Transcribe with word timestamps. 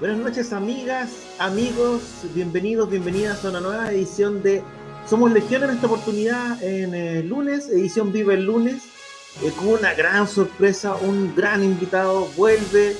Buenas 0.00 0.18
noches 0.18 0.52
amigas, 0.52 1.36
amigos, 1.38 2.26
bienvenidos, 2.34 2.90
bienvenidas 2.90 3.44
a 3.44 3.50
una 3.50 3.60
nueva 3.60 3.92
edición 3.92 4.42
de 4.42 4.60
Somos 5.06 5.30
Legión 5.30 5.62
en 5.62 5.70
esta 5.70 5.86
oportunidad 5.86 6.60
en 6.64 6.94
el 6.94 7.28
lunes, 7.28 7.68
edición 7.68 8.12
Vive 8.12 8.34
el 8.34 8.44
lunes, 8.44 8.82
eh, 9.44 9.52
con 9.56 9.68
una 9.68 9.94
gran 9.94 10.26
sorpresa, 10.26 10.96
un 10.96 11.32
gran 11.36 11.62
invitado, 11.62 12.26
vuelve 12.36 12.96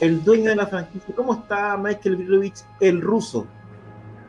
el 0.00 0.22
dueño 0.22 0.50
de 0.50 0.56
la 0.56 0.66
franquicia. 0.66 1.14
¿Cómo 1.16 1.32
está 1.32 1.78
Michael 1.78 2.16
Vilovich, 2.16 2.62
el 2.78 3.00
ruso? 3.00 3.46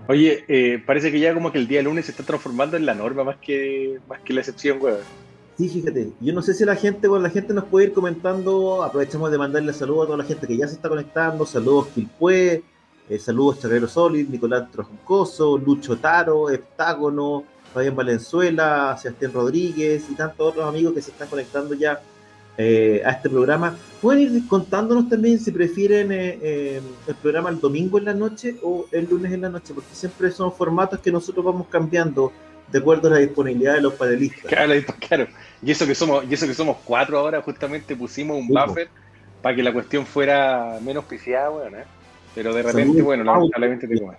Oye, 0.07 0.45
eh, 0.47 0.81
parece 0.85 1.11
que 1.11 1.19
ya 1.19 1.33
como 1.33 1.51
que 1.51 1.57
el 1.57 1.67
día 1.67 1.81
lunes 1.81 2.05
se 2.05 2.11
está 2.11 2.23
transformando 2.23 2.77
en 2.77 2.85
la 2.85 2.95
norma 2.95 3.25
más 3.25 3.37
que, 3.37 3.99
más 4.07 4.21
que 4.21 4.33
la 4.33 4.39
excepción, 4.39 4.77
weón. 4.81 5.24
Sí, 5.57 5.69
fíjate, 5.69 6.11
yo 6.19 6.33
no 6.33 6.41
sé 6.41 6.53
si 6.53 6.65
la 6.65 6.75
gente, 6.75 7.07
bueno, 7.07 7.23
la 7.23 7.29
gente 7.29 7.53
nos 7.53 7.63
puede 7.65 7.87
ir 7.87 7.93
comentando, 7.93 8.83
aprovechamos 8.83 9.31
de 9.31 9.37
mandarle 9.37 9.71
saludos 9.71 10.03
a 10.03 10.05
toda 10.07 10.17
la 10.17 10.25
gente 10.25 10.47
que 10.47 10.57
ya 10.57 10.67
se 10.67 10.75
está 10.75 10.89
conectando, 10.89 11.45
saludos 11.45 11.87
Quilpue, 11.95 12.61
eh, 13.07 13.19
saludos 13.19 13.61
Charrero 13.61 13.87
Solid, 13.87 14.27
Nicolás 14.27 14.69
Trojuncoso, 14.69 15.57
Lucho 15.57 15.97
Taro, 15.97 16.49
Heptágono, 16.49 17.45
Fabián 17.73 17.95
Valenzuela, 17.95 18.97
Sebastián 19.01 19.31
Rodríguez 19.31 20.09
y 20.09 20.15
tantos 20.15 20.45
otros 20.45 20.67
amigos 20.67 20.93
que 20.93 21.01
se 21.01 21.11
están 21.11 21.29
conectando 21.29 21.73
ya 21.73 22.01
eh, 22.57 23.01
a 23.05 23.11
este 23.11 23.29
programa. 23.29 23.77
Pueden 24.01 24.35
ir 24.35 24.47
contándonos 24.49 25.07
también 25.07 25.39
si 25.39 25.51
prefieren 25.51 26.09
eh, 26.11 26.81
el 27.07 27.15
programa 27.15 27.49
el 27.49 27.61
domingo 27.61 27.97
en 27.97 28.05
la 28.05 28.13
noche 28.13 28.57
o 28.61 28.87
el 28.91 29.07
lunes 29.09 29.31
en 29.31 29.41
la 29.41 29.49
noche, 29.49 29.73
porque 29.73 29.95
siempre 29.95 30.31
son 30.31 30.51
formatos 30.51 30.99
que 30.99 31.13
nosotros 31.13 31.45
vamos 31.45 31.67
cambiando 31.69 32.33
de 32.71 32.79
acuerdo 32.79 33.07
a 33.07 33.11
la 33.11 33.17
disponibilidad 33.19 33.75
de 33.75 33.81
los 33.81 33.93
panelistas. 33.93 34.45
Claro, 34.45 34.73
claro. 35.07 35.27
Y 35.61 35.71
eso 35.71 35.85
que 35.85 35.95
somos, 35.95 36.25
y 36.29 36.33
eso 36.33 36.47
que 36.47 36.53
somos 36.53 36.77
cuatro 36.83 37.19
ahora, 37.19 37.41
justamente 37.41 37.95
pusimos 37.95 38.37
un 38.37 38.47
buffer 38.47 38.89
para 39.41 39.55
que 39.55 39.63
la 39.63 39.71
cuestión 39.71 40.05
fuera 40.05 40.79
menos 40.81 41.05
pifiada, 41.05 41.49
bueno, 41.49 41.77
¿eh? 41.77 41.85
Pero 42.33 42.53
de 42.53 42.63
repente, 42.63 43.01
bueno, 43.01 43.23
lamentablemente 43.23 43.87
tengo 43.87 44.07
más. 44.07 44.17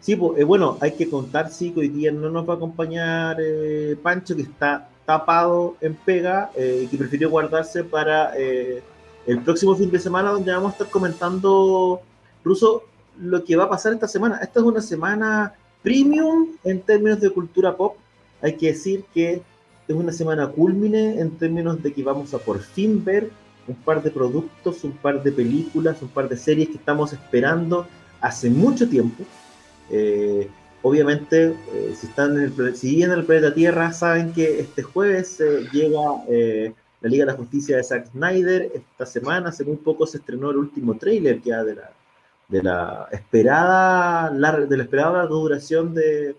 Sí, 0.00 0.16
pues, 0.16 0.44
bueno, 0.44 0.78
hay 0.80 0.92
que 0.92 1.08
contar, 1.08 1.50
sí, 1.50 1.72
que 1.72 1.80
hoy 1.80 1.88
día 1.88 2.10
no 2.10 2.30
nos 2.30 2.48
va 2.48 2.54
a 2.54 2.56
acompañar 2.56 3.36
eh, 3.40 3.96
Pancho, 4.02 4.34
que 4.34 4.42
está 4.42 4.88
tapado 5.06 5.76
en 5.80 5.94
pega 5.94 6.50
eh, 6.56 6.82
y 6.84 6.86
que 6.86 6.96
prefirió 6.96 7.30
guardarse 7.30 7.84
para 7.84 8.32
el 8.36 9.40
próximo 9.44 9.74
fin 9.76 9.90
de 9.90 9.98
semana, 9.98 10.30
donde 10.30 10.52
vamos 10.52 10.70
a 10.70 10.72
estar 10.72 10.88
comentando, 10.88 12.00
Ruso, 12.44 12.84
lo 13.18 13.44
que 13.44 13.56
va 13.56 13.64
a 13.64 13.68
pasar 13.68 13.92
esta 13.92 14.08
semana. 14.08 14.38
Esta 14.42 14.60
es 14.60 14.66
una 14.66 14.80
semana 14.80 15.54
premium 15.82 16.48
en 16.64 16.80
términos 16.80 17.20
de 17.20 17.30
cultura 17.30 17.76
pop. 17.76 17.96
Hay 18.42 18.54
que 18.54 18.68
decir 18.68 19.04
que 19.12 19.42
es 19.88 19.96
una 19.96 20.12
semana 20.12 20.48
culmine 20.48 21.20
en 21.20 21.30
términos 21.32 21.82
de 21.82 21.92
que 21.92 22.02
vamos 22.02 22.32
a 22.34 22.38
por 22.38 22.60
fin 22.60 23.04
ver 23.04 23.30
un 23.66 23.74
par 23.74 24.02
de 24.02 24.10
productos, 24.10 24.84
un 24.84 24.92
par 24.92 25.22
de 25.22 25.32
películas, 25.32 26.00
un 26.02 26.08
par 26.08 26.28
de 26.28 26.36
series 26.36 26.68
que 26.68 26.76
estamos 26.76 27.12
esperando 27.12 27.86
hace 28.20 28.50
mucho 28.50 28.88
tiempo. 28.88 29.24
Eh, 29.90 30.48
obviamente, 30.82 31.54
eh, 31.72 31.94
si 31.98 32.06
están 32.06 32.36
en 32.36 32.52
el, 32.56 32.76
si 32.76 33.02
en 33.02 33.26
planeta 33.26 33.54
Tierra, 33.54 33.92
saben 33.92 34.32
que 34.32 34.60
este 34.60 34.82
jueves 34.82 35.40
eh, 35.40 35.66
llega 35.72 36.00
la 37.00 37.08
Liga 37.08 37.24
de 37.24 37.32
la 37.32 37.36
Justicia 37.36 37.76
de 37.76 37.84
Zack 37.84 38.10
Snyder. 38.12 38.70
Esta 38.74 39.06
semana, 39.06 39.48
hace 39.48 39.64
muy 39.64 39.76
poco, 39.76 40.06
se 40.06 40.18
estrenó 40.18 40.50
el 40.50 40.56
último 40.56 40.96
tráiler 40.96 41.40
que 41.40 41.52
de 41.52 41.74
la, 41.74 41.92
de 42.50 42.62
la 42.62 43.08
esperada 43.12 44.30
de 44.30 44.76
la 44.76 44.82
esperada 44.82 45.26
duración 45.26 45.94
de, 45.94 46.36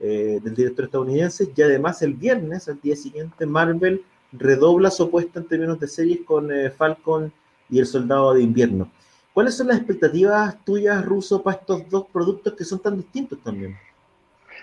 eh, 0.00 0.40
del 0.42 0.54
director 0.54 0.86
estadounidense 0.86 1.50
y 1.54 1.62
además 1.62 2.02
el 2.02 2.14
viernes, 2.14 2.68
al 2.68 2.80
día 2.80 2.96
siguiente, 2.96 3.46
Marvel 3.46 4.02
redobla 4.32 4.90
su 4.90 5.04
apuesta 5.04 5.38
en 5.38 5.46
términos 5.46 5.78
de 5.78 5.86
series 5.86 6.20
con 6.24 6.50
eh, 6.50 6.70
Falcon 6.70 7.32
y 7.70 7.78
El 7.78 7.86
Soldado 7.86 8.34
de 8.34 8.42
Invierno. 8.42 8.90
¿Cuáles 9.32 9.56
son 9.56 9.68
las 9.68 9.78
expectativas 9.78 10.64
tuyas, 10.64 11.04
Ruso, 11.04 11.42
para 11.42 11.58
estos 11.58 11.88
dos 11.90 12.06
productos 12.12 12.54
que 12.54 12.64
son 12.64 12.80
tan 12.80 12.96
distintos 12.96 13.38
también? 13.42 13.76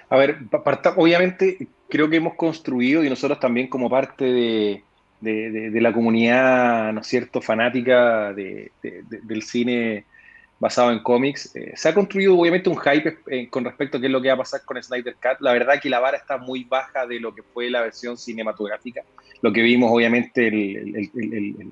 A 0.09 0.17
ver, 0.17 0.39
obviamente 0.97 1.67
creo 1.89 2.09
que 2.09 2.17
hemos 2.17 2.35
construido 2.35 3.03
y 3.03 3.09
nosotros 3.09 3.39
también 3.39 3.67
como 3.67 3.89
parte 3.89 4.25
de, 4.25 4.83
de, 5.19 5.81
la 5.81 5.93
comunidad, 5.93 6.91
¿no 6.93 7.01
es 7.01 7.07
cierto?, 7.07 7.41
fanática 7.41 8.33
del 8.33 9.41
cine 9.43 10.05
basado 10.61 10.91
en 10.91 10.99
cómics. 10.99 11.53
Eh, 11.55 11.73
se 11.75 11.89
ha 11.89 11.93
construido 11.93 12.37
obviamente 12.37 12.69
un 12.69 12.77
hype 12.77 13.17
eh, 13.27 13.49
con 13.49 13.65
respecto 13.65 13.97
a 13.97 13.99
qué 13.99 14.05
es 14.05 14.11
lo 14.11 14.21
que 14.21 14.27
va 14.27 14.35
a 14.35 14.37
pasar 14.37 14.61
con 14.63 14.81
Snyder 14.81 15.15
Cut. 15.15 15.41
La 15.41 15.53
verdad 15.53 15.81
que 15.81 15.89
la 15.89 15.99
vara 15.99 16.17
está 16.17 16.37
muy 16.37 16.63
baja 16.65 17.07
de 17.07 17.19
lo 17.19 17.33
que 17.33 17.41
fue 17.41 17.71
la 17.71 17.81
versión 17.81 18.15
cinematográfica, 18.15 19.01
lo 19.41 19.51
que 19.51 19.63
vimos 19.63 19.89
obviamente 19.91 20.47
el, 20.47 21.71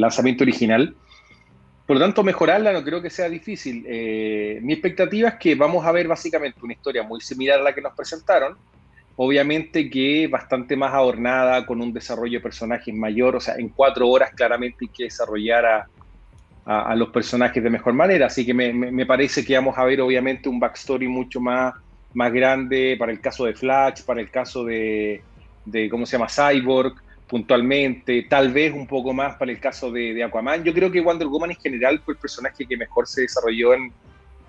lanzamiento 0.00 0.44
original. 0.44 0.96
Por 1.86 1.96
lo 1.96 2.00
tanto, 2.00 2.24
mejorarla 2.24 2.72
no 2.72 2.82
creo 2.82 3.02
que 3.02 3.10
sea 3.10 3.28
difícil. 3.28 3.84
Eh, 3.86 4.58
mi 4.62 4.72
expectativa 4.72 5.28
es 5.28 5.34
que 5.34 5.54
vamos 5.54 5.84
a 5.84 5.92
ver 5.92 6.08
básicamente 6.08 6.58
una 6.62 6.72
historia 6.72 7.02
muy 7.02 7.20
similar 7.20 7.60
a 7.60 7.64
la 7.64 7.74
que 7.74 7.82
nos 7.82 7.94
presentaron, 7.94 8.56
obviamente 9.14 9.90
que 9.90 10.26
bastante 10.26 10.74
más 10.74 10.94
adornada, 10.94 11.66
con 11.66 11.82
un 11.82 11.92
desarrollo 11.92 12.38
de 12.38 12.42
personajes 12.42 12.94
mayor, 12.94 13.36
o 13.36 13.40
sea, 13.40 13.56
en 13.56 13.68
cuatro 13.68 14.08
horas 14.08 14.30
claramente 14.34 14.86
hay 14.86 14.88
que 14.88 15.04
desarrollar 15.04 15.66
a, 15.66 15.86
a, 16.66 16.96
los 16.96 17.10
personajes 17.10 17.62
de 17.62 17.70
mejor 17.70 17.94
manera. 17.94 18.26
Así 18.26 18.44
que 18.44 18.52
me, 18.52 18.72
me, 18.72 19.06
parece 19.06 19.44
que 19.44 19.54
vamos 19.54 19.78
a 19.78 19.84
ver 19.84 20.00
obviamente 20.00 20.48
un 20.48 20.58
backstory 20.58 21.06
mucho 21.06 21.40
más, 21.40 21.74
más 22.12 22.32
grande 22.32 22.96
para 22.98 23.12
el 23.12 23.20
caso 23.20 23.44
de 23.44 23.54
Flash, 23.54 24.02
para 24.02 24.20
el 24.20 24.30
caso 24.30 24.64
de, 24.64 25.22
de, 25.64 25.88
¿cómo 25.88 26.04
se 26.04 26.18
llama? 26.18 26.28
Cyborg 26.28 26.94
puntualmente, 27.28 28.22
tal 28.28 28.52
vez 28.52 28.72
un 28.72 28.86
poco 28.86 29.12
más 29.12 29.36
para 29.36 29.52
el 29.52 29.60
caso 29.60 29.90
de, 29.92 30.22
Aquaman. 30.22 30.64
Yo 30.64 30.74
creo 30.74 30.90
que 30.90 31.00
Wonder 31.00 31.28
Woman 31.28 31.50
en 31.50 31.56
general 31.56 32.00
fue 32.04 32.14
el 32.14 32.20
personaje 32.20 32.66
que 32.66 32.76
mejor 32.76 33.06
se 33.06 33.22
desarrolló 33.22 33.74
en, 33.74 33.92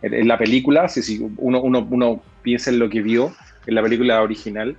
en, 0.02 0.28
la 0.28 0.38
película, 0.38 0.90
si, 0.90 1.02
si 1.02 1.20
uno, 1.38 1.62
uno, 1.62 1.88
uno, 1.90 2.22
piensa 2.42 2.70
en 2.70 2.80
lo 2.80 2.90
que 2.90 3.02
vio 3.02 3.34
en 3.66 3.76
la 3.76 3.82
película 3.84 4.22
original. 4.22 4.76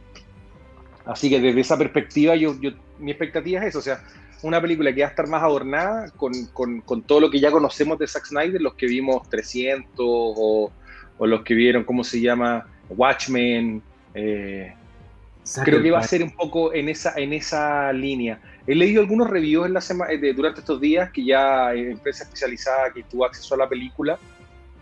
Así 1.07 1.31
que 1.31 1.41
desde 1.41 1.61
esa 1.61 1.79
perspectiva, 1.79 2.37
yo, 2.37 2.59
yo, 2.61 2.71
mi 2.99 3.11
expectativa 3.11 3.61
es 3.61 3.69
eso, 3.69 3.79
o 3.79 3.83
sea, 3.83 4.01
una 4.43 4.61
película 4.61 4.95
que 4.95 5.01
va 5.01 5.09
a 5.09 5.11
estar 5.11 5.27
más 5.27 5.43
adornada 5.43 6.11
con, 6.11 6.33
con, 6.53 6.81
con, 6.83 7.03
todo 7.03 7.21
lo 7.21 7.31
que 7.31 7.41
ya 7.41 7.51
conocemos 7.51 7.99
de 7.99 8.07
Zack 8.07 8.27
Snyder, 8.27 8.61
los 8.61 8.75
que 8.75 8.87
vimos 8.87 9.29
300 9.29 9.95
o, 9.99 10.73
o 11.19 11.27
los 11.27 11.43
que 11.43 11.55
vieron, 11.55 11.85
¿cómo 11.85 12.05
se 12.05 12.21
llama? 12.21 12.67
Watchmen. 12.89 13.83
Eh, 14.15 14.73
creo 15.65 15.83
que 15.83 15.91
va 15.91 15.99
a 15.99 16.05
ser 16.05 16.23
un 16.23 16.31
poco 16.31 16.73
en 16.73 16.89
esa, 16.89 17.15
en 17.17 17.33
esa 17.33 17.93
línea. 17.93 18.41
He 18.67 18.75
leído 18.75 19.01
algunos 19.01 19.29
reviews 19.29 19.67
en 19.67 19.75
la 19.75 19.81
semana, 19.81 20.13
eh, 20.13 20.33
durante 20.33 20.61
estos 20.61 20.81
días 20.81 21.11
que 21.11 21.25
ya 21.25 21.73
empresa 21.75 22.25
especializada 22.25 22.93
que 22.93 23.03
tuvo 23.03 23.25
acceso 23.25 23.55
a 23.55 23.59
la 23.59 23.69
película. 23.69 24.19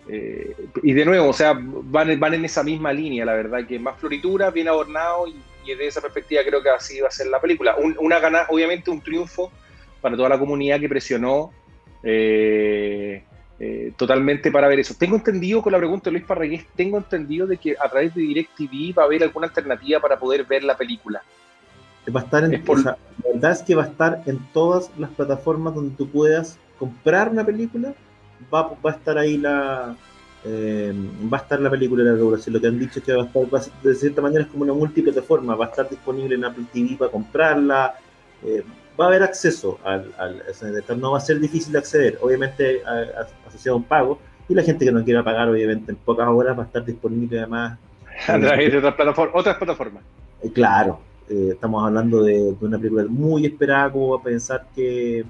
Eh, 0.09 0.55
y 0.83 0.93
de 0.93 1.05
nuevo, 1.05 1.29
o 1.29 1.33
sea, 1.33 1.59
van, 1.59 2.19
van 2.21 2.35
en 2.35 2.45
esa 2.45 2.63
misma 2.63 2.93
línea, 2.93 3.25
la 3.25 3.35
verdad, 3.35 3.67
que 3.67 3.79
más 3.79 3.99
floritura, 3.99 4.51
bien 4.51 4.69
adornado 4.69 5.27
y 5.27 5.35
y 5.67 5.71
desde 5.71 5.87
esa 5.87 6.01
perspectiva 6.01 6.43
creo 6.45 6.63
que 6.63 6.71
así 6.71 7.01
va 7.01 7.09
a 7.09 7.11
ser 7.11 7.27
la 7.27 7.41
película. 7.41 7.77
una 7.99 8.19
gana, 8.19 8.47
obviamente 8.49 8.91
un 8.91 9.01
triunfo 9.01 9.51
para 10.01 10.17
toda 10.17 10.29
la 10.29 10.39
comunidad 10.39 10.79
que 10.81 10.89
presionó 10.89 11.53
eh, 12.03 13.23
eh, 13.59 13.93
totalmente 13.97 14.51
para 14.53 14.69
ver 14.69 14.81
eso. 14.81 14.95
Tengo 14.99 15.17
entendido, 15.17 15.63
con 15.63 15.73
la 15.73 15.79
pregunta 15.79 16.05
de 16.05 16.13
Luis 16.13 16.25
Parragués, 16.25 16.67
tengo 16.77 16.99
entendido 16.99 17.47
de 17.47 17.57
que 17.57 17.77
a 17.79 17.89
través 17.89 18.15
de 18.15 18.23
DirecTV 18.23 18.97
va 18.97 19.03
a 19.03 19.07
haber 19.07 19.23
alguna 19.23 19.49
alternativa 19.49 20.01
para 20.01 20.19
poder 20.19 20.45
ver 20.45 20.63
la 20.63 20.77
película. 20.77 21.23
Va 22.15 22.21
a 22.21 22.25
estar 22.25 22.45
en, 22.45 22.53
la 22.53 22.97
verdad 23.33 23.51
es 23.51 23.63
que 23.63 23.75
va 23.75 23.83
a 23.83 23.87
estar 23.87 24.23
en 24.27 24.39
todas 24.53 24.91
las 24.97 25.11
plataformas 25.11 25.75
donde 25.75 25.97
tú 25.97 26.09
puedas 26.09 26.57
comprar 26.79 27.31
una 27.31 27.45
película, 27.45 27.95
va, 28.55 28.69
va 28.69 28.91
a 28.93 28.95
estar 28.95 29.19
ahí 29.19 29.39
la, 29.39 29.97
eh, 30.49 30.93
va 31.33 31.39
a 31.39 31.41
estar 31.41 31.61
la 31.61 31.69
película 31.69 32.05
de 32.05 32.11
la 32.11 32.17
regulación. 32.17 32.55
Lo 32.55 32.61
que 32.61 32.69
han 32.69 32.79
dicho 32.79 33.01
es 33.01 33.05
que 33.05 33.13
va 33.13 33.25
a 33.25 33.27
estar, 33.27 33.83
de 33.83 33.95
cierta 33.97 34.23
manera, 34.23 34.45
es 34.45 34.49
como 34.49 34.63
una 34.63 34.75
multiplataforma. 34.75 35.57
Va 35.57 35.67
a 35.67 35.69
estar 35.69 35.89
disponible 35.89 36.37
en 36.37 36.45
Apple 36.45 36.67
TV 36.73 36.97
para 36.97 37.11
comprarla. 37.11 37.95
Eh, 38.45 38.63
va 38.99 39.07
a 39.07 39.09
haber 39.09 39.25
acceso 39.25 39.81
al, 39.83 40.13
al, 40.19 41.01
No 41.01 41.13
va 41.13 41.19
a 41.19 41.21
ser 41.21 41.41
difícil 41.41 41.73
de 41.73 41.79
acceder. 41.81 42.19
Obviamente, 42.23 42.81
asociado 43.47 43.75
a 43.75 43.79
un 43.79 43.85
pago. 43.85 44.21
Y 44.49 44.55
la 44.55 44.63
gente 44.63 44.85
que 44.85 44.93
no 44.93 45.03
quiera 45.03 45.25
pagar, 45.25 45.49
obviamente, 45.49 45.91
en 45.91 45.97
pocas 45.97 46.29
horas 46.29 46.57
va 46.57 46.63
a 46.63 46.67
estar 46.67 46.85
disponible 46.85 47.41
además. 47.41 47.79
A 48.29 48.39
través 48.39 48.71
de 48.71 48.79
otras 48.79 48.95
plataformas. 48.95 49.35
Otras 49.35 49.57
plataformas. 49.57 50.05
Eh, 50.43 50.53
claro. 50.53 51.01
estamos 51.29 51.85
hablando 51.85 52.23
de, 52.23 52.55
una 52.61 52.79
película 52.79 53.05
muy 53.09 53.47
esperada 53.47 53.91
como 53.91 54.15
a 54.15 54.23
pensar 54.23 54.69
que, 54.77 55.25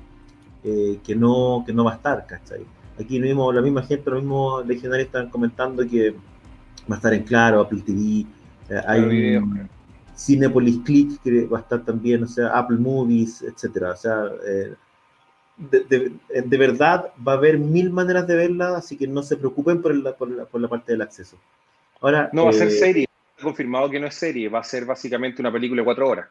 que, 0.63 1.15
no, 1.17 1.65
que 1.67 1.73
no 1.73 1.85
va 1.85 1.93
a 1.93 1.95
estar, 1.95 2.27
¿cachai? 2.27 2.67
Aquí 2.99 3.21
mismo, 3.21 3.53
la 3.53 3.61
misma 3.61 3.83
gente, 3.83 4.11
los 4.11 4.21
mismos 4.21 4.67
legionarios 4.67 5.07
están 5.07 5.29
comentando 5.29 5.87
que 5.87 6.13
va 6.91 6.95
a 6.95 6.97
estar 6.97 7.13
en 7.13 7.25
Claro, 7.25 7.61
Apple 7.61 7.83
TV, 7.85 8.27
eh, 8.71 8.83
hay 8.87 9.41
Cinepolis 10.17 10.79
Click 10.85 11.21
que 11.23 11.45
va 11.47 11.59
a 11.59 11.61
estar 11.61 11.85
también, 11.85 12.23
o 12.23 12.27
sea, 12.27 12.49
Apple 12.49 12.79
Movies, 12.79 13.43
etcétera, 13.43 13.93
o 13.93 13.97
sea, 13.97 14.25
de, 15.57 16.57
verdad 16.59 17.13
va 17.27 17.33
a 17.33 17.37
haber 17.37 17.59
mil 17.59 17.91
maneras 17.91 18.27
de 18.27 18.37
verla, 18.37 18.77
así 18.77 18.97
que 18.97 19.07
no 19.07 19.23
se 19.23 19.37
preocupen 19.37 19.83
por 19.83 19.95
la, 19.95 20.15
por 20.15 20.31
la, 20.31 20.45
por 20.45 20.61
la 20.61 20.69
parte 20.69 20.93
del 20.93 21.03
acceso. 21.03 21.37
Ahora, 22.01 22.31
no 22.33 22.45
va 22.45 22.51
a 22.51 22.55
ser 22.55 22.71
serie, 22.71 23.07
confirmado 23.41 23.91
que 23.91 24.01
no 24.01 24.07
es 24.07 24.15
serie, 24.15 24.49
va 24.49 24.61
a 24.61 24.65
ser 24.65 24.85
básicamente 24.85 25.41
una 25.41 25.53
película 25.53 25.81
de 25.81 25.85
cuatro 25.85 26.09
horas. 26.09 26.29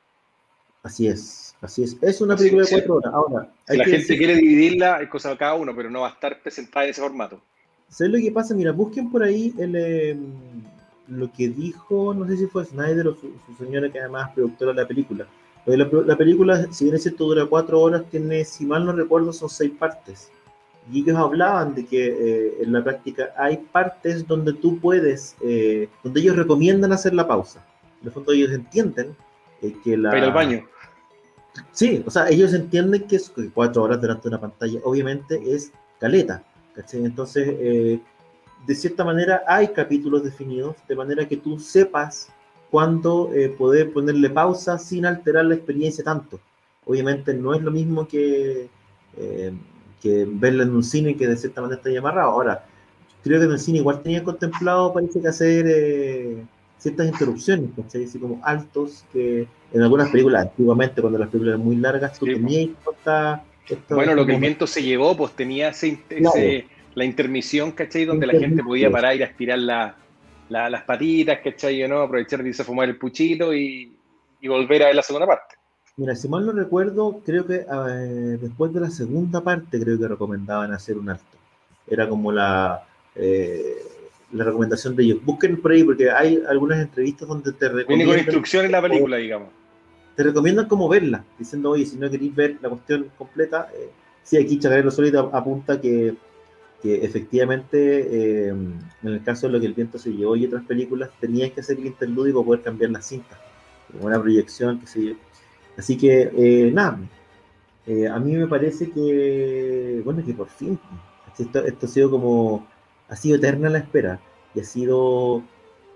Así 0.84 1.08
es, 1.08 1.45
así 1.66 1.84
es. 1.84 1.98
Es 2.02 2.22
una 2.22 2.36
película 2.36 2.64
de 2.64 2.72
cuatro 2.72 2.96
horas. 2.96 3.14
Ahora, 3.14 3.50
si 3.68 3.78
la 3.78 3.86
gente 3.86 4.18
quiere 4.18 4.36
dividirla, 4.36 5.02
es 5.02 5.10
cosa 5.10 5.30
de 5.30 5.38
cada 5.38 5.56
uno, 5.56 5.76
pero 5.76 5.90
no 5.90 6.02
va 6.02 6.08
a 6.08 6.12
estar 6.12 6.42
presentada 6.42 6.86
en 6.86 6.92
ese 6.92 7.02
formato. 7.02 7.42
¿Sabes 7.90 8.14
lo 8.14 8.20
que 8.20 8.32
pasa? 8.32 8.56
Mira, 8.56 8.72
busquen 8.72 9.12
por 9.12 9.24
ahí 9.24 9.54
el, 9.58 9.76
em, 9.76 10.34
lo 11.08 11.32
que 11.32 11.50
dijo, 11.50 12.14
no 12.14 12.28
sé 12.28 12.38
si 12.38 12.48
fue 12.48 12.66
Snyder 12.66 13.08
o 13.08 13.16
su, 13.16 13.32
señora, 13.58 13.92
que 13.92 14.00
además 14.00 14.30
es 14.30 14.36
productora 14.36 14.74
de 14.74 14.82
la 14.82 14.88
película. 14.88 15.28
La, 15.66 15.90
la, 16.06 16.16
película, 16.16 16.68
si 16.72 16.84
bien 16.86 16.96
es 16.96 17.04
cierto, 17.04 17.26
dura 17.26 17.46
cuatro 17.46 17.82
horas, 17.82 18.04
tiene, 18.12 18.46
si 18.46 18.66
mal 18.66 18.86
no 18.86 18.92
recuerdo, 18.92 19.34
son 19.34 19.50
seis 19.50 19.72
partes. 19.78 20.32
Y 20.92 21.02
ellos 21.02 21.18
hablaban 21.18 21.74
de 21.74 21.86
que 21.86 22.06
eh, 22.08 22.58
en 22.62 22.72
la 22.72 22.84
práctica 22.84 23.34
hay 23.38 23.58
partes 23.58 24.28
donde 24.28 24.54
tú 24.54 24.80
puedes, 24.80 25.36
eh, 25.42 25.90
donde 26.04 26.22
ellos 26.22 26.36
recomiendan 26.36 26.92
hacer 26.92 27.14
la 27.16 27.28
pausa. 27.28 27.66
En 28.02 28.08
el 28.08 28.14
fondo 28.14 28.32
ellos 28.32 28.52
entienden 28.52 29.16
eh, 29.64 29.74
que 29.84 29.98
la... 29.98 30.12
Para 30.12 30.28
el 30.28 30.34
baño. 30.34 30.66
Sí, 31.72 32.04
o 32.06 32.12
sea, 32.12 32.30
ellos 32.30 32.54
entienden 32.54 33.08
que, 33.08 33.20
cuatro 33.54 33.84
horas 33.84 34.02
delante 34.02 34.24
de 34.24 34.30
una 34.30 34.42
pantalla 34.42 34.80
obviamente 34.84 35.42
es 35.46 35.72
caleta. 36.00 36.44
Entonces, 36.92 37.48
de 38.68 38.76
cierta 38.76 39.06
manera 39.06 39.44
hay 39.48 39.70
capítulos 39.70 40.24
definidos, 40.24 40.76
de 40.88 40.96
manera 40.96 41.26
que 41.28 41.38
tú 41.38 41.58
sepas 41.58 42.28
cuándo 42.70 43.30
poder 43.58 43.94
ponerle 43.94 44.30
pausa 44.30 44.78
sin 44.78 45.06
alterar 45.06 45.46
la 45.46 45.56
experiencia 45.56 46.04
tanto. 46.04 46.40
Obviamente 46.86 47.34
no 47.34 47.54
es 47.54 47.62
lo 47.62 47.72
mismo 47.72 48.06
que 48.08 48.70
que 50.06 50.28
verla 50.30 50.62
en 50.64 50.76
un 50.76 50.84
cine 50.84 51.18
que 51.18 51.28
de 51.28 51.36
cierta 51.36 51.62
manera 51.62 51.82
está 51.84 51.98
amarrado. 51.98 52.30
Ahora, 52.30 52.64
creo 53.24 53.40
que 53.40 53.46
en 53.46 53.54
el 53.54 53.60
cine 53.60 53.80
igual 53.80 54.04
tenía 54.04 54.24
contemplado, 54.24 54.94
parece 54.94 55.20
que 55.20 55.28
hacer 55.28 55.66
eh, 55.68 56.46
ciertas 56.86 57.08
interrupciones, 57.08 57.72
¿cachai? 57.76 58.04
Así 58.04 58.20
como 58.20 58.40
altos, 58.44 59.06
que 59.12 59.48
en 59.74 59.82
algunas 59.82 60.10
películas, 60.10 60.44
antiguamente, 60.44 61.02
cuando 61.02 61.18
las 61.18 61.30
películas 61.30 61.56
eran 61.56 61.66
muy 61.66 61.78
largas, 61.78 62.20
tú 62.20 62.28
tenías 62.28 62.70
Bueno, 63.90 64.14
lo 64.14 64.24
que 64.24 64.36
el 64.36 64.40
viento 64.40 64.68
se 64.68 64.84
llevó, 64.84 65.18
pues 65.18 65.32
tenía 65.32 65.70
ese, 65.70 65.98
la 66.94 67.04
intermisión, 67.04 67.72
¿cachai? 67.72 68.06
Donde 68.06 68.28
la 68.28 68.40
gente 68.40 68.64
podía 68.64 68.92
parar 68.92 69.16
y 69.16 69.24
aspirar 69.24 69.58
la, 69.58 69.96
las 70.48 70.84
patitas, 70.84 71.40
¿cachai? 71.44 71.88
¿no? 71.88 72.02
Aprovechar 72.02 72.44
de 72.44 72.50
irse 72.50 72.62
a 72.62 72.66
fumar 72.66 72.88
el 72.88 72.98
puchito 72.98 73.52
y, 73.52 73.92
y 74.40 74.48
volver 74.48 74.84
a 74.84 74.86
ver 74.88 74.96
la 74.96 75.02
segunda 75.02 75.26
parte. 75.26 75.56
Mira, 75.98 76.16
si 76.16 76.30
mal 76.30 76.46
no 76.46 76.52
recuerdo, 76.52 77.22
creo 77.26 77.48
que 77.48 77.66
eh, 77.68 78.38
después 78.40 78.72
de 78.74 78.82
la 78.82 78.92
segunda 78.92 79.42
parte, 79.42 79.80
creo 79.80 79.98
que 79.98 80.08
recomendaban 80.08 80.72
hacer 80.72 81.00
un 81.00 81.10
alto. 81.10 81.38
Era 81.88 82.08
como 82.08 82.32
la, 82.32 82.86
eh, 83.16 83.76
la 84.32 84.44
recomendación 84.44 84.96
de 84.96 85.04
ellos. 85.04 85.20
Busquen 85.24 85.62
por 85.62 85.72
ahí, 85.72 85.84
porque 85.84 86.10
hay 86.12 86.42
algunas 86.48 86.80
entrevistas 86.80 87.28
donde 87.28 87.52
te 87.54 87.70
recomiendan. 87.70 88.08
Viene 88.08 88.22
instrucciones 88.22 88.72
la 88.72 88.82
película, 88.82 89.18
digamos. 89.18 89.50
Te 90.16 90.24
recomiendan 90.24 90.68
cómo 90.68 90.88
verla, 90.88 91.24
diciendo, 91.38 91.72
oye, 91.72 91.86
si 91.86 91.98
no 91.98 92.10
queréis 92.10 92.34
ver 92.34 92.58
la 92.62 92.70
cuestión 92.70 93.12
completa, 93.18 93.70
eh, 93.76 93.90
sí, 94.24 94.38
aquí 94.38 94.58
Chacarero 94.58 94.90
Solito 94.90 95.30
apunta 95.34 95.82
que, 95.82 96.16
que 96.82 97.04
efectivamente, 97.04 98.48
en 98.48 98.80
el 99.04 99.22
caso 99.24 99.48
de 99.48 99.54
lo 99.54 99.60
que 99.60 99.66
el 99.66 99.74
viento 99.74 99.98
se 100.00 100.14
llevó 100.14 100.38
y 100.38 100.46
otras 100.46 100.64
películas, 100.64 101.10
tenías 101.20 101.52
que 101.52 101.60
hacer 101.60 101.78
el 101.80 101.88
interludio 101.88 102.34
para 102.36 102.46
poder 102.46 102.62
cambiar 102.62 102.92
la 102.92 103.02
cinta. 103.02 103.38
Como 103.92 104.06
una 104.06 104.22
proyección, 104.22 104.80
que 104.80 104.88
se 104.88 105.04
yo 105.04 105.14
Así 105.78 105.98
que, 105.98 106.32
eh, 106.34 106.72
nada, 106.72 107.00
eh, 107.86 108.08
a 108.08 108.20
mí 108.20 108.34
me 108.34 108.48
parece 108.48 108.90
que, 108.92 110.02
bueno, 110.04 110.24
que 110.26 110.34
por 110.34 110.48
fin, 110.48 110.80
esto, 111.38 111.62
ha 111.84 111.88
sido 111.88 112.10
como, 112.10 112.68
ha 113.10 113.16
sido 113.16 113.38
eterna 113.38 113.70
la 113.70 113.80
espera 113.80 114.20
y 114.54 114.62
ha 114.62 114.64
sido, 114.64 115.44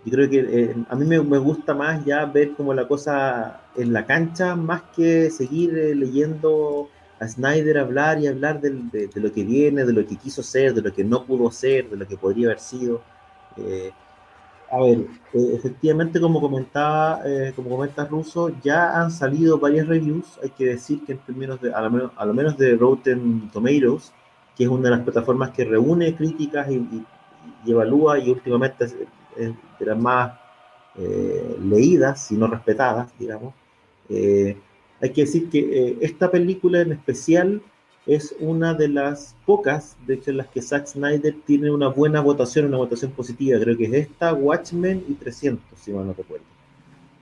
yo 0.05 0.11
creo 0.11 0.29
que 0.29 0.39
eh, 0.39 0.75
a 0.89 0.95
mí 0.95 1.05
me, 1.05 1.17
gusta 1.17 1.73
más 1.73 2.03
ya 2.05 2.25
ver 2.25 2.53
como 2.53 2.73
la 2.73 2.87
cosa 2.87 3.61
en 3.75 3.93
la 3.93 4.05
cancha, 4.05 4.55
más 4.55 4.83
que 4.95 5.29
seguir 5.29 5.71
leyendo 5.95 6.89
a 7.19 7.27
Snyder 7.27 7.77
hablar 7.77 8.19
y 8.19 8.27
hablar 8.27 8.61
de, 8.61 9.09
lo 9.15 9.33
que 9.33 9.43
viene, 9.43 9.85
de 9.85 9.93
lo 9.93 10.05
que 10.05 10.15
quiso 10.15 10.43
ser, 10.43 10.73
de 10.73 10.81
lo 10.81 10.93
que 10.93 11.03
no 11.03 11.25
pudo 11.25 11.51
ser, 11.51 11.89
de 11.89 11.97
lo 11.97 12.07
que 12.07 12.17
podría 12.17 12.47
haber 12.47 12.59
sido. 12.59 13.01
A 14.71 14.79
ver, 14.81 14.99
eh, 15.33 15.53
efectivamente, 15.55 16.21
como 16.21 16.39
comentaba, 16.39 17.21
eh, 17.25 17.53
como 17.55 17.69
comenta 17.69 18.05
Russo, 18.05 18.51
ya 18.61 19.01
han 19.01 19.09
salido 19.09 19.57
varias 19.57 19.87
reviews. 19.87 20.39
Hay 20.43 20.51
que 20.51 20.65
decir 20.65 21.03
que 21.05 21.13
en 21.13 21.17
términos 21.19 21.59
de, 21.59 21.73
a 21.73 21.81
lo 21.81 21.89
menos, 21.89 22.11
a 22.15 22.25
lo 22.25 22.33
menos 22.35 22.55
de 22.57 22.75
Rotten 22.75 23.49
Tomatoes, 23.51 24.13
que 24.59 24.65
es 24.65 24.69
una 24.69 24.89
de 24.89 24.97
las 24.97 25.05
plataformas 25.05 25.51
que 25.51 25.63
reúne 25.63 26.13
críticas 26.15 26.69
y, 26.69 27.05
evalúa, 27.65 28.19
y 28.19 28.29
últimamente 28.29 28.85
es, 28.85 28.95
de 29.79 29.85
las 29.85 29.97
más 29.97 30.37
eh, 30.97 31.57
leídas 31.63 32.29
y 32.31 32.35
no 32.35 32.47
respetadas, 32.47 33.09
digamos. 33.17 33.53
hay 34.09 35.09
que 35.13 35.21
decir 35.21 35.49
que 35.49 35.97
esta 36.01 36.29
película 36.29 36.81
en 36.81 36.91
especial 36.91 37.61
es 38.05 38.35
una 38.39 38.73
de 38.73 38.87
las 38.87 39.35
pocas, 39.45 39.95
de 40.07 40.15
hecho, 40.15 40.31
en 40.31 40.37
las 40.37 40.47
que 40.47 40.61
Zack 40.61 40.87
Snyder 40.87 41.35
tiene 41.45 41.69
una 41.69 41.87
buena 41.89 42.21
votación, 42.21 42.65
una 42.65 42.77
votación 42.77 43.11
positiva. 43.11 43.59
Creo 43.59 43.77
que 43.77 43.85
es 43.85 43.93
esta, 43.93 44.33
Watchmen 44.33 45.05
y 45.07 45.13
300, 45.13 45.79
si 45.79 45.93
mal 45.93 46.07
no 46.07 46.13
recuerdo. 46.13 46.45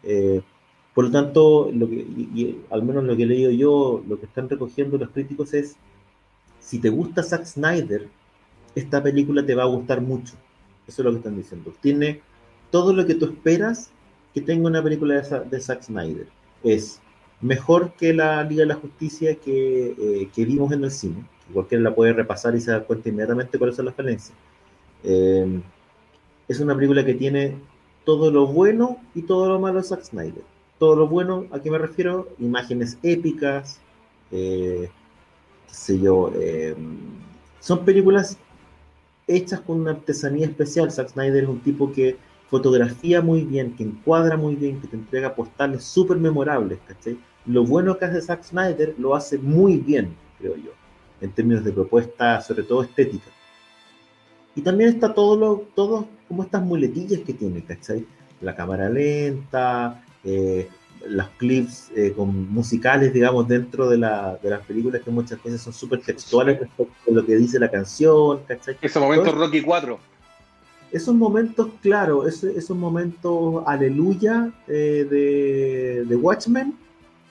Eh, 0.03 0.41
por 0.93 1.05
lo 1.05 1.11
tanto, 1.11 1.69
lo 1.73 1.89
que, 1.89 1.95
y, 1.95 2.61
al 2.69 2.83
menos 2.83 3.03
lo 3.03 3.15
que 3.17 3.23
he 3.23 3.27
leído 3.27 3.51
yo, 3.51 4.03
lo 4.07 4.19
que 4.19 4.25
están 4.25 4.49
recogiendo 4.49 4.97
los 4.97 5.09
críticos 5.09 5.53
es, 5.53 5.75
si 6.67 6.79
te 6.79 6.89
gusta 6.89 7.23
Zack 7.23 7.45
Snyder, 7.45 8.09
esta 8.75 9.01
película 9.01 9.45
te 9.45 9.55
va 9.55 9.63
a 9.63 9.67
gustar 9.67 10.01
mucho. 10.01 10.33
Eso 10.85 11.01
es 11.01 11.05
lo 11.05 11.11
que 11.11 11.17
están 11.19 11.37
diciendo. 11.37 11.73
Tiene 11.79 12.21
todo 12.71 12.91
lo 12.91 13.05
que 13.05 13.15
tú 13.15 13.23
esperas 13.23 13.89
que 14.33 14.41
tenga 14.41 14.67
una 14.67 14.83
película 14.83 15.21
de, 15.21 15.39
de 15.49 15.61
Zack 15.61 15.83
Snyder. 15.83 16.27
Es 16.65 16.99
mejor 17.39 17.93
que 17.93 18.13
la 18.13 18.43
Liga 18.43 18.63
de 18.63 18.67
la 18.67 18.75
Justicia 18.75 19.35
que, 19.35 19.95
eh, 19.97 20.29
que 20.35 20.43
vimos 20.43 20.73
en 20.73 20.83
el 20.83 20.91
cine. 20.91 21.23
Cualquiera 21.53 21.85
la 21.85 21.95
puede 21.95 22.11
repasar 22.11 22.53
y 22.53 22.59
se 22.59 22.71
da 22.71 22.83
cuenta 22.83 23.07
inmediatamente 23.07 23.57
cuáles 23.57 23.77
son 23.77 23.85
las 23.85 23.95
falencias. 23.95 24.35
Eh, 25.05 25.61
es 26.49 26.59
una 26.59 26.75
película 26.75 27.05
que 27.05 27.13
tiene 27.13 27.55
todo 28.03 28.29
lo 28.29 28.45
bueno 28.45 28.97
y 29.15 29.21
todo 29.21 29.47
lo 29.47 29.57
malo 29.57 29.77
de 29.77 29.87
Zack 29.87 30.03
Snyder. 30.03 30.43
Todo 30.79 30.97
lo 30.97 31.07
bueno, 31.07 31.45
¿a 31.51 31.61
qué 31.61 31.71
me 31.71 31.77
refiero? 31.77 32.27
Imágenes 32.39 32.97
épicas, 33.03 33.79
eh, 34.31 34.89
qué 35.67 35.99
yo. 35.99 36.31
son 37.59 37.85
películas 37.85 38.37
hechas 39.27 39.59
con 39.61 39.81
una 39.81 39.91
artesanía 39.91 40.45
especial. 40.45 40.91
Zack 40.91 41.09
Snyder 41.09 41.43
es 41.43 41.49
un 41.49 41.59
tipo 41.59 41.91
que 41.91 42.17
fotografía 42.49 43.21
muy 43.21 43.43
bien, 43.43 43.75
que 43.75 43.83
encuadra 43.83 44.37
muy 44.37 44.55
bien, 44.55 44.79
que 44.79 44.87
te 44.87 44.95
entrega 44.95 45.35
postales 45.35 45.83
súper 45.83 46.17
memorables. 46.17 46.79
Lo 47.45 47.63
bueno 47.63 47.97
que 47.97 48.05
hace 48.05 48.21
Zack 48.21 48.43
Snyder 48.43 48.95
lo 48.97 49.15
hace 49.15 49.37
muy 49.37 49.77
bien, 49.77 50.15
creo 50.39 50.55
yo, 50.55 50.71
en 51.21 51.31
términos 51.31 51.63
de 51.63 51.71
propuesta, 51.71 52.41
sobre 52.41 52.63
todo 52.63 52.83
estética. 52.83 53.29
Y 54.55 54.61
también 54.61 54.89
está 54.89 55.13
todo, 55.13 55.37
lo, 55.37 55.67
todo 55.75 56.07
como 56.27 56.43
estas 56.43 56.63
muletillas 56.63 57.21
que 57.21 57.33
tiene, 57.33 57.63
¿cachai? 57.63 58.05
La 58.41 58.55
cámara 58.55 58.89
lenta, 58.89 60.03
eh, 60.23 60.67
los 61.07 61.27
clips 61.37 61.89
eh, 61.95 62.13
con 62.15 62.51
musicales, 62.51 63.13
digamos, 63.13 63.47
dentro 63.47 63.89
de, 63.89 63.97
la, 63.97 64.37
de, 64.41 64.49
las 64.49 64.65
películas 64.65 65.01
que 65.01 65.11
muchas 65.11 65.41
veces 65.43 65.61
son 65.61 65.73
súper 65.73 66.01
textuales 66.01 66.59
respecto 66.59 67.11
a 67.11 67.13
lo 67.13 67.25
que 67.25 67.35
dice 67.35 67.59
la 67.59 67.69
canción, 67.69 68.41
¿cachai? 68.47 68.77
Ese 68.81 68.99
momento 68.99 69.31
Rocky 69.31 69.61
4 69.61 69.99
esos 70.91 71.13
momentos, 71.13 71.69
claro, 71.81 72.27
esos, 72.27 72.69
momentos 72.71 73.63
aleluya 73.65 74.51
eh, 74.67 76.05
de, 76.07 76.15
Watchmen, 76.15 76.77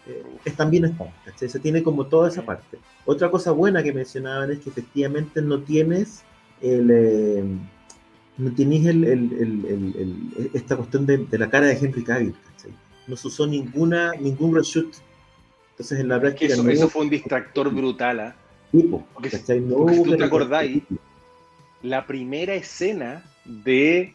eh, 0.07 0.51
también 0.57 0.85
están, 0.85 1.09
Se 1.37 1.59
tiene 1.59 1.83
como 1.83 2.07
toda 2.07 2.29
esa 2.29 2.45
parte. 2.45 2.79
Otra 3.05 3.31
cosa 3.31 3.53
buena 3.53 3.83
que 3.83 3.93
mencionaban 3.93 4.51
es 4.51 4.61
que 4.61 4.71
efectivamente 4.71 5.41
no 5.43 5.61
tienes 5.61 6.23
el... 6.61 6.91
Eh, 6.91 7.45
no 8.39 8.53
tienes 8.53 8.85
el, 8.85 10.51
esta 10.53 10.77
cuestión 10.77 11.07
de, 11.07 11.27
la 11.39 11.49
cara 11.49 11.69
de 11.69 11.73
Henry 11.73 12.05
Cavill, 12.05 12.35
No 13.07 13.17
se 13.17 13.29
usó 13.29 13.47
ninguna, 13.47 14.13
ningún 14.13 14.55
reshoot. 14.55 14.95
Entonces 15.73 16.01
en 16.01 16.09
la 16.09 16.21
práctica... 16.21 16.55
Eso, 16.55 16.69
eso 16.69 16.89
fue 16.89 17.03
un 17.03 17.11
distractor 17.11 17.73
brutal, 17.73 18.21
¿ah? 18.21 18.37
Tipo, 18.73 19.07
si 19.31 20.03
tú 20.03 20.17
te 20.17 20.25
acordáis, 20.25 20.83
la 21.83 22.07
primera 22.07 22.55
escena 22.55 23.23
de 23.45 24.15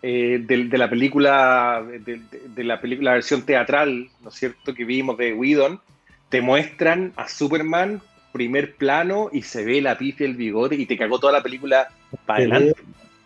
eh, 0.00 0.44
de, 0.46 0.78
la 0.78 0.88
película, 0.88 1.84
de, 1.84 2.64
la 2.64 2.80
película, 2.80 3.10
la 3.10 3.14
versión 3.14 3.42
teatral, 3.42 4.08
¿no 4.22 4.28
es 4.28 4.34
cierto?, 4.36 4.72
que 4.72 4.84
vimos 4.84 5.18
de 5.18 5.34
Whedon, 5.34 5.80
te 6.28 6.40
muestran 6.40 7.12
a 7.16 7.28
Superman 7.28 8.00
primer 8.32 8.76
plano 8.76 9.28
y 9.32 9.42
se 9.42 9.64
ve 9.64 9.80
la 9.80 9.98
pifia, 9.98 10.26
el 10.26 10.36
bigote 10.36 10.76
y 10.76 10.86
te 10.86 10.96
cagó 10.96 11.18
toda 11.18 11.32
la 11.32 11.42
película 11.42 11.88
para 12.26 12.38
adelante. 12.38 12.80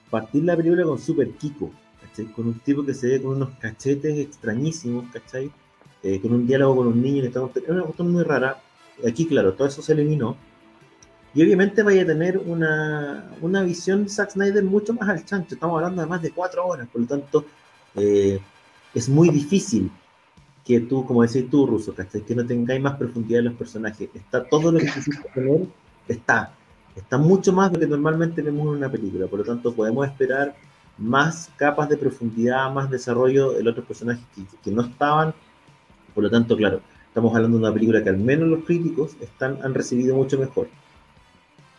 Partir 0.09 0.45
la 0.45 0.57
película 0.57 0.85
con 0.85 0.99
Super 0.99 1.29
Kiko, 1.33 1.71
¿cachai? 2.13 2.33
Con 2.33 2.47
un 2.47 2.59
tipo 2.61 2.85
que 2.85 2.95
se 2.95 3.09
ve 3.09 3.23
con 3.23 3.37
unos 3.37 3.51
cachetes 3.59 4.19
extrañísimos, 4.19 5.07
¿cachai? 5.13 5.51
Eh, 6.03 6.21
con 6.21 6.33
un 6.33 6.47
diálogo 6.47 6.77
con 6.77 6.87
un 6.89 7.03
niño 7.03 7.23
que 7.23 7.29
está... 7.29 7.41
Es 7.41 7.69
una 7.69 7.83
cuestión 7.83 8.13
muy 8.13 8.23
rara. 8.23 8.61
Aquí, 9.07 9.27
claro, 9.27 9.55
todo 9.55 9.69
eso 9.69 9.83
se 9.83 9.93
eliminó 9.93 10.37
y 11.35 11.43
obviamente 11.43 11.83
vaya 11.83 12.03
a 12.03 12.07
tener 12.07 12.39
una, 12.39 13.31
una 13.41 13.63
visión 13.63 14.05
de 14.05 14.11
Zack 14.11 14.33
Snyder 14.33 14.63
mucho 14.65 14.93
más 14.93 15.09
al 15.09 15.25
chancho. 15.25 15.55
Estamos 15.55 15.77
hablando 15.77 16.03
de 16.03 16.09
más 16.09 16.21
de 16.21 16.31
cuatro 16.31 16.67
horas, 16.67 16.89
por 16.89 17.01
lo 17.01 17.07
tanto, 17.07 17.47
eh, 17.95 18.39
es 18.95 19.09
muy 19.09 19.31
difícil 19.31 19.91
que 20.65 20.81
tú, 20.81 21.07
como 21.07 21.23
decís 21.23 21.49
tú, 21.51 21.67
Ruso, 21.67 21.95
que 21.95 22.35
no 22.35 22.47
tengáis 22.47 22.83
más 22.83 22.97
profundidad 22.97 23.41
en 23.41 23.47
los 23.47 23.55
personajes. 23.55 24.11
Está 24.13 24.45
todo 24.45 24.71
lo 24.71 24.79
que 24.79 24.87
quisiste 24.87 25.29
tener, 25.35 25.67
está. 26.07 26.55
Está 26.95 27.17
mucho 27.17 27.53
más 27.55 27.73
de 27.73 27.79
lo 27.79 27.81
que 27.81 27.91
normalmente 27.91 28.43
vemos 28.43 28.67
en 28.67 28.75
una 28.75 28.91
película. 28.91 29.27
Por 29.27 29.39
lo 29.39 29.45
tanto, 29.47 29.75
podemos 29.75 30.07
esperar 30.07 30.55
más 31.03 31.51
capas 31.57 31.89
de 31.89 31.97
profundidad, 31.97 32.73
más 32.73 32.91
desarrollo 32.91 33.53
de 33.53 33.69
otros 33.69 33.87
personajes 33.87 34.25
que, 34.35 34.43
que 34.63 34.71
no 34.71 34.83
estaban. 34.83 35.35
Por 36.15 36.25
lo 36.25 36.31
tanto, 36.31 36.57
claro, 36.57 36.81
estamos 37.09 37.35
hablando 37.35 37.59
de 37.59 37.65
una 37.65 37.75
película 37.75 38.03
que 38.03 38.11
al 38.11 38.19
menos 38.19 38.49
los 38.49 38.65
críticos 38.65 39.17
están, 39.21 39.59
han 39.63 39.75
recibido 39.75 40.15
mucho 40.15 40.39
mejor 40.39 40.69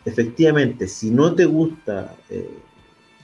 efectivamente, 0.06 0.88
si 0.88 1.12
no 1.12 1.34
te 1.34 1.46
gusta 1.46 2.16
eh, 2.30 2.58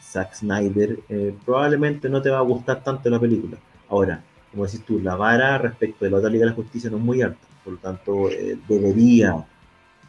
Zack 0.02 0.36
Snyder, 0.36 1.00
eh, 1.10 1.36
probablemente 1.46 2.10
no 2.10 2.22
te 2.22 2.30
va 2.30 2.40
a 2.40 2.42
gustar 2.42 2.84
tanto 2.84 3.10
la 3.10 3.20
película. 3.20 3.58
Ahora, 3.90 4.24
como 4.52 4.66
decís 4.66 4.84
tú, 4.86 5.00
la 5.00 5.16
vara 5.16 5.58
respecto 5.58 6.06
de 6.06 6.12
la 6.12 6.18
otra 6.18 6.30
Liga 6.30 6.46
de 6.46 6.52
la 6.52 6.56
Justicia 6.56 6.90
no 6.90 6.98
es 6.98 7.04
muy 7.04 7.22
alta, 7.22 7.46
por 7.64 7.74
lo 7.74 7.80
tanto, 7.80 8.30
eh, 8.30 8.58
debería 8.68 9.46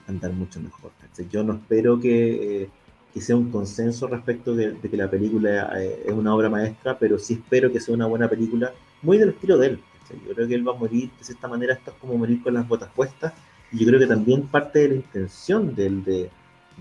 andar 0.06 0.32
mucho 0.32 0.60
mejor. 0.60 0.90
Yo 1.30 1.42
no 1.44 1.54
espero 1.54 2.00
que, 2.00 2.70
sea 3.18 3.36
un 3.36 3.50
consenso 3.50 4.06
respecto 4.06 4.54
de, 4.54 4.76
que 4.78 4.96
la 4.96 5.10
película 5.10 5.72
es 5.80 6.12
una 6.12 6.34
obra 6.34 6.48
maestra, 6.48 6.98
pero 6.98 7.18
sí 7.18 7.34
espero 7.34 7.72
que 7.72 7.80
sea 7.80 7.94
una 7.94 8.06
buena 8.06 8.28
película, 8.28 8.72
muy 9.02 9.18
del 9.18 9.30
estilo 9.30 9.58
de 9.58 9.66
él. 9.68 9.80
Yo 10.26 10.34
creo 10.34 10.48
que 10.48 10.54
él 10.54 10.66
va 10.66 10.72
a 10.72 10.78
morir 10.78 11.10
de 11.10 11.32
esta 11.32 11.48
manera, 11.48 11.74
esto 11.74 11.90
es 11.90 11.96
como 11.96 12.16
morir 12.18 12.42
con 12.42 12.54
las 12.54 12.66
botas 12.68 12.90
puestas, 12.94 13.32
y 13.72 13.78
yo 13.78 13.86
creo 13.86 14.00
que 14.00 14.06
también 14.06 14.42
parte 14.42 14.80
de 14.80 14.88
la 14.88 14.94
intención 14.96 15.74
del 15.74 16.04
de 16.04 16.30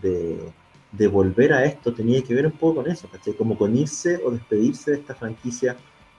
de, 0.01 1.07
volver 1.07 1.53
a 1.53 1.65
esto 1.65 1.93
tenía 1.93 2.21
que 2.23 2.33
ver 2.33 2.45
un 2.45 2.51
poco 2.53 2.81
con 2.81 2.91
eso. 2.91 3.09
Como 3.37 3.57
con 3.57 3.75
irse 3.75 4.19
o 4.23 4.31
despedirse 4.31 4.91
de 4.91 4.97
esta 4.97 5.15
franquicia 5.15 5.77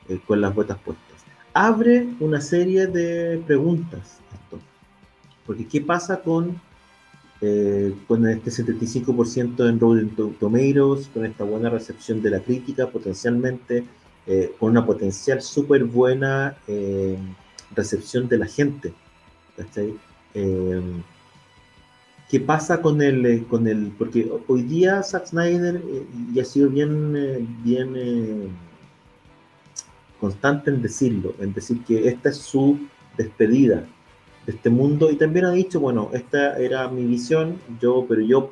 eh, 0.09 0.21
con 0.27 0.41
las 0.41 0.55
botas 0.55 0.79
puestas. 0.79 1.07
Abre 1.53 2.07
una 2.21 2.41
serie 2.41 2.87
de 2.87 3.43
preguntas 3.47 4.19
esto. 4.33 4.61
Porque 5.45 5.67
¿qué 5.67 5.81
pasa 5.81 6.21
con, 6.21 6.61
eh, 7.41 7.95
con 8.07 8.29
este 8.29 8.51
75% 8.51 9.69
en 9.69 9.81
Rotten 9.81 10.35
Tomatoes, 10.39 11.09
con 11.09 11.25
esta 11.25 11.45
buena 11.45 11.71
recepción 11.71 12.21
de 12.23 12.31
la 12.31 12.41
crítica, 12.41 12.89
potencialmente, 12.89 13.85
eh, 14.27 14.53
con 14.59 14.71
una 14.71 14.85
potencial 14.85 15.41
súper 15.41 15.85
buena 15.85 16.57
recepción 17.75 18.29
de 18.29 18.39
la 18.39 18.47
gente? 18.47 18.93
¿cachai? 19.57 19.95
¿Qué 22.31 22.39
pasa 22.39 22.81
con 22.81 23.03
el, 23.03 23.27
eh, 23.27 23.45
con 23.51 23.67
el, 23.67 23.93
porque 23.99 24.31
hoy 24.47 24.63
día 24.63 25.03
Zack 25.03 25.27
Snyder 25.27 25.83
eh, 25.85 26.07
ya 26.33 26.43
ha 26.43 26.45
sido 26.45 26.71
bien, 26.71 27.17
eh, 27.17 27.45
bien 27.65 28.57
constante 30.21 30.71
en 30.71 30.81
decirlo, 30.81 31.35
en 31.41 31.53
decir 31.53 31.83
que 31.83 32.07
esta 32.07 32.29
es 32.29 32.37
su 32.37 32.79
despedida 33.17 33.79
de 33.79 33.89
este 34.51 34.71
mundo 34.71 35.11
y 35.11 35.17
también 35.17 35.47
ha 35.47 35.53
dicho, 35.53 35.81
bueno, 35.81 36.11
esta 36.13 36.59
era 36.59 36.89
mi 36.89 37.05
visión, 37.05 37.59
yo, 37.81 38.07
pero 38.09 38.21
yo 38.21 38.49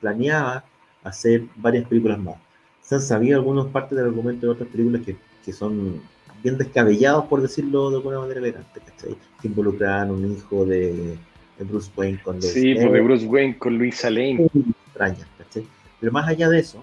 planeaba 0.00 0.64
hacer 1.02 1.44
varias 1.56 1.86
películas 1.86 2.18
más. 2.18 2.36
Se 2.80 2.96
han 2.96 3.00
sabido 3.00 3.38
algunas 3.38 3.66
partes 3.66 3.96
del 3.96 4.06
argumento 4.06 4.46
de 4.46 4.52
otras 4.52 4.68
películas 4.68 5.02
que, 5.02 5.16
que 5.44 5.52
son 5.52 6.00
bien 6.42 6.58
descabellados, 6.58 7.26
por 7.26 7.40
decirlo 7.40 7.90
de 7.90 7.96
alguna 7.96 8.20
manera 8.20 8.40
elegante, 8.40 8.80
¿cachai? 8.80 9.16
Que 9.40 9.48
involucran 9.48 10.10
un 10.10 10.32
hijo 10.32 10.64
de 10.66 11.16
de 11.58 11.64
Bruce 11.64 11.90
Wayne 11.96 12.20
con 12.22 12.36
Luis 12.36 12.52
Sí, 12.52 12.74
pues 12.74 12.92
de 12.92 13.00
Bruce 13.00 13.26
Wayne 13.26 13.58
con 13.58 13.78
Luisa 13.78 14.10
Lane. 14.10 14.46
Extraña, 14.86 15.26
Pero 16.00 16.12
más 16.12 16.28
allá 16.28 16.48
de 16.48 16.58
eso, 16.60 16.82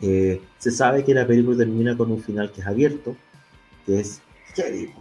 eh, 0.00 0.40
se 0.58 0.70
sabe 0.70 1.04
que 1.04 1.14
la 1.14 1.26
película 1.26 1.56
termina 1.56 1.96
con 1.96 2.10
un 2.10 2.22
final 2.22 2.52
que 2.52 2.60
es 2.60 2.66
abierto, 2.66 3.16
que 3.84 4.00
es 4.00 4.20
heavy. 4.54 4.92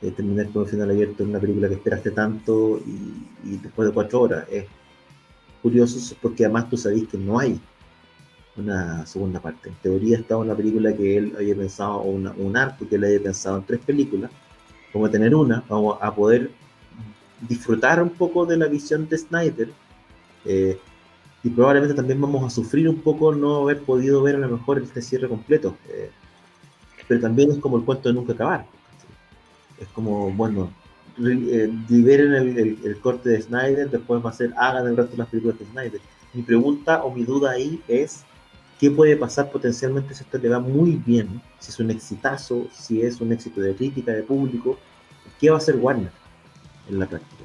Eh, 0.00 0.12
terminar 0.12 0.48
con 0.50 0.62
un 0.62 0.68
final 0.68 0.90
abierto 0.90 1.24
en 1.24 1.30
una 1.30 1.40
película 1.40 1.68
que 1.68 1.74
esperaste 1.74 2.12
tanto 2.12 2.80
y, 2.86 3.56
después 3.56 3.88
de 3.88 3.92
cuatro 3.92 4.20
horas 4.20 4.46
es 4.48 4.64
curioso 5.60 6.16
porque 6.22 6.44
además 6.44 6.70
tú 6.70 6.76
sabes 6.76 7.08
que 7.08 7.18
no 7.18 7.38
hay 7.38 7.60
una 8.56 9.04
segunda 9.06 9.40
parte. 9.40 9.70
En 9.70 9.74
teoría 9.76 10.18
estaba 10.18 10.40
una 10.42 10.54
película 10.54 10.94
que 10.94 11.16
él 11.16 11.34
había 11.36 11.56
pensado, 11.56 11.96
o 11.96 12.10
un 12.10 12.56
arco 12.56 12.88
que 12.88 12.94
él 12.96 13.04
había 13.04 13.22
pensado 13.22 13.58
en 13.58 13.64
tres 13.64 13.80
películas, 13.80 14.30
como 14.92 15.10
tener 15.10 15.34
una, 15.34 15.64
vamos 15.68 15.98
a 16.00 16.14
poder 16.14 16.50
disfrutar 17.48 18.02
un 18.02 18.10
poco 18.10 18.46
de 18.46 18.56
la 18.56 18.66
visión 18.66 19.08
de 19.08 19.18
Snyder. 19.18 19.70
Eh, 20.44 20.78
y 21.42 21.50
probablemente 21.50 21.94
también 21.94 22.20
vamos 22.20 22.44
a 22.44 22.50
sufrir 22.50 22.88
un 22.88 23.00
poco 23.00 23.34
no 23.34 23.62
haber 23.62 23.82
podido 23.82 24.22
ver 24.22 24.36
a 24.36 24.38
lo 24.38 24.48
mejor 24.48 24.78
este 24.80 25.02
cierre 25.02 25.28
completo. 25.28 25.76
Eh, 25.88 26.10
pero 27.06 27.20
también 27.20 27.50
es 27.50 27.58
como 27.58 27.78
el 27.78 27.84
cuento 27.84 28.08
de 28.08 28.14
nunca 28.14 28.32
acabar. 28.32 28.66
Es 29.80 29.88
como, 29.88 30.30
bueno, 30.32 30.70
eh, 31.18 31.72
liberen 31.88 32.32
el, 32.34 32.98
corte 33.00 33.30
de 33.30 33.42
Snyder, 33.42 33.90
después 33.90 34.24
va 34.24 34.30
a 34.30 34.32
ser, 34.32 34.52
hagan 34.56 34.86
el 34.86 34.96
resto 34.96 35.12
de 35.12 35.18
las 35.18 35.28
películas 35.28 35.58
de 35.58 35.66
Snyder. 35.66 36.00
Mi 36.34 36.42
pregunta 36.42 37.02
o 37.04 37.14
mi 37.14 37.24
duda 37.24 37.52
ahí 37.52 37.80
es, 37.88 38.24
¿qué 38.78 38.90
puede 38.90 39.16
pasar 39.16 39.50
potencialmente 39.50 40.14
si 40.14 40.22
esto 40.22 40.38
le 40.38 40.48
va 40.48 40.60
muy 40.60 41.00
bien? 41.04 41.40
Si 41.58 41.70
es 41.70 41.78
un 41.80 41.90
exitazo, 41.90 42.66
si 42.72 43.02
es 43.02 43.20
un 43.20 43.32
éxito 43.32 43.60
de 43.60 43.74
crítica, 43.74 44.12
de 44.12 44.22
público, 44.22 44.78
¿qué 45.40 45.50
va 45.50 45.56
a 45.56 45.58
hacer 45.58 45.76
Warner? 45.76 46.12
en 46.88 46.98
la 46.98 47.06
práctica. 47.06 47.44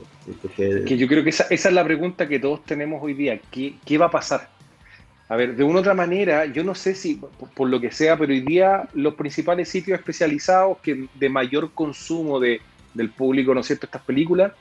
Que 0.55 0.97
yo 0.97 1.07
creo 1.07 1.23
que 1.23 1.29
esa, 1.29 1.43
es 1.49 1.71
la 1.71 1.83
pregunta 1.83 2.27
que 2.27 2.39
todos 2.39 2.63
tenemos 2.63 3.01
hoy 3.03 3.13
día. 3.13 3.39
¿Qué, 3.51 3.75
¿Qué, 3.85 3.97
va 3.97 4.05
a 4.07 4.11
pasar? 4.11 4.49
A 5.29 5.35
ver, 5.35 5.55
de 5.55 5.63
una 5.63 5.75
u 5.75 5.79
otra 5.79 5.93
manera, 5.93 6.45
yo 6.45 6.63
no 6.63 6.75
sé 6.75 6.95
si 6.95 7.19
por, 7.55 7.69
lo 7.69 7.79
que 7.79 7.91
sea, 7.91 8.17
pero 8.17 8.33
hoy 8.33 8.41
día 8.41 8.87
los 8.93 9.15
principales 9.15 9.69
sitios 9.69 9.97
especializados 9.97 10.79
que 10.79 11.07
de 11.13 11.29
mayor 11.29 11.71
consumo 11.71 12.39
de, 12.39 12.61
del 12.93 13.09
público, 13.09 13.53
¿no 13.53 13.61
es 13.61 13.67
cierto?, 13.67 13.85
estas 13.85 14.01
películas, 14.03 14.51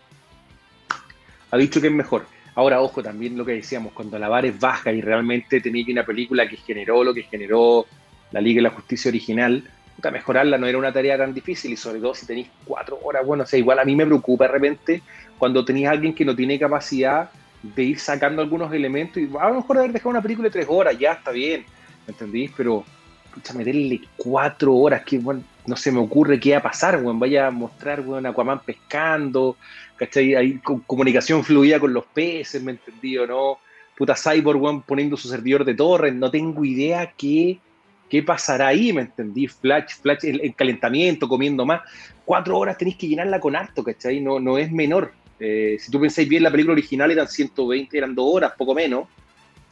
ha 1.50 1.56
dicho 1.56 1.80
que 1.80 1.88
es 1.88 1.92
mejor. 1.92 2.26
Ahora, 2.54 2.80
ojo, 2.80 3.02
también 3.02 3.36
lo 3.36 3.44
que 3.44 3.52
decíamos, 3.52 3.92
cuando 3.92 4.18
la 4.18 4.28
vara 4.28 4.46
es 4.46 4.58
baja 4.58 4.92
y 4.92 5.00
realmente 5.00 5.60
que 5.60 5.92
una 5.92 6.04
película 6.04 6.48
que 6.48 6.56
generó 6.56 7.02
lo 7.02 7.12
que 7.12 7.22
generó 7.24 7.86
la 8.30 8.40
Liga 8.40 8.58
de 8.58 8.62
la 8.62 8.70
Justicia 8.70 9.08
original, 9.08 9.64
mejorarla 10.10 10.58
no 10.58 10.66
era 10.66 10.78
una 10.78 10.92
tarea 10.92 11.16
tan 11.16 11.32
difícil 11.32 11.72
y 11.72 11.76
sobre 11.76 12.00
todo 12.00 12.14
si 12.14 12.26
tenéis 12.26 12.48
cuatro 12.64 12.98
horas, 13.02 13.24
bueno, 13.24 13.44
o 13.44 13.46
sea, 13.46 13.58
igual 13.58 13.78
a 13.78 13.84
mí 13.84 13.94
me 13.94 14.06
preocupa 14.06 14.46
de 14.46 14.52
repente 14.52 15.02
cuando 15.38 15.64
tenéis 15.64 15.88
alguien 15.88 16.14
que 16.14 16.24
no 16.24 16.34
tiene 16.34 16.58
capacidad 16.58 17.30
de 17.62 17.82
ir 17.82 17.98
sacando 17.98 18.42
algunos 18.42 18.72
elementos 18.72 19.18
y 19.18 19.28
a 19.38 19.48
lo 19.48 19.56
mejor 19.56 19.78
haber 19.78 19.92
dejado 19.92 20.10
una 20.10 20.22
película 20.22 20.48
de 20.48 20.52
tres 20.52 20.66
horas, 20.68 20.98
ya 20.98 21.12
está 21.12 21.30
bien, 21.30 21.64
¿me 22.06 22.12
entendís? 22.12 22.50
Pero, 22.56 22.84
escucha, 23.24 23.54
meterle 23.54 24.00
cuatro 24.16 24.74
horas, 24.74 25.02
que 25.04 25.18
bueno, 25.18 25.42
no 25.66 25.76
se 25.76 25.92
me 25.92 26.00
ocurre 26.00 26.40
qué 26.40 26.52
va 26.52 26.58
a 26.58 26.62
pasar, 26.62 27.00
bueno, 27.00 27.18
vaya 27.18 27.46
a 27.46 27.50
mostrar, 27.50 28.02
bueno, 28.02 28.28
Aquaman 28.28 28.60
pescando, 28.60 29.56
¿cachai? 29.96 30.34
Hay 30.34 30.58
comunicación 30.86 31.44
fluida 31.44 31.78
con 31.78 31.92
los 31.92 32.04
peces, 32.06 32.62
¿me 32.62 32.72
entendí 32.72 33.16
o 33.18 33.26
no? 33.26 33.58
Puta 33.96 34.14
Cyborg, 34.16 34.58
bueno, 34.58 34.84
poniendo 34.86 35.16
su 35.16 35.28
servidor 35.28 35.64
de 35.64 35.74
torre, 35.74 36.10
no 36.10 36.30
tengo 36.30 36.64
idea 36.64 37.12
qué 37.16 37.60
¿Qué 38.12 38.22
pasará 38.22 38.66
ahí? 38.66 38.92
¿Me 38.92 39.00
entendí? 39.00 39.48
Flash, 39.48 39.94
flash, 40.02 40.26
el, 40.26 40.54
calentamiento, 40.54 41.26
comiendo 41.26 41.64
más. 41.64 41.80
Cuatro 42.26 42.58
horas 42.58 42.76
tenéis 42.76 42.98
que 42.98 43.08
llenarla 43.08 43.40
con 43.40 43.56
harto, 43.56 43.82
¿cachai? 43.82 44.20
No, 44.20 44.38
no 44.38 44.58
es 44.58 44.70
menor. 44.70 45.14
Eh, 45.44 45.76
si 45.80 45.90
tú 45.90 46.00
pensáis 46.00 46.28
bien, 46.28 46.42
la 46.42 46.50
película 46.50 46.74
original 46.74 47.10
eran 47.10 47.26
120, 47.26 47.98
eran 47.98 48.14
dos 48.14 48.26
horas, 48.32 48.52
poco 48.56 48.74
menos. 48.74 49.08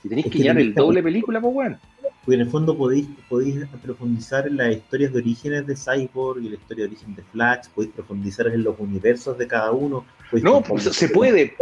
Y 0.03 0.09
tenéis 0.09 0.27
que, 0.27 0.39
llenar 0.39 0.59
el 0.59 0.75
doble 0.75 1.03
película, 1.03 1.41
pues 1.41 1.55
bueno. 1.55 1.79
Pues 2.25 2.35
en 2.35 2.41
el 2.41 2.51
fondo 2.51 2.77
podéis, 2.77 3.07
podéis 3.29 3.65
profundizar 3.83 4.47
en 4.47 4.57
las 4.57 4.75
historias 4.75 5.13
de 5.13 5.19
orígenes 5.21 5.67
de 5.67 5.77
Cyborg 5.77 6.43
y 6.43 6.49
la 6.49 6.55
historia 6.57 6.85
de 6.85 6.91
origen 6.91 7.15
de 7.15 7.23
Flash, 7.23 7.69
podéis 7.75 7.95
profundizar 7.95 8.49
en 8.49 8.65
los 8.65 8.79
universos 8.79 9.39
de 9.39 9.47
cada 9.47 9.71
uno. 9.71 10.05
No, 10.43 10.61
pues 10.63 10.85
se 10.85 11.09
puede. 11.09 11.55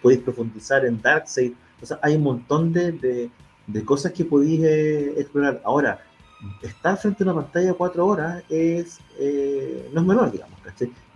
Podéis 0.00 0.20
profundizar 0.20 0.84
en 0.84 1.00
Darkseid. 1.00 1.52
O 1.80 1.86
sea, 1.86 1.98
hay 2.02 2.16
un 2.16 2.22
montón 2.22 2.72
de 2.72 3.30
de 3.72 3.84
cosas 3.84 4.12
que 4.12 4.24
podéis 4.24 4.62
eh, 4.64 5.14
explorar. 5.16 5.60
Ahora, 5.64 6.02
estar 6.62 6.96
frente 6.96 7.22
a 7.22 7.26
una 7.26 7.42
pantalla 7.42 7.74
cuatro 7.74 8.06
horas 8.06 8.42
es, 8.48 8.98
eh, 9.18 9.88
no 9.92 10.00
es 10.00 10.06
menor, 10.06 10.32
digamos, 10.32 10.58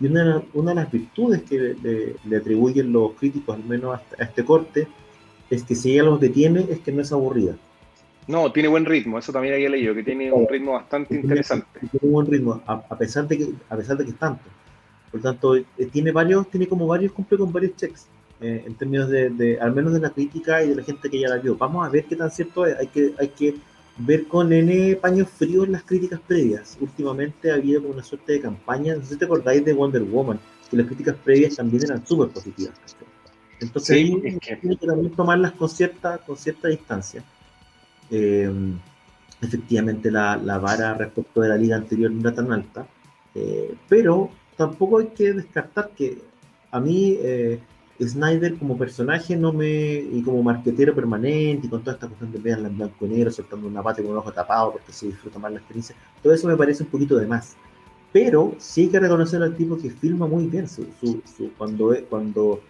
Y 0.01 0.07
una, 0.07 0.43
una, 0.53 0.71
de 0.73 0.75
las 0.77 0.91
virtudes 0.91 1.43
que 1.43 2.17
le, 2.25 2.37
atribuyen 2.37 2.93
los 2.93 3.13
críticos, 3.13 3.57
al 3.57 3.65
menos 3.65 3.99
a, 4.19 4.23
este 4.23 4.45
corte, 4.45 4.87
es 5.51 5.63
que 5.65 5.75
si 5.75 5.93
hay 5.93 6.01
algo 6.01 6.19
que 6.19 6.29
tiene, 6.29 6.67
es 6.71 6.81
que 6.81 6.93
no 6.93 7.03
es 7.03 7.13
aburrida. 7.13 7.57
No, 8.27 8.51
tiene 8.53 8.69
buen 8.69 8.87
ritmo, 8.87 9.19
eso 9.19 9.33
también 9.33 9.55
había 9.55 9.69
leído, 9.69 9.95
que 9.95 10.03
tiene 10.03 10.33
un 10.33 10.49
ritmo 10.49 10.73
bastante 10.73 11.15
interesante. 11.15 11.67
Tiene 11.81 11.99
un 12.03 12.13
buen 12.13 12.27
ritmo, 12.27 12.63
a, 12.67 12.97
pesar 12.97 13.29
de 13.29 13.39
que, 13.39 13.49
a 13.69 13.77
pesar 13.77 13.97
de 13.97 14.05
que 14.05 14.11
es 14.11 14.19
tanto. 14.19 14.45
Por 15.11 15.21
tanto, 15.21 15.57
eh, 15.57 15.65
tiene 15.93 16.11
varios, 16.11 16.49
tiene 16.51 16.67
como 16.67 16.87
varios, 16.87 17.13
cumple 17.13 17.39
con 17.39 17.53
varios 17.53 17.77
checks, 17.77 18.09
eh, 18.41 18.65
en 18.67 18.75
términos 18.75 19.09
de, 19.09 19.59
al 19.61 19.75
menos 19.75 19.93
de 19.93 20.01
la 20.01 20.11
crítica 20.11 20.63
y 20.63 20.71
de 20.71 20.77
la 20.77 20.83
gente 20.83 21.09
que 21.09 21.21
ya 21.21 21.29
la 21.29 21.37
vio. 21.37 21.57
Vamos 21.57 21.87
a 21.87 21.91
ver 21.91 22.05
qué 22.07 22.17
tan 22.17 22.31
cierto 22.31 22.67
es. 22.67 22.77
Hay 22.79 22.89
que, 22.89 23.15
hay 23.19 23.29
que 23.29 23.55
ver 23.97 24.27
con 24.27 24.53
N 24.53 24.97
paños 24.97 25.29
fríos 25.29 25.69
las 25.69 25.83
críticas 25.83 26.21
previas. 26.27 26.77
Últimamente 26.81 27.51
ha 27.51 27.55
habido 27.55 27.83
una 27.83 28.03
suerte 28.03 28.33
de 28.33 28.41
campaña, 28.41 28.97
no 28.97 29.03
sé 29.03 29.15
si 29.15 29.19
te 29.19 29.25
acordáis 29.25 29.65
de 29.65 29.73
Wonder 29.73 30.03
Woman, 30.03 30.41
que 30.71 30.77
las 30.77 30.87
críticas 30.87 31.17
previas 31.23 31.57
también 31.57 31.85
eran 31.85 32.07
súper 32.07 32.29
positivas. 32.29 32.75
Entonces, 33.61 33.97
sí, 33.97 34.21
es 34.25 34.39
que... 34.41 34.57
tiene 34.57 34.77
que 34.77 34.87
también 34.87 35.13
tomarlas 35.13 35.53
con 35.53 35.69
cierta, 35.69 36.19
con 36.19 36.37
cierta 36.37 36.69
distancia. 36.69 37.23
Eh, 38.11 38.51
efectivamente, 39.41 40.11
la, 40.11 40.37
la, 40.37 40.59
vara 40.59 40.95
respecto 40.95 41.41
de 41.41 41.49
la 41.49 41.57
liga 41.57 41.77
anterior 41.77 42.11
no 42.11 42.21
era 42.21 42.35
tan 42.35 42.53
alta, 42.53 42.87
eh, 43.35 43.75
pero 43.89 44.31
tampoco 44.57 44.99
hay 44.99 45.07
que 45.09 45.33
descartar 45.33 45.91
que 45.97 46.19
a 46.71 46.81
mí 46.81 47.17
eh, 47.21 47.61
Snyder 48.01 48.57
como 48.57 48.77
personaje 48.77 49.37
no 49.37 49.53
me 49.53 49.95
y 49.95 50.23
como 50.25 50.43
marquetero 50.43 50.95
permanente 50.95 51.67
y 51.67 51.71
con 51.71 51.83
toda 51.83 51.95
esta 51.95 52.09
cuestión 52.09 52.33
de 52.33 52.39
verla 52.39 52.69
en 52.69 52.77
blanco 52.77 53.07
y 53.07 53.09
negro 53.09 53.31
soltando 53.31 53.69
una 53.69 53.83
pata 53.83 54.03
con 54.03 54.11
un 54.13 54.19
ojo 54.19 54.33
tapado 54.33 54.73
porque 54.73 54.93
se 54.93 55.07
disfruta 55.07 55.39
más 55.39 55.53
la 55.53 55.59
experiencia 55.59 55.95
todo 56.23 56.33
eso 56.35 56.49
me 56.49 56.57
parece 56.57 56.83
un 56.83 56.89
poquito 56.89 57.17
de 57.17 57.27
más 57.27 57.57
pero 58.13 58.55
sí 58.59 58.83
hay 58.83 58.89
que 58.89 59.01
reconocer 59.01 59.43
al 59.43 59.57
tipo 59.57 59.77
que 59.79 59.91
filma 59.91 60.27
muy 60.27 60.47
bien 60.47 60.69
su, 60.69 60.87
su, 61.01 61.23
su, 61.37 61.53
cuando 61.57 61.95
cuando 62.09 62.61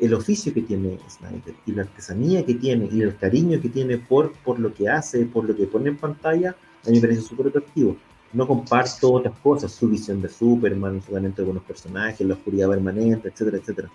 el 0.00 0.14
oficio 0.14 0.54
que 0.54 0.62
tiene 0.62 0.98
Snyder 1.08 1.54
y 1.66 1.72
la 1.72 1.82
artesanía 1.82 2.44
que 2.44 2.54
tiene 2.54 2.88
y 2.90 3.02
el 3.02 3.16
cariño 3.16 3.60
que 3.60 3.68
tiene 3.68 3.98
por, 3.98 4.32
por 4.44 4.58
lo 4.58 4.72
que 4.72 4.88
hace, 4.88 5.24
por 5.26 5.44
lo 5.44 5.56
que 5.56 5.66
pone 5.66 5.90
en 5.90 5.96
pantalla, 5.96 6.56
a 6.86 6.90
mí 6.90 6.96
me 6.96 7.00
parece 7.00 7.22
súper 7.22 7.48
atractivo. 7.48 7.96
No 8.32 8.46
comparto 8.46 9.12
otras 9.12 9.38
cosas, 9.40 9.72
su 9.72 9.88
visión 9.88 10.22
de 10.22 10.28
Superman, 10.28 11.02
solamente 11.02 11.36
de 11.36 11.42
algunos 11.42 11.64
personajes, 11.64 12.26
la 12.26 12.34
oscuridad 12.34 12.70
permanente, 12.70 13.28
etcétera, 13.28 13.58
etcétera. 13.58 13.90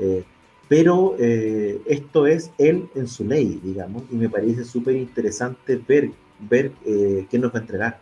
Eh, 0.00 0.24
pero 0.68 1.16
eh, 1.18 1.80
esto 1.86 2.26
es 2.26 2.52
él 2.58 2.88
en 2.94 3.08
su 3.08 3.24
ley, 3.24 3.60
digamos, 3.62 4.04
y 4.10 4.14
me 4.14 4.28
parece 4.28 4.64
súper 4.64 4.94
interesante 4.96 5.80
ver, 5.86 6.10
ver 6.38 6.72
eh, 6.86 7.26
qué 7.28 7.38
nos 7.38 7.52
va 7.52 7.58
a 7.58 7.62
entregar 7.62 7.98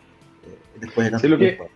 después 0.79 1.05
de 1.05 1.11
tanto 1.11 1.37
tiempo. 1.37 1.69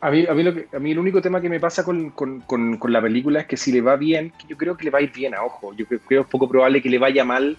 A 0.00 0.10
mí, 0.10 0.26
a, 0.26 0.34
mí 0.34 0.42
lo 0.42 0.52
que, 0.52 0.66
a 0.76 0.78
mí 0.78 0.90
el 0.92 0.98
único 0.98 1.22
tema 1.22 1.40
que 1.40 1.48
me 1.48 1.58
pasa 1.58 1.82
con, 1.84 2.10
con, 2.10 2.40
con, 2.40 2.92
la 2.92 3.00
película 3.00 3.40
es 3.40 3.46
que 3.46 3.56
si 3.56 3.72
le 3.72 3.80
va 3.80 3.96
bien, 3.96 4.32
yo 4.46 4.56
creo 4.56 4.76
que 4.76 4.84
le 4.84 4.90
va 4.90 4.98
a 4.98 5.02
ir 5.02 5.12
bien 5.12 5.34
a 5.34 5.42
ojo, 5.42 5.72
yo 5.74 5.86
creo, 5.86 6.00
que 6.06 6.18
es 6.18 6.26
poco 6.26 6.48
probable 6.48 6.82
que 6.82 6.90
le 6.90 6.98
vaya 6.98 7.24
mal 7.24 7.56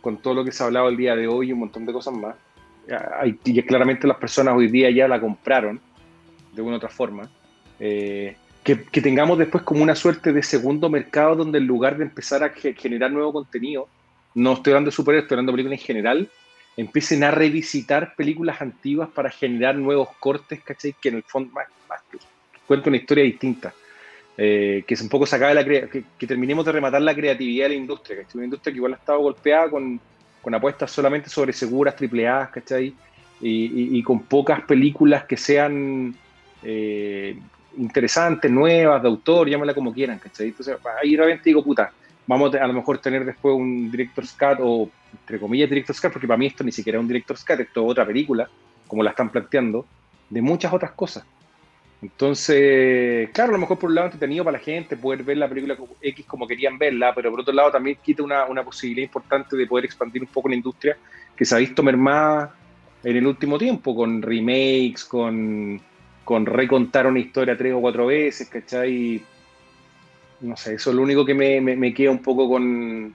con 0.00 0.18
todo 0.18 0.34
lo 0.34 0.44
que 0.44 0.52
se 0.52 0.62
ha 0.62 0.66
hablado 0.66 0.88
el 0.88 0.96
día 0.96 1.16
de 1.16 1.26
hoy 1.26 1.48
y 1.48 1.52
un 1.52 1.60
montón 1.60 1.84
de 1.84 1.92
cosas 1.92 2.14
más. 2.14 2.36
Y 3.24 3.62
claramente 3.62 4.06
las 4.06 4.18
personas 4.18 4.54
hoy 4.54 4.68
día 4.68 4.90
ya 4.90 5.08
la 5.08 5.20
compraron 5.20 5.80
de 6.52 6.62
una 6.62 6.74
u 6.74 6.76
otra 6.76 6.88
forma. 6.88 7.28
Eh, 7.80 8.36
que, 8.66 9.00
tengamos 9.00 9.38
después 9.38 9.62
como 9.62 9.80
una 9.80 9.94
suerte 9.94 10.32
de 10.32 10.42
segundo 10.42 10.90
mercado 10.90 11.36
donde 11.36 11.58
en 11.58 11.66
lugar 11.66 11.96
de 11.96 12.02
empezar 12.02 12.42
a 12.42 12.48
generar 12.48 13.12
nuevo 13.12 13.32
contenido, 13.32 13.88
no 14.34 14.54
estoy 14.54 14.72
hablando 14.72 14.90
de 14.90 14.96
superhéroes, 14.96 15.24
estoy 15.24 15.36
hablando 15.36 15.52
de 15.52 15.56
películas 15.56 15.80
en 15.80 15.86
general, 15.86 16.30
empiecen 16.76 17.22
a 17.22 17.30
revisitar 17.30 18.16
películas 18.16 18.60
antiguas 18.60 19.08
para 19.14 19.30
generar 19.30 19.76
nuevos 19.76 20.08
cortes, 20.18 20.60
¿cachai? 20.64 20.96
Que 21.00 21.10
en 21.10 21.14
el 21.14 21.22
fondo 21.22 21.52
más, 21.52 21.68
cuenta 22.66 22.90
una 22.90 22.96
historia 22.96 23.22
distinta. 23.22 23.72
Eh, 24.36 24.84
que 24.86 24.94
es 24.94 25.00
un 25.00 25.08
poco 25.08 25.24
sacada 25.24 25.54
de 25.54 25.54
la 25.54 25.64
que, 25.64 26.04
que, 26.18 26.26
terminemos 26.26 26.66
de 26.66 26.72
rematar 26.72 27.00
la 27.00 27.14
creatividad 27.14 27.66
de 27.66 27.68
la 27.70 27.74
industria, 27.76 28.18
¿cachai? 28.18 28.34
Una 28.34 28.44
industria 28.46 28.72
que 28.72 28.76
igual 28.78 28.94
ha 28.94 28.96
estado 28.96 29.20
golpeada 29.20 29.70
con, 29.70 30.00
con 30.42 30.54
apuestas 30.54 30.90
solamente 30.90 31.30
sobre 31.30 31.52
seguras, 31.52 31.94
triple 31.94 32.26
A, 32.26 32.50
¿cachai? 32.50 32.92
Y, 33.40 33.96
y, 33.98 34.02
con 34.02 34.24
pocas 34.24 34.62
películas 34.62 35.24
que 35.24 35.36
sean 35.36 36.14
eh, 36.62 37.38
interesantes, 37.78 38.50
nuevas, 38.50 39.02
de 39.02 39.08
autor, 39.08 39.48
llámala 39.48 39.74
como 39.74 39.92
quieran, 39.92 40.18
¿cachai? 40.18 40.48
Entonces 40.48 40.76
ahí 41.02 41.16
realmente 41.16 41.42
digo, 41.44 41.62
puta, 41.62 41.92
vamos 42.26 42.54
a, 42.54 42.66
lo 42.66 42.72
mejor 42.72 42.98
tener 42.98 43.24
después 43.24 43.54
un 43.54 43.90
director's 43.90 44.32
cut 44.32 44.58
o 44.60 44.90
entre 45.20 45.40
comillas, 45.40 45.68
director 45.68 45.94
Scott, 45.96 46.12
porque 46.12 46.26
para 46.26 46.38
mí 46.38 46.46
esto 46.46 46.62
ni 46.62 46.72
siquiera 46.72 46.98
es 46.98 47.02
un 47.02 47.08
director 47.08 47.36
Scott, 47.36 47.60
esto 47.60 47.84
es 47.84 47.90
otra 47.90 48.06
película, 48.06 48.48
como 48.86 49.02
la 49.02 49.10
están 49.10 49.30
planteando, 49.30 49.86
de 50.28 50.42
muchas 50.42 50.72
otras 50.72 50.92
cosas. 50.92 51.24
Entonces, 52.02 53.30
claro, 53.30 53.50
a 53.50 53.52
lo 53.54 53.58
mejor 53.58 53.78
por 53.78 53.88
un 53.88 53.94
lado 53.94 54.08
entretenido 54.08 54.44
para 54.44 54.58
la 54.58 54.62
gente 54.62 54.96
poder 54.96 55.22
ver 55.24 55.38
la 55.38 55.48
película 55.48 55.76
X 56.02 56.26
como 56.26 56.46
querían 56.46 56.78
verla, 56.78 57.14
pero 57.14 57.30
por 57.30 57.40
otro 57.40 57.54
lado 57.54 57.70
también 57.70 57.96
quita 58.02 58.22
una, 58.22 58.44
una 58.44 58.62
posibilidad 58.62 59.06
importante 59.06 59.56
de 59.56 59.66
poder 59.66 59.86
expandir 59.86 60.22
un 60.22 60.28
poco 60.28 60.48
la 60.48 60.56
industria 60.56 60.96
que 61.34 61.44
se 61.44 61.54
ha 61.54 61.58
visto 61.58 61.82
mermada 61.82 62.54
en 63.02 63.16
el 63.16 63.26
último 63.26 63.58
tiempo, 63.58 63.96
con 63.96 64.20
remakes, 64.20 65.04
con, 65.04 65.80
con 66.26 66.44
recontar 66.44 67.06
una 67.06 67.20
historia 67.20 67.56
tres 67.56 67.72
o 67.72 67.80
cuatro 67.80 68.06
veces, 68.06 68.48
¿cachai? 68.48 69.22
No 70.40 70.56
sé, 70.56 70.74
eso 70.74 70.90
es 70.90 70.96
lo 70.96 71.02
único 71.02 71.24
que 71.24 71.34
me, 71.34 71.60
me, 71.60 71.94
queda 71.94 72.10
un 72.10 72.18
poco 72.18 72.48
con, 72.48 73.14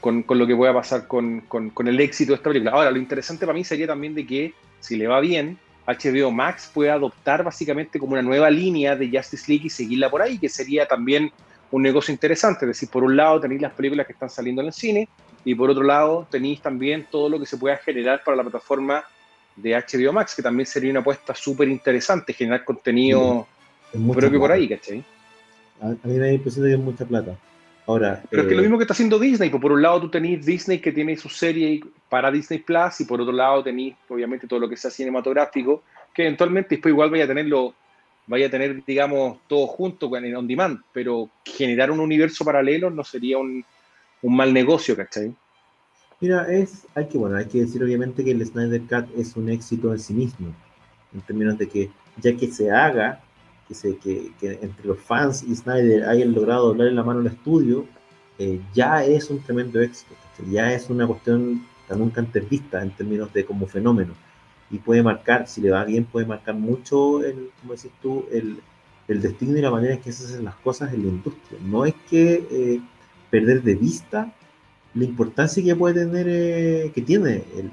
con, 0.00 0.24
lo 0.26 0.44
que 0.44 0.56
pueda 0.56 0.74
pasar 0.74 1.06
con, 1.06 1.44
el 1.86 2.00
éxito 2.00 2.32
de 2.32 2.36
esta 2.36 2.50
película. 2.50 2.72
Ahora, 2.72 2.90
lo 2.90 2.98
interesante 2.98 3.46
para 3.46 3.56
mí 3.56 3.62
sería 3.62 3.86
también 3.86 4.12
de 4.16 4.26
que, 4.26 4.54
si 4.80 4.96
le 4.96 5.06
va 5.06 5.20
bien, 5.20 5.56
HBO 5.86 6.32
Max 6.32 6.68
pueda 6.74 6.94
adoptar 6.94 7.44
básicamente 7.44 8.00
como 8.00 8.14
una 8.14 8.22
nueva 8.22 8.50
línea 8.50 8.96
de 8.96 9.08
Justice 9.08 9.44
League 9.46 9.66
y 9.66 9.70
seguirla 9.70 10.10
por 10.10 10.20
ahí, 10.20 10.36
que 10.36 10.48
sería 10.48 10.88
también 10.88 11.30
un 11.70 11.80
negocio 11.80 12.10
interesante. 12.10 12.64
Es 12.64 12.70
decir, 12.70 12.88
por 12.88 13.04
un 13.04 13.16
lado 13.16 13.40
tenéis 13.40 13.62
las 13.62 13.72
películas 13.72 14.04
que 14.04 14.14
están 14.14 14.30
saliendo 14.30 14.62
en 14.62 14.66
el 14.66 14.72
cine 14.72 15.08
y 15.44 15.54
por 15.54 15.70
otro 15.70 15.84
lado 15.84 16.26
tenéis 16.28 16.60
también 16.60 17.06
todo 17.08 17.28
lo 17.28 17.38
que 17.38 17.46
se 17.46 17.56
pueda 17.56 17.76
generar 17.76 18.24
para 18.24 18.36
la 18.36 18.42
plataforma 18.42 19.04
de 19.56 19.74
HBO 19.74 20.12
Max, 20.12 20.34
que 20.34 20.42
también 20.42 20.66
sería 20.66 20.90
una 20.90 21.00
apuesta 21.00 21.34
súper 21.34 21.68
interesante, 21.68 22.32
generar 22.32 22.64
contenido 22.64 23.46
propio 24.12 24.40
por 24.40 24.52
ahí, 24.52 24.68
¿cachai? 24.68 25.04
A, 25.80 25.88
mí 25.88 26.14
me 26.14 26.18
da 26.18 26.32
impresión 26.32 26.64
de 26.64 26.70
que 26.70 26.76
es 26.76 26.80
mucha 26.80 27.04
plata. 27.04 27.36
Ahora, 27.86 28.22
Pero 28.30 28.42
es 28.42 28.48
que 28.48 28.54
lo 28.54 28.60
eh, 28.60 28.64
mismo 28.64 28.78
que 28.78 28.84
está 28.84 28.94
haciendo 28.94 29.18
Disney, 29.18 29.50
pues 29.50 29.60
por 29.60 29.72
un 29.72 29.82
lado 29.82 30.00
tú 30.02 30.08
tenés 30.08 30.46
Disney 30.46 30.78
que 30.78 30.92
tiene 30.92 31.16
su 31.16 31.28
serie 31.28 31.80
para 32.08 32.30
Disney 32.30 32.60
Plus 32.60 33.00
y 33.00 33.04
por 33.04 33.20
otro 33.20 33.32
lado 33.32 33.64
tenés 33.64 33.94
obviamente 34.08 34.46
todo 34.46 34.60
lo 34.60 34.68
que 34.68 34.76
sea 34.76 34.90
cinematográfico, 34.90 35.82
que 36.14 36.22
eventualmente 36.22 36.76
después 36.76 36.92
igual 36.92 37.10
vaya 37.10 37.24
a 37.24 37.26
tenerlo, 37.26 37.74
vaya 38.28 38.46
a 38.46 38.50
tener, 38.50 38.84
digamos, 38.84 39.38
todo 39.48 39.66
junto 39.66 40.14
en 40.16 40.36
on 40.36 40.46
demand, 40.46 40.80
pero 40.92 41.28
generar 41.44 41.90
un 41.90 41.98
universo 41.98 42.44
paralelo 42.44 42.88
no 42.88 43.02
sería 43.02 43.38
un, 43.38 43.64
un 44.22 44.36
mal 44.36 44.54
negocio, 44.54 44.96
¿cachai? 44.96 45.34
Mira, 46.22 46.46
es, 46.52 46.86
hay 46.94 47.08
que, 47.08 47.18
bueno, 47.18 47.34
hay 47.36 47.46
que 47.46 47.62
decir 47.62 47.82
obviamente 47.82 48.24
que 48.24 48.30
el 48.30 48.46
Snyder 48.46 48.82
Cut 48.82 49.18
es 49.18 49.34
un 49.34 49.48
éxito 49.48 49.92
en 49.92 49.98
sí 49.98 50.14
mismo, 50.14 50.54
en 51.12 51.20
términos 51.22 51.58
de 51.58 51.68
que 51.68 51.90
ya 52.16 52.36
que 52.36 52.46
se 52.46 52.70
haga, 52.70 53.20
que, 53.68 54.30
entre 54.40 54.86
los 54.86 55.00
fans 55.00 55.42
y 55.42 55.56
Snyder 55.56 56.04
hayan 56.04 56.32
logrado 56.32 56.68
doblarle 56.68 56.94
la 56.94 57.02
mano 57.02 57.18
al 57.18 57.26
estudio, 57.26 57.86
eh, 58.38 58.60
ya 58.72 59.04
es 59.04 59.30
un 59.30 59.40
tremendo 59.40 59.80
éxito, 59.80 60.14
ya 60.48 60.72
es 60.72 60.88
una 60.90 61.08
cuestión 61.08 61.66
nunca 61.90 62.20
antes 62.20 62.48
vista 62.48 62.80
en 62.80 62.92
términos 62.92 63.32
de 63.32 63.44
como 63.44 63.66
fenómeno. 63.66 64.14
Y 64.70 64.78
puede 64.78 65.02
marcar, 65.02 65.48
si 65.48 65.60
le 65.60 65.70
va 65.72 65.84
bien, 65.84 66.04
puede 66.04 66.26
marcar 66.26 66.54
mucho, 66.54 67.24
el, 67.24 67.50
como 67.60 67.74
decís 67.74 67.90
tú, 68.00 68.26
el, 68.30 68.60
el 69.08 69.20
destino 69.20 69.58
y 69.58 69.60
la 69.60 69.72
manera 69.72 69.94
en 69.94 70.00
que 70.00 70.12
se 70.12 70.24
hacen 70.24 70.44
las 70.44 70.54
cosas 70.54 70.94
en 70.94 71.02
la 71.02 71.08
industria. 71.08 71.58
No 71.64 71.84
es 71.84 71.94
que 72.08 72.46
eh, 72.48 72.80
perder 73.28 73.64
de 73.64 73.74
vista 73.74 74.32
la 74.94 75.04
importancia 75.04 75.62
que 75.62 75.74
puede 75.74 76.04
tener, 76.04 76.26
eh, 76.28 76.92
que 76.94 77.02
tiene 77.02 77.42
el, 77.56 77.70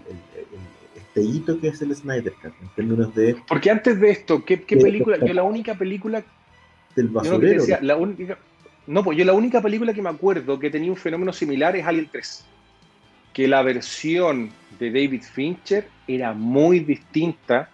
este 0.96 1.22
hito 1.22 1.60
que 1.60 1.70
es 1.70 1.82
el 1.82 1.96
Snyder 1.96 2.34
Cut, 2.42 2.54
en 2.62 2.70
términos 2.76 3.14
de... 3.16 3.36
Porque 3.48 3.72
antes 3.72 4.00
de 4.00 4.12
esto, 4.12 4.44
¿qué, 4.46 4.58
película? 4.58 5.18
Yo 5.18 5.34
la 5.34 5.44
única 5.44 5.76
película... 5.76 6.24
Del 6.96 7.08
basurero. 7.08 7.64
la 7.82 7.96
única, 7.96 8.38
no, 8.90 9.04
pues 9.04 9.20
yo 9.20 9.24
la 9.24 9.34
única 9.34 9.62
película 9.62 9.94
que 9.94 10.02
me 10.02 10.10
acuerdo 10.10 10.58
que 10.58 10.72
tenía 10.72 10.90
un 10.90 10.98
fenómeno 10.98 11.32
similar 11.32 11.76
es 11.76 11.86
Alien 11.86 12.10
3. 12.12 12.46
Que 13.34 13.48
la 13.48 13.62
versión 13.62 14.50
de 14.80 14.88
David 14.88 15.22
Fincher 15.22 15.88
era 16.08 16.34
muy 16.34 16.80
distinta 16.80 17.70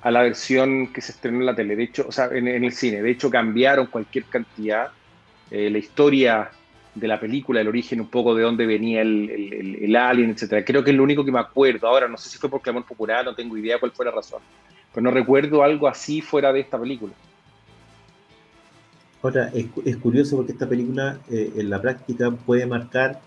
a 0.00 0.10
la 0.12 0.22
versión 0.22 0.92
que 0.92 1.00
se 1.00 1.10
estrenó 1.10 1.40
en 1.40 1.46
la 1.46 1.56
tele, 1.56 1.74
de 1.74 1.82
hecho, 1.82 2.06
o 2.08 2.12
sea, 2.12 2.26
en, 2.32 2.46
el 2.46 2.72
cine. 2.72 3.02
De 3.02 3.10
hecho, 3.10 3.28
cambiaron 3.28 3.86
cualquier 3.86 4.24
cantidad. 4.26 4.92
Eh, 5.50 5.68
la 5.68 5.78
historia 5.78 6.50
de 6.94 7.08
la 7.08 7.18
película, 7.18 7.60
el 7.60 7.68
origen 7.68 8.00
un 8.00 8.08
poco 8.08 8.34
de 8.34 8.42
dónde 8.42 8.66
venía 8.66 9.00
el, 9.00 9.78
el, 9.80 9.96
alien, 9.96 10.30
etcétera. 10.30 10.64
Creo 10.64 10.84
que 10.84 10.90
es 10.90 10.96
lo 10.96 11.02
único 11.02 11.24
que 11.24 11.32
me 11.32 11.40
acuerdo. 11.40 11.86
Ahora 11.86 12.08
no 12.08 12.16
sé 12.16 12.28
si 12.28 12.38
fue 12.38 12.50
por 12.50 12.60
clamor 12.60 12.84
popular, 12.84 13.24
no 13.24 13.34
tengo 13.34 13.56
idea 13.56 13.80
cuál 13.80 13.92
fue 13.92 14.04
la 14.04 14.10
razón. 14.10 14.42
Pero 14.92 15.02
no 15.02 15.10
recuerdo 15.10 15.62
algo 15.62 15.88
así 15.88 16.20
fuera 16.20 16.52
de 16.52 16.60
esta 16.60 16.78
película. 16.78 17.14
Ahora, 19.22 19.50
es, 19.54 19.96
curioso 19.98 20.36
porque 20.36 20.52
esta 20.52 20.68
película 20.68 21.18
eh, 21.30 21.52
en 21.56 21.70
la 21.70 21.80
práctica 21.80 22.30
puede 22.30 22.66
marcar, 22.66 23.20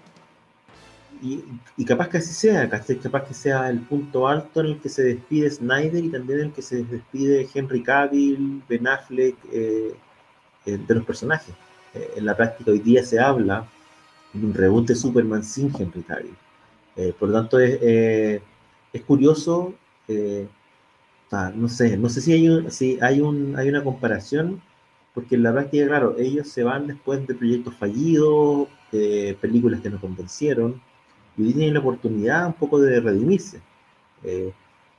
y, 1.21 1.41
y, 1.77 1.85
capaz 1.85 2.09
que 2.09 2.17
así 2.17 2.33
sea, 2.33 2.69
capaz 2.69 3.23
que 3.25 3.33
sea 3.33 3.69
el 3.69 3.79
punto 3.79 4.27
alto 4.27 4.59
en 4.59 4.65
el 4.65 4.79
que 4.79 4.89
se 4.89 5.01
despide 5.01 5.49
Snyder 5.49 6.03
y 6.03 6.09
también 6.09 6.39
en 6.39 6.45
el 6.47 6.51
que 6.51 6.61
se 6.61 6.83
despide 6.83 7.47
Henry 7.53 7.81
Cavill, 7.81 8.61
Ben 8.67 8.85
Affleck, 8.85 9.37
eh, 9.53 9.95
eh, 10.65 10.77
de 10.77 10.95
los 10.95 11.05
personajes 11.05 11.55
en 12.15 12.25
la 12.25 12.35
práctica 12.35 12.71
hoy 12.71 12.79
día 12.79 13.03
se 13.03 13.19
habla 13.19 13.67
de 14.33 14.45
un 14.45 14.53
reboot 14.53 14.87
de 14.87 14.95
Superman 14.95 15.43
sin 15.43 15.71
Henry 15.77 16.03
Cavill. 16.03 16.35
por 17.19 17.29
lo 17.29 17.35
tanto, 17.39 17.59
es, 17.59 18.41
es 18.93 19.01
curioso, 19.03 19.73
no 21.55 21.69
sé, 21.69 21.97
no 21.97 22.09
sé 22.09 22.21
si 22.21 22.33
hay, 22.33 22.49
un, 22.49 22.71
si 22.71 22.97
hay, 23.01 23.21
un, 23.21 23.55
hay 23.57 23.69
una 23.69 23.83
comparación, 23.83 24.61
porque 25.13 25.37
la 25.37 25.51
verdad 25.51 25.65
es 25.73 25.81
que, 25.81 25.87
claro, 25.87 26.15
ellos 26.17 26.49
se 26.49 26.63
van 26.63 26.87
después 26.87 27.25
de 27.25 27.35
proyectos 27.35 27.73
fallidos, 27.75 28.67
películas 29.41 29.81
que 29.81 29.89
no 29.89 29.99
convencieron, 29.99 30.81
y 31.37 31.53
tienen 31.53 31.73
la 31.73 31.79
oportunidad 31.79 32.47
un 32.47 32.53
poco 32.53 32.79
de 32.79 32.99
redimirse. 32.99 33.61
Eh, 34.23 34.53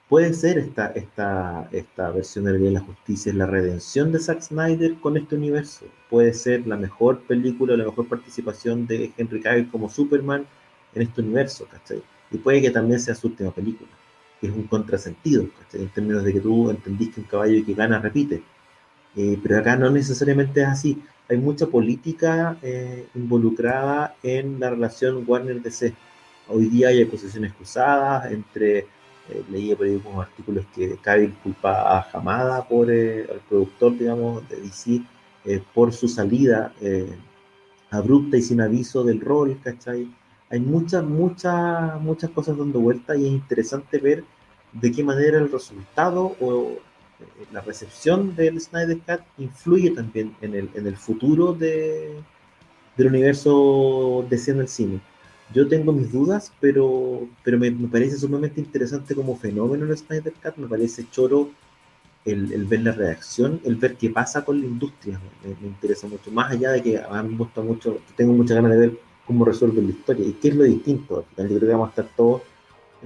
puede 0.08 0.32
ser 0.34 0.58
esta, 0.58 0.88
esta, 0.88 1.68
esta 1.72 2.10
versión 2.10 2.44
de 2.44 2.52
la 2.52 2.58
Ley 2.58 2.66
de 2.68 2.72
la 2.74 2.80
Justicia, 2.80 3.32
la 3.32 3.46
redención 3.46 4.12
de 4.12 4.18
Zack 4.18 4.40
Snyder 4.40 4.94
con 5.00 5.16
este 5.16 5.34
universo. 5.34 5.86
Puede 6.08 6.32
ser 6.32 6.66
la 6.66 6.76
mejor 6.76 7.20
película, 7.22 7.76
la 7.76 7.84
mejor 7.84 8.08
participación 8.08 8.86
de 8.86 9.12
Henry 9.16 9.40
Cavill 9.40 9.70
como 9.70 9.88
Superman 9.88 10.46
en 10.94 11.02
este 11.02 11.20
universo, 11.20 11.66
¿cachai? 11.70 12.02
Y 12.30 12.38
puede 12.38 12.62
que 12.62 12.70
también 12.70 13.00
sea 13.00 13.14
su 13.14 13.28
última 13.28 13.50
película, 13.50 13.90
que 14.40 14.46
es 14.48 14.52
un 14.52 14.64
contrasentido, 14.64 15.46
¿cachai? 15.58 15.82
En 15.82 15.88
términos 15.88 16.24
de 16.24 16.32
que 16.32 16.40
tú 16.40 16.70
entendiste 16.70 17.16
que 17.16 17.20
un 17.22 17.26
caballo 17.26 17.64
que 17.64 17.74
gana 17.74 17.98
repite. 17.98 18.42
Eh, 19.16 19.38
pero 19.42 19.58
acá 19.58 19.76
no 19.76 19.90
necesariamente 19.90 20.60
es 20.62 20.68
así. 20.68 21.02
Hay 21.28 21.38
mucha 21.38 21.66
política 21.66 22.56
eh, 22.62 23.06
involucrada 23.14 24.14
en 24.22 24.60
la 24.60 24.70
relación 24.70 25.24
Warner-DC 25.26 25.94
Hoy 26.48 26.66
día 26.66 26.88
hay 26.88 27.02
acusaciones 27.02 27.52
cruzadas 27.54 28.30
entre, 28.30 28.86
eh, 29.30 29.42
leí 29.50 29.74
por 29.74 29.86
ahí 29.86 30.00
unos 30.04 30.26
artículos 30.26 30.64
que 30.74 30.96
Cavill 30.98 31.34
culpa 31.42 31.98
a 31.98 32.06
Hamada 32.12 32.66
por 32.66 32.90
eh, 32.90 33.26
productor, 33.48 33.96
digamos, 33.98 34.48
de 34.48 34.60
DC, 34.60 35.02
eh, 35.44 35.62
por 35.74 35.92
su 35.92 36.08
salida 36.08 36.72
eh, 36.80 37.16
abrupta 37.90 38.36
y 38.36 38.42
sin 38.42 38.60
aviso 38.60 39.04
del 39.04 39.20
rol, 39.20 39.58
¿cachai? 39.62 40.08
Hay 40.50 40.60
muchas, 40.60 41.04
muchas, 41.04 42.00
muchas 42.00 42.30
cosas 42.30 42.56
dando 42.56 42.80
vuelta 42.80 43.16
y 43.16 43.26
es 43.26 43.32
interesante 43.32 43.98
ver 43.98 44.24
de 44.72 44.92
qué 44.92 45.02
manera 45.02 45.38
el 45.38 45.50
resultado 45.50 46.36
o 46.40 46.72
la 47.52 47.60
recepción 47.62 48.34
del 48.36 48.60
Snyder 48.60 48.98
Cut 48.98 49.20
influye 49.38 49.90
también 49.90 50.36
en 50.40 50.54
el, 50.54 50.70
en 50.74 50.86
el 50.86 50.96
futuro 50.96 51.52
de, 51.52 52.20
del 52.96 53.06
universo 53.06 54.26
de 54.28 54.40
en 54.46 54.60
el 54.60 54.68
cine. 54.68 55.00
Yo 55.54 55.68
tengo 55.68 55.92
mis 55.92 56.10
dudas, 56.10 56.52
pero, 56.60 57.28
pero 57.44 57.58
me, 57.58 57.70
parece 57.70 58.16
sumamente 58.16 58.60
interesante 58.60 59.14
como 59.14 59.36
fenómeno 59.36 59.84
el 59.84 59.96
Snyder 59.96 60.34
Cut, 60.42 60.56
me 60.56 60.66
parece 60.66 61.08
choro 61.10 61.50
el, 62.24 62.64
ver 62.64 62.80
la 62.80 62.92
reacción, 62.92 63.60
el 63.64 63.76
ver 63.76 63.94
qué 63.96 64.10
pasa 64.10 64.44
con 64.44 64.60
la 64.60 64.66
industria, 64.66 65.20
me, 65.44 65.68
interesa 65.68 66.08
mucho, 66.08 66.32
más 66.32 66.50
allá 66.50 66.72
de 66.72 66.82
que 66.82 66.98
a 66.98 67.22
mí 67.22 67.30
me 67.30 67.38
gusta 67.38 67.62
mucho, 67.62 68.00
tengo 68.16 68.32
muchas 68.32 68.56
ganas 68.56 68.72
de 68.72 68.78
ver 68.78 68.98
cómo 69.24 69.44
resuelve 69.44 69.82
la 69.82 69.90
historia 69.90 70.26
y 70.26 70.32
qué 70.32 70.48
es 70.48 70.56
lo 70.56 70.64
distinto. 70.64 71.24
Yo 71.36 71.44
creo 71.46 71.60
que 71.60 71.66
vamos 71.66 71.88
a 71.88 71.90
estar 71.90 72.08
todos 72.16 72.42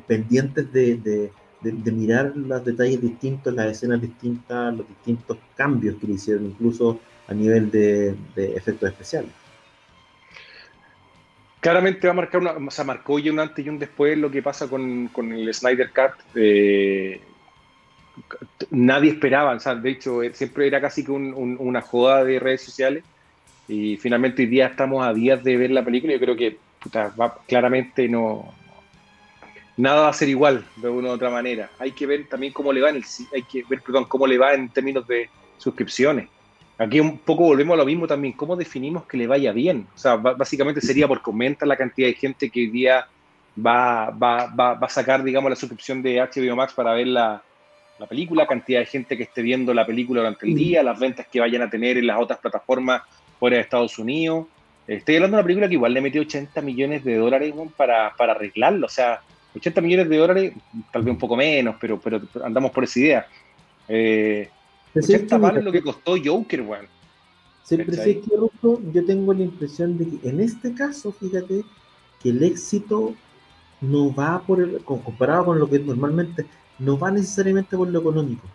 pendientes 0.06 0.72
de, 0.72 0.96
de, 0.96 1.32
de, 1.60 1.92
mirar 1.92 2.34
los 2.34 2.64
detalles 2.64 3.02
distintos, 3.02 3.52
las 3.52 3.66
escenas 3.66 4.00
distintas, 4.00 4.74
los 4.74 4.88
distintos 4.88 5.36
cambios 5.54 5.96
que 5.96 6.06
le 6.06 6.14
hicieron, 6.14 6.46
incluso 6.46 6.98
a 7.28 7.34
nivel 7.34 7.70
de 7.70 8.16
efectos 8.36 8.88
especiales 8.88 9.30
claramente 11.60 12.06
va 12.06 12.12
a 12.12 12.16
marcar 12.16 12.40
una, 12.40 12.52
o 12.52 12.70
sea, 12.70 12.84
marcó 12.84 13.18
ya 13.18 13.30
un 13.30 13.38
antes 13.38 13.64
y 13.64 13.68
un 13.68 13.78
después 13.78 14.16
lo 14.18 14.30
que 14.30 14.42
pasa 14.42 14.68
con, 14.68 15.08
con 15.08 15.32
el 15.32 15.52
Snyder 15.54 15.90
Cut. 15.90 16.12
Eh, 16.34 17.20
nadie 18.70 19.12
esperaba, 19.12 19.52
o 19.52 19.60
sea, 19.60 19.74
de 19.74 19.90
hecho, 19.90 20.22
eh, 20.22 20.32
siempre 20.34 20.66
era 20.66 20.80
casi 20.80 21.04
que 21.04 21.12
un, 21.12 21.56
una 21.58 21.82
joda 21.82 22.24
de 22.24 22.38
redes 22.38 22.62
sociales. 22.62 23.04
Y 23.68 23.96
finalmente 23.98 24.42
hoy 24.42 24.48
día 24.48 24.66
estamos 24.66 25.06
a 25.06 25.12
días 25.12 25.44
de 25.44 25.56
ver 25.56 25.70
la 25.70 25.84
película 25.84 26.12
yo 26.12 26.18
creo 26.18 26.36
que 26.36 26.58
claramente 27.46 28.08
no. 28.08 28.52
Nada 29.76 30.02
va 30.02 30.08
a 30.08 30.12
ser 30.12 30.28
igual 30.28 30.66
de 30.76 30.88
una 30.88 31.10
u 31.10 31.12
otra 31.12 31.30
manera. 31.30 31.70
Hay 31.78 31.92
que 31.92 32.04
ver 32.04 32.28
también 32.28 32.52
cómo 32.52 32.72
le 32.72 32.80
va 32.80 32.90
en 32.90 32.96
el, 32.96 33.04
hay 33.32 33.42
que 33.44 33.62
ver, 33.68 33.80
perdón, 33.80 34.06
cómo 34.06 34.26
le 34.26 34.38
va 34.38 34.54
en 34.54 34.68
términos 34.70 35.06
de 35.06 35.30
suscripciones 35.56 36.28
Aquí 36.80 36.98
un 36.98 37.18
poco 37.18 37.44
volvemos 37.44 37.74
a 37.74 37.76
lo 37.76 37.84
mismo 37.84 38.06
también, 38.06 38.32
¿cómo 38.32 38.56
definimos 38.56 39.04
que 39.04 39.18
le 39.18 39.26
vaya 39.26 39.52
bien? 39.52 39.86
O 39.94 39.98
sea, 39.98 40.16
básicamente 40.16 40.80
sería 40.80 41.06
porque 41.06 41.28
aumenta 41.28 41.66
la 41.66 41.76
cantidad 41.76 42.08
de 42.08 42.14
gente 42.14 42.48
que 42.48 42.60
hoy 42.60 42.66
día 42.68 43.06
va, 43.54 44.08
va, 44.08 44.46
va, 44.46 44.72
va 44.72 44.86
a 44.86 44.88
sacar, 44.88 45.22
digamos, 45.22 45.50
la 45.50 45.56
suscripción 45.56 46.00
de 46.00 46.22
HBO 46.22 46.56
Max 46.56 46.72
para 46.72 46.94
ver 46.94 47.08
la, 47.08 47.42
la, 47.98 48.06
película, 48.06 48.46
cantidad 48.46 48.80
de 48.80 48.86
gente 48.86 49.14
que 49.18 49.24
esté 49.24 49.42
viendo 49.42 49.74
la 49.74 49.84
película 49.84 50.20
durante 50.22 50.46
el 50.46 50.54
día, 50.54 50.82
las 50.82 50.98
ventas 50.98 51.26
que 51.30 51.38
vayan 51.38 51.60
a 51.60 51.68
tener 51.68 51.98
en 51.98 52.06
las 52.06 52.18
otras 52.18 52.38
plataformas 52.38 53.02
fuera 53.38 53.56
de 53.56 53.62
Estados 53.62 53.98
Unidos. 53.98 54.46
Estoy 54.86 55.16
hablando 55.16 55.36
de 55.36 55.40
una 55.40 55.46
película 55.46 55.68
que 55.68 55.74
igual 55.74 55.92
le 55.92 56.00
metió 56.00 56.22
80 56.22 56.62
millones 56.62 57.04
de 57.04 57.18
dólares 57.18 57.52
para, 57.76 58.16
para 58.16 58.32
arreglarlo, 58.32 58.86
o 58.86 58.90
sea, 58.90 59.20
80 59.54 59.82
millones 59.82 60.08
de 60.08 60.16
dólares, 60.16 60.52
tal 60.90 61.02
vez 61.02 61.12
un 61.12 61.18
poco 61.18 61.36
menos, 61.36 61.76
pero, 61.78 62.00
pero 62.00 62.22
andamos 62.42 62.70
por 62.70 62.84
esa 62.84 62.98
idea. 63.00 63.26
Eh, 63.86 64.48
80 64.94 65.38
palos 65.38 65.64
lo 65.64 65.72
que 65.72 65.82
costó 65.82 66.14
Joker, 66.22 66.62
weón. 66.62 66.86
Siempre 67.64 67.96
sí, 67.96 68.16
que 68.16 68.30
yo 68.92 69.06
tengo 69.06 69.32
la 69.32 69.44
impresión 69.44 69.96
de 69.96 70.08
que 70.08 70.28
en 70.28 70.40
este 70.40 70.74
caso, 70.74 71.12
fíjate, 71.12 71.64
que 72.20 72.30
el 72.30 72.42
éxito 72.42 73.14
no 73.80 74.12
va 74.14 74.42
por 74.42 74.60
el, 74.60 74.82
comparado 74.82 75.46
con 75.46 75.58
lo 75.58 75.68
que 75.68 75.78
normalmente, 75.78 76.46
no 76.78 76.98
va 76.98 77.10
necesariamente 77.10 77.76
por 77.76 77.88
lo 77.88 78.00
económico. 78.00 78.46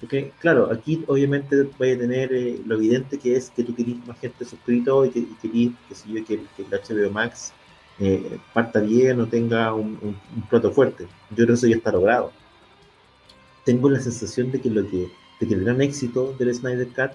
Porque, 0.00 0.32
claro, 0.40 0.70
aquí 0.72 1.04
obviamente 1.06 1.62
voy 1.78 1.90
a 1.90 1.98
tener 1.98 2.32
eh, 2.32 2.60
lo 2.66 2.74
evidente 2.74 3.18
que 3.18 3.36
es 3.36 3.50
que 3.50 3.62
tú 3.62 3.74
querís 3.74 4.04
más 4.06 4.18
gente 4.18 4.44
suscrito 4.44 5.04
y 5.06 5.10
que, 5.10 5.18
y 5.42 5.74
que, 5.90 6.24
que, 6.24 6.34
el 6.34 6.68
HBO 6.68 7.10
Max 7.12 7.52
eh, 8.00 8.38
parta 8.52 8.80
bien 8.80 9.20
o 9.20 9.26
tenga 9.26 9.72
un, 9.74 9.98
un, 10.02 10.42
plato 10.50 10.72
fuerte. 10.72 11.04
Yo 11.30 11.36
creo 11.36 11.46
que 11.48 11.52
eso 11.52 11.66
ya 11.68 11.76
está 11.76 11.92
logrado. 11.92 12.32
Tengo 13.64 13.88
la 13.90 14.00
sensación 14.00 14.50
de 14.50 14.60
que 14.60 14.70
lo 14.70 14.88
que 14.88 15.08
que 15.46 15.54
el 15.54 15.64
gran 15.64 15.80
éxito 15.80 16.34
del 16.38 16.54
Snyder 16.54 16.88
Cut 16.88 17.12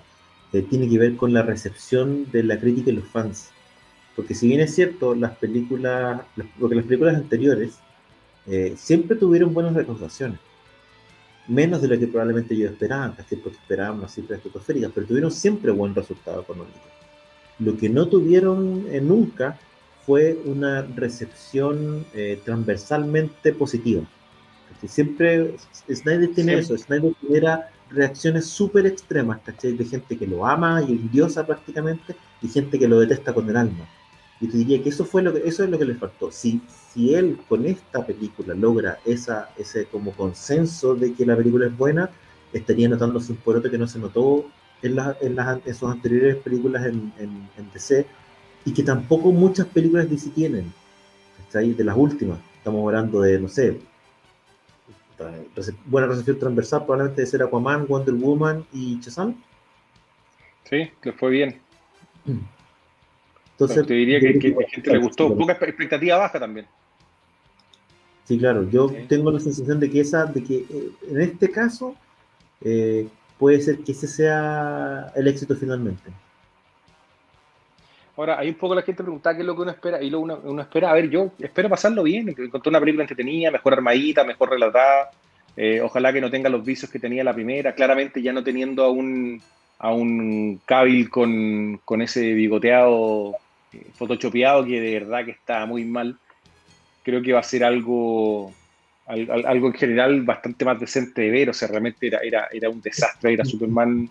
eh, 0.54 0.62
tiene 0.62 0.88
que 0.88 0.98
ver 0.98 1.18
con 1.18 1.34
la 1.34 1.42
recepción 1.42 2.30
de 2.32 2.44
la 2.44 2.60
crítica 2.60 2.90
y 2.90 2.96
los 2.96 3.08
fans. 3.08 3.50
Porque 4.16 4.34
si 4.34 4.48
bien 4.48 4.62
es 4.62 4.74
cierto, 4.74 5.14
las 5.14 5.38
películas, 5.38 6.22
porque 6.60 6.76
las 6.76 6.86
películas 6.86 7.16
anteriores 7.16 7.80
eh, 8.48 8.74
siempre 8.78 9.18
tuvieron 9.18 9.54
buenas 9.54 9.74
recordaciones. 9.74 10.40
Menos 11.48 11.82
de 11.82 11.88
lo 11.90 12.00
que 12.00 12.08
probablemente 12.08 12.54
ellos 12.54 12.72
esperaban, 12.72 13.14
casi 13.14 13.36
porque 13.36 13.58
esperaban 13.58 14.00
unas 14.00 14.14
cifras 14.14 14.38
estratosféricas, 14.38 14.92
pero 14.94 15.08
tuvieron 15.08 15.32
siempre 15.32 15.72
buen 15.72 15.94
resultado 15.94 16.42
económico. 16.42 16.80
Lo 17.60 17.78
que 17.78 17.90
no 17.90 18.08
tuvieron 18.08 18.86
eh, 18.90 19.02
nunca 19.02 19.60
fue 20.06 20.40
una 20.46 20.84
recepción 20.84 22.06
transversalmente 22.46 23.52
positiva. 23.52 24.04
siempre 24.88 25.58
Snyder 25.94 26.34
tiene 26.34 26.60
eso, 26.60 26.78
Snyder 26.78 27.14
genera 27.22 27.70
reacciones 27.90 28.46
súper 28.46 28.86
extremas, 28.86 29.40
¿cachai? 29.44 29.74
De 29.74 29.86
gente 29.86 30.18
que 30.18 30.28
lo 30.28 30.46
ama 30.46 30.82
y 30.82 30.96
diosa 30.96 31.46
prácticamente, 31.46 32.16
y 32.42 32.48
gente 32.48 32.78
que 32.80 32.88
lo 32.88 33.00
detesta 33.00 33.34
con 33.34 33.50
el 33.50 33.58
alma. 33.58 33.88
Y 34.40 34.48
te 34.48 34.58
diría 34.58 34.82
que 34.84 34.90
eso 34.90 35.04
fue 35.06 35.24
lo 35.24 35.34
que, 35.34 35.48
eso 35.48 35.64
es 35.64 35.70
lo 35.70 35.80
que 35.80 35.86
le 35.86 35.96
faltó. 35.96 36.32
Si, 36.32 36.62
si 36.94 37.16
él 37.16 37.40
con 37.50 37.66
esta 37.66 38.06
película 38.06 38.54
logra 38.54 39.00
esa, 39.06 39.50
ese 39.58 39.86
como 39.86 40.12
consenso 40.12 40.96
de 40.96 41.14
que 41.14 41.26
la 41.26 41.36
película 41.36 41.68
es 41.68 41.76
buena, 41.76 42.10
estaría 42.54 42.88
notándose 42.88 43.32
un 43.32 43.40
porote 43.40 43.70
que 43.72 43.78
no 43.78 43.88
se 43.88 44.00
notó 44.00 44.46
en, 44.82 44.96
las 44.96 45.18
en, 45.22 45.36
las, 45.36 45.60
en 45.66 45.74
sus 45.74 45.90
anteriores 45.90 46.36
películas 46.38 46.86
en, 46.86 47.12
en, 47.18 47.50
en, 47.58 47.72
DC, 47.74 48.06
y 48.66 48.74
que 48.74 48.84
tampoco 48.84 49.32
muchas 49.32 49.66
películas 49.68 50.10
DC 50.10 50.30
tienen, 50.30 50.72
¿cachai? 51.38 51.74
De 51.74 51.84
las 51.84 51.98
últimas. 51.98 52.40
Estamos 52.58 52.86
hablando 52.86 53.22
de, 53.22 53.40
no 53.40 53.48
sé, 53.48 53.80
buena 55.86 56.08
recepción 56.08 56.40
transversal 56.40 56.86
probablemente 56.86 57.22
de 57.22 57.28
ser 57.28 57.44
Aquaman, 57.44 57.88
Wonder 57.88 58.14
Woman 58.14 58.66
y 58.74 59.00
Shazam. 59.00 59.36
Sí, 60.64 60.90
le 61.04 61.14
fue 61.14 61.30
bien. 61.30 61.62
Entonces, 63.52 63.88
te 63.88 63.94
diría 63.94 64.20
que, 64.20 64.38
que, 64.38 64.50
a 64.50 64.70
gente 64.70 64.92
le 64.92 64.98
gustó. 65.00 65.36
Poca 65.36 65.54
expectativa 65.54 66.18
baja 66.18 66.40
también. 66.40 66.68
Sí, 68.26 68.38
claro. 68.38 68.70
Yo 68.70 68.92
tengo 69.08 69.32
la 69.32 69.40
sensación 69.40 69.80
de 69.80 69.90
que 69.90 70.02
esa, 70.02 70.26
de 70.26 70.44
que 70.44 70.58
eh, 70.58 70.92
en 71.10 71.22
este 71.22 71.50
caso 71.50 71.96
eh, 72.62 73.08
puede 73.40 73.62
ser 73.62 73.80
que 73.80 73.94
ese 73.94 74.08
sea 74.08 75.12
el 75.16 75.28
éxito 75.28 75.56
finalmente. 75.56 76.12
Ahora, 78.18 78.40
hay 78.40 78.50
un 78.50 78.56
poco 78.56 78.74
la 78.74 78.82
gente 78.82 79.04
preguntaba 79.04 79.36
qué 79.36 79.42
es 79.42 79.46
lo 79.46 79.56
que 79.56 79.62
uno 79.62 79.72
espera, 79.72 80.02
y 80.02 80.10
lo 80.10 80.20
uno, 80.20 80.40
uno 80.44 80.64
espera, 80.64 80.90
a 80.90 80.94
ver, 80.96 81.08
yo 81.08 81.34
espero 81.38 81.70
pasarlo 81.70 82.02
bien, 82.02 82.28
encontré 82.30 82.70
una 82.70 82.80
película 82.80 83.04
entretenida, 83.04 83.52
mejor 83.52 83.74
armadita, 83.74 84.24
mejor 84.24 84.50
relatada, 84.50 85.12
eh, 85.56 85.82
ojalá 85.82 86.12
que 86.12 86.20
no 86.20 86.32
tenga 86.32 86.50
los 86.50 86.66
vicios 86.66 86.90
que 86.90 86.98
tenía 86.98 87.24
la 87.24 87.36
primera, 87.36 87.76
claramente 87.76 88.20
ya 88.24 88.34
no 88.34 88.44
teniendo 88.44 88.84
a 88.84 88.90
un, 88.90 89.40
a 89.78 89.94
un 89.94 90.60
Cavill 90.66 91.12
con, 91.12 91.80
con 91.86 92.02
ese 92.02 92.34
bigoteado 92.34 93.36
eh, 93.72 93.86
photoshopeado 93.94 94.66
que 94.66 94.82
de 94.82 95.00
verdad 95.00 95.24
que 95.24 95.32
está 95.32 95.68
muy 95.68 95.86
mal, 95.86 96.18
creo 97.04 97.22
que 97.22 97.34
va 97.34 97.42
a 97.42 97.44
ser 97.44 97.64
algo, 97.64 98.52
algo 99.06 99.68
en 99.68 99.74
general 99.74 100.24
bastante 100.24 100.66
más 100.66 100.80
decente 100.80 101.22
de 101.22 101.30
ver, 101.30 101.52
o 101.52 101.54
sea, 101.54 101.68
realmente 101.68 102.08
era, 102.08 102.18
era, 102.24 102.48
era 102.52 102.68
un 102.68 102.82
desastre, 102.82 103.34
era 103.34 103.46
Superman 103.46 104.10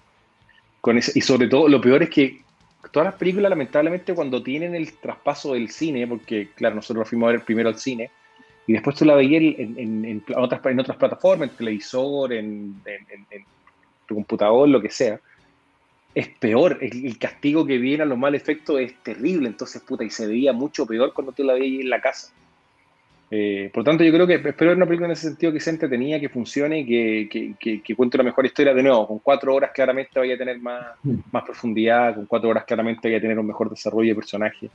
con 0.81 0.97
ese, 0.97 1.11
y 1.19 1.23
sobre 1.23 1.49
todo 1.49 1.67
lo 1.67 1.81
peor 1.81 2.05
es 2.05 2.11
que 2.11 2.46
todas 2.97 3.09
las 3.09 3.17
películas, 3.17 3.51
lamentablemente, 3.51 4.15
cuando 4.15 4.43
tienen 4.43 4.75
el 4.75 4.91
traspaso 4.95 5.53
del 5.53 5.69
cine, 5.69 6.07
porque 6.07 6.49
claro, 6.55 6.77
nosotros 6.77 7.07
fuimos 7.07 7.29
a 7.29 7.33
ver 7.33 7.45
primero 7.45 7.69
al 7.69 7.79
cine, 7.79 8.11
y 8.67 8.73
después 8.73 8.97
tú 8.97 9.05
la 9.05 9.15
veías 9.15 9.55
en, 9.59 10.25
otras, 10.35 10.65
en 10.65 10.81
otras 10.81 10.97
plataformas, 10.97 11.51
en 11.51 11.57
televisor, 11.57 12.33
en, 12.33 12.81
tu 14.07 14.15
computador, 14.15 14.67
lo 14.71 14.81
que 14.81 14.89
sea, 14.89 15.21
es 16.15 16.29
peor. 16.39 16.79
El, 16.81 17.19
castigo 17.19 17.67
que 17.67 17.77
viene 17.77 18.03
a 18.03 18.07
los 18.07 18.17
mal 18.17 18.35
efectos 18.35 18.81
es 18.81 18.95
terrible. 19.03 19.47
Entonces, 19.47 19.83
puta, 19.83 20.03
y 20.03 20.09
se 20.09 20.27
veía 20.27 20.55
mucho 20.55 20.87
peor 20.87 21.13
cuando 21.13 21.33
tú 21.33 21.45
la 21.45 21.53
veías 21.53 21.83
en 21.83 21.91
la 21.91 22.01
casa. 22.01 22.33
Eh, 23.31 23.71
por 23.75 23.83
tanto, 23.83 24.05
yo 24.05 24.13
creo 24.13 24.27
que 24.27 24.35
espero 24.35 24.71
ver 24.71 24.77
una 24.77 24.87
película 24.87 25.07
en 25.07 25.13
ese 25.13 25.29
sentido 25.29 25.53
que 25.53 25.59
sea 25.59 25.73
entretenida, 25.73 26.21
que 26.21 26.29
funcione, 26.29 26.87
que, 26.87 27.29
que, 27.59 27.81
que, 27.83 27.97
cuente 27.97 28.17
una 28.17 28.25
mejor 28.25 28.47
historia 28.47 28.73
de 28.73 28.83
nuevo. 28.83 29.07
Con 29.09 29.19
cuatro 29.19 29.55
horas 29.55 29.73
claramente 29.75 30.19
vaya 30.19 30.35
a 30.35 30.39
tener 30.39 30.61
más, 30.61 30.97
mm. 31.03 31.15
más 31.33 31.45
profundidad, 31.45 32.15
con 32.15 32.27
cuatro 32.27 32.51
horas 32.51 32.65
claramente 32.65 33.09
vaya 33.09 33.19
a 33.19 33.21
tener 33.21 33.39
un 33.39 33.47
mejor 33.47 33.69
desarrollo 33.69 34.11
de 34.11 34.15
personaje. 34.15 34.71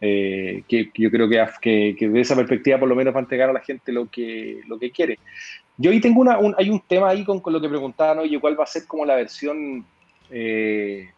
Eh, 0.00 0.64
que, 0.66 0.90
yo 0.94 1.10
creo 1.10 1.28
que, 1.28 1.94
que, 1.96 2.08
de 2.08 2.20
esa 2.20 2.34
perspectiva 2.34 2.78
por 2.78 2.88
lo 2.88 2.96
menos 2.96 3.14
va 3.14 3.20
a 3.20 3.22
entregar 3.22 3.50
a 3.50 3.52
la 3.52 3.60
gente 3.60 3.92
lo 3.92 4.10
que, 4.10 4.60
lo 4.66 4.78
que 4.78 4.90
quiere. 4.90 5.18
Yo 5.76 5.90
ahí 5.90 6.00
tengo 6.00 6.20
una, 6.20 6.38
un, 6.38 6.54
hay 6.58 6.70
un 6.70 6.80
tema 6.80 7.10
ahí 7.10 7.24
con, 7.24 7.40
con, 7.40 7.52
lo 7.52 7.60
que 7.60 7.68
preguntaban, 7.68 8.18
oye, 8.18 8.40
¿cuál 8.40 8.58
va 8.58 8.64
a 8.64 8.66
ser 8.66 8.84
como 8.86 9.04
la 9.04 9.16
versión, 9.16 9.84
eh, 10.30 11.08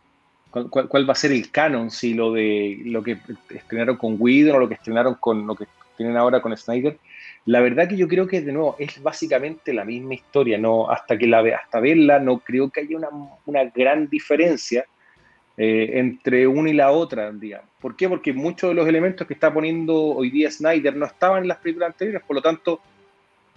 cuál, 0.51 1.09
va 1.09 1.13
a 1.13 1.17
ser 1.17 1.33
el 1.33 1.51
canon, 1.51 1.91
si 1.91 2.15
lo 2.15 2.33
de 2.33 2.83
lo 2.85 3.03
que 3.03 3.19
estrenaron 3.51 3.97
con 3.97 4.17
Whedon 4.19 4.57
o 4.57 4.61
lo 4.61 4.69
que 4.69 4.75
estrenaron 4.75 5.15
con 5.15 5.47
lo 5.47 5.55
que 5.55 5.65
tienen 5.97 6.17
ahora 6.17 6.41
con 6.41 6.57
Snyder? 6.57 6.99
La 7.47 7.61
verdad 7.61 7.89
que 7.89 7.97
yo 7.97 8.09
creo 8.09 8.27
que 8.27 8.41
de 8.41 8.53
nuevo 8.53 8.77
es 8.79 9.03
básicamente 9.03 9.73
la 9.73 9.85
misma 9.85 10.15
historia, 10.15 10.57
no 10.59 10.91
hasta 10.91 11.19
que 11.19 11.27
la 11.27 11.41
hasta 11.41 11.81
verla 11.81 12.19
no 12.19 12.39
creo 12.39 12.71
que 12.71 12.81
haya 12.81 12.97
una, 12.97 13.09
una 13.45 13.65
gran 13.65 14.09
diferencia 14.09 14.87
eh, 15.57 15.91
entre 15.95 16.47
una 16.47 16.71
y 16.71 16.73
la 16.73 16.91
otra, 16.91 17.31
digamos. 17.31 17.69
¿Por 17.81 17.95
qué? 17.97 18.09
Porque 18.09 18.33
muchos 18.33 18.71
de 18.71 18.75
los 18.75 18.89
elementos 18.89 19.27
que 19.27 19.35
está 19.35 19.53
poniendo 19.53 19.95
hoy 19.95 20.31
día 20.31 20.51
Snyder 20.51 20.97
no 20.97 21.07
estaban 21.07 21.43
en 21.43 21.49
las 21.49 21.59
películas 21.59 21.89
anteriores, 21.89 22.23
por 22.27 22.37
lo 22.37 22.43
tanto, 22.43 22.81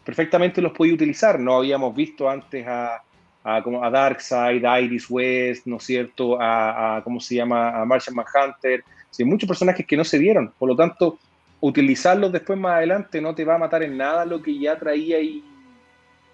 perfectamente 0.03 0.61
los 0.61 0.73
podía 0.73 0.93
utilizar. 0.93 1.39
No 1.39 1.57
habíamos 1.57 1.95
visto 1.95 2.29
antes 2.29 2.67
a, 2.67 3.01
a, 3.43 3.63
como 3.63 3.83
a 3.83 3.89
Darkseid, 3.89 4.63
a 4.65 4.79
Iris 4.79 5.09
West, 5.09 5.65
¿no 5.65 5.77
es 5.77 5.83
cierto? 5.83 6.37
A, 6.39 7.01
¿cómo 7.03 7.19
se 7.19 7.35
llama? 7.35 7.81
A 7.81 7.85
Martian 7.85 8.15
Manhunter. 8.15 8.83
Sí, 9.09 9.23
muchos 9.23 9.47
personajes 9.47 9.85
que 9.85 9.97
no 9.97 10.03
se 10.03 10.19
vieron, 10.19 10.53
por 10.59 10.69
lo 10.69 10.75
tanto, 10.75 11.17
utilizarlos 11.59 12.31
después 12.31 12.57
más 12.59 12.75
adelante 12.75 13.21
no 13.21 13.33
te 13.33 13.43
va 13.43 13.55
a 13.55 13.59
matar 13.59 13.83
en 13.83 13.97
nada 13.97 14.25
lo 14.25 14.41
que 14.41 14.57
ya 14.57 14.77
traía 14.77 15.17
ahí 15.17 15.43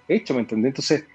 hecho, 0.07 0.33
¿me 0.33 0.41
entiendes? 0.41 0.69
Entonces, 0.69 1.05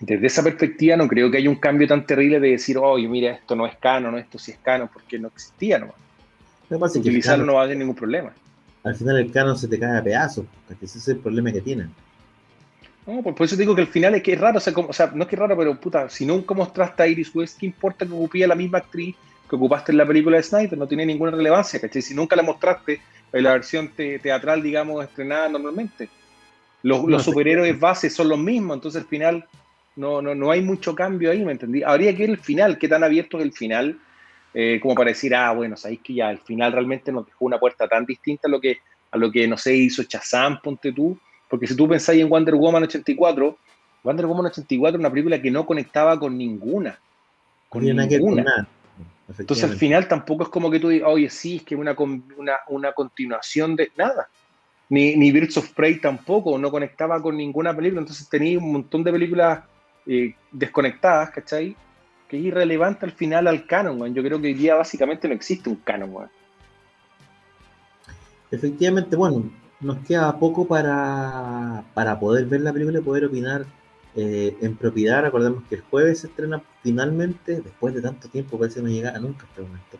desde 0.00 0.26
esa 0.26 0.42
perspectiva 0.42 0.96
no 0.96 1.08
creo 1.08 1.30
que 1.30 1.38
haya 1.38 1.48
un 1.48 1.56
cambio 1.56 1.88
tan 1.88 2.06
terrible 2.06 2.40
de 2.40 2.50
decir, 2.50 2.76
oye, 2.78 3.08
mira, 3.08 3.32
esto 3.32 3.56
no 3.56 3.66
es 3.66 3.76
canon, 3.76 4.18
esto 4.18 4.38
sí 4.38 4.52
es 4.52 4.58
canon, 4.58 4.88
porque 4.92 5.18
no 5.18 5.28
existía 5.28 5.78
nomás. 5.78 5.96
Utilizarlo 6.96 7.44
no 7.44 7.54
va 7.54 7.62
a 7.62 7.64
tener 7.64 7.78
ningún 7.78 7.94
problema. 7.94 8.32
Al 8.82 8.94
final 8.94 9.18
el 9.18 9.32
canon 9.32 9.56
se 9.56 9.68
te 9.68 9.78
cae 9.78 9.98
a 9.98 10.02
pedazos, 10.02 10.44
porque 10.66 10.84
ese 10.84 10.98
es 10.98 11.08
el 11.08 11.18
problema 11.18 11.50
que 11.52 11.60
tienen. 11.60 11.90
No, 13.06 13.22
pues 13.22 13.36
por 13.36 13.44
eso 13.46 13.56
digo 13.56 13.74
que 13.74 13.82
al 13.82 13.86
final 13.86 14.14
es 14.14 14.22
que 14.22 14.32
es 14.32 14.40
raro, 14.40 14.58
o 14.58 14.60
sea, 14.92 15.12
no 15.14 15.22
es 15.22 15.28
que 15.28 15.36
es 15.36 15.40
raro, 15.40 15.56
pero 15.56 15.78
puta, 15.78 16.08
si 16.08 16.24
nunca 16.26 16.54
mostraste 16.54 17.02
a 17.02 17.06
Iris 17.06 17.34
West, 17.34 17.58
¿qué 17.58 17.66
importa 17.66 18.06
que 18.06 18.12
ocupía 18.12 18.46
la 18.46 18.54
misma 18.54 18.78
actriz 18.78 19.14
que 19.48 19.56
ocupaste 19.56 19.92
en 19.92 19.98
la 19.98 20.06
película 20.06 20.38
de 20.38 20.42
Snyder? 20.42 20.78
No 20.78 20.86
tiene 20.86 21.04
ninguna 21.06 21.30
relevancia, 21.30 21.80
¿cachai? 21.80 22.02
Si 22.02 22.14
nunca 22.14 22.34
la 22.34 22.42
mostraste 22.42 23.00
la 23.42 23.52
versión 23.52 23.88
teatral, 23.88 24.62
digamos, 24.62 25.04
estrenada 25.04 25.48
normalmente. 25.48 26.08
Los, 26.82 27.04
los 27.04 27.24
superhéroes 27.24 27.78
bases 27.80 28.14
son 28.14 28.28
los 28.28 28.38
mismos, 28.38 28.76
entonces 28.76 29.02
al 29.02 29.08
final 29.08 29.46
no, 29.96 30.20
no, 30.20 30.34
no 30.34 30.50
hay 30.50 30.60
mucho 30.60 30.94
cambio 30.94 31.30
ahí, 31.30 31.44
¿me 31.44 31.52
entendí? 31.52 31.82
Habría 31.82 32.12
que 32.12 32.22
ver 32.22 32.30
el 32.30 32.38
final, 32.38 32.78
qué 32.78 32.88
tan 32.88 33.02
abierto 33.02 33.38
es 33.38 33.44
el 33.44 33.52
final, 33.52 33.98
eh, 34.52 34.78
como 34.80 34.94
para 34.94 35.10
decir, 35.10 35.34
ah, 35.34 35.52
bueno, 35.52 35.76
sabéis 35.76 36.00
que 36.02 36.14
ya 36.14 36.30
el 36.30 36.38
final 36.38 36.72
realmente 36.72 37.10
nos 37.10 37.26
dejó 37.26 37.44
una 37.44 37.58
puerta 37.58 37.88
tan 37.88 38.04
distinta 38.04 38.48
a 38.48 38.50
lo 38.50 38.60
que, 38.60 38.78
a 39.10 39.16
lo 39.16 39.30
que 39.30 39.48
no 39.48 39.56
sé, 39.56 39.74
hizo 39.74 40.04
Chazam, 40.04 40.60
ponte 40.60 40.92
tú, 40.92 41.18
porque 41.48 41.66
si 41.66 41.76
tú 41.76 41.88
pensáis 41.88 42.20
en 42.20 42.28
Wonder 42.28 42.54
Woman 42.54 42.84
84, 42.84 43.58
Wonder 44.02 44.26
Woman 44.26 44.46
84 44.46 44.96
es 44.96 45.00
una 45.00 45.10
película 45.10 45.40
que 45.40 45.50
no 45.50 45.64
conectaba 45.64 46.18
con 46.18 46.36
ninguna. 46.36 46.98
Con 47.68 47.84
ninguna. 47.84 48.68
Entonces 49.38 49.64
al 49.64 49.76
final 49.76 50.06
tampoco 50.06 50.44
es 50.44 50.48
como 50.50 50.70
que 50.70 50.78
tú 50.78 50.88
digas, 50.88 51.08
oye, 51.10 51.30
sí, 51.30 51.56
es 51.56 51.62
que 51.62 51.74
una, 51.74 51.96
una, 52.36 52.56
una 52.68 52.92
continuación 52.92 53.74
de 53.76 53.90
nada. 53.96 54.28
Ni, 54.90 55.16
ni 55.16 55.32
Birds 55.32 55.56
of 55.56 55.70
Prey 55.72 55.98
tampoco, 55.98 56.58
no 56.58 56.70
conectaba 56.70 57.20
con 57.22 57.36
ninguna 57.36 57.74
película. 57.74 58.02
Entonces 58.02 58.28
tenía 58.28 58.58
un 58.58 58.72
montón 58.72 59.02
de 59.02 59.12
películas 59.12 59.64
eh, 60.06 60.34
desconectadas, 60.52 61.30
¿cachai? 61.30 61.74
Que 62.28 62.36
es 62.36 62.44
irrelevante 62.44 63.06
al 63.06 63.12
final 63.12 63.46
al 63.46 63.66
canon, 63.66 64.14
Yo 64.14 64.22
creo 64.22 64.40
que 64.40 64.48
hoy 64.48 64.54
día 64.54 64.74
básicamente 64.74 65.26
no 65.26 65.34
existe 65.34 65.70
un 65.70 65.76
canon, 65.76 66.28
Efectivamente, 68.50 69.16
bueno, 69.16 69.50
nos 69.80 69.98
queda 70.06 70.38
poco 70.38 70.66
para, 70.66 71.82
para 71.94 72.20
poder 72.20 72.44
ver 72.46 72.60
la 72.60 72.72
película 72.72 72.98
y 72.98 73.02
poder 73.02 73.24
opinar 73.24 73.64
eh, 74.16 74.56
en 74.60 74.76
propiedad. 74.76 75.22
Recordemos 75.22 75.64
que 75.68 75.76
el 75.76 75.80
jueves 75.82 76.20
se 76.20 76.28
estrena 76.28 76.62
finalmente, 76.82 77.60
después 77.60 77.94
de 77.94 78.02
tanto 78.02 78.28
tiempo, 78.28 78.58
parece 78.58 78.76
que 78.76 78.82
no 78.82 78.88
llegara 78.88 79.18
nunca 79.18 79.46
este 79.48 79.62
momento. 79.62 79.98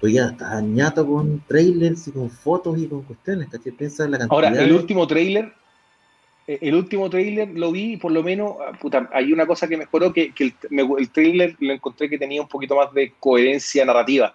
Pues 0.00 0.14
ya 0.14 0.26
está 0.26 0.56
añato 0.56 1.06
con 1.06 1.40
trailers 1.46 2.08
y 2.08 2.12
con 2.12 2.28
fotos 2.28 2.78
y 2.78 2.86
con 2.86 3.02
cuestiones, 3.02 3.48
¿cachai? 3.48 3.72
Piensa 3.72 4.08
la 4.08 4.18
cantidad. 4.18 4.34
Ahora, 4.34 4.62
el 4.62 4.72
último 4.72 5.06
trailer 5.06 5.52
eh, 6.46 6.58
el 6.60 6.74
último 6.74 7.08
trailer 7.08 7.50
lo 7.50 7.70
vi 7.70 7.92
y 7.92 7.96
por 7.96 8.10
lo 8.10 8.22
menos, 8.22 8.56
ah, 8.60 8.72
puta, 8.78 9.08
hay 9.12 9.32
una 9.32 9.46
cosa 9.46 9.68
que 9.68 9.76
mejoró, 9.76 10.12
que, 10.12 10.32
que 10.32 10.44
el, 10.44 10.54
el, 10.98 11.10
trailer 11.10 11.56
lo 11.60 11.72
encontré 11.72 12.08
que 12.08 12.18
tenía 12.18 12.42
un 12.42 12.48
poquito 12.48 12.74
más 12.74 12.92
de 12.92 13.12
coherencia 13.20 13.84
narrativa, 13.84 14.34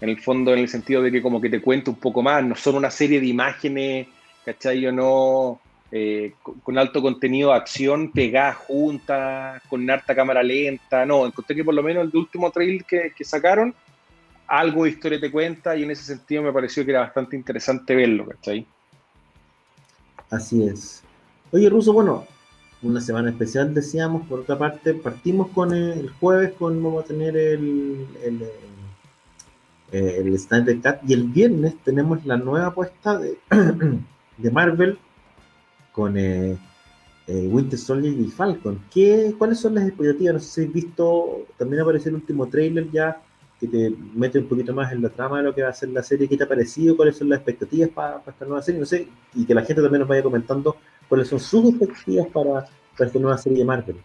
en 0.00 0.10
el 0.10 0.20
fondo 0.20 0.52
en 0.52 0.60
el 0.60 0.68
sentido 0.68 1.02
de 1.02 1.10
que 1.10 1.20
como 1.20 1.40
que 1.40 1.50
te 1.50 1.60
cuenta 1.60 1.90
un 1.90 1.96
poco 1.98 2.22
más, 2.22 2.44
no 2.44 2.54
son 2.54 2.76
una 2.76 2.90
serie 2.90 3.20
de 3.20 3.26
imágenes, 3.26 4.06
¿cachai? 4.44 4.86
O 4.86 4.92
no, 4.92 5.60
eh, 5.92 6.34
con, 6.62 6.78
alto 6.78 7.02
contenido 7.02 7.50
de 7.50 7.56
acción, 7.56 8.12
pegadas 8.12 8.56
juntas, 8.56 9.60
con 9.68 9.88
harta 9.90 10.14
cámara 10.14 10.40
lenta, 10.42 11.04
no, 11.04 11.26
encontré 11.26 11.56
que 11.56 11.64
por 11.64 11.74
lo 11.74 11.82
menos 11.82 12.04
el 12.04 12.16
último 12.16 12.50
trailer 12.52 12.84
que, 12.84 13.24
sacaron, 13.24 13.74
algo 14.46 14.84
de 14.84 14.90
historia 14.90 15.20
te 15.20 15.32
cuenta 15.32 15.76
y 15.76 15.82
en 15.82 15.90
ese 15.90 16.04
sentido 16.04 16.44
me 16.44 16.52
pareció 16.52 16.84
que 16.84 16.92
era 16.92 17.00
bastante 17.00 17.34
interesante 17.34 17.94
verlo, 17.96 18.26
¿cachai? 18.26 18.64
Así 20.30 20.64
es. 20.64 21.02
Oye, 21.50 21.68
Ruso, 21.68 21.92
bueno, 21.92 22.24
una 22.82 23.00
semana 23.00 23.30
especial 23.30 23.74
decíamos, 23.74 24.28
por 24.28 24.40
otra 24.40 24.56
parte, 24.56 24.94
partimos 24.94 25.48
con 25.48 25.74
el, 25.74 26.08
jueves 26.20 26.52
con 26.52 26.80
vamos 26.80 27.04
a 27.04 27.08
tener 27.08 27.36
el, 27.36 28.06
el, 28.24 28.42
eh, 29.90 30.16
el, 30.18 30.38
Snyder 30.38 30.80
Cut 30.80 30.98
y 31.08 31.14
el 31.14 31.24
viernes 31.24 31.74
tenemos 31.84 32.24
la 32.24 32.36
nueva 32.36 32.66
apuesta 32.66 33.18
de, 33.18 33.38
de 34.38 34.50
Marvel 34.52 34.96
con 36.00 36.16
eh, 36.16 36.56
eh, 37.26 37.46
Winter 37.46 37.78
Soldier 37.78 38.14
y 38.18 38.30
Falcon. 38.30 38.80
¿Qué, 38.90 39.34
¿Cuáles 39.36 39.60
son 39.60 39.74
las 39.74 39.86
expectativas? 39.86 40.32
No 40.32 40.40
sé 40.40 40.46
si 40.46 40.60
habéis 40.62 40.74
visto, 40.86 41.46
también 41.58 41.82
apareció 41.82 42.08
el 42.08 42.14
último 42.14 42.48
trailer 42.48 42.90
ya 42.90 43.20
que 43.60 43.68
te 43.68 43.94
mete 44.14 44.38
un 44.38 44.46
poquito 44.46 44.72
más 44.72 44.90
en 44.92 45.02
la 45.02 45.10
trama 45.10 45.36
de 45.36 45.42
lo 45.42 45.54
que 45.54 45.62
va 45.62 45.68
a 45.68 45.74
ser 45.74 45.90
la 45.90 46.02
serie. 46.02 46.26
¿Qué 46.26 46.38
te 46.38 46.44
ha 46.44 46.48
parecido? 46.48 46.96
¿Cuáles 46.96 47.18
son 47.18 47.28
las 47.28 47.40
expectativas 47.40 47.90
para, 47.90 48.22
esta 48.26 48.46
nueva 48.46 48.62
serie? 48.62 48.80
No 48.80 48.86
sé, 48.86 49.08
y 49.34 49.44
que 49.44 49.54
la 49.54 49.62
gente 49.62 49.82
también 49.82 50.00
nos 50.00 50.08
vaya 50.08 50.22
comentando 50.22 50.76
¿Cuáles 51.06 51.28
son 51.28 51.40
sus 51.40 51.70
expectativas 51.70 52.28
para, 52.28 52.66
esta 52.98 53.18
nueva 53.18 53.36
serie 53.36 53.58
de 53.58 53.64
Marvel? 53.64 53.96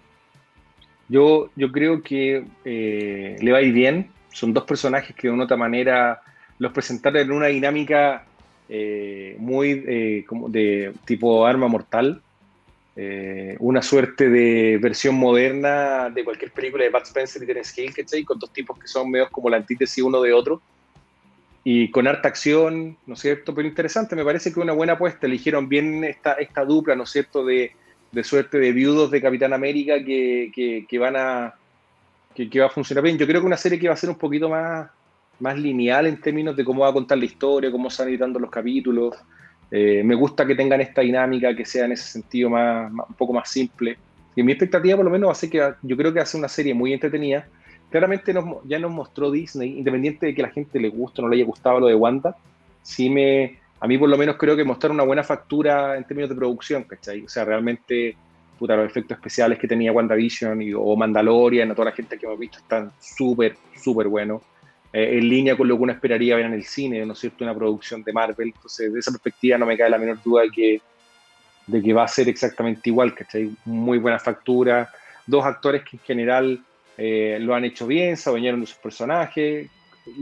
Yo, 1.08 1.50
yo 1.56 1.72
creo 1.72 2.02
que 2.02 2.46
eh, 2.66 3.38
le 3.40 3.52
va 3.52 3.60
a 3.60 3.62
ir 3.62 3.74
bien. 3.74 4.12
Son 4.34 4.52
dos 4.52 4.66
personajes 4.66 5.16
que 5.16 5.28
de 5.28 5.34
una 5.34 5.46
otra 5.46 5.56
manera 5.56 6.20
los 6.58 6.74
presentaron 6.74 7.22
en 7.22 7.32
una 7.32 7.46
dinámica 7.46 8.26
eh, 8.70 9.36
muy 9.40 9.84
eh, 9.88 10.26
de 10.50 10.94
tipo 11.06 11.46
arma 11.46 11.68
mortal. 11.68 12.22
una 13.60 13.82
suerte 13.82 14.30
de 14.30 14.78
versión 14.78 15.16
moderna 15.16 16.10
de 16.10 16.24
cualquier 16.24 16.52
película 16.52 16.84
de 16.84 16.90
Bud 16.90 17.04
Spencer 17.04 17.44
y 17.44 17.46
Terence 17.46 17.82
Hill, 17.82 17.94
¿cachai? 17.94 18.24
Con 18.24 18.40
dos 18.40 18.54
tipos 18.54 18.80
que 18.80 18.88
son 18.88 19.12
medio 19.12 19.30
como 19.30 19.50
la 19.50 19.58
antítesis 19.58 20.04
uno 20.04 20.22
de 20.22 20.32
otro 20.32 20.62
y 21.68 21.90
con 21.90 22.08
harta 22.08 22.28
acción, 22.28 22.96
¿no 23.08 23.16
es 23.16 23.20
cierto? 23.20 23.56
Pero 23.56 23.68
interesante, 23.68 24.16
me 24.16 24.24
parece 24.24 24.54
que 24.54 24.60
una 24.60 24.72
buena 24.72 24.94
apuesta. 24.94 25.26
Eligieron 25.26 25.68
bien 25.68 26.04
esta, 26.04 26.34
esta 26.34 26.64
dupla, 26.64 26.96
¿no 26.96 27.04
es 27.04 27.10
cierto?, 27.10 27.44
de, 27.44 27.72
de 28.12 28.24
suerte 28.24 28.60
de 28.60 28.72
viudos 28.72 29.10
de 29.10 29.20
Capitán 29.20 29.52
América 29.52 29.96
que, 30.06 30.86
que, 30.88 31.00
van 31.00 31.16
a. 31.16 31.56
Que, 32.36 32.52
que, 32.52 32.60
va 32.60 32.68
a 32.68 32.70
funcionar 32.70 33.04
bien. 33.04 33.18
Yo 33.18 33.26
creo 33.26 33.42
que 33.42 33.48
una 33.48 33.58
serie 33.58 33.80
que 33.80 33.88
va 33.88 33.96
a 33.96 33.98
ser 33.98 34.12
un 34.12 34.18
poquito 34.18 34.48
más, 34.48 34.92
más 35.40 35.58
lineal 35.58 36.08
en 36.08 36.20
términos 36.20 36.56
de 36.56 36.64
cómo 36.64 36.82
va 36.82 36.90
a 36.90 36.94
contar 36.94 37.18
la 37.18 37.26
historia, 37.26 37.72
cómo 37.72 37.90
se 37.90 38.02
van 38.02 38.10
editando 38.10 38.40
los 38.40 38.50
capítulos. 38.50 39.16
Eh, 39.72 40.02
me 40.04 40.16
gusta 40.16 40.46
que 40.46 40.56
tengan 40.56 40.82
esta 40.82 41.02
dinámica, 41.02 41.56
que 41.56 41.66
sea 41.66 41.86
en 41.86 41.94
ese 41.94 42.12
sentido 42.12 42.50
más, 42.50 42.92
un 42.92 43.16
poco 43.16 43.34
más 43.34 43.50
simple. 43.50 43.98
Y 44.36 44.44
mi 44.44 44.52
expectativa, 44.52 44.96
por 44.96 45.06
lo 45.06 45.12
menos, 45.12 45.38
ser 45.38 45.50
que 45.50 45.74
yo 45.82 45.98
creo 45.98 46.14
que 46.14 46.26
ser 46.26 46.40
una 46.40 46.50
serie 46.50 46.74
muy 46.74 46.94
entretenida 46.94 47.46
claramente 47.90 48.34
ya 48.66 48.80
nos 48.80 48.92
mostró 48.92 49.32
Disney, 49.32 49.78
independiente 49.78 50.26
de 50.26 50.36
que 50.36 50.42
la 50.42 50.50
gente 50.50 50.80
le 50.80 50.90
guste 50.90 51.22
o 51.22 51.24
no 51.24 51.30
le 51.30 51.38
haya 51.38 51.46
gustado 51.46 51.80
lo 51.80 51.88
de 51.88 51.96
Wanda, 51.96 52.36
sí 52.82 53.10
me, 53.10 53.58
a 53.80 53.88
mí 53.88 53.98
por 53.98 54.10
lo 54.10 54.18
menos 54.18 54.36
creo 54.36 54.56
que 54.56 54.66
mostraron 54.66 54.96
una 54.96 55.06
buena 55.06 55.24
factura 55.24 55.96
en 55.96 56.04
términos 56.04 56.30
de 56.30 56.36
producción, 56.36 56.84
¿cachai? 56.84 57.24
O 57.24 57.30
sea, 57.30 57.46
realmente, 57.46 58.16
puta, 58.60 58.76
los 58.76 58.88
efectos 58.88 59.18
especiales 59.18 59.58
que 59.58 59.68
tenía 59.68 59.94
WandaVision 59.94 60.62
y, 60.62 60.74
o 60.74 60.96
Mandalorian, 60.96 61.72
a 61.72 61.76
toda 61.76 61.92
la 61.92 61.96
gente 61.96 62.18
que 62.18 62.26
hemos 62.26 62.38
visto 62.38 62.58
están 62.58 62.92
súper, 63.00 63.56
súper 63.82 64.08
buenos. 64.08 64.42
Eh, 64.96 65.18
en 65.18 65.28
línea 65.28 65.58
con 65.58 65.68
lo 65.68 65.76
que 65.76 65.84
uno 65.84 65.92
esperaría 65.92 66.38
ver 66.38 66.46
en 66.46 66.54
el 66.54 66.64
cine, 66.64 67.06
¿no 67.06 67.12
es 67.12 67.20
cierto? 67.20 67.44
Una 67.44 67.54
producción 67.54 68.02
de 68.02 68.14
Marvel. 68.14 68.54
Entonces, 68.56 68.94
de 68.94 69.00
esa 69.00 69.12
perspectiva 69.12 69.58
no 69.58 69.66
me 69.66 69.78
cae 69.78 69.90
la 69.90 69.98
menor 69.98 70.24
duda 70.24 70.44
de 70.44 70.50
que, 70.52 70.82
de 71.68 71.82
que 71.82 71.92
va 71.92 72.06
a 72.06 72.08
ser 72.08 72.30
exactamente 72.30 72.90
igual, 72.90 73.14
¿cachai? 73.14 73.52
Muy 73.66 73.98
buena 73.98 74.20
factura, 74.20 74.90
dos 75.28 75.44
actores 75.44 75.84
que 75.84 75.98
en 75.98 76.04
general 76.04 76.64
eh, 76.98 77.38
lo 77.42 77.54
han 77.54 77.66
hecho 77.66 77.86
bien, 77.86 78.16
se 78.16 78.30
bañaron 78.30 78.62
de 78.62 78.68
sus 78.68 78.78
personajes. 78.78 79.70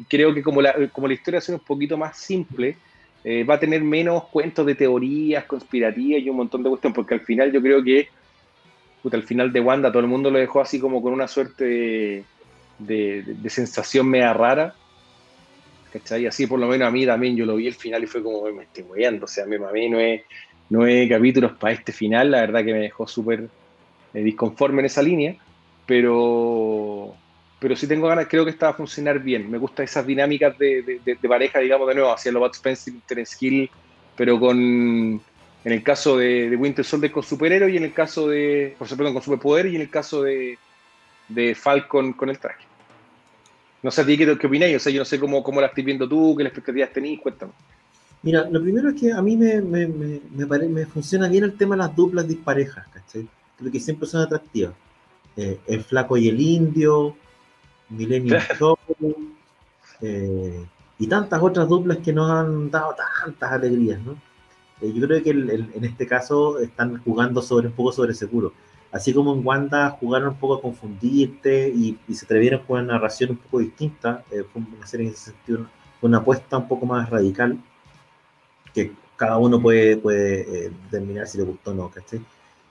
Creo 0.09 0.33
que 0.33 0.41
como 0.41 0.59
la, 0.59 0.73
como 0.91 1.07
la 1.07 1.13
historia 1.13 1.37
es 1.37 1.49
un 1.49 1.59
poquito 1.59 1.95
más 1.95 2.17
simple, 2.17 2.75
eh, 3.23 3.43
va 3.43 3.55
a 3.55 3.59
tener 3.59 3.83
menos 3.83 4.23
cuentos 4.29 4.65
de 4.65 4.73
teorías 4.73 5.43
conspirativas 5.43 6.23
y 6.23 6.29
un 6.31 6.37
montón 6.37 6.63
de 6.63 6.69
cuestiones, 6.69 6.95
porque 6.95 7.13
al 7.13 7.21
final 7.21 7.51
yo 7.51 7.61
creo 7.61 7.83
que, 7.83 8.07
puta, 9.03 9.17
al 9.17 9.23
final 9.23 9.53
de 9.53 9.59
Wanda 9.59 9.91
todo 9.91 9.99
el 9.99 10.07
mundo 10.07 10.31
lo 10.31 10.39
dejó 10.39 10.61
así 10.61 10.79
como 10.79 10.99
con 10.99 11.13
una 11.13 11.27
suerte 11.27 11.63
de 11.63 12.23
de, 12.79 13.35
sensación 13.49 14.07
media 14.09 14.33
rara. 14.33 14.75
¿Cachai? 15.91 16.25
Así 16.25 16.47
por 16.47 16.59
lo 16.59 16.67
menos 16.67 16.87
a 16.87 16.91
mí 16.91 17.05
también 17.05 17.35
yo 17.35 17.45
lo 17.45 17.55
vi 17.55 17.67
el 17.67 17.75
final 17.75 18.03
y 18.03 18.07
fue 18.07 18.23
como, 18.23 18.41
me 18.51 18.63
estoy 18.63 18.83
moviendo. 18.83 19.25
O 19.25 19.27
sea, 19.27 19.43
a 19.43 19.47
mí, 19.47 19.57
no 20.69 20.87
es 20.87 21.09
capítulos 21.09 21.51
para 21.53 21.73
este 21.73 21.91
final, 21.91 22.31
la 22.31 22.41
verdad 22.41 22.65
que 22.65 22.73
me 22.73 22.79
dejó 22.79 23.07
súper 23.07 23.47
eh, 24.13 24.21
disconforme 24.23 24.81
en 24.81 24.85
esa 24.85 25.01
línea, 25.01 25.35
pero, 25.85 27.15
pero 27.59 27.75
sí 27.75 27.87
tengo 27.87 28.07
ganas, 28.07 28.27
creo 28.27 28.43
que 28.43 28.51
está 28.51 28.69
a 28.69 28.73
funcionar 28.73 29.19
bien. 29.19 29.49
Me 29.49 29.57
gustan 29.57 29.85
esas 29.85 30.05
dinámicas 30.05 30.57
de, 30.57 31.01
pareja, 31.27 31.59
digamos, 31.59 31.87
de 31.87 31.95
nuevo, 31.95 32.11
hacia 32.11 32.31
lo 32.31 32.39
Bud 32.39 32.51
Spencer, 32.53 32.93
Terence 33.07 33.37
Hill, 33.39 33.69
pero 34.15 34.39
con, 34.39 35.21
en 35.65 35.71
el 35.71 35.83
caso 35.83 36.17
de, 36.17 36.55
Winter 36.55 36.85
Soldier 36.85 37.11
con 37.11 37.23
superhéroe 37.23 37.71
y 37.71 37.77
en 37.77 37.83
el 37.83 37.93
caso 37.93 38.27
de, 38.27 38.75
por 38.77 38.87
supuesto, 38.87 39.13
con 39.13 39.23
superpoder 39.23 39.67
y 39.67 39.75
en 39.75 39.81
el 39.81 39.89
caso 39.89 40.23
de, 40.23 40.57
de 41.27 41.55
Falcon 41.55 42.13
con 42.13 42.29
el 42.29 42.39
traje. 42.39 42.65
No 43.81 43.91
sé 43.91 44.01
a 44.01 44.05
ti 44.05 44.17
qué, 44.17 44.37
qué 44.37 44.47
opináis, 44.47 44.77
o 44.77 44.79
sea, 44.79 44.93
yo 44.93 44.99
no 44.99 45.05
sé 45.05 45.19
cómo, 45.19 45.43
cómo 45.43 45.59
la 45.59 45.67
estás 45.67 45.83
viendo 45.83 46.07
tú, 46.07 46.35
qué 46.37 46.43
expectativas 46.43 46.91
tenéis, 46.93 47.19
cuéntame. 47.19 47.51
Mira, 48.21 48.47
lo 48.49 48.61
primero 48.61 48.89
es 48.89 48.99
que 48.99 49.11
a 49.11 49.21
mí 49.21 49.35
me, 49.35 49.61
me, 49.61 49.85
me, 49.87 50.67
me, 50.69 50.85
funciona 50.85 51.27
bien 51.27 51.43
el 51.43 51.57
tema 51.57 51.75
de 51.75 51.79
las 51.79 51.95
duplas 51.95 52.25
disparejas, 52.25 52.87
¿cachai? 52.87 53.27
Creo 53.57 53.71
que 53.71 53.79
siempre 53.81 54.07
son 54.07 54.21
atractivas. 54.21 54.73
Eh, 55.35 55.59
el 55.67 55.83
flaco 55.83 56.15
y 56.15 56.29
el 56.29 56.39
indio, 56.39 57.17
Millennium 57.89 58.39
Show, 58.57 58.77
eh, 60.01 60.65
y 60.99 61.07
tantas 61.07 61.41
otras 61.41 61.67
duplas 61.67 61.97
que 61.97 62.13
nos 62.13 62.29
han 62.29 62.71
dado 62.71 62.95
tantas 62.95 63.51
alegrías, 63.51 63.99
¿no? 64.01 64.13
Eh, 64.79 64.93
yo 64.93 65.05
creo 65.05 65.21
que 65.21 65.31
en 65.31 65.83
este 65.83 66.07
caso 66.07 66.59
están 66.59 67.03
jugando 67.03 67.41
sobre 67.41 67.67
un 67.67 67.73
poco 67.73 67.91
sobre 67.91 68.13
seguro 68.13 68.53
así 68.93 69.11
como 69.11 69.33
en 69.33 69.45
Wanda 69.45 69.89
jugaron 69.89 70.29
un 70.29 70.35
poco 70.35 70.53
a 70.53 70.61
confundirte 70.61 71.67
y, 71.67 71.97
se 72.13 72.25
atrevieron 72.25 72.61
con 72.61 72.79
una 72.79 72.93
narración 72.93 73.31
un 73.31 73.37
poco 73.37 73.59
distinta, 73.59 74.23
eh, 74.31 74.43
fue 74.53 74.61
una 74.61 74.85
serie 74.85 75.07
en 75.07 75.13
ese 75.13 75.31
sentido, 75.31 75.65
una 76.01 76.19
apuesta 76.19 76.57
un 76.59 76.67
poco 76.67 76.85
más 76.85 77.09
radical, 77.09 77.57
que 78.73 78.91
cada 79.17 79.37
uno 79.39 79.59
puede, 79.59 79.97
puede 79.97 80.41
eh, 80.41 80.71
determinar 80.85 81.27
si 81.27 81.39
le 81.39 81.43
gustó 81.43 81.71
o 81.71 81.73
no, 81.73 81.89
¿cachai? 81.89 82.21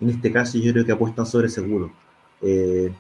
En 0.01 0.11
este 0.11 0.33
caso 0.33 0.59
yo 0.59 0.73
creo 0.73 0.85
que 0.85 0.93
apuestan 0.93 1.27
sobre 1.27 1.49
seguro. 1.49 1.93
Eh, 2.41 2.93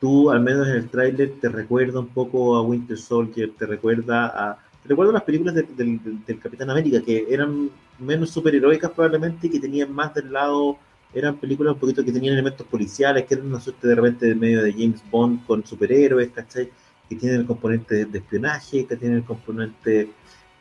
tú, 0.00 0.30
al 0.30 0.40
menos 0.40 0.66
en 0.66 0.76
el 0.76 0.88
tráiler, 0.88 1.34
te 1.40 1.50
recuerda 1.50 2.00
un 2.00 2.08
poco 2.08 2.56
a 2.56 2.62
Winter 2.62 2.96
Soldier, 2.96 3.52
te 3.56 3.66
recuerda 3.66 4.26
a... 4.26 4.58
Te 4.82 4.88
recuerda 4.88 5.12
las 5.12 5.22
películas 5.22 5.54
del 5.54 6.40
Capitán 6.42 6.70
América, 6.70 7.00
que 7.02 7.26
eran 7.28 7.70
menos 8.00 8.30
superheroicas 8.30 8.90
probablemente 8.90 9.46
y 9.46 9.50
que 9.50 9.60
tenían 9.60 9.92
más 9.92 10.12
del 10.12 10.32
lado 10.32 10.76
eran 11.14 11.36
películas 11.36 11.74
un 11.74 11.80
poquito 11.80 12.04
que 12.04 12.12
tenían 12.12 12.34
elementos 12.34 12.66
policiales, 12.66 13.26
que 13.26 13.34
eran 13.34 13.46
una 13.46 13.60
suerte 13.60 13.86
de 13.86 13.94
repente 13.94 14.26
de 14.26 14.34
medio 14.34 14.62
de 14.62 14.72
James 14.72 15.02
Bond 15.10 15.44
con 15.46 15.64
superhéroes, 15.64 16.30
¿cachai? 16.30 16.70
Que 17.08 17.16
tienen 17.16 17.40
el 17.40 17.46
componente 17.46 18.06
de 18.06 18.18
espionaje, 18.18 18.86
que 18.86 18.96
tienen 18.96 19.18
el 19.18 19.24
componente 19.24 20.10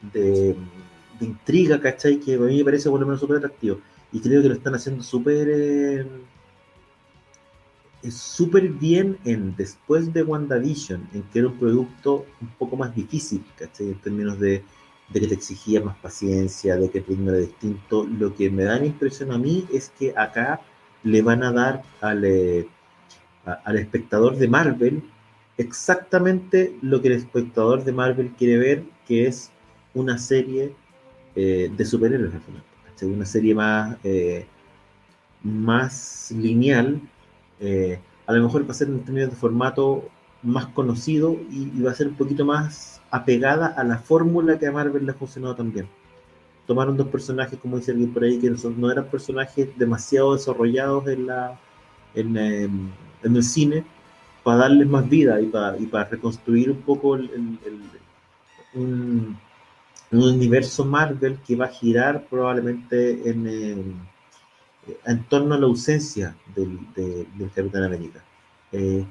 de, 0.01 0.55
intriga, 1.21 1.79
¿cachai? 1.79 2.19
Que 2.19 2.35
a 2.35 2.39
mí 2.39 2.57
me 2.57 2.65
parece 2.65 2.89
por 2.89 2.99
lo 2.99 3.05
menos 3.05 3.21
súper 3.21 3.37
atractivo. 3.37 3.79
Y 4.11 4.19
creo 4.19 4.41
que 4.41 4.49
lo 4.49 4.55
están 4.55 4.75
haciendo 4.75 5.03
súper 5.03 5.47
eh, 5.49 6.05
súper 8.09 8.67
bien 8.69 9.19
en 9.25 9.55
después 9.55 10.11
de 10.11 10.23
WandaVision, 10.23 11.07
en 11.13 11.23
que 11.23 11.39
era 11.39 11.47
un 11.47 11.59
producto 11.59 12.25
un 12.41 12.47
poco 12.57 12.75
más 12.75 12.93
difícil, 12.95 13.45
¿cachai? 13.57 13.89
En 13.89 13.99
términos 13.99 14.39
de 14.39 14.63
de 15.13 15.19
que 15.19 15.27
te 15.27 15.33
exigía 15.33 15.81
más 15.81 15.97
paciencia, 15.97 16.77
de 16.77 16.89
que 16.89 16.99
el 16.99 17.05
ritmo 17.05 17.29
era 17.29 17.39
distinto. 17.39 18.05
Lo 18.05 18.35
que 18.35 18.49
me 18.49 18.63
da 18.63 18.79
la 18.79 18.85
impresión 18.85 19.31
a 19.31 19.37
mí 19.37 19.65
es 19.71 19.91
que 19.97 20.13
acá 20.15 20.61
le 21.03 21.21
van 21.21 21.43
a 21.43 21.51
dar 21.51 21.83
al, 21.99 22.23
eh, 22.23 22.67
al 23.45 23.77
espectador 23.77 24.37
de 24.37 24.47
Marvel 24.47 25.03
exactamente 25.57 26.75
lo 26.81 27.01
que 27.01 27.09
el 27.09 27.15
espectador 27.15 27.83
de 27.83 27.91
Marvel 27.91 28.31
quiere 28.37 28.57
ver, 28.57 28.83
que 29.07 29.27
es 29.27 29.51
una 29.93 30.17
serie 30.17 30.73
eh, 31.35 31.71
de 31.75 31.85
superhéroes 31.85 32.33
al 32.33 32.41
final. 32.41 32.63
Una 33.03 33.25
serie 33.25 33.55
más, 33.55 33.97
eh, 34.03 34.45
más 35.43 36.31
lineal. 36.37 37.01
a 38.27 38.33
lo 38.33 38.43
mejor 38.43 38.67
va 38.67 38.71
a 38.71 38.75
ser 38.75 38.89
en 38.89 39.03
términos 39.03 39.31
de 39.31 39.35
formato 39.35 40.07
más 40.43 40.67
conocido 40.67 41.35
y 41.49 41.81
va 41.81 41.91
a 41.91 41.95
ser 41.95 42.09
un 42.09 42.15
poquito 42.15 42.45
más 42.45 43.00
apegada 43.11 43.67
a 43.67 43.83
la 43.83 43.97
fórmula 43.97 44.57
que 44.57 44.67
a 44.67 44.71
Marvel 44.71 45.05
le 45.05 45.11
ha 45.11 45.15
funcionado 45.15 45.55
también. 45.55 45.87
Tomaron 46.65 46.95
dos 46.95 47.09
personajes, 47.09 47.59
como 47.59 47.77
dice 47.77 47.91
alguien 47.91 48.13
por 48.13 48.23
ahí, 48.23 48.39
que 48.39 48.49
no, 48.49 48.91
eran 48.91 49.05
personajes 49.05 49.77
demasiado 49.77 50.33
desarrollados 50.33 51.07
en, 51.07 51.27
la, 51.27 51.59
en, 52.15 52.37
em, 52.37 52.89
el 53.23 53.43
cine, 53.43 53.83
para 54.43 54.59
darles 54.59 54.87
más 54.87 55.07
vida 55.07 55.39
y 55.41 55.47
para, 55.47 55.77
y 55.77 55.85
para 55.85 56.05
reconstruir 56.05 56.71
un 56.71 56.81
poco 56.81 57.15
el, 57.15 57.59
un, 58.73 59.37
universo 60.11 60.85
Marvel 60.85 61.39
que 61.45 61.55
va 61.55 61.65
a 61.65 61.69
girar 61.69 62.25
probablemente 62.29 63.29
en, 63.29 63.47
em, 63.47 63.93
en 65.05 65.23
torno 65.25 65.55
a 65.55 65.59
la 65.59 65.65
ausencia 65.65 66.35
del, 66.55 66.79
del 66.95 67.51
Capitán 67.53 67.83
América. 67.83 68.23
Eh, 68.71 69.05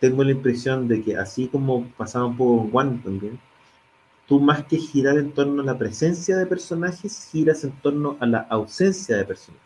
tengo 0.00 0.24
la 0.24 0.32
impresión 0.32 0.88
de 0.88 1.02
que 1.02 1.16
así 1.16 1.48
como 1.48 1.86
pasaba 1.96 2.26
un 2.26 2.36
poco 2.36 2.70
con 2.70 2.88
One 2.88 3.00
también, 3.02 3.38
tú 4.26 4.40
más 4.40 4.64
que 4.64 4.76
girar 4.78 5.18
en 5.18 5.32
torno 5.32 5.62
a 5.62 5.66
la 5.66 5.78
presencia 5.78 6.36
de 6.36 6.46
personajes, 6.46 7.28
giras 7.30 7.64
en 7.64 7.72
torno 7.80 8.16
a 8.20 8.26
la 8.26 8.38
ausencia 8.50 9.16
de 9.16 9.24
personajes. 9.24 9.64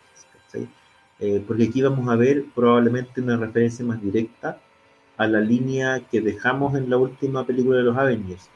Eh, 1.20 1.42
porque 1.46 1.64
aquí 1.64 1.82
vamos 1.82 2.08
a 2.08 2.14
ver 2.16 2.44
probablemente 2.54 3.20
una 3.20 3.36
referencia 3.36 3.84
más 3.84 4.00
directa 4.00 4.60
a 5.16 5.26
la 5.26 5.40
línea 5.40 6.00
que 6.08 6.20
dejamos 6.20 6.76
en 6.76 6.88
la 6.88 6.96
última 6.96 7.44
película 7.44 7.78
de 7.78 7.84
los 7.84 7.96
Avengers. 7.96 8.48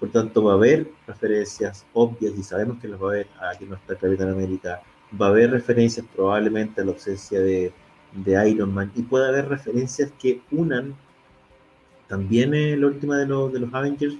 Por 0.00 0.10
tanto, 0.10 0.42
va 0.44 0.52
a 0.52 0.56
haber 0.56 0.90
referencias 1.06 1.86
obvias 1.92 2.32
y 2.36 2.42
sabemos 2.42 2.78
que 2.80 2.88
las 2.88 3.00
va 3.00 3.08
a 3.08 3.10
haber 3.10 3.28
aquí 3.52 3.66
no 3.66 3.76
está 3.76 3.96
Capitán 3.96 4.30
América. 4.30 4.82
Va 5.20 5.26
a 5.26 5.28
haber 5.30 5.50
referencias 5.50 6.06
probablemente 6.14 6.80
a 6.80 6.84
la 6.84 6.92
ausencia 6.92 7.40
de, 7.40 7.72
de 8.12 8.50
Iron 8.50 8.72
Man 8.72 8.92
y 8.94 9.02
puede 9.02 9.28
haber 9.28 9.48
referencias 9.48 10.10
que 10.18 10.40
unan 10.50 10.94
también 12.08 12.54
es 12.54 12.78
la 12.78 12.86
última 12.86 13.18
de, 13.18 13.26
los, 13.26 13.52
de 13.52 13.60
los 13.60 13.72
Avengers 13.74 14.16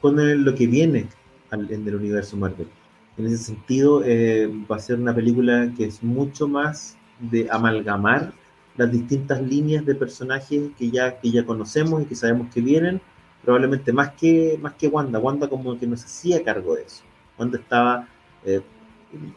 con 0.00 0.44
lo 0.44 0.54
que 0.54 0.66
viene 0.66 1.08
en 1.50 1.88
el 1.88 1.94
universo 1.94 2.36
Marvel. 2.36 2.68
En 3.16 3.26
ese 3.26 3.38
sentido, 3.38 4.02
eh, 4.04 4.48
va 4.70 4.76
a 4.76 4.78
ser 4.78 4.98
una 4.98 5.14
película 5.14 5.72
que 5.76 5.86
es 5.86 6.02
mucho 6.02 6.46
más 6.46 6.96
de 7.18 7.48
amalgamar 7.50 8.32
las 8.76 8.92
distintas 8.92 9.42
líneas 9.42 9.84
de 9.84 9.94
personajes 9.96 10.70
que 10.78 10.90
ya, 10.90 11.18
que 11.18 11.30
ya 11.30 11.44
conocemos 11.44 12.02
y 12.02 12.04
que 12.06 12.14
sabemos 12.14 12.52
que 12.54 12.60
vienen, 12.60 13.00
probablemente 13.42 13.92
más 13.92 14.10
que, 14.12 14.56
más 14.62 14.74
que 14.74 14.86
Wanda. 14.86 15.18
Wanda 15.18 15.48
como 15.48 15.76
que 15.78 15.86
no 15.86 15.96
se 15.96 16.06
hacía 16.06 16.44
cargo 16.44 16.76
de 16.76 16.82
eso. 16.82 17.02
Wanda 17.36 17.58
estaba 17.58 18.08
eh, 18.44 18.60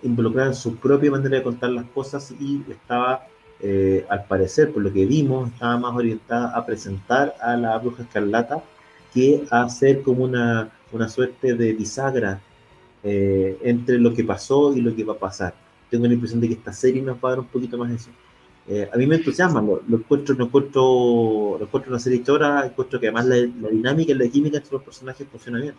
involucrada 0.04 0.50
en 0.50 0.56
su 0.56 0.76
propia 0.76 1.10
manera 1.10 1.38
de 1.38 1.44
contar 1.44 1.72
las 1.72 1.86
cosas 1.86 2.32
y 2.40 2.64
estaba 2.70 3.26
eh, 3.64 4.06
al 4.10 4.26
parecer, 4.26 4.72
por 4.72 4.82
lo 4.82 4.92
que 4.92 5.06
vimos, 5.06 5.52
estaba 5.52 5.78
más 5.78 5.96
orientada 5.96 6.56
a 6.56 6.66
presentar 6.66 7.36
a 7.40 7.56
la 7.56 7.78
bruja 7.78 8.04
escarlata 8.04 8.64
que 9.14 9.44
a 9.52 9.64
hacer 9.64 10.02
como 10.02 10.24
una, 10.24 10.72
una 10.92 11.08
suerte 11.08 11.54
de 11.54 11.74
bisagra 11.74 12.42
eh, 13.04 13.58
entre 13.62 14.00
lo 14.00 14.14
que 14.14 14.24
pasó 14.24 14.76
y 14.76 14.82
lo 14.82 14.96
que 14.96 15.04
va 15.04 15.14
a 15.14 15.20
pasar. 15.20 15.54
Tengo 15.92 16.08
la 16.08 16.14
impresión 16.14 16.42
de 16.42 16.48
que 16.48 16.54
esta 16.56 16.74
serie 16.74 17.02
nos 17.02 17.18
va 17.18 17.30
a 17.30 17.32
dar 17.32 17.40
un 17.40 17.48
poquito 17.48 17.78
más 17.78 17.92
eso. 17.92 18.10
Eh, 18.68 18.90
a 18.92 18.98
mí 18.98 19.06
me 19.06 19.16
entusiasma, 19.16 19.62
lo, 19.62 19.82
encuentro, 19.98 20.34
lo, 20.36 20.46
encuentro, 20.46 21.58
lo 21.60 21.66
encuentro 21.66 21.92
una 21.92 22.00
serie 22.00 22.20
histórica, 22.20 22.66
encuentro 22.66 23.00
que 23.00 23.08
además 23.08 23.26
la, 23.26 23.36
la, 23.36 23.70
dinámica 23.70 24.12
y 24.12 24.16
la 24.16 24.28
química 24.28 24.58
entre 24.58 24.74
los 24.74 24.84
personajes 24.84 25.28
funciona 25.28 25.60
bien. 25.60 25.74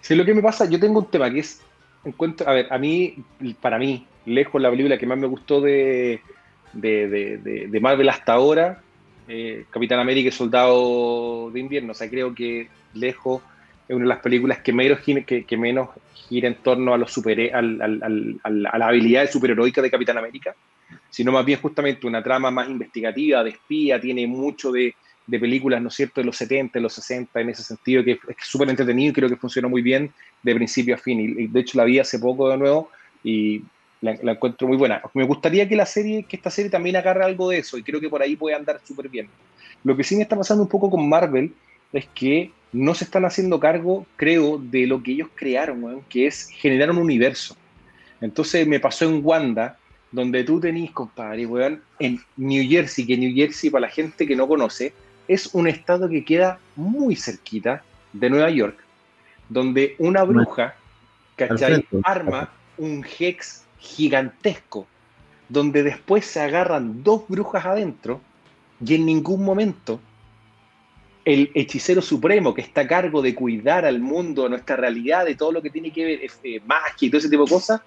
Sí, 0.00 0.14
lo 0.14 0.24
que 0.24 0.34
me 0.34 0.42
pasa, 0.42 0.64
yo 0.68 0.80
tengo 0.80 1.00
un 1.00 1.10
tema 1.10 1.30
que 1.30 1.40
es, 1.40 1.60
encuentro, 2.04 2.48
a 2.48 2.52
ver, 2.52 2.72
a 2.72 2.78
mí, 2.78 3.16
para 3.60 3.78
mí, 3.78 4.06
lejos 4.24 4.60
la 4.62 4.70
película 4.70 4.98
que 4.98 5.06
más 5.06 5.18
me 5.18 5.26
gustó 5.26 5.60
de, 5.60 6.20
de, 6.74 7.78
Marvel 7.80 8.08
hasta 8.08 8.32
ahora, 8.32 8.82
eh, 9.28 9.64
Capitán 9.70 10.00
América 10.00 10.28
y 10.28 10.32
Soldado 10.32 11.50
de 11.50 11.60
Invierno. 11.60 11.92
O 11.92 11.94
sea, 11.94 12.08
creo 12.08 12.34
que 12.34 12.68
lejos 12.94 13.42
es 13.88 13.94
una 13.94 14.04
de 14.04 14.08
las 14.08 14.20
películas 14.20 14.58
que 14.58 14.72
menos, 14.72 15.00
que, 15.00 15.56
menos 15.56 15.90
gira 16.28 16.48
en 16.48 16.56
torno 16.56 16.94
a, 16.94 16.98
los 16.98 17.12
super, 17.12 17.54
al, 17.54 18.40
a 18.42 18.78
la 18.78 18.88
habilidad 18.88 19.30
superheroica 19.30 19.82
de 19.82 19.90
Capitán 19.90 20.18
América, 20.18 20.54
sino 21.10 21.32
más 21.32 21.44
bien 21.44 21.60
justamente 21.60 22.06
una 22.06 22.22
trama 22.22 22.50
más 22.50 22.68
investigativa, 22.68 23.44
de 23.44 23.50
espía, 23.50 24.00
tiene 24.00 24.26
mucho 24.26 24.72
de, 24.72 24.94
películas, 25.26 25.80
¿no 25.80 25.88
es 25.88 25.94
cierto?, 25.94 26.20
de 26.20 26.26
los 26.26 26.36
70, 26.36 26.78
de 26.78 26.82
los 26.82 26.92
60, 26.92 27.40
en 27.40 27.48
ese 27.50 27.62
sentido, 27.62 28.04
que 28.04 28.12
es 28.12 28.36
súper 28.42 28.68
entretenido 28.68 29.10
y 29.10 29.12
creo 29.14 29.28
que 29.28 29.36
funcionó 29.36 29.68
muy 29.68 29.80
bien 29.80 30.12
de 30.42 30.54
principio 30.54 30.94
a 30.94 30.98
fin. 30.98 31.20
Y, 31.20 31.46
de 31.46 31.60
hecho 31.60 31.78
la 31.78 31.84
vi 31.84 31.98
hace 31.98 32.18
poco 32.18 32.50
de 32.50 32.58
nuevo 32.58 32.90
y 33.22 33.62
la, 34.04 34.32
encuentro 34.32 34.68
muy 34.68 34.76
buena. 34.76 35.00
Me 35.14 35.24
gustaría 35.24 35.68
que 35.68 35.76
la 35.76 35.86
serie, 35.86 36.24
que 36.24 36.36
esta 36.36 36.50
serie 36.50 36.70
también 36.70 36.96
agarre 36.96 37.24
algo 37.24 37.48
de 37.48 37.58
eso 37.58 37.78
y 37.78 37.82
creo 37.82 38.00
que 38.00 38.08
por 38.08 38.22
ahí 38.22 38.36
puede 38.36 38.54
andar 38.54 38.80
súper 38.84 39.08
bien. 39.08 39.28
Lo 39.82 39.96
que 39.96 40.04
sí 40.04 40.16
me 40.16 40.22
está 40.22 40.36
pasando 40.36 40.62
un 40.62 40.68
poco 40.68 40.90
con 40.90 41.08
Marvel 41.08 41.52
es 41.92 42.06
que 42.14 42.50
no 42.72 42.94
se 42.94 43.04
están 43.04 43.24
haciendo 43.24 43.58
cargo, 43.60 44.06
creo, 44.16 44.58
de 44.58 44.86
lo 44.86 45.02
que 45.02 45.12
ellos 45.12 45.28
crearon, 45.34 46.02
que 46.08 46.26
es 46.26 46.48
generar 46.48 46.90
un 46.90 46.98
universo. 46.98 47.56
Entonces 48.20 48.66
me 48.66 48.80
pasó 48.80 49.06
en 49.06 49.20
Wanda, 49.24 49.78
donde 50.10 50.44
tú 50.44 50.60
tenés, 50.60 50.90
compadre, 50.90 51.46
weón, 51.46 51.82
en 51.98 52.20
New 52.36 52.68
Jersey, 52.68 53.06
que 53.06 53.16
New 53.16 53.34
Jersey, 53.34 53.70
para 53.70 53.86
la 53.86 53.92
gente 53.92 54.26
que 54.26 54.36
no 54.36 54.46
conoce, 54.48 54.92
es 55.28 55.54
un 55.54 55.66
estado 55.66 56.08
que 56.08 56.24
queda 56.24 56.58
muy 56.76 57.16
cerquita 57.16 57.82
de 58.12 58.30
Nueva 58.30 58.50
York, 58.50 58.76
donde 59.48 59.94
una 59.98 60.24
bruja, 60.24 60.74
¿cachai? 61.36 61.86
Arma 62.02 62.50
un 62.76 63.04
hex 63.18 63.63
gigantesco, 63.84 64.86
donde 65.48 65.82
después 65.82 66.24
se 66.24 66.40
agarran 66.40 67.04
dos 67.04 67.28
brujas 67.28 67.66
adentro 67.66 68.20
y 68.84 68.94
en 68.94 69.06
ningún 69.06 69.44
momento 69.44 70.00
el 71.24 71.50
hechicero 71.54 72.02
supremo 72.02 72.52
que 72.52 72.62
está 72.62 72.82
a 72.82 72.86
cargo 72.86 73.22
de 73.22 73.34
cuidar 73.34 73.84
al 73.84 74.00
mundo, 74.00 74.48
nuestra 74.48 74.76
realidad, 74.76 75.24
de 75.24 75.34
todo 75.34 75.52
lo 75.52 75.62
que 75.62 75.70
tiene 75.70 75.90
que 75.90 76.04
ver 76.04 76.20
eh, 76.42 76.60
magia 76.66 77.06
y 77.06 77.10
todo 77.10 77.18
ese 77.18 77.30
tipo 77.30 77.44
de 77.44 77.50
cosas, 77.50 77.80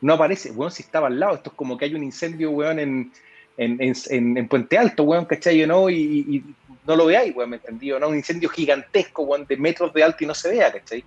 no 0.00 0.12
aparece. 0.12 0.50
Weón, 0.52 0.70
si 0.70 0.82
estaba 0.82 1.08
al 1.08 1.18
lado, 1.18 1.34
esto 1.34 1.50
es 1.50 1.56
como 1.56 1.76
que 1.76 1.86
hay 1.86 1.94
un 1.94 2.04
incendio, 2.04 2.50
weón, 2.50 2.78
en, 2.78 3.12
en, 3.56 4.48
Puente 4.48 4.78
Alto, 4.78 5.04
weón, 5.04 5.24
¿cachai? 5.24 5.66
¿no? 5.66 5.90
Y, 5.90 5.96
y, 5.96 6.44
no 6.86 6.96
lo 6.96 7.06
veáis, 7.06 7.34
weón, 7.34 7.50
¿me 7.50 7.56
entendí? 7.56 7.88
¿no? 7.88 8.08
Un 8.08 8.16
incendio 8.16 8.48
gigantesco, 8.48 9.22
weón, 9.22 9.44
de 9.46 9.56
metros 9.56 9.92
de 9.92 10.04
alto 10.04 10.22
y 10.22 10.26
no 10.26 10.34
se 10.34 10.50
vea, 10.50 10.70
¿cachai? 10.70 11.02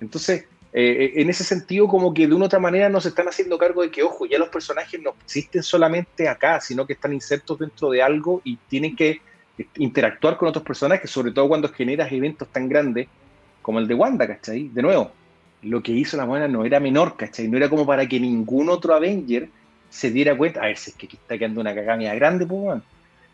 Entonces, 0.00 0.44
eh, 0.72 1.12
en 1.16 1.30
ese 1.30 1.44
sentido, 1.44 1.88
como 1.88 2.12
que 2.12 2.26
de 2.26 2.34
una 2.34 2.44
u 2.44 2.46
otra 2.46 2.58
manera 2.58 2.88
nos 2.88 3.06
están 3.06 3.28
haciendo 3.28 3.56
cargo 3.56 3.82
de 3.82 3.90
que, 3.90 4.02
ojo, 4.02 4.26
ya 4.26 4.38
los 4.38 4.48
personajes 4.48 5.00
no 5.00 5.14
existen 5.24 5.62
solamente 5.62 6.28
acá, 6.28 6.60
sino 6.60 6.86
que 6.86 6.92
están 6.92 7.12
insertos 7.12 7.58
dentro 7.58 7.90
de 7.90 8.02
algo 8.02 8.42
y 8.44 8.56
tienen 8.68 8.94
que 8.94 9.20
interactuar 9.76 10.36
con 10.36 10.48
otros 10.48 10.64
personajes, 10.64 11.10
sobre 11.10 11.32
todo 11.32 11.48
cuando 11.48 11.68
generas 11.68 12.12
eventos 12.12 12.48
tan 12.48 12.68
grandes 12.68 13.08
como 13.62 13.78
el 13.78 13.88
de 13.88 13.94
Wanda, 13.94 14.26
¿cachai? 14.26 14.68
De 14.68 14.82
nuevo, 14.82 15.10
lo 15.62 15.82
que 15.82 15.92
hizo 15.92 16.16
la 16.16 16.24
buena 16.24 16.48
no 16.48 16.64
era 16.64 16.80
menor, 16.80 17.16
¿cachai? 17.16 17.48
No 17.48 17.56
era 17.56 17.68
como 17.68 17.86
para 17.86 18.06
que 18.06 18.20
ningún 18.20 18.68
otro 18.68 18.94
Avenger 18.94 19.48
se 19.90 20.10
diera 20.10 20.36
cuenta, 20.36 20.60
a 20.60 20.66
ver, 20.66 20.76
si 20.76 20.90
es 20.90 20.96
que 20.96 21.06
aquí 21.06 21.16
está 21.16 21.38
quedando 21.38 21.60
una 21.60 21.74
cagada 21.74 22.14
grande, 22.14 22.46
pues, 22.46 22.80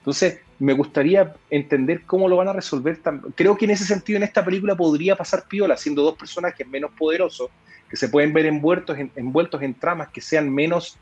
Entonces, 0.04 0.40
me 0.58 0.74
gustaría 0.74 1.34
entender 1.48 2.02
cómo 2.04 2.28
lo 2.28 2.36
van 2.36 2.48
a 2.48 2.52
resolver. 2.52 3.00
Creo 3.34 3.56
que 3.56 3.64
en 3.64 3.70
ese 3.70 3.86
sentido, 3.86 4.18
en 4.18 4.22
esta 4.22 4.44
película 4.44 4.76
podría 4.76 5.16
pasar 5.16 5.44
piola, 5.48 5.78
siendo 5.78 6.02
dos 6.02 6.18
personajes 6.18 6.68
menos 6.68 6.90
poderosos, 6.90 7.48
que 7.88 7.96
se 7.96 8.10
pueden 8.10 8.34
ver 8.34 8.44
envueltos 8.44 8.98
en, 8.98 9.10
envueltos 9.16 9.62
en 9.62 9.72
tramas 9.72 10.08
que 10.10 10.20
sean 10.20 10.52
menos 10.52 10.98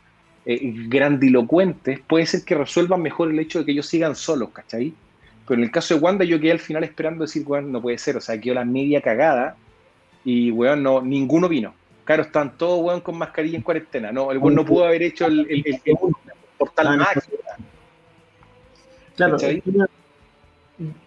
eh, 0.46 0.61
grandilocuentes, 0.86 1.98
puede 2.07 2.26
ser 2.26 2.44
que 2.44 2.55
resuelvan 2.55 3.03
mejor 3.03 3.32
el 3.32 3.40
hecho 3.40 3.59
de 3.59 3.64
que 3.64 3.72
ellos 3.72 3.86
sigan 3.86 4.14
solos, 4.14 4.50
¿cachai? 4.50 4.94
Pero 5.48 5.59
en 5.59 5.64
el 5.64 5.72
caso 5.72 5.94
de 5.94 6.00
Wanda, 6.00 6.24
yo 6.24 6.38
quedé 6.38 6.53
al 6.53 6.61
final 6.61 6.84
esperando 6.84 7.24
decir, 7.24 7.42
weón, 7.44 7.72
no 7.72 7.82
puede 7.82 7.98
ser, 7.98 8.16
o 8.16 8.20
sea, 8.20 8.40
quedó 8.40 8.55
la 8.55 8.64
media 8.64 9.00
cagada 9.00 9.57
y, 10.24 10.53
weón, 10.53 10.80
no, 10.80 11.03
ninguno 11.03 11.48
vino. 11.48 11.74
Claro, 12.05 12.22
están 12.22 12.57
todos, 12.57 12.84
weón, 12.84 13.00
con 13.00 13.18
mascarilla 13.18 13.57
en 13.57 13.62
cuarentena. 13.62 14.12
No, 14.12 14.30
el 14.30 14.38
weón 14.38 14.55
no 14.55 14.64
pudo 14.64 14.84
haber 14.84 15.03
hecho 15.03 15.26
el, 15.26 15.80
portal 16.57 16.86
ah, 16.86 16.96
mágico. 16.96 17.36
Claro, 19.17 19.37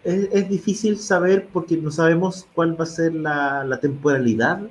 es, 0.03 0.49
difícil 0.49 0.97
saber 0.97 1.47
porque 1.51 1.78
no 1.78 1.91
sabemos 1.91 2.47
cuál 2.53 2.80
va 2.80 2.84
a 2.84 2.88
ser 2.88 3.14
la, 3.14 3.80
temporalidad 3.82 4.62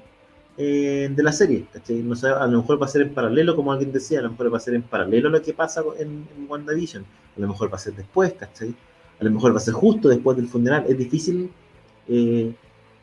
eh, 0.56 1.10
de 1.14 1.22
la 1.22 1.32
serie. 1.32 1.66
No 1.88 2.14
a 2.14 2.46
lo 2.46 2.58
mejor 2.58 2.80
va 2.80 2.86
a 2.86 2.88
ser 2.88 3.02
en 3.02 3.14
paralelo, 3.14 3.56
como 3.56 3.72
alguien 3.72 3.92
decía, 3.92 4.20
a 4.20 4.22
lo 4.22 4.30
mejor 4.30 4.52
va 4.52 4.58
a 4.58 4.60
ser 4.60 4.74
en 4.74 4.82
paralelo 4.82 5.28
lo 5.28 5.42
que 5.42 5.52
pasa 5.52 5.82
en, 5.98 6.26
en 6.36 6.48
WandaVision, 6.48 7.04
a 7.36 7.40
lo 7.40 7.48
mejor 7.48 7.70
va 7.72 7.76
a 7.76 7.80
ser 7.80 7.94
después, 7.94 8.32
¿cachai? 8.34 8.74
A 9.20 9.24
lo 9.24 9.30
mejor 9.30 9.52
va 9.52 9.58
a 9.58 9.60
ser 9.60 9.74
justo 9.74 10.08
después 10.08 10.36
del 10.36 10.48
funeral. 10.48 10.84
Es 10.88 10.98
difícil 10.98 11.50
eh, 12.08 12.54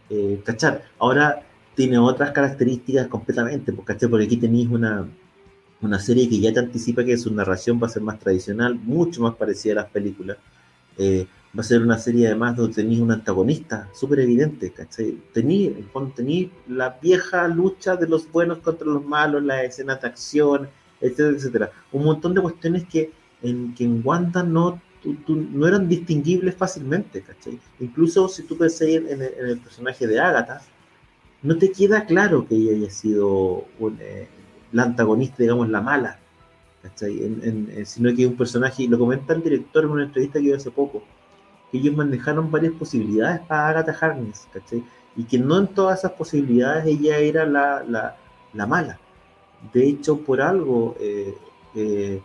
eh, 0.10 0.42
cachar. 0.44 0.84
Ahora 1.00 1.44
tiene 1.76 1.98
otras 1.98 2.32
características 2.32 3.08
completamente, 3.08 3.72
pues, 3.72 3.98
porque 4.10 4.26
aquí 4.26 4.38
tenéis 4.38 4.70
una, 4.70 5.08
una 5.82 6.00
serie 6.00 6.30
que 6.30 6.40
ya 6.40 6.54
te 6.54 6.60
anticipa 6.60 7.04
que 7.04 7.18
su 7.18 7.34
narración 7.34 7.80
va 7.82 7.88
a 7.88 7.90
ser 7.90 8.02
más 8.04 8.20
tradicional, 8.20 8.76
mucho 8.76 9.22
más 9.22 9.36
parecida 9.36 9.74
a 9.74 9.76
las 9.78 9.90
películas. 9.90 10.38
Eh, 10.98 11.26
va 11.58 11.62
a 11.62 11.66
ser 11.66 11.82
una 11.82 11.98
serie 11.98 12.28
además 12.28 12.56
donde 12.56 12.76
tenéis 12.76 13.00
un 13.00 13.12
antagonista 13.12 13.90
súper 13.94 14.20
evidente, 14.20 14.72
¿cachai? 14.72 15.18
Tenéis, 15.34 15.72
la 16.68 16.98
vieja 17.02 17.48
lucha 17.48 17.96
de 17.96 18.08
los 18.08 18.32
buenos 18.32 18.60
contra 18.60 18.88
los 18.88 19.04
malos, 19.04 19.44
la 19.44 19.64
escena 19.64 19.96
de 19.96 20.08
acción, 20.08 20.70
etcétera, 21.00 21.30
etcétera. 21.30 21.72
Un 21.92 22.06
montón 22.06 22.34
de 22.36 22.42
cuestiones 22.42 22.86
que 22.88 23.12
en, 23.42 23.74
que 23.74 23.84
en 23.84 24.02
Wanda 24.04 24.44
no 24.44 24.80
no 25.28 25.68
eran 25.68 25.88
distinguibles 25.90 26.56
fácilmente, 26.56 27.22
¿cachai? 27.22 27.60
Incluso 27.80 28.28
si 28.30 28.44
tú 28.44 28.58
puedes 28.58 28.80
en, 28.82 29.08
en, 29.08 29.22
el 29.22 29.60
personaje 29.60 30.06
de 30.06 30.20
Agatha, 30.20 30.62
no 31.42 31.58
te 31.58 31.72
queda 31.72 32.06
claro 32.06 32.48
que 32.48 32.56
ella 32.56 32.74
haya 32.74 32.90
sido 32.92 33.66
eh, 34.00 34.28
la 34.72 34.84
antagonista, 34.84 35.38
digamos, 35.39 35.69
la 35.69 35.82
mala, 35.82 36.19
¿cachai? 36.82 37.86
sino 37.86 38.15
que 38.15 38.28
un 38.28 38.36
personaje, 38.36 38.84
y 38.84 38.88
lo 38.88 38.97
comenta 38.97 39.34
el 39.34 39.43
director 39.43 39.84
en 39.84 39.91
una 39.91 40.03
entrevista 40.03 40.39
que 40.39 40.45
dio 40.45 40.55
hace 40.55 40.72
poco, 40.72 41.03
que 41.72 41.78
ellos 41.78 41.95
manejaron 41.95 42.51
varias 42.51 42.74
posibilidades 42.74 43.41
para 43.41 43.69
Agatha 43.69 43.95
Harkness, 43.99 44.47
¿cachai? 44.51 44.84
Y 45.15 45.24
que 45.24 45.38
no 45.38 45.57
en 45.57 45.67
todas 45.67 45.99
esas 45.99 46.11
posibilidades 46.13 46.86
ella 46.86 47.17
era 47.17 47.45
la, 47.45 48.15
la, 48.53 48.67
mala. 48.67 48.99
De 49.74 49.88
hecho, 49.88 50.17
por 50.19 50.41
algo, 50.41 50.95
eh, 50.99 51.36
eh, 51.76 52.22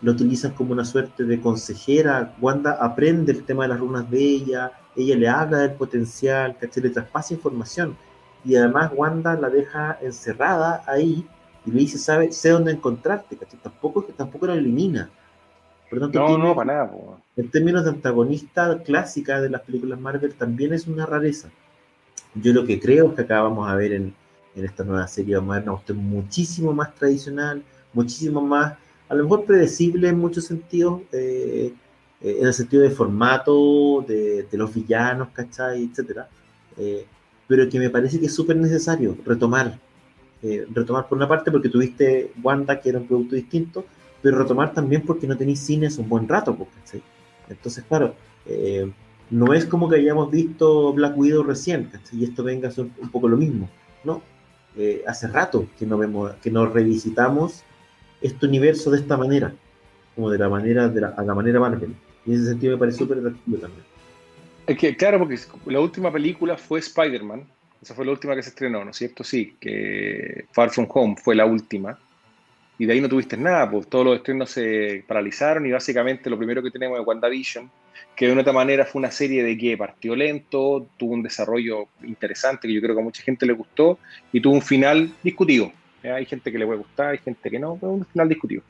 lo 0.00 0.12
utilizan 0.12 0.52
como 0.52 0.72
una 0.72 0.84
suerte 0.84 1.24
de 1.24 1.40
consejera. 1.40 2.34
Wanda 2.40 2.72
aprende 2.80 3.32
el 3.32 3.44
tema 3.44 3.64
de 3.64 3.68
las 3.68 3.80
runas 3.80 4.10
de 4.10 4.18
ella, 4.18 4.72
ella 4.96 5.16
le 5.16 5.28
habla 5.28 5.58
del 5.58 5.72
potencial, 5.72 6.56
¿cachai? 6.58 6.82
Le 6.82 6.90
traspasa 6.90 7.34
información. 7.34 7.96
Y 8.44 8.56
además 8.56 8.90
Wanda 8.94 9.34
la 9.34 9.48
deja 9.48 9.98
encerrada 10.00 10.82
ahí 10.86 11.26
y 11.64 11.70
le 11.70 11.80
dice, 11.80 11.98
sabe, 11.98 12.32
sé 12.32 12.50
dónde 12.50 12.72
encontrarte, 12.72 13.36
¿cachai? 13.36 13.60
Tampoco, 13.60 14.02
tanto 14.02 14.46
la 14.46 14.54
elimina. 14.54 15.10
Por 15.88 16.00
tanto, 16.00 16.18
no, 16.18 16.38
no, 16.38 16.54
para 16.54 16.74
nada. 16.74 16.92
En 17.36 17.50
términos 17.50 17.84
de 17.84 17.90
antagonista 17.90 18.82
clásica 18.82 19.40
de 19.40 19.50
las 19.50 19.60
películas 19.60 20.00
Marvel 20.00 20.34
también 20.34 20.72
es 20.72 20.86
una 20.86 21.06
rareza. 21.06 21.50
Yo 22.34 22.52
lo 22.52 22.64
que 22.64 22.80
creo 22.80 23.10
es 23.10 23.14
que 23.14 23.22
acá 23.22 23.42
vamos 23.42 23.68
a 23.68 23.74
ver 23.74 23.92
en, 23.92 24.14
en 24.54 24.64
esta 24.64 24.84
nueva 24.84 25.06
serie 25.06 25.38
moderna 25.38 25.74
usted 25.74 25.94
muchísimo 25.94 26.72
más 26.72 26.94
tradicional, 26.94 27.62
muchísimo 27.92 28.40
más 28.40 28.74
a 29.12 29.14
lo 29.14 29.24
mejor 29.24 29.44
predecible 29.44 30.08
en 30.08 30.18
muchos 30.18 30.46
sentidos, 30.46 31.02
eh, 31.12 31.74
eh, 32.22 32.36
en 32.40 32.46
el 32.46 32.54
sentido 32.54 32.82
de 32.82 32.90
formato, 32.90 34.02
de, 34.08 34.48
los 34.52 34.72
villanos, 34.72 35.28
¿cachai? 35.34 35.84
Etcétera. 35.84 36.30
Eh, 36.78 37.04
pero 37.46 37.68
que 37.68 37.78
me 37.78 37.90
parece 37.90 38.18
que 38.18 38.24
es 38.26 38.34
súper 38.34 38.56
necesario 38.56 39.14
retomar. 39.26 39.78
Retomar 40.74 41.08
por 41.08 41.18
una 41.18 41.28
parte 41.28 41.50
porque 41.50 41.68
tuviste 41.68 42.32
Wanda, 42.42 42.80
que 42.80 42.88
era 42.88 42.98
un 42.98 43.06
producto 43.06 43.36
distinto, 43.36 43.84
pero 44.20 44.38
retomar 44.38 44.72
también 44.74 45.02
porque 45.02 45.26
no 45.26 45.36
tenéis 45.36 45.60
cines 45.60 45.98
un 45.98 46.08
buen 46.08 46.28
rato, 46.28 46.54
pues, 46.54 46.68
¿cachai? 46.80 47.02
Entonces, 47.48 47.84
claro, 47.88 48.14
no 49.30 49.54
es 49.54 49.66
como 49.66 49.88
que 49.88 49.96
hayamos 49.96 50.30
visto 50.30 50.92
Black 50.92 51.16
Widow 51.16 51.42
recién. 51.42 51.90
Y 52.12 52.24
esto 52.24 52.42
venga 52.42 52.68
a 52.68 52.70
ser 52.72 52.86
un 53.00 53.10
poco 53.10 53.28
lo 53.28 53.36
mismo, 53.36 53.68
¿no? 54.04 54.22
hace 55.06 55.28
rato 55.28 55.66
que 55.78 55.86
no 55.86 55.98
vemos, 55.98 56.32
que 56.42 56.50
nos 56.50 56.72
revisitamos 56.72 57.62
este 58.22 58.46
universo 58.46 58.90
de 58.90 58.98
esta 58.98 59.16
manera, 59.16 59.52
como 60.14 60.30
de 60.30 60.38
la 60.38 60.48
manera, 60.48 60.88
de 60.88 61.00
la, 61.00 61.08
a 61.08 61.22
la 61.22 61.34
manera 61.34 61.60
Marvel. 61.60 61.94
Y 62.24 62.32
en 62.32 62.36
ese 62.38 62.50
sentido 62.50 62.74
me 62.74 62.78
parece 62.78 62.98
súper 62.98 63.18
atractivo 63.18 63.58
también. 63.58 63.84
Es 64.66 64.78
que, 64.78 64.96
claro, 64.96 65.18
porque 65.18 65.38
la 65.66 65.80
última 65.80 66.12
película 66.12 66.56
fue 66.56 66.78
Spider-Man, 66.78 67.44
esa 67.82 67.94
fue 67.94 68.04
la 68.04 68.12
última 68.12 68.36
que 68.36 68.42
se 68.42 68.50
estrenó, 68.50 68.84
¿no 68.84 68.92
es 68.92 68.96
cierto? 68.96 69.24
Sí, 69.24 69.56
que 69.58 70.44
Far 70.52 70.70
From 70.70 70.86
Home 70.88 71.16
fue 71.20 71.34
la 71.34 71.44
última. 71.44 71.98
Y 72.78 72.86
de 72.86 72.92
ahí 72.92 73.00
no 73.00 73.08
tuviste 73.08 73.36
nada, 73.36 73.68
pues 73.70 73.88
todos 73.88 74.04
los 74.04 74.16
estrenos 74.16 74.50
se 74.50 75.04
paralizaron 75.06 75.66
y 75.66 75.72
básicamente 75.72 76.30
lo 76.30 76.38
primero 76.38 76.62
que 76.62 76.70
tenemos 76.70 76.98
es 76.98 77.06
WandaVision, 77.06 77.70
que 78.16 78.26
de 78.26 78.32
una 78.32 78.42
otra 78.42 78.52
manera 78.52 78.84
fue 78.84 79.00
una 79.00 79.10
serie 79.10 79.42
de 79.42 79.58
que 79.58 79.76
partió 79.76 80.16
lento, 80.16 80.86
tuvo 80.96 81.12
un 81.12 81.22
desarrollo 81.22 81.88
interesante 82.04 82.66
que 82.66 82.74
yo 82.74 82.80
creo 82.80 82.94
que 82.94 83.00
a 83.00 83.04
mucha 83.04 83.22
gente 83.22 83.46
le 83.46 83.52
gustó 83.52 83.98
y 84.32 84.40
tuvo 84.40 84.54
un 84.54 84.62
final 84.62 85.12
discutido. 85.22 85.72
Hay 86.02 86.24
gente 86.24 86.50
que 86.50 86.58
le 86.58 86.66
puede 86.66 86.78
gustar, 86.78 87.10
hay 87.10 87.18
gente 87.18 87.50
que 87.50 87.58
no, 87.58 87.76
pero 87.76 87.92
un 87.92 88.06
final 88.06 88.28
discutido. 88.28 88.62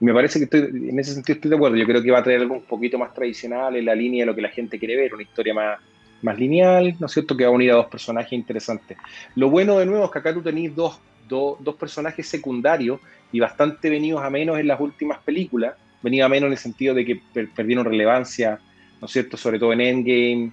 Y 0.00 0.04
me 0.04 0.14
parece 0.14 0.38
que 0.38 0.44
estoy, 0.44 0.88
en 0.90 0.98
ese 0.98 1.12
sentido 1.14 1.34
estoy 1.34 1.50
de 1.50 1.56
acuerdo. 1.56 1.76
Yo 1.76 1.86
creo 1.86 2.02
que 2.02 2.10
va 2.10 2.20
a 2.20 2.22
traer 2.22 2.40
algo 2.40 2.54
un 2.54 2.64
poquito 2.64 2.98
más 2.98 3.12
tradicional 3.12 3.76
en 3.76 3.84
la 3.84 3.94
línea 3.94 4.22
de 4.22 4.26
lo 4.26 4.34
que 4.34 4.42
la 4.42 4.50
gente 4.50 4.78
quiere 4.78 4.96
ver, 4.96 5.14
una 5.14 5.22
historia 5.22 5.52
más, 5.52 5.78
más 6.22 6.38
lineal, 6.38 6.96
¿no 6.98 7.06
es 7.06 7.12
cierto? 7.12 7.36
Que 7.36 7.44
va 7.44 7.50
a 7.50 7.52
unir 7.52 7.70
a 7.72 7.76
dos 7.76 7.86
personajes 7.86 8.32
interesantes. 8.32 8.96
Lo 9.34 9.50
bueno 9.50 9.78
de 9.78 9.86
nuevo 9.86 10.04
es 10.04 10.10
que 10.10 10.18
acá 10.18 10.34
tú 10.34 10.42
tenés 10.42 10.74
dos, 10.74 10.98
dos, 11.28 11.76
personajes 11.76 12.26
secundarios 12.26 13.00
y 13.32 13.40
bastante 13.40 13.90
venidos 13.90 14.22
a 14.22 14.30
menos 14.30 14.58
en 14.58 14.66
las 14.66 14.80
últimas 14.80 15.18
películas. 15.18 15.74
Venidos 16.02 16.26
a 16.26 16.28
menos 16.28 16.46
en 16.46 16.52
el 16.52 16.58
sentido 16.58 16.94
de 16.94 17.04
que 17.04 17.20
perdieron 17.54 17.84
relevancia 17.84 18.60
¿no 19.00 19.06
es 19.06 19.12
cierto? 19.12 19.36
Sobre 19.36 19.58
todo 19.58 19.72
en 19.72 19.80
Endgame. 19.80 20.50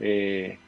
Eh, 0.00 0.58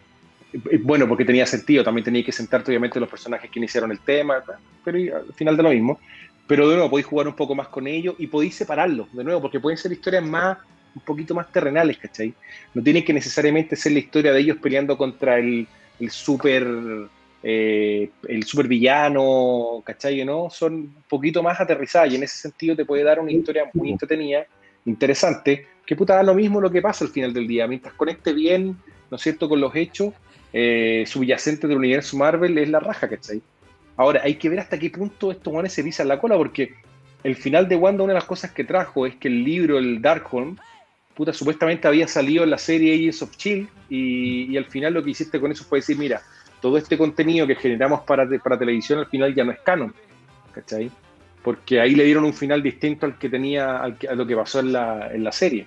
bueno, 0.82 1.06
porque 1.06 1.24
tenía 1.24 1.46
sentido, 1.46 1.84
también 1.84 2.04
tenía 2.04 2.24
que 2.24 2.32
sentarte 2.32 2.70
obviamente 2.70 2.98
los 2.98 3.08
personajes 3.08 3.50
que 3.50 3.58
iniciaron 3.58 3.90
el 3.90 4.00
tema, 4.00 4.42
pero 4.84 5.16
al 5.16 5.34
final 5.34 5.56
de 5.56 5.62
lo 5.62 5.70
mismo. 5.70 5.98
Pero 6.46 6.68
de 6.68 6.76
nuevo, 6.76 6.90
podéis 6.90 7.06
jugar 7.06 7.28
un 7.28 7.34
poco 7.34 7.54
más 7.54 7.68
con 7.68 7.86
ellos 7.86 8.14
y 8.18 8.26
podéis 8.26 8.54
separarlos, 8.54 9.12
de 9.12 9.22
nuevo, 9.22 9.42
porque 9.42 9.60
pueden 9.60 9.76
ser 9.76 9.92
historias 9.92 10.24
más, 10.24 10.56
un 10.94 11.02
poquito 11.02 11.34
más 11.34 11.50
terrenales, 11.52 11.98
¿cachai? 11.98 12.34
No 12.74 12.82
tiene 12.82 13.04
que 13.04 13.12
necesariamente 13.12 13.76
ser 13.76 13.92
la 13.92 14.00
historia 14.00 14.32
de 14.32 14.40
ellos 14.40 14.58
peleando 14.60 14.96
contra 14.96 15.38
el, 15.38 15.66
el 16.00 16.10
super 16.10 16.66
eh, 17.42 18.10
el 18.28 18.44
super 18.44 18.66
villano, 18.66 19.82
¿cachai? 19.84 20.24
¿no? 20.24 20.50
Son 20.50 20.74
un 20.74 21.04
poquito 21.08 21.42
más 21.42 21.60
aterrizadas 21.60 22.12
y 22.12 22.16
en 22.16 22.24
ese 22.24 22.36
sentido 22.36 22.74
te 22.74 22.84
puede 22.84 23.04
dar 23.04 23.20
una 23.20 23.30
historia 23.30 23.70
muy 23.74 23.90
entretenida, 23.90 24.44
interesante, 24.84 25.66
que 25.86 25.94
puta 25.94 26.16
da 26.16 26.22
lo 26.22 26.34
mismo 26.34 26.60
lo 26.60 26.70
que 26.70 26.82
pasa 26.82 27.04
al 27.04 27.10
final 27.10 27.32
del 27.32 27.46
día, 27.46 27.66
mientras 27.68 27.94
conecte 27.94 28.32
bien, 28.32 28.76
¿no 29.10 29.16
es 29.16 29.22
cierto?, 29.22 29.48
con 29.48 29.60
los 29.60 29.74
hechos 29.76 30.12
eh, 30.52 31.04
subyacente 31.06 31.68
del 31.68 31.78
universo 31.78 32.16
Marvel 32.16 32.58
es 32.58 32.68
la 32.68 32.80
raja, 32.80 33.08
¿cachai? 33.08 33.40
Ahora, 33.96 34.22
hay 34.24 34.34
que 34.34 34.48
ver 34.48 34.60
hasta 34.60 34.78
qué 34.78 34.90
punto 34.90 35.30
estos 35.30 35.52
guanes 35.52 35.72
se 35.72 35.84
pisan 35.84 36.08
la 36.08 36.20
cola, 36.20 36.36
porque 36.36 36.74
el 37.22 37.36
final 37.36 37.68
de 37.68 37.76
Wanda, 37.76 38.04
una 38.04 38.14
de 38.14 38.18
las 38.18 38.28
cosas 38.28 38.50
que 38.52 38.64
trajo 38.64 39.06
es 39.06 39.16
que 39.16 39.28
el 39.28 39.44
libro, 39.44 39.78
el 39.78 40.02
Darkholm, 40.02 40.56
puta, 41.18 41.32
supuestamente 41.32 41.88
había 41.88 42.06
salido 42.06 42.44
en 42.44 42.50
la 42.50 42.58
serie 42.58 42.94
Agents 42.94 43.22
of 43.22 43.36
Chill, 43.36 43.68
y, 43.90 44.56
al 44.56 44.66
final 44.66 44.94
lo 44.94 45.02
que 45.02 45.10
hiciste 45.10 45.40
con 45.40 45.50
eso 45.50 45.64
fue 45.64 45.80
decir, 45.80 45.98
mira, 45.98 46.22
todo 46.62 46.78
este 46.78 46.96
contenido 46.96 47.44
que 47.44 47.56
generamos 47.56 48.02
para, 48.02 48.24
para 48.38 48.56
televisión 48.56 49.00
al 49.00 49.06
final 49.06 49.34
ya 49.34 49.42
no 49.42 49.50
es 49.50 49.58
canon, 49.58 49.92
¿cachai? 50.52 50.92
Porque 51.42 51.80
ahí 51.80 51.96
le 51.96 52.04
dieron 52.04 52.24
un 52.24 52.32
final 52.32 52.62
distinto 52.62 53.04
al 53.04 53.18
que 53.18 53.28
tenía, 53.28 53.78
al 53.78 53.98
a 54.08 54.14
lo 54.14 54.28
que 54.28 54.36
pasó 54.36 54.60
en 54.60 54.72
la, 54.72 55.12
en 55.12 55.24
la 55.24 55.32
serie. 55.32 55.66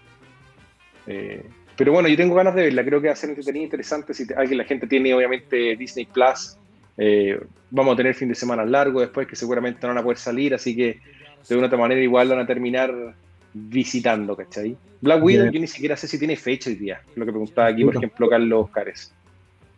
Eh, 1.05 1.43
pero 1.75 1.91
bueno, 1.91 2.07
yo 2.07 2.15
tengo 2.15 2.33
ganas 2.33 2.55
de 2.55 2.63
verla, 2.63 2.85
creo 2.85 3.01
que 3.01 3.07
va 3.07 3.13
a 3.13 3.17
ser 3.17 3.31
entretenida 3.31 3.65
interesante. 3.65 4.13
Si 4.13 4.25
alguien, 4.33 4.57
la 4.57 4.63
gente 4.63 4.87
tiene 4.87 5.13
obviamente 5.13 5.75
Disney 5.75 6.05
Plus, 6.05 6.55
eh, 6.97 7.37
vamos 7.69 7.93
a 7.93 7.97
tener 7.97 8.15
fin 8.15 8.29
de 8.29 8.35
semana 8.35 8.63
largo 8.63 9.01
después 9.01 9.27
que 9.27 9.35
seguramente 9.35 9.81
no 9.81 9.89
van 9.89 9.97
a 9.97 10.03
poder 10.03 10.17
salir, 10.17 10.53
así 10.53 10.73
que 10.77 11.01
de 11.49 11.57
una 11.57 11.67
otra 11.67 11.77
manera 11.77 11.99
igual 11.99 12.29
van 12.29 12.39
a 12.39 12.47
terminar 12.47 13.15
visitando, 13.53 14.35
¿cachai? 14.35 14.77
Black 15.01 15.23
Widow 15.23 15.51
yo 15.51 15.59
ni 15.59 15.67
siquiera 15.67 15.97
sé 15.97 16.07
si 16.07 16.17
tiene 16.17 16.35
fecha 16.35 16.69
hoy 16.69 16.75
día, 16.75 17.01
lo 17.15 17.25
que 17.25 17.31
preguntaba 17.31 17.67
aquí, 17.67 17.83
por 17.83 17.95
ejemplo, 17.95 18.29
Carlos 18.29 18.69
Cares. 18.69 19.13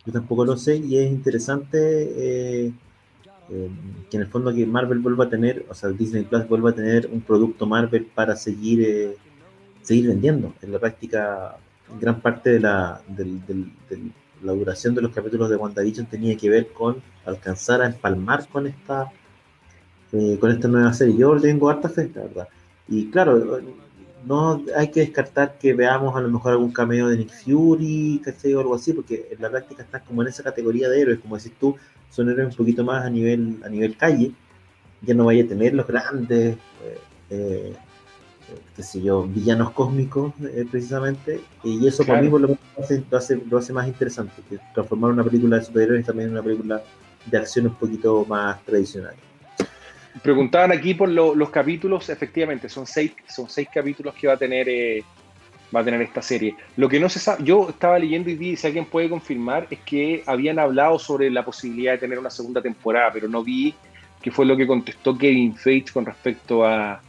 Yo 0.04 0.12
tampoco 0.12 0.44
lo 0.44 0.56
sé 0.56 0.76
y 0.76 0.98
es 0.98 1.10
interesante 1.10 1.78
eh, 1.78 2.72
eh, 3.50 3.70
que 4.10 4.16
en 4.16 4.22
el 4.22 4.28
fondo 4.28 4.54
que 4.54 4.66
Marvel 4.66 4.98
vuelva 4.98 5.24
a 5.24 5.30
tener, 5.30 5.64
o 5.68 5.74
sea, 5.74 5.88
Disney 5.90 6.24
Plus 6.24 6.46
vuelva 6.46 6.70
a 6.70 6.74
tener 6.74 7.08
un 7.10 7.22
producto 7.22 7.66
Marvel 7.66 8.04
para 8.06 8.36
seguir, 8.36 9.16
seguir 9.82 10.08
vendiendo. 10.08 10.54
En 10.60 10.72
la 10.72 10.78
práctica 10.78 11.56
gran 12.00 12.20
parte 12.20 12.50
de 12.50 12.60
la, 12.60 13.00
la 14.42 14.52
duración 14.52 14.94
de 14.94 15.02
los 15.02 15.12
capítulos 15.12 15.48
de 15.48 15.56
WandaVision 15.56 16.06
tenía 16.06 16.36
que 16.36 16.50
ver 16.50 16.68
con 16.68 17.02
alcanzar 17.24 17.80
a 17.80 17.86
empalmar 17.86 18.46
con 18.48 18.66
esta 18.66 19.10
eh, 20.12 20.38
con 20.38 20.50
esta 20.50 20.68
nueva 20.68 20.92
serie. 20.92 21.16
Yo 21.16 21.36
tengo 21.40 21.68
harta 21.68 21.88
fe, 21.88 22.10
la 22.14 22.22
verdad. 22.22 22.48
Y 22.88 23.10
claro, 23.10 23.60
no 24.26 24.62
hay 24.76 24.88
que 24.88 25.00
descartar 25.00 25.58
que 25.58 25.74
veamos 25.74 26.14
a 26.16 26.20
lo 26.20 26.28
mejor 26.28 26.52
algún 26.52 26.72
cameo 26.72 27.08
de 27.08 27.18
Nick 27.18 27.30
Fury, 27.30 28.22
O 28.26 28.60
algo 28.60 28.74
así, 28.74 28.92
porque 28.92 29.28
en 29.30 29.42
la 29.42 29.50
práctica 29.50 29.82
estás 29.82 30.02
como 30.02 30.22
en 30.22 30.28
esa 30.28 30.42
categoría 30.42 30.88
de 30.88 31.00
héroes, 31.00 31.20
como 31.20 31.36
decís 31.36 31.52
tú, 31.58 31.76
son 32.10 32.30
héroes 32.30 32.50
un 32.50 32.56
poquito 32.56 32.84
más 32.84 33.04
a 33.04 33.10
nivel, 33.10 33.60
a 33.64 33.68
nivel 33.68 33.96
calle. 33.96 34.32
Ya 35.02 35.14
no 35.14 35.26
vaya 35.26 35.44
a 35.44 35.48
tener 35.48 35.74
los 35.74 35.86
grandes 35.86 36.56
eh, 36.82 36.98
eh, 37.30 37.74
qué 38.76 38.82
sé 38.82 39.00
yo, 39.02 39.22
villanos 39.24 39.70
cósmicos 39.70 40.32
eh, 40.42 40.66
precisamente, 40.70 41.40
y 41.62 41.86
eso 41.86 42.04
por 42.04 42.20
mí 42.20 42.28
lo 42.28 42.58
hace, 42.78 43.02
lo, 43.50 43.58
hace, 43.58 43.72
más 43.72 43.86
interesante, 43.86 44.34
que 44.48 44.58
transformar 44.74 45.12
una 45.12 45.24
película 45.24 45.58
de 45.58 45.64
superhéroes 45.64 46.06
también 46.06 46.28
en 46.28 46.34
una 46.34 46.42
película 46.42 46.82
de 47.26 47.38
acción 47.38 47.66
un 47.66 47.74
poquito 47.74 48.24
más 48.28 48.62
tradicional. 48.64 49.14
Preguntaban 50.22 50.72
aquí 50.72 50.94
por 50.94 51.08
los 51.08 51.50
capítulos, 51.50 52.08
efectivamente, 52.08 52.68
son 52.68 52.86
seis, 52.86 53.12
son 53.28 53.48
seis 53.48 53.68
capítulos 53.72 54.14
que 54.14 54.28
va 54.28 54.34
a 54.34 54.36
tener 54.36 54.68
eh, 54.68 55.02
va 55.74 55.80
a 55.80 55.84
tener 55.84 56.00
esta 56.02 56.22
serie. 56.22 56.54
Lo 56.76 56.88
que 56.88 57.00
no 57.00 57.08
se 57.08 57.18
sabe, 57.18 57.42
yo 57.44 57.68
estaba 57.70 57.98
leyendo 57.98 58.30
y 58.30 58.36
vi, 58.36 58.56
si 58.56 58.66
alguien 58.66 58.84
puede 58.84 59.08
confirmar, 59.08 59.66
es 59.70 59.80
que 59.80 60.22
habían 60.26 60.58
hablado 60.58 60.98
sobre 60.98 61.30
la 61.30 61.44
posibilidad 61.44 61.92
de 61.92 61.98
tener 61.98 62.18
una 62.18 62.30
segunda 62.30 62.62
temporada, 62.62 63.10
pero 63.12 63.28
no 63.28 63.42
vi 63.42 63.74
qué 64.22 64.30
fue 64.30 64.46
lo 64.46 64.56
que 64.56 64.66
contestó 64.66 65.18
Kevin 65.18 65.54
Feige 65.54 65.92
con 65.92 66.06
respecto 66.06 66.64
a, 66.64 67.02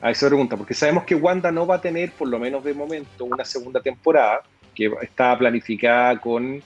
a 0.00 0.10
esa 0.10 0.26
pregunta, 0.28 0.56
porque 0.56 0.74
sabemos 0.74 1.04
que 1.04 1.14
Wanda 1.14 1.52
no 1.52 1.66
va 1.66 1.76
a 1.76 1.80
tener, 1.80 2.12
por 2.12 2.28
lo 2.28 2.38
menos 2.38 2.64
de 2.64 2.74
momento, 2.74 3.24
una 3.24 3.44
segunda 3.44 3.80
temporada, 3.80 4.40
que 4.74 4.90
está 5.02 5.36
planificada 5.38 6.18
con 6.20 6.62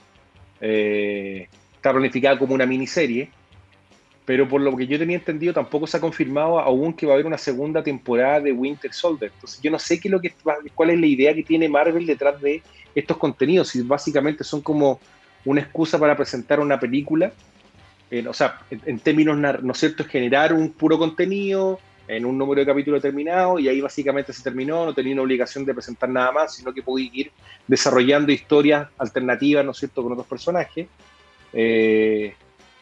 eh, 0.59 1.47
está 1.75 1.91
planificada 1.91 2.37
como 2.37 2.53
una 2.53 2.65
miniserie, 2.65 3.29
pero 4.25 4.47
por 4.47 4.61
lo 4.61 4.75
que 4.75 4.87
yo 4.87 4.99
tenía 4.99 5.17
entendido 5.17 5.53
tampoco 5.53 5.87
se 5.87 5.97
ha 5.97 6.01
confirmado 6.01 6.59
aún 6.59 6.93
que 6.93 7.05
va 7.05 7.13
a 7.13 7.15
haber 7.15 7.25
una 7.25 7.37
segunda 7.37 7.83
temporada 7.83 8.39
de 8.39 8.51
Winter 8.51 8.93
Soldier. 8.93 9.31
Entonces 9.33 9.61
yo 9.61 9.71
no 9.71 9.79
sé 9.79 9.99
qué 9.99 10.09
lo 10.09 10.21
que 10.21 10.33
cuál 10.75 10.89
es 10.91 10.99
la 10.99 11.05
idea 11.07 11.33
que 11.33 11.43
tiene 11.43 11.67
Marvel 11.67 12.05
detrás 12.05 12.39
de 12.41 12.61
estos 12.93 13.17
contenidos, 13.17 13.69
si 13.69 13.81
básicamente 13.81 14.43
son 14.43 14.61
como 14.61 14.99
una 15.45 15.61
excusa 15.61 15.97
para 15.97 16.15
presentar 16.15 16.59
una 16.59 16.79
película, 16.79 17.31
o 18.27 18.33
sea, 18.33 18.59
en, 18.69 18.81
en 18.85 18.99
términos, 18.99 19.37
¿no 19.37 19.71
es 19.71 19.77
cierto?, 19.77 20.03
generar 20.03 20.53
un 20.53 20.71
puro 20.71 20.99
contenido, 20.99 21.79
en 22.07 22.25
un 22.25 22.37
número 22.37 22.59
de 22.59 22.65
capítulo 22.65 22.97
determinado 22.97 23.57
y 23.57 23.69
ahí 23.69 23.79
básicamente 23.79 24.33
se 24.33 24.43
terminó, 24.43 24.85
no 24.85 24.93
tenía 24.93 25.13
una 25.13 25.21
obligación 25.21 25.63
de 25.63 25.73
presentar 25.73 26.09
nada 26.09 26.31
más, 26.33 26.55
sino 26.55 26.73
que 26.73 26.81
podía 26.81 27.09
ir 27.13 27.31
desarrollando 27.67 28.33
historias 28.33 28.89
alternativas, 28.97 29.63
¿no 29.63 29.71
es 29.71 29.77
cierto?, 29.77 30.03
con 30.03 30.11
otros 30.11 30.27
personajes. 30.27 30.87
Eh, 31.53 32.35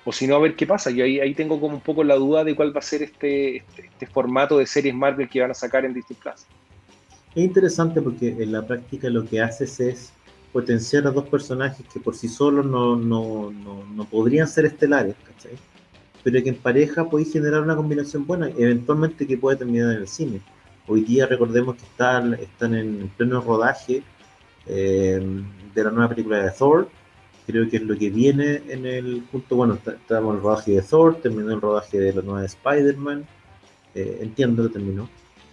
o 0.09 0.11
si 0.11 0.25
no, 0.25 0.37
a 0.37 0.39
ver 0.39 0.55
qué 0.55 0.65
pasa. 0.65 0.89
Yo 0.89 1.03
ahí, 1.03 1.19
ahí 1.19 1.35
tengo 1.35 1.61
como 1.61 1.75
un 1.75 1.81
poco 1.81 2.03
la 2.03 2.15
duda 2.15 2.43
de 2.43 2.55
cuál 2.55 2.75
va 2.75 2.79
a 2.79 2.81
ser 2.81 3.03
este, 3.03 3.57
este, 3.57 3.85
este 3.85 4.07
formato 4.07 4.57
de 4.57 4.65
series 4.65 4.95
Marvel 4.95 5.29
que 5.29 5.39
van 5.39 5.51
a 5.51 5.53
sacar 5.53 5.85
en 5.85 5.93
Disney 5.93 6.17
Plus. 6.19 6.47
Es 7.35 7.43
interesante 7.43 8.01
porque 8.01 8.29
en 8.29 8.51
la 8.51 8.65
práctica 8.65 9.07
lo 9.07 9.23
que 9.23 9.39
haces 9.39 9.79
es 9.79 10.11
potenciar 10.51 11.05
a 11.05 11.11
dos 11.11 11.29
personajes 11.29 11.85
que 11.93 11.99
por 11.99 12.15
sí 12.15 12.27
solos 12.27 12.65
no, 12.65 12.95
no, 12.95 13.51
no, 13.51 13.85
no 13.85 14.05
podrían 14.05 14.47
ser 14.47 14.65
estelares, 14.65 15.15
¿cachai? 15.27 15.51
pero 16.23 16.41
que 16.41 16.49
en 16.49 16.55
pareja 16.55 17.07
puede 17.07 17.25
generar 17.25 17.61
una 17.61 17.75
combinación 17.75 18.25
buena, 18.25 18.49
eventualmente 18.57 19.27
que 19.27 19.37
puede 19.37 19.57
terminar 19.57 19.91
en 19.91 20.01
el 20.01 20.07
cine. 20.07 20.41
Hoy 20.87 21.01
día 21.01 21.27
recordemos 21.27 21.75
que 21.75 21.83
están, 21.83 22.33
están 22.33 22.73
en 22.73 23.11
pleno 23.15 23.41
rodaje 23.41 24.01
eh, 24.65 25.21
de 25.75 25.83
la 25.83 25.91
nueva 25.91 26.09
película 26.09 26.43
de 26.43 26.49
Thor, 26.49 26.89
creo 27.49 27.67
que 27.67 27.77
es 27.77 27.83
lo 27.83 27.97
que 27.97 28.11
viene 28.11 28.61
en 28.69 28.85
el 28.85 29.23
punto, 29.31 29.55
bueno, 29.55 29.73
estamos 29.73 30.31
en 30.31 30.37
el 30.37 30.43
rodaje 30.43 30.71
de 30.73 30.81
Thor, 30.83 31.15
terminó 31.15 31.51
el 31.51 31.59
rodaje 31.59 31.99
de 31.99 32.13
la 32.13 32.21
nueva 32.21 32.45
Spider-Man, 32.45 33.25
eh, 33.95 34.19
entiendo 34.21 34.67
que 34.67 34.73
terminó. 34.73 35.09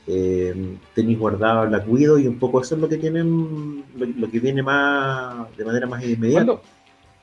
Eh, 0.06 0.76
tenéis 0.94 1.18
guardado 1.18 1.64
la 1.66 1.82
cuido 1.82 2.18
y 2.18 2.28
un 2.28 2.38
poco 2.38 2.60
eso 2.60 2.74
es 2.74 2.80
lo 2.82 2.88
que 2.88 2.98
tienen, 2.98 3.82
lo, 3.96 4.30
que 4.30 4.38
viene 4.38 4.62
más 4.62 5.56
de 5.56 5.64
manera 5.64 5.86
más 5.86 6.04
inmediata. 6.04 6.60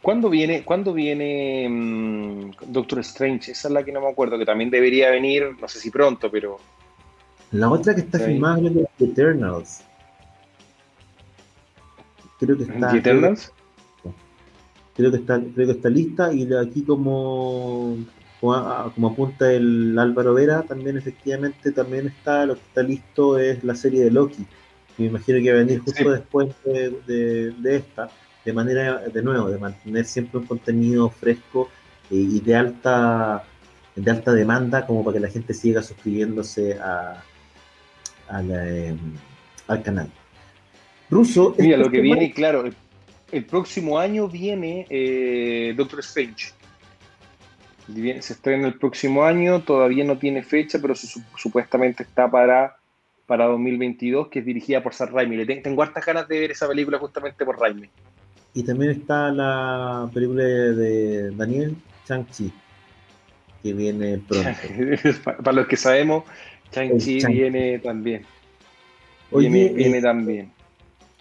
¿Cuándo 0.02 0.30
viene, 0.30 0.64
¿cuándo 0.64 0.92
viene 0.92 1.70
mm, 1.70 2.52
Doctor 2.68 3.00
Strange? 3.00 3.52
Esa 3.52 3.68
es 3.68 3.74
la 3.74 3.84
que 3.84 3.92
no 3.92 4.02
me 4.02 4.10
acuerdo, 4.10 4.40
que 4.40 4.46
también 4.46 4.72
debería 4.72 5.12
venir, 5.12 5.56
no 5.62 5.68
sé 5.68 5.80
si 5.80 5.92
pronto, 5.92 6.32
pero. 6.32 6.58
La 7.52 7.70
otra 7.70 7.94
que 7.94 8.02
está 8.02 8.18
filmada 8.18 8.60
es 8.68 9.08
Eternals. 9.08 9.84
Creo 12.40 12.58
que 12.58 12.64
está. 12.64 12.98
Eternals? 12.98 13.54
Creo 14.96 15.12
que 15.12 15.18
está, 15.18 15.40
creo 15.40 15.68
que 15.68 15.74
está 15.74 15.90
lista 15.90 16.34
y 16.34 16.48
aquí 16.54 16.84
como, 16.84 17.98
como, 18.40 19.08
apunta 19.08 19.52
el 19.52 19.98
Álvaro 19.98 20.34
Vera, 20.36 20.62
también 20.64 20.98
efectivamente 20.98 21.72
también 21.72 22.08
está, 22.08 22.46
lo 22.46 22.56
que 22.56 22.62
está 22.62 22.84
listo 22.84 23.40
es 23.40 23.64
la 23.64 23.76
serie 23.76 24.04
de 24.04 24.12
Loki. 24.12 24.46
Me 24.98 25.08
imagino 25.08 25.40
que 25.42 25.52
va 25.52 25.58
a 25.58 25.64
venir 25.64 25.80
justo 25.80 26.12
después 26.12 26.54
de 26.66 27.54
esta 27.64 28.10
de 28.46 28.54
manera, 28.54 29.00
de 29.00 29.22
nuevo, 29.22 29.50
de 29.50 29.58
mantener 29.58 30.06
siempre 30.06 30.40
un 30.40 30.46
contenido 30.46 31.10
fresco 31.10 31.70
y 32.10 32.40
de 32.42 32.56
alta 32.56 33.44
de 33.96 34.12
alta 34.12 34.34
demanda 34.34 34.86
como 34.86 35.04
para 35.04 35.16
que 35.16 35.20
la 35.22 35.30
gente 35.30 35.54
siga 35.54 35.82
suscribiéndose 35.82 36.74
a, 36.80 37.24
em, 38.32 38.98
al 39.68 39.84
canal. 39.84 40.12
Ruso. 41.10 41.56
Mira, 41.60 41.78
lo 41.78 41.92
que 41.92 42.02
viene, 42.02 42.32
claro, 42.32 42.64
el, 43.34 43.46
próximo 43.46 44.00
año 44.00 44.28
viene 44.28 44.86
eh, 44.90 45.74
Doctor 45.76 46.00
Strange. 46.00 46.52
Se 48.22 48.34
estrena 48.34 48.68
el 48.68 48.76
próximo 48.76 49.24
año, 49.24 49.62
todavía 49.62 50.06
no 50.06 50.18
tiene 50.18 50.42
fecha, 50.42 50.80
pero 50.82 50.96
supuestamente 50.96 52.04
está 52.04 52.32
para, 52.32 52.78
para 53.26 53.46
2022, 53.46 54.30
que 54.30 54.40
es 54.40 54.46
dirigida 54.46 54.82
por 54.82 54.94
Sam 54.94 55.10
Raimi. 55.12 55.46
tengo 55.62 55.84
hartas 55.84 56.06
ganas 56.06 56.28
de 56.28 56.40
ver 56.40 56.52
esa 56.52 56.68
película 56.68 56.98
justamente 56.98 57.44
por 57.44 57.60
Raimi. 57.60 57.90
Y 58.54 58.64
también 58.64 58.92
está 58.92 59.32
la 59.32 60.10
película 60.14 60.44
de 60.44 61.32
Daniel 61.32 61.76
Chang-Chi, 62.06 62.54
que 63.62 63.74
viene 63.74 64.20
pronto. 64.20 64.50
Para 65.44 65.52
los 65.52 65.68
que 65.68 65.76
sabemos, 65.76 66.24
Chang-Chi 66.72 67.26
viene 67.26 67.80
también. 67.80 68.26
viene, 69.32 69.70
viene 69.70 70.02
también. 70.02 70.52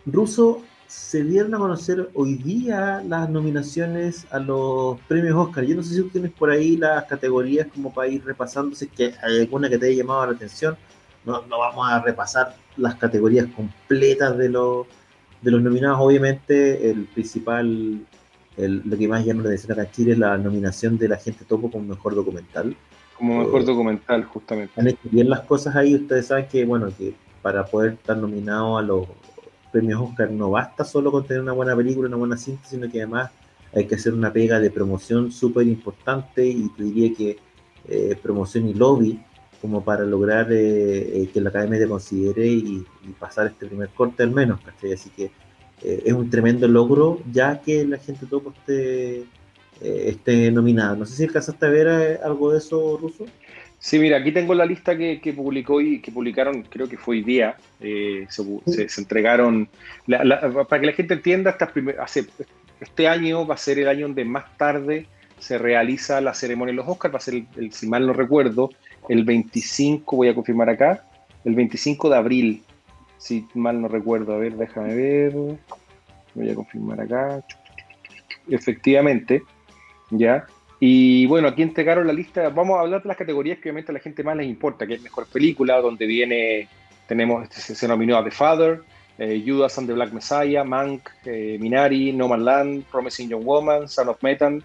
Ruso, 0.07 0.63
se 0.93 1.25
dieron 1.25 1.55
a 1.55 1.59
conocer 1.59 2.11
hoy 2.13 2.35
día 2.35 3.03
las 3.09 3.31
nominaciones 3.31 4.27
a 4.31 4.39
los 4.39 5.01
premios 5.09 5.35
Oscar. 5.37 5.65
Yo 5.65 5.75
no 5.75 5.83
sé 5.83 5.95
si 5.95 6.03
tú 6.03 6.11
tienes 6.11 6.33
por 6.33 6.51
ahí 6.51 6.77
las 6.77 7.05
categorías 7.05 7.67
como 7.73 7.95
para 7.95 8.09
ir 8.09 8.23
repasando, 8.23 8.77
si 8.77 8.85
es 8.85 8.91
que 8.91 9.15
hay 9.23 9.41
alguna 9.41 9.71
que 9.71 9.79
te 9.79 9.87
haya 9.87 10.03
llamado 10.03 10.27
la 10.27 10.33
atención. 10.33 10.77
No, 11.25 11.47
no 11.47 11.61
vamos 11.61 11.91
a 11.91 12.03
repasar 12.03 12.57
las 12.77 12.97
categorías 12.97 13.47
completas 13.57 14.37
de 14.37 14.51
los, 14.51 14.87
de 15.41 15.51
los 15.51 15.63
nominados. 15.63 15.99
Obviamente, 15.99 16.91
el 16.91 17.05
principal, 17.07 18.07
el, 18.59 18.83
lo 18.85 18.99
que 18.99 19.09
más 19.09 19.25
llama 19.25 19.45
la 19.45 19.49
atención 19.49 19.73
acá 19.73 19.85
en 19.85 19.93
Chile 19.93 20.13
es 20.13 20.19
la 20.19 20.37
nominación 20.37 20.99
de 20.99 21.09
la 21.09 21.17
gente 21.17 21.47
topo 21.47 21.71
como 21.71 21.87
mejor 21.87 22.15
documental. 22.15 22.77
Como 23.17 23.39
mejor 23.39 23.63
eh, 23.63 23.65
documental, 23.65 24.25
justamente. 24.25 24.79
Han 24.79 24.89
hecho 24.89 25.09
bien 25.11 25.31
las 25.31 25.41
cosas 25.41 25.75
ahí. 25.75 25.95
Ustedes 25.95 26.27
saben 26.27 26.49
que, 26.49 26.67
bueno, 26.67 26.91
que 26.99 27.15
para 27.41 27.65
poder 27.65 27.95
estar 27.95 28.19
nominado 28.19 28.77
a 28.77 28.83
los 28.83 29.07
premios 29.73 30.01
Oscar 30.01 30.31
no 30.31 30.51
basta 30.51 30.85
solo 30.85 31.11
con 31.11 31.27
tener 31.27 31.43
una 31.43 31.53
buena 31.53 31.75
película, 31.75 32.09
una 32.09 32.19
buena 32.19 32.37
cinta, 32.37 32.69
sino 32.69 32.91
que 32.91 32.99
además 32.99 33.31
hay 33.75 33.87
que 33.87 33.95
hacer 33.95 34.13
una 34.13 34.33
pega 34.33 34.61
de 34.61 34.71
promoción 34.71 35.33
súper 35.33 35.67
importante 35.67 36.47
y 36.47 36.69
te 36.77 36.85
diría 36.85 37.15
que 37.17 37.39
eh, 37.89 38.17
promoción 38.23 38.69
y 38.69 38.75
lobby 38.75 39.21
como 39.61 39.85
para 39.85 40.05
lograr 40.05 40.53
eh, 40.53 41.23
eh, 41.23 41.31
que 41.33 41.41
la 41.41 41.51
academia 41.51 41.79
te 41.79 41.89
considere 41.89 42.47
y, 42.47 42.85
pasar 43.19 43.47
este 43.47 43.67
primer 43.67 43.89
corte 43.91 44.23
al 44.23 44.31
menos, 44.31 44.61
Así 44.93 45.11
que 45.11 45.31
es 45.81 46.13
un 46.13 46.31
tremendo 46.31 46.69
logro 46.69 47.21
ya 47.33 47.61
que 47.61 47.85
la 47.85 47.99
gente 47.99 48.27
todo 48.27 48.53
esté, 48.57 49.25
esté 49.81 50.53
nominada. 50.53 50.95
No 50.95 51.05
sé 51.05 51.17
si 51.17 51.25
alcanzaste 51.25 51.67
a 51.67 51.71
ver 51.71 52.21
algo 52.23 52.53
de 52.53 52.59
eso, 52.59 52.97
Ruso. 53.01 53.25
Sí, 53.83 53.99
mira, 53.99 54.19
aquí 54.19 54.31
tengo 54.31 54.55
la 54.55 54.65
lista 54.65 54.97
que, 54.97 55.35
publicó 55.37 55.81
y 55.81 56.01
que 56.01 56.13
publicaron, 56.13 56.63
creo 56.63 56.89
que 56.89 56.97
fue 56.97 57.17
hoy 57.17 57.25
día. 57.25 57.57
Eh, 57.81 58.29
se, 58.29 59.01
entregaron. 59.01 59.69
para 60.07 60.81
que 60.81 60.87
la 60.87 60.93
gente 60.93 61.15
entienda, 61.15 61.51
estas 61.51 61.71
hace, 61.99 62.27
este 62.81 63.09
año 63.09 63.45
va 63.45 63.57
a 63.57 63.59
ser 63.59 63.81
el 63.81 63.89
año 63.89 64.07
donde 64.07 64.25
más 64.25 64.57
tarde 64.57 65.09
se 65.41 65.59
realiza 65.59 66.21
la 66.21 66.33
ceremonia 66.33 66.71
de 66.71 66.77
los 66.77 66.87
Oscars. 66.87 67.13
Va 67.13 67.19
a 67.19 67.23
ser, 67.23 67.43
el, 67.57 67.73
si 67.73 67.89
mal 67.89 68.07
no 68.07 68.13
recuerdo, 68.13 68.71
el 69.09 69.25
25, 69.25 70.15
voy 70.15 70.29
a 70.29 70.35
confirmar 70.37 70.71
acá, 70.71 71.05
el 71.45 71.57
25 71.57 72.09
de 72.09 72.17
abril. 72.17 72.63
Si 73.19 73.49
mal 73.53 73.83
no 73.83 73.89
recuerdo, 73.89 74.35
a 74.35 74.39
ver, 74.39 74.55
déjame 74.55 74.95
ver. 74.95 75.33
Voy 76.37 76.49
a 76.49 76.55
confirmar 76.55 77.01
acá. 77.01 77.45
Efectivamente, 78.49 79.43
ya. 80.11 80.47
Y 80.85 81.27
bueno, 81.27 81.47
aquí 81.47 81.63
entregaron 81.63 82.09
la 82.09 82.13
lista. 82.13 82.49
Vamos 82.49 82.77
a 82.77 82.81
hablar 82.81 83.05
de 83.05 83.07
las 83.07 83.17
categorías 83.17 83.59
que 83.59 83.69
obviamente 83.69 83.93
a 83.93 83.95
la 83.95 84.01
gente 84.01 84.25
más 84.25 84.37
les 84.37 84.49
importa, 84.49 84.85
que 84.85 84.95
es 84.95 85.01
mejor 85.01 85.29
película, 85.29 85.81
donde 85.81 86.07
viene, 86.07 86.67
tenemos, 87.07 87.45
este, 87.45 87.77
se, 87.77 87.87
nominó 87.87 88.17
a 88.17 88.25
The 88.25 88.33
Father, 88.33 88.81
eh, 89.17 89.41
Judas 89.47 89.79
and 89.79 89.87
the 89.87 89.95
Black 89.95 90.13
Messiah, 90.13 90.65
Mank, 90.65 91.09
eh, 91.25 91.57
Minari, 91.61 92.13
No 92.13 92.27
Man 92.27 92.45
Land, 92.45 92.87
Promising 92.91 93.29
Young 93.29 93.45
Woman, 93.45 93.87
Son 93.87 94.09
of 94.09 94.21
Metan, 94.23 94.61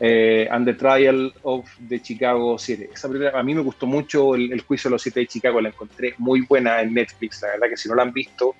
eh, 0.00 0.48
and 0.50 0.64
the 0.64 0.72
Trial 0.72 1.30
of 1.42 1.68
the 1.90 2.00
Chicago 2.02 2.56
7. 2.56 2.88
Esa 2.94 3.08
película, 3.08 3.38
a 3.38 3.42
mí 3.42 3.54
me 3.54 3.60
gustó 3.60 3.84
mucho 3.84 4.34
el, 4.34 4.62
juicio 4.62 4.88
de 4.88 4.92
los 4.92 5.02
siete 5.02 5.20
de 5.20 5.26
Chicago, 5.26 5.60
la 5.60 5.68
encontré 5.68 6.14
muy 6.16 6.40
buena 6.40 6.80
en 6.80 6.94
Netflix, 6.94 7.42
la 7.42 7.48
verdad 7.48 7.68
que 7.68 7.76
si 7.76 7.86
no 7.86 7.96
la 7.96 8.04
han 8.04 8.14
visto, 8.14 8.54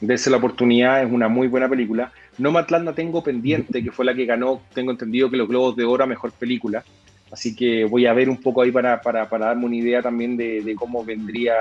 dense 0.00 0.28
la 0.28 0.38
oportunidad, 0.38 1.04
es 1.04 1.12
una 1.12 1.28
muy 1.28 1.46
buena 1.46 1.68
película. 1.68 2.10
No 2.40 2.50
Matlanda 2.50 2.94
tengo 2.94 3.22
pendiente, 3.22 3.84
que 3.84 3.92
fue 3.92 4.06
la 4.06 4.14
que 4.14 4.24
ganó, 4.24 4.62
tengo 4.72 4.90
entendido 4.90 5.30
que 5.30 5.36
los 5.36 5.46
Globos 5.46 5.76
de 5.76 5.84
Oro 5.84 6.06
Mejor 6.06 6.32
Película. 6.32 6.82
Así 7.30 7.54
que 7.54 7.84
voy 7.84 8.06
a 8.06 8.14
ver 8.14 8.30
un 8.30 8.38
poco 8.38 8.62
ahí 8.62 8.72
para, 8.72 9.00
para, 9.02 9.28
para 9.28 9.46
darme 9.46 9.66
una 9.66 9.76
idea 9.76 10.00
también 10.00 10.38
de, 10.38 10.74
cómo 10.74 11.04
vendría, 11.04 11.54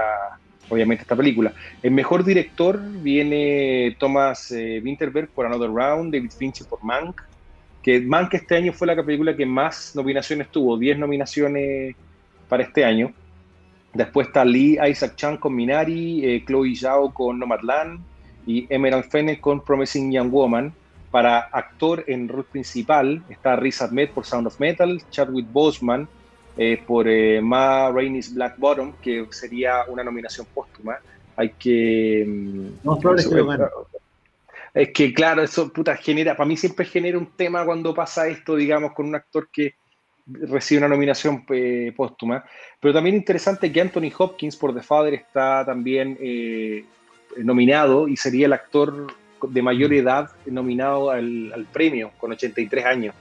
obviamente, 0.70 1.02
esta 1.02 1.18
película. 1.18 1.54
El 1.84 1.92
mejor 1.92 2.24
director 2.24 2.80
viene 3.02 3.94
Thomas 4.00 4.52
eh, 4.52 4.82
Winterberg 4.82 5.28
por 5.30 5.46
Another 5.46 5.70
Round, 5.70 6.14
David 6.14 6.32
Fincher 6.32 6.66
por 6.66 6.82
Mank, 6.82 7.22
que 7.84 8.00
Mank 8.00 8.34
este 8.34 8.56
año 8.56 8.72
fue 8.72 8.88
la 8.88 9.04
película 9.04 9.36
que 9.36 9.46
más 9.46 9.94
nominaciones 9.98 10.48
tuvo, 10.48 10.78
10 10.78 10.98
nominaciones 10.98 11.94
para 12.48 12.64
este 12.64 12.86
año. 12.86 13.12
Después 13.94 14.28
está 14.28 14.46
Lee 14.46 14.80
Isaac 14.90 15.16
Chan 15.18 15.38
con 15.38 15.54
Minari, 15.54 16.24
eh, 16.24 16.44
Chloe 16.46 16.74
Zhao 16.74 17.14
con 17.14 17.38
Nomadland, 17.38 18.00
y 18.50 18.66
Emerald 18.68 19.06
Fennell 19.12 19.40
con 19.40 19.64
Promising 19.64 20.12
Young 20.12 20.32
Woman. 20.32 20.74
Para 21.12 21.40
actor 21.40 22.04
en 22.08 22.28
rol 22.28 22.46
principal 22.46 23.22
está 23.30 23.56
Riz 23.56 23.80
Ahmed 23.84 24.10
por 24.10 24.26
Sound 24.26 24.48
of 24.48 24.60
Metal, 24.60 25.00
Chadwick 25.12 25.46
Boseman 25.52 26.08
eh, 26.58 26.82
por 26.86 27.08
eh, 27.08 27.42
Ma 27.42 27.92
Rainey's 27.92 28.34
Black 28.34 28.58
Bottom, 28.58 28.94
que 29.04 29.28
sería 29.30 29.84
una 29.88 30.04
nominación 30.04 30.48
póstuma. 30.52 30.98
Hay 31.36 31.50
que... 31.60 32.26
Mm, 32.28 32.70
no, 32.84 33.00
es 34.74 34.90
que 34.94 35.14
claro, 35.14 35.44
eso 35.44 35.72
puta 35.72 35.96
genera, 35.96 36.36
para 36.36 36.48
mí 36.48 36.58
siempre 36.58 36.86
genera 36.86 37.18
un 37.18 37.28
tema 37.28 37.64
cuando 37.66 37.94
pasa 37.94 38.28
esto, 38.28 38.56
digamos, 38.56 38.94
con 38.94 39.08
un 39.08 39.16
actor 39.16 39.50
que 39.52 39.76
recibe 40.26 40.80
una 40.80 40.88
nominación 40.88 41.46
eh, 41.50 41.94
póstuma. 41.96 42.44
Pero 42.80 42.96
también 42.96 43.16
interesante 43.16 43.72
que 43.72 43.82
Anthony 43.82 44.12
Hopkins 44.18 44.56
por 44.56 44.74
The 44.74 44.82
Father 44.82 45.14
está 45.14 45.64
también 45.66 46.18
eh, 46.20 46.86
nominado 47.38 48.08
y 48.08 48.18
sería 48.18 48.46
el 48.46 48.54
actor 48.54 49.08
de 49.48 49.62
mayor 49.62 49.94
edad 49.94 50.30
nominado 50.46 51.12
al, 51.12 51.68
premio, 51.72 52.12
con 52.18 52.32
83 52.32 52.86
años. 52.86 53.16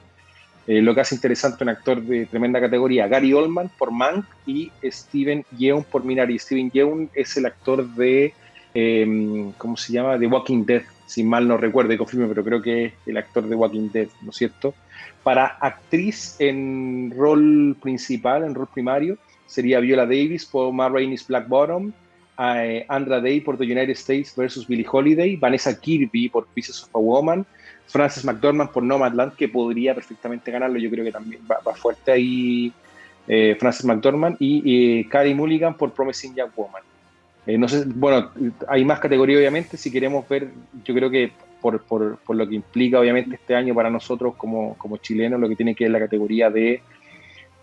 Eh, 0.67 0.83
lo 0.83 0.95
que 0.95 1.01
hace 1.01 1.15
interesante 1.15 1.65
un 1.65 1.71
actor 1.71 2.03
de 2.03 2.27
tremenda 2.27 2.61
categoría. 2.61 3.09
Gary 3.09 3.33
Oldman 3.33 3.71
por 3.79 3.91
Mank 3.91 4.27
y 4.47 4.71
Steven 4.85 5.45
Yeun 5.57 5.85
por 5.85 6.05
Minari. 6.05 6.39
Steven 6.39 6.71
Yeun 6.71 7.11
es 7.15 7.37
el 7.39 7.47
actor 7.47 7.89
de, 7.95 8.35
em, 8.75 9.53
¿cómo 9.53 9.77
se 9.77 9.95
llama? 9.95 10.19
De 10.19 10.27
Walking 10.27 10.67
Dead, 10.67 10.83
si 11.07 11.25
mal 11.25 11.49
no 11.49 11.57
recuerdo 11.57 11.95
y 11.95 11.97
confirme, 11.97 12.27
pero 12.29 12.45
creo 12.45 12.61
que 12.61 12.85
es 12.87 12.93
el 13.07 13.17
actor 13.17 13.49
de 13.49 13.57
Walking 13.57 13.89
Dead, 13.91 14.09
¿no 14.21 14.31
es 14.31 14.37
cierto? 14.37 14.75
Para 15.23 15.47
actriz 15.47 16.37
en 16.39 17.15
rol 17.17 17.77
principal, 17.81 18.45
en 18.45 18.55
rol 18.55 18.69
primario, 18.73 19.17
sería 19.47 19.81
Viola 19.81 20.05
Davis 20.05 20.45
por 20.45 20.71
Ma 20.73 20.91
Rainey's 20.91 21.27
Black 21.27 21.49
Bottom, 21.49 21.93
eh, 22.39 22.85
Andra 22.89 23.21
Day 23.21 23.41
por 23.41 23.59
The 23.59 23.65
United 23.65 23.91
States 23.91 24.35
versus 24.37 24.67
Billie 24.67 24.87
Holiday, 24.91 25.37
Vanessa 25.37 25.79
Kirby 25.79 26.29
por 26.29 26.47
Pieces 26.49 26.85
of 26.85 26.95
a 26.95 26.99
Woman, 26.99 27.45
Frances 27.87 28.25
McDormand 28.25 28.71
por 28.71 28.83
Nomadland, 28.83 29.35
que 29.35 29.49
podría 29.49 29.95
perfectamente 29.95 30.51
ganarlo, 30.51 30.79
yo 30.79 30.91
creo 30.91 31.05
que 31.05 31.13
también 31.13 31.43
va, 31.51 31.75
fuerte 31.75 32.13
ahí 32.13 32.73
eh, 33.27 33.57
Frances 33.59 33.85
McDormand, 33.85 34.37
y 34.39 35.01
eh, 35.03 35.35
Mulligan 35.35 35.77
por 35.77 35.93
Promising 35.93 36.35
Young 36.35 36.51
Woman. 36.55 36.83
no 37.47 37.69
sé, 37.69 37.85
bueno, 37.87 38.31
hay 38.69 38.85
más 38.85 39.01
categorías 39.01 39.39
obviamente, 39.39 39.77
si 39.77 39.91
queremos 39.91 40.29
ver, 40.29 40.49
yo 40.85 40.95
creo 40.95 41.11
que 41.11 41.33
por, 41.61 41.83
por, 41.83 42.19
por, 42.19 42.37
lo 42.37 42.49
que 42.49 42.55
implica 42.55 43.01
obviamente 43.01 43.35
este 43.35 43.57
año 43.57 43.75
para 43.75 43.91
nosotros 43.91 44.35
como, 44.37 44.77
como 44.79 44.99
chilenos, 44.99 45.41
lo 45.41 45.49
que 45.49 45.57
tiene 45.57 45.75
que 45.75 45.85
ver 45.85 45.91
la 45.91 45.99
categoría 45.99 46.51
de 46.51 46.83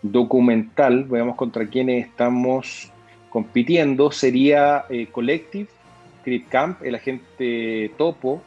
documental, 0.02 1.06
veamos 1.06 1.36
contra 1.36 1.66
quiénes 1.68 2.08
estamos 2.08 2.92
compitiendo 3.36 4.12
sería 4.12 4.86
eh, 4.90 5.08
Collective, 5.12 5.68
Creep 6.24 6.48
Camp, 6.48 6.82
El 6.82 6.96
Agente 6.96 7.92
Topo, 7.98 8.42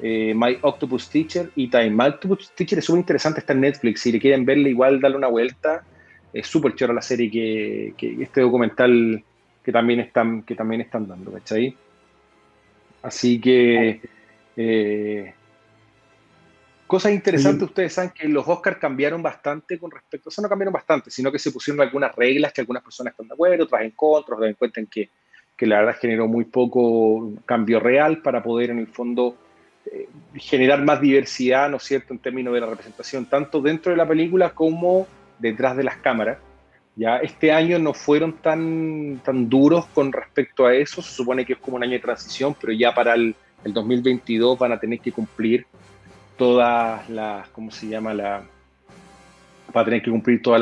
eh, 0.00 0.32
My 0.34 0.56
Octopus 0.62 1.10
Teacher 1.10 1.50
y 1.56 1.68
Time. 1.68 1.90
My 1.90 2.06
Octopus 2.06 2.50
Teacher 2.54 2.78
es 2.78 2.86
súper 2.86 3.00
interesante, 3.00 3.40
está 3.40 3.52
en 3.52 3.60
Netflix. 3.60 4.00
Si 4.00 4.10
le 4.10 4.18
quieren 4.18 4.46
verle, 4.46 4.70
igual 4.70 4.98
darle 4.98 5.18
una 5.18 5.26
vuelta. 5.26 5.84
Es 6.32 6.46
súper 6.46 6.74
chora 6.74 6.94
la 6.94 7.02
serie 7.02 7.30
que, 7.30 7.92
este 8.18 8.40
documental 8.40 9.22
que 9.62 9.72
también 9.72 10.00
están, 10.00 10.40
que 10.40 10.54
también 10.54 10.80
están 10.80 11.06
dando, 11.06 11.32
¿cachai? 11.32 11.76
Así 13.02 13.38
que 13.42 14.00
eh, 14.56 15.34
Cosas 16.90 17.12
interesantes, 17.12 17.68
ustedes 17.68 17.92
saben 17.92 18.10
que 18.10 18.26
los 18.26 18.48
Oscars 18.48 18.78
cambiaron 18.78 19.22
bastante 19.22 19.78
con 19.78 19.92
respecto, 19.92 20.28
o 20.28 20.32
sea, 20.32 20.42
no 20.42 20.48
cambiaron 20.48 20.72
bastante, 20.72 21.08
sino 21.08 21.30
que 21.30 21.38
se 21.38 21.52
pusieron 21.52 21.80
algunas 21.80 22.12
reglas 22.16 22.52
que 22.52 22.62
algunas 22.62 22.82
personas 22.82 23.12
están 23.12 23.28
de 23.28 23.34
acuerdo, 23.34 23.62
otras 23.62 23.82
en 23.82 23.92
contra, 23.92 24.34
otras 24.34 24.50
encuentran 24.50 24.86
que, 24.86 25.08
que 25.56 25.66
la 25.66 25.78
verdad 25.78 26.00
generó 26.00 26.26
muy 26.26 26.46
poco 26.46 27.32
cambio 27.46 27.78
real 27.78 28.22
para 28.22 28.42
poder 28.42 28.70
en 28.70 28.80
el 28.80 28.88
fondo 28.88 29.36
eh, 29.86 30.08
generar 30.34 30.82
más 30.82 31.00
diversidad, 31.00 31.70
¿no 31.70 31.76
es 31.76 31.84
cierto?, 31.84 32.12
en 32.12 32.18
términos 32.18 32.52
de 32.54 32.60
la 32.60 32.66
representación, 32.66 33.26
tanto 33.26 33.62
dentro 33.62 33.92
de 33.92 33.96
la 33.96 34.08
película 34.08 34.50
como 34.50 35.06
detrás 35.38 35.76
de 35.76 35.84
las 35.84 35.98
cámaras. 35.98 36.38
Ya 36.96 37.18
este 37.18 37.52
año 37.52 37.78
no 37.78 37.94
fueron 37.94 38.32
tan, 38.38 39.20
tan 39.24 39.48
duros 39.48 39.86
con 39.94 40.10
respecto 40.10 40.66
a 40.66 40.74
eso, 40.74 41.02
se 41.02 41.14
supone 41.14 41.46
que 41.46 41.52
es 41.52 41.60
como 41.60 41.76
un 41.76 41.84
año 41.84 41.92
de 41.92 42.00
transición, 42.00 42.56
pero 42.60 42.72
ya 42.72 42.92
para 42.92 43.14
el, 43.14 43.36
el 43.62 43.72
2022 43.72 44.58
van 44.58 44.72
a 44.72 44.80
tener 44.80 44.98
que 44.98 45.12
cumplir 45.12 45.64
todas 46.40 47.06
las, 47.10 47.48
¿cómo 47.50 47.70
se 47.70 47.86
llama? 47.86 48.14
La, 48.14 48.42
va 49.76 49.82
a 49.82 49.84
tener 49.84 50.00
que 50.00 50.10
cumplir 50.10 50.40
todos 50.40 50.58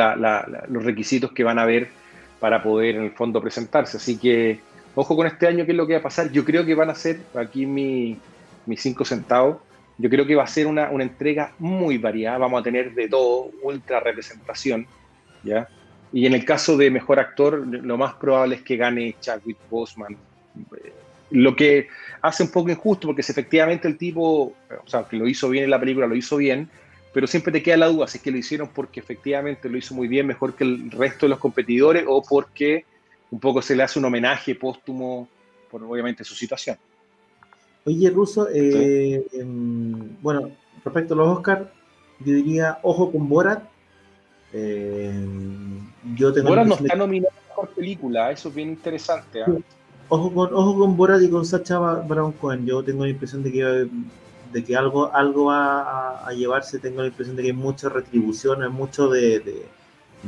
los 0.66 0.84
requisitos 0.84 1.30
que 1.30 1.44
van 1.44 1.56
a 1.56 1.62
haber 1.62 1.88
para 2.40 2.60
poder 2.60 2.96
en 2.96 3.04
el 3.04 3.12
fondo 3.12 3.40
presentarse. 3.40 3.96
Así 3.96 4.18
que, 4.18 4.58
ojo 4.96 5.14
con 5.14 5.28
este 5.28 5.46
año, 5.46 5.64
qué 5.64 5.70
es 5.70 5.76
lo 5.76 5.86
que 5.86 5.92
va 5.92 6.00
a 6.00 6.02
pasar. 6.02 6.32
Yo 6.32 6.44
creo 6.44 6.66
que 6.66 6.74
van 6.74 6.90
a 6.90 6.96
ser, 6.96 7.20
aquí 7.36 7.64
mis 7.64 8.18
cinco 8.74 9.04
centavos, 9.04 9.58
yo 9.98 10.10
creo 10.10 10.26
que 10.26 10.34
va 10.34 10.42
a 10.42 10.48
ser 10.48 10.66
una, 10.66 10.90
entrega 10.90 11.52
muy 11.60 11.96
variada. 11.96 12.38
Vamos 12.38 12.60
a 12.60 12.64
tener 12.64 12.92
de 12.92 13.08
todo, 13.08 13.52
ultra 13.62 14.00
representación, 14.00 14.84
¿ya? 15.44 15.68
Y 16.12 16.26
en 16.26 16.34
el 16.34 16.44
caso 16.44 16.76
de 16.76 16.90
mejor 16.90 17.20
actor, 17.20 17.64
lo 17.64 17.96
más 17.96 18.14
probable 18.14 18.56
es 18.56 18.62
que 18.62 18.76
gane 18.76 19.14
Chadwick 19.20 19.58
Boseman, 19.70 20.16
eh, 20.76 20.92
lo 21.30 21.54
que 21.56 21.88
hace 22.22 22.42
un 22.42 22.50
poco 22.50 22.70
injusto, 22.70 23.08
porque 23.08 23.22
si 23.22 23.32
efectivamente 23.32 23.88
el 23.88 23.96
tipo, 23.96 24.52
o 24.84 24.88
sea, 24.88 25.04
que 25.04 25.16
lo 25.16 25.28
hizo 25.28 25.48
bien 25.48 25.64
en 25.64 25.70
la 25.70 25.80
película, 25.80 26.06
lo 26.06 26.16
hizo 26.16 26.36
bien, 26.36 26.68
pero 27.12 27.26
siempre 27.26 27.52
te 27.52 27.62
queda 27.62 27.76
la 27.76 27.88
duda 27.88 28.06
si 28.06 28.18
es 28.18 28.24
que 28.24 28.30
lo 28.30 28.38
hicieron 28.38 28.68
porque 28.68 29.00
efectivamente 29.00 29.68
lo 29.68 29.78
hizo 29.78 29.94
muy 29.94 30.08
bien, 30.08 30.26
mejor 30.26 30.54
que 30.54 30.64
el 30.64 30.90
resto 30.90 31.26
de 31.26 31.30
los 31.30 31.38
competidores, 31.38 32.04
o 32.06 32.22
porque 32.22 32.84
un 33.30 33.40
poco 33.40 33.62
se 33.62 33.76
le 33.76 33.82
hace 33.82 33.98
un 33.98 34.06
homenaje 34.06 34.54
póstumo 34.54 35.28
por 35.70 35.82
obviamente 35.82 36.24
su 36.24 36.34
situación. 36.34 36.76
Oye, 37.84 38.10
Russo, 38.10 38.48
eh, 38.52 39.24
em, 39.32 40.20
bueno, 40.20 40.50
respecto 40.84 41.14
a 41.14 41.16
los 41.16 41.38
Oscars, 41.38 41.66
yo 42.20 42.34
diría 42.34 42.78
ojo 42.82 43.10
con 43.12 43.28
Borat. 43.28 43.64
Eh, 44.52 45.12
yo 46.16 46.32
tengo 46.32 46.48
Borat 46.48 46.66
no 46.66 46.74
está 46.74 46.96
nominado 46.96 47.34
a 47.36 47.48
mejor 47.48 47.68
película, 47.70 48.30
eso 48.30 48.48
es 48.48 48.54
bien 48.54 48.70
interesante. 48.70 49.42
¿ah? 49.42 49.52
Ojo 50.10 50.32
con, 50.32 50.54
ojo 50.54 50.78
con 50.78 50.96
Borat 50.96 51.22
y 51.22 51.28
con 51.28 51.44
Sacha 51.44 51.78
Baron 51.78 52.32
Cohen. 52.32 52.64
Yo 52.64 52.82
tengo 52.82 53.04
la 53.04 53.10
impresión 53.10 53.42
de 53.42 53.52
que, 53.52 53.88
de 54.52 54.64
que 54.64 54.76
algo, 54.76 55.12
algo 55.14 55.46
va 55.46 56.26
a, 56.26 56.32
llevarse. 56.32 56.78
Tengo 56.78 57.02
la 57.02 57.08
impresión 57.08 57.36
de 57.36 57.42
que 57.42 57.48
hay 57.48 57.54
mucha 57.54 57.88
retribución, 57.90 58.62
hay 58.62 58.70
mucho 58.70 59.08
de, 59.10 59.66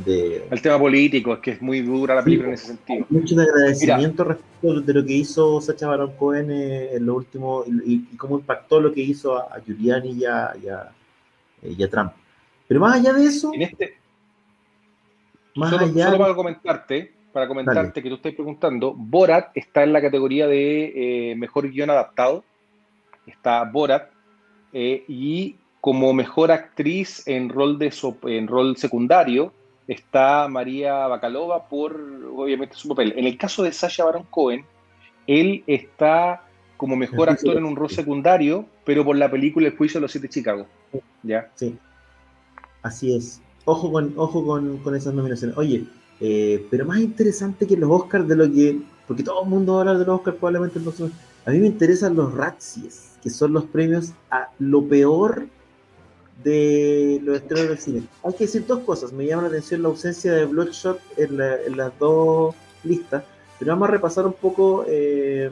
El 0.05 0.61
tema 0.61 0.77
político, 0.77 1.33
es 1.33 1.39
que 1.39 1.51
es 1.51 1.61
muy 1.61 1.81
dura 1.81 2.13
la 2.13 2.23
película 2.23 2.49
en 2.49 2.53
ese 2.53 2.67
sentido. 2.67 3.05
Mucho 3.09 3.35
de 3.35 3.43
agradecimiento 3.43 4.23
respecto 4.23 4.81
de 4.81 4.93
lo 4.93 5.03
que 5.03 5.13
hizo 5.13 5.59
Sacha 5.61 5.87
Baron 5.87 6.11
Cohen 6.15 6.51
eh, 6.51 6.95
en 6.95 7.05
lo 7.07 7.15
último 7.15 7.63
y, 7.83 8.05
cómo 8.17 8.37
impactó 8.37 8.79
lo 8.79 8.93
que 8.93 9.01
hizo 9.01 9.35
a, 9.35 9.59
Giuliani 9.65 10.11
y 10.11 10.25
a, 10.25 10.53
y 11.63 11.83
a, 11.83 11.89
Trump. 11.89 12.11
Pero 12.67 12.79
más 12.79 12.99
allá 12.99 13.13
de 13.13 13.25
eso. 13.25 13.51
En 13.55 13.63
este, 13.63 13.95
más 15.55 15.73
allá 15.73 16.05
solo 16.05 16.17
para 16.19 16.35
comentarte, 16.35 17.20
para 17.31 17.47
comentarte 17.47 18.03
que 18.03 18.09
tú 18.09 18.15
estás 18.15 18.33
preguntando, 18.33 18.93
Borat 18.95 19.51
está 19.55 19.83
en 19.83 19.93
la 19.93 20.01
categoría 20.01 20.47
de 20.47 21.31
eh, 21.31 21.35
mejor 21.35 21.69
guion 21.69 21.89
adaptado. 21.89 22.43
Está 23.25 23.63
Borat. 23.63 24.09
Eh, 24.73 25.03
y 25.07 25.55
como 25.81 26.13
mejor 26.13 26.51
actriz 26.51 27.27
en 27.27 27.49
rol, 27.49 27.79
de 27.79 27.93
en 28.23 28.47
rol 28.47 28.77
secundario 28.77 29.51
está 29.87 30.47
María 30.47 31.07
Bacalova 31.07 31.67
por, 31.67 31.99
obviamente, 32.35 32.75
su 32.75 32.87
papel. 32.87 33.13
En 33.17 33.25
el 33.25 33.37
caso 33.37 33.63
de 33.63 33.71
Sasha 33.71 34.05
Baron 34.05 34.25
Cohen, 34.29 34.63
él 35.27 35.63
está 35.67 36.43
como 36.77 36.95
mejor 36.95 37.29
actor 37.29 37.57
en 37.57 37.65
un 37.65 37.75
rol 37.75 37.89
secundario, 37.89 38.65
pero 38.85 39.05
por 39.05 39.15
la 39.15 39.29
película 39.29 39.67
El 39.67 39.77
juicio 39.77 39.99
de 39.99 40.03
los 40.03 40.11
siete 40.11 40.29
Chicago. 40.29 40.65
¿Ya? 41.23 41.49
Sí. 41.55 41.77
Así 42.81 43.15
es. 43.15 43.41
Ojo 43.65 43.91
con, 43.91 44.13
ojo 44.17 44.45
con, 44.45 44.77
con 44.77 44.95
esas 44.95 45.13
nominaciones. 45.13 45.55
Oye, 45.57 45.83
eh, 46.23 46.67
pero 46.69 46.85
más 46.85 46.99
interesante 46.99 47.65
que 47.65 47.75
los 47.75 47.89
Oscars 47.89 48.27
de 48.27 48.35
lo 48.35 48.51
que. 48.51 48.79
Porque 49.07 49.23
todo 49.23 49.43
el 49.43 49.49
mundo 49.49 49.73
va 49.73 49.79
a 49.79 49.81
hablar 49.81 49.97
de 49.97 50.05
los 50.05 50.19
Oscars 50.19 50.37
probablemente 50.37 50.79
el 50.79 51.11
A 51.45 51.51
mí 51.51 51.59
me 51.59 51.67
interesan 51.67 52.15
los 52.15 52.31
Razzies, 52.31 53.17
que 53.23 53.31
son 53.31 53.53
los 53.53 53.65
premios 53.65 54.11
a 54.29 54.49
lo 54.59 54.87
peor 54.87 55.47
de 56.43 57.19
los 57.23 57.37
estrenos 57.37 57.69
del 57.69 57.79
cine. 57.79 58.03
Hay 58.23 58.33
que 58.33 58.45
decir 58.45 58.65
dos 58.67 58.79
cosas. 58.79 59.11
Me 59.11 59.25
llama 59.25 59.43
la 59.43 59.47
atención 59.49 59.81
la 59.81 59.89
ausencia 59.89 60.31
de 60.33 60.45
Bloodshot 60.45 61.01
en, 61.17 61.37
las 61.75 61.97
dos 61.97 62.55
listas. 62.83 63.23
Pero 63.57 63.71
vamos 63.71 63.89
a 63.89 63.91
repasar 63.91 64.27
un 64.27 64.33
poco 64.33 64.85
eh, 64.87 65.49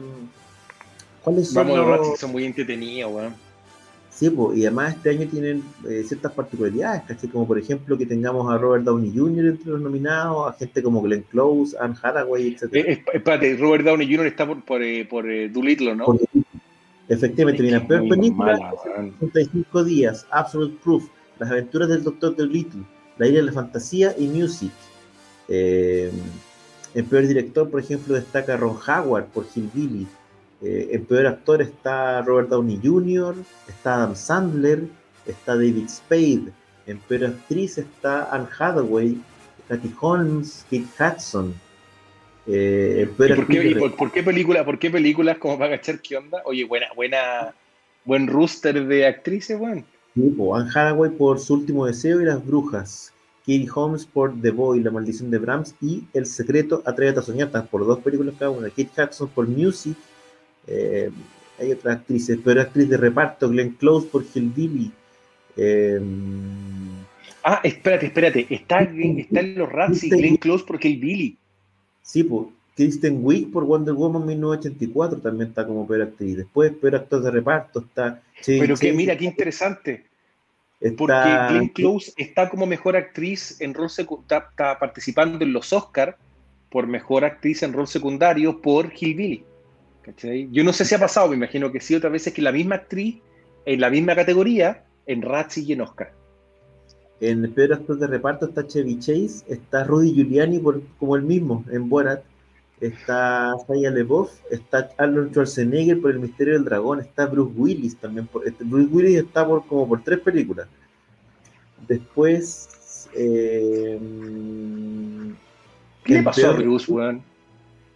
cuáles 1.22 1.48
son 1.48 1.66
vamos, 1.66 1.78
los. 1.78 1.98
Razzies 1.98 2.20
son 2.20 2.30
muy 2.30 2.44
entretenidos, 2.44 3.12
weón. 3.12 3.49
Sí, 4.20 4.30
y 4.54 4.66
además 4.66 4.96
este 4.96 5.08
año 5.08 5.26
tienen 5.28 5.64
eh, 5.88 6.04
ciertas 6.06 6.32
particularidades, 6.32 7.04
Como 7.32 7.46
por 7.46 7.58
ejemplo 7.58 7.96
que 7.96 8.04
tengamos 8.04 8.52
a 8.52 8.58
Robert 8.58 8.84
Downey 8.84 9.16
Jr. 9.16 9.46
entre 9.46 9.70
los 9.70 9.80
nominados, 9.80 10.46
a 10.46 10.52
gente 10.58 10.82
como 10.82 11.00
Glenn 11.00 11.24
Close, 11.30 11.74
Anne 11.80 11.94
Hathaway, 12.02 12.48
etc. 12.48 12.64
Eh, 12.74 13.02
espérate, 13.14 13.56
Robert 13.56 13.82
Downey 13.82 14.14
Jr. 14.14 14.26
está 14.26 14.46
por, 14.46 14.62
por, 14.62 14.82
eh, 14.82 15.06
por 15.06 15.24
Doolittle, 15.24 15.96
¿no? 15.96 16.18
Efectivamente, 17.08 17.62
mira, 17.62 17.86
peor 17.88 18.06
película, 18.10 18.74
35 19.20 19.84
días, 19.84 20.26
Absolute 20.30 20.76
Proof, 20.84 21.08
Las 21.38 21.50
aventuras 21.50 21.88
del 21.88 22.04
Doctor 22.04 22.36
Doolittle, 22.36 22.82
La 23.16 23.26
isla 23.26 23.38
de 23.38 23.46
la 23.46 23.52
fantasía 23.52 24.14
y 24.18 24.28
Music. 24.28 24.70
el 25.48 26.12
peor 27.08 27.26
director, 27.26 27.70
por 27.70 27.80
ejemplo, 27.80 28.16
destaca 28.16 28.58
Ron 28.58 28.76
Howard 28.86 29.28
por 29.28 29.46
Hillbilly. 29.46 30.06
Eh, 30.62 30.90
el 30.92 31.02
peor 31.02 31.26
actor 31.26 31.62
está 31.62 32.20
Robert 32.22 32.48
Downey 32.48 32.80
Jr., 32.82 33.34
está 33.66 33.94
Adam 33.94 34.14
Sandler, 34.14 34.84
está 35.26 35.54
David 35.54 35.88
Spade. 35.88 36.52
En 36.86 36.98
peor 36.98 37.26
actriz 37.26 37.78
está 37.78 38.34
Anne 38.34 38.48
Hathaway, 38.58 39.16
Katy 39.68 39.94
Holmes, 40.00 40.66
Kate 40.70 40.84
Hudson. 40.98 41.54
Eh, 42.46 43.08
por, 43.16 43.46
qué, 43.46 44.22
película, 44.22 44.64
por 44.64 44.78
qué 44.78 44.90
películas 44.90 45.38
como 45.38 45.58
para 45.58 45.76
cachar 45.76 46.00
qué 46.00 46.16
onda? 46.16 46.42
Oye, 46.44 46.64
buena, 46.64 46.86
buena, 46.96 47.54
buen 48.04 48.26
rooster 48.26 48.86
de 48.86 49.06
actrices, 49.06 49.58
bueno. 49.58 49.84
Anne 50.16 50.70
Hathaway 50.74 51.10
por 51.10 51.38
su 51.38 51.54
último 51.54 51.86
deseo 51.86 52.20
y 52.20 52.24
las 52.24 52.44
brujas. 52.44 53.12
Katie 53.40 53.68
Holmes 53.74 54.04
por 54.04 54.38
The 54.40 54.50
Boy, 54.50 54.80
La 54.80 54.90
maldición 54.90 55.30
de 55.30 55.38
Brahms 55.38 55.74
y 55.80 56.04
El 56.12 56.26
secreto 56.26 56.82
Atrévete 56.84 57.20
a 57.20 57.22
soñar, 57.22 57.50
por 57.68 57.86
dos 57.86 58.00
películas 58.00 58.34
cada 58.38 58.50
una. 58.50 58.68
Kate 58.68 58.90
Hudson 58.96 59.28
por 59.28 59.48
Music 59.48 59.96
eh, 60.70 61.10
hay 61.58 61.72
otras 61.72 61.98
actrices, 61.98 62.38
pero 62.42 62.62
actriz 62.62 62.88
de 62.88 62.96
reparto, 62.96 63.48
Glenn 63.50 63.72
Close 63.72 64.06
por 64.06 64.24
Hillbilly. 64.24 64.90
Eh, 65.56 66.00
ah, 67.42 67.60
espérate, 67.62 68.06
espérate. 68.06 68.46
Está, 68.48 68.80
está 68.80 69.40
en 69.40 69.58
los 69.58 69.70
Rats 69.70 70.04
y 70.04 70.10
Glenn 70.10 70.36
Close 70.36 70.64
por 70.64 70.82
Hillbilly. 70.82 71.36
Sí, 72.02 72.24
pues. 72.24 72.46
Kristen 72.76 73.18
Wiig 73.22 73.52
por 73.52 73.64
Wonder 73.64 73.92
Woman 73.92 74.24
1984 74.24 75.18
también 75.20 75.50
está 75.50 75.66
como 75.66 75.86
peor 75.86 76.02
actriz. 76.02 76.38
Después, 76.38 76.72
peor 76.72 76.94
actor 76.94 77.20
de 77.22 77.30
reparto 77.30 77.80
está. 77.80 78.22
pero 78.46 78.74
que 78.76 78.92
mira, 78.94 79.18
qué 79.18 79.26
interesante. 79.26 80.06
Porque 80.96 81.36
Glenn 81.50 81.68
Close 81.68 82.12
está 82.16 82.48
como 82.48 82.64
mejor 82.64 82.96
actriz 82.96 83.60
en 83.60 83.74
rol 83.74 83.88
está, 83.88 84.48
está 84.50 84.78
participando 84.78 85.44
en 85.44 85.52
los 85.52 85.74
Oscars 85.74 86.16
por 86.70 86.86
mejor 86.86 87.26
actriz 87.26 87.62
en 87.62 87.74
rol 87.74 87.86
secundario 87.86 88.62
por 88.62 88.90
Hillbilly. 88.98 89.44
Yo 90.50 90.64
no 90.64 90.72
sé 90.72 90.84
si 90.84 90.94
ha 90.94 90.98
pasado, 90.98 91.28
me 91.28 91.36
imagino 91.36 91.70
que 91.70 91.80
sí, 91.80 91.94
otras 91.94 92.12
veces 92.12 92.32
que 92.32 92.42
la 92.42 92.52
misma 92.52 92.76
actriz, 92.76 93.20
en 93.66 93.80
la 93.80 93.90
misma 93.90 94.14
categoría, 94.14 94.84
en 95.06 95.22
Razzie 95.22 95.64
y 95.64 95.72
en 95.72 95.82
Oscar. 95.82 96.12
En 97.20 97.44
el 97.44 97.50
peor 97.50 97.74
actor 97.74 97.98
de 97.98 98.06
reparto 98.06 98.46
está 98.46 98.66
Chevy 98.66 98.98
Chase, 98.98 99.44
está 99.46 99.84
Rudy 99.84 100.14
Giuliani 100.14 100.58
por, 100.58 100.82
como 100.98 101.16
el 101.16 101.22
mismo, 101.22 101.64
en 101.70 101.88
Borat, 101.88 102.22
está 102.80 103.54
Shia 103.68 103.90
LeBoff, 103.90 104.32
está 104.50 104.90
Arnold 104.96 105.30
Schwarzenegger 105.32 106.00
por 106.00 106.12
El 106.12 106.20
Misterio 106.20 106.54
del 106.54 106.64
Dragón, 106.64 107.00
está 107.00 107.26
Bruce 107.26 107.52
Willis 107.56 107.96
también, 107.96 108.26
por, 108.26 108.48
este, 108.48 108.64
Bruce 108.64 108.88
Willis 108.90 109.18
está 109.18 109.46
por, 109.46 109.66
como 109.66 109.86
por 109.86 110.02
tres 110.02 110.20
películas. 110.20 110.66
Después... 111.86 113.08
Eh, 113.14 113.98
¿Qué 116.04 116.14
le 116.14 116.22
pasó 116.22 116.50
a 116.50 116.52
Bruce, 116.52 116.90
weón? 116.90 117.22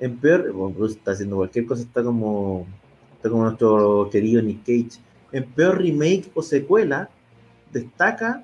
En 0.01 0.17
peor, 0.19 0.53
Bruce 0.73 0.97
está 0.97 1.13
haciendo 1.13 1.37
cualquier 1.37 1.67
cosa, 1.67 1.83
está 1.83 2.03
como, 2.03 2.67
está 3.17 3.31
como 3.31 3.45
nuestro 3.45 4.09
querido 4.11 4.43
Nick 4.43 4.61
Cage. 4.61 5.01
En 5.33 5.45
peor 5.45 5.79
remake 5.79 6.31
o 6.35 6.43
secuela, 6.43 7.09
destaca 7.73 8.43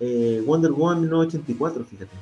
eh, 0.00 0.42
Wonder 0.44 0.72
Woman 0.72 1.02
1984, 1.02 1.84
fíjate. 1.84 2.16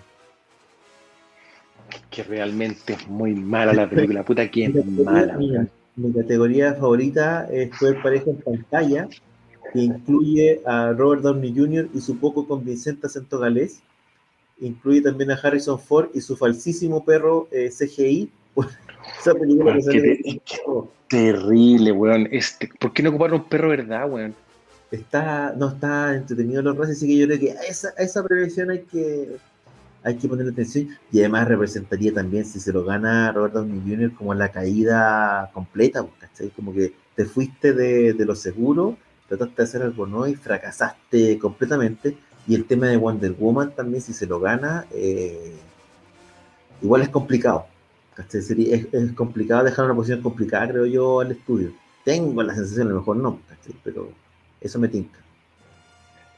Que 2.11 2.23
realmente 2.23 2.93
es 2.93 3.09
muy 3.09 3.35
mala 3.35 3.73
la 3.73 3.89
película, 3.89 4.25
puta 4.25 4.51
que 4.51 4.67
es 4.67 4.87
mala. 4.87 5.39
mi 5.97 6.13
categoría 6.13 6.75
favorita 6.75 7.49
es 7.51 7.75
Fue 7.77 7.95
pareja 7.95 8.31
en 8.31 8.37
pantalla, 8.37 9.09
que 9.73 9.81
incluye 9.81 10.61
a 10.67 10.93
Robert 10.93 11.23
Downey 11.23 11.55
Jr. 11.57 11.89
y 11.95 12.01
su 12.01 12.19
poco 12.19 12.47
convincente 12.47 13.07
acento 13.07 13.39
galés. 13.39 13.81
Incluye 14.61 15.01
también 15.01 15.31
a 15.31 15.35
Harrison 15.35 15.79
Ford 15.79 16.11
y 16.13 16.21
su 16.21 16.37
falsísimo 16.37 17.05
perro 17.05 17.49
eh, 17.51 17.71
CGI, 17.71 18.31
esa 19.21 19.35
película 19.35 19.77
Terrible, 21.09 21.93
weón. 21.93 22.29
Este, 22.31 22.71
¿Por 22.79 22.93
qué 22.93 23.03
no 23.03 23.11
ocuparon 23.11 23.41
un 23.41 23.49
perro 23.49 23.71
verdad, 23.71 24.09
weón? 24.09 24.35
Está, 24.91 25.53
no 25.57 25.69
está 25.69 26.15
entretenido 26.15 26.63
los 26.63 26.77
races, 26.77 26.97
así 26.97 27.07
que 27.07 27.17
yo 27.17 27.27
creo 27.27 27.39
que 27.39 27.53
a 27.53 27.63
esa, 27.63 27.91
esa 27.99 28.25
prevención 28.25 28.71
hay 28.71 28.81
que 28.81 29.37
hay 30.03 30.17
que 30.17 30.29
ponerle 30.29 30.53
atención 30.53 30.89
y 31.13 31.21
además 31.21 31.47
representaría 31.47 32.13
también 32.13 32.45
si 32.45 32.59
se 32.59 32.73
lo 32.73 32.85
gana 32.85 33.31
Robert 33.33 33.55
Downey 33.55 33.83
Jr. 33.87 34.15
como 34.15 34.33
la 34.35 34.51
caída 34.51 35.51
completa, 35.53 36.07
¿cachai? 36.19 36.49
Como 36.51 36.73
que 36.73 36.95
te 37.15 37.27
fuiste 37.27 37.73
de, 37.75 38.15
de 38.15 38.25
lo 38.25 38.35
seguro, 38.35 38.97
trataste 39.29 39.55
de 39.57 39.63
hacer 39.63 39.83
algo 39.83 40.07
nuevo 40.07 40.27
y 40.27 40.35
fracasaste 40.35 41.39
completamente. 41.39 42.17
Y 42.47 42.55
el 42.55 42.65
tema 42.65 42.87
de 42.87 42.97
Wonder 42.97 43.33
Woman 43.33 43.73
también, 43.77 44.03
si 44.03 44.13
se 44.13 44.27
lo 44.27 44.41
gana, 44.41 44.87
eh, 44.93 45.55
igual 46.83 47.03
es 47.03 47.11
complicado. 47.11 47.67
Es, 48.29 49.13
complicado 49.15 49.65
dejar 49.65 49.85
una 49.87 49.95
posición 49.95 50.23
complicada, 50.23 50.69
creo 50.69 50.87
yo, 50.87 51.21
al 51.21 51.33
estudio. 51.33 51.73
Tengo 52.05 52.43
la 52.43 52.55
sensación, 52.55 52.89
a 52.89 52.91
lo 52.91 52.97
mejor 52.97 53.17
no, 53.17 53.41
pero 53.85 54.11
eso 54.61 54.79
me 54.79 54.89
tinca. 54.89 55.19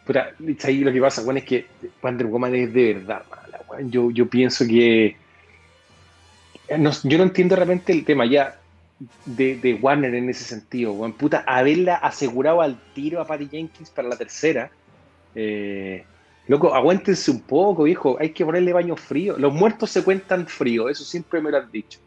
Pero 0.07 0.21
ahí 0.65 0.81
lo 0.81 0.93
que 0.93 1.01
pasa, 1.01 1.23
bueno, 1.23 1.39
es 1.39 1.45
que 1.45 1.67
Wonder 2.03 2.27
Woman 2.27 2.55
es 2.55 2.73
de 2.73 2.95
verdad 2.95 3.23
Yo, 3.87 4.11
yo 4.11 4.29
pienso 4.29 4.67
que. 4.67 5.17
Eh, 6.69 6.91
yo 7.05 7.19
no 7.19 7.25
entiendo 7.25 7.55
realmente 7.55 7.93
el 7.93 8.05
tema. 8.05 8.27
Ya, 8.27 8.59
de, 9.25 9.79
Warner 9.81 10.15
en 10.15 10.29
ese 10.29 10.45
sentido, 10.45 10.93
weón. 10.93 11.13
Puta, 11.13 11.45
haberla 11.47 11.97
asegurado 11.97 12.61
al 12.61 12.79
tiro 12.95 13.21
a 13.21 13.27
Patty 13.27 13.49
Jenkins 13.49 13.91
para 13.91 14.09
la 14.09 14.17
tercera. 14.17 14.71
Eh, 15.35 16.05
loco, 16.49 16.75
aguántense 16.75 17.31
un 17.31 17.41
poco, 17.41 17.85
viejo. 17.85 18.17
Hay 18.21 18.31
que 18.31 18.45
ponerle 18.45 18.73
baño 18.73 18.97
frío. 18.97 19.37
Los 19.39 19.53
muertos 19.53 19.91
se 19.91 20.03
cuentan 20.03 20.47
frío, 20.47 20.89
eso 20.89 21.05
siempre 21.05 21.41
me 21.41 21.51
lo 21.51 21.59
han 21.59 21.71
dicho. 21.71 21.99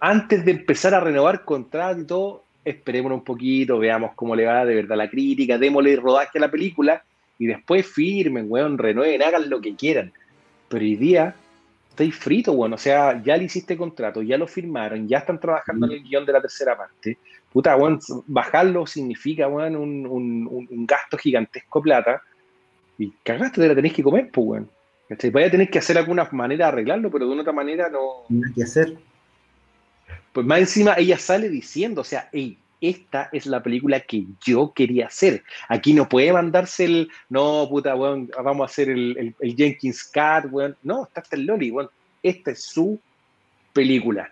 Antes 0.00 0.44
de 0.44 0.52
empezar 0.52 0.94
a 0.94 1.00
renovar 1.00 1.44
contrato 1.44 2.00
y 2.00 2.04
todo, 2.04 2.44
esperemos 2.64 3.12
un 3.12 3.24
poquito, 3.24 3.78
veamos 3.78 4.12
cómo 4.16 4.34
le 4.34 4.44
va 4.44 4.64
de 4.64 4.74
verdad 4.74 4.96
la 4.96 5.08
crítica, 5.08 5.56
démosle 5.56 5.94
rodaje 5.96 6.38
a 6.38 6.40
la 6.40 6.50
película 6.50 7.04
y 7.38 7.46
después 7.46 7.86
firmen, 7.86 8.46
weón, 8.48 8.76
renueven, 8.78 9.22
hagan 9.22 9.48
lo 9.48 9.60
que 9.60 9.76
quieran. 9.76 10.12
Pero 10.68 10.84
hoy 10.84 10.96
día 10.96 11.34
estáis 11.90 12.14
frito, 12.14 12.52
bueno, 12.54 12.74
o 12.74 12.78
sea, 12.78 13.22
ya 13.22 13.36
le 13.36 13.44
hiciste 13.44 13.76
contrato, 13.76 14.20
ya 14.20 14.36
lo 14.36 14.46
firmaron, 14.46 15.06
ya 15.06 15.18
están 15.18 15.40
trabajando 15.40 15.86
en 15.86 15.92
el 15.92 16.02
guion 16.02 16.26
de 16.26 16.32
la 16.32 16.40
tercera 16.40 16.76
parte. 16.76 17.18
Puta, 17.52 17.74
bueno, 17.76 17.98
bajarlo 18.26 18.86
significa, 18.86 19.46
bueno, 19.46 19.80
un, 19.80 20.06
un, 20.06 20.86
gasto 20.86 21.16
gigantesco 21.16 21.80
plata 21.80 22.20
y 22.98 23.12
cagaste, 23.22 23.60
te 23.60 23.68
la 23.68 23.74
tenés 23.74 23.92
que 23.92 24.02
comer, 24.02 24.30
pues, 24.32 24.46
bueno. 24.46 24.68
Vaya 25.32 25.46
a 25.46 25.50
tener 25.50 25.70
que 25.70 25.78
hacer 25.78 25.96
alguna 25.98 26.28
manera 26.32 26.66
de 26.66 26.72
arreglarlo, 26.72 27.10
pero 27.10 27.26
de 27.26 27.32
una 27.32 27.42
otra 27.42 27.52
manera 27.52 27.88
no. 27.88 28.24
No 28.28 28.46
hay 28.46 28.52
que 28.54 28.64
hacer. 28.64 28.96
Pues 30.32 30.44
más 30.46 30.58
encima 30.58 30.94
ella 30.98 31.18
sale 31.18 31.48
diciendo, 31.48 32.00
o 32.00 32.04
sea, 32.04 32.28
hey, 32.32 32.58
esta 32.80 33.28
es 33.32 33.46
la 33.46 33.62
película 33.62 34.00
que 34.00 34.26
yo 34.44 34.72
quería 34.74 35.06
hacer. 35.06 35.44
Aquí 35.68 35.94
no 35.94 36.08
puede 36.08 36.32
mandarse 36.32 36.84
el, 36.84 37.08
no, 37.28 37.66
puta, 37.70 37.94
weón, 37.94 38.30
vamos 38.42 38.62
a 38.62 38.70
hacer 38.70 38.90
el, 38.90 39.34
Jenkins 39.40 40.04
Cat, 40.04 40.46
weón. 40.50 40.76
No, 40.82 41.04
está 41.04 41.20
hasta 41.20 41.36
el 41.36 41.46
Loli, 41.46 41.70
weón. 41.70 41.88
Esta 42.22 42.50
es 42.50 42.64
su 42.64 43.00
película. 43.72 44.30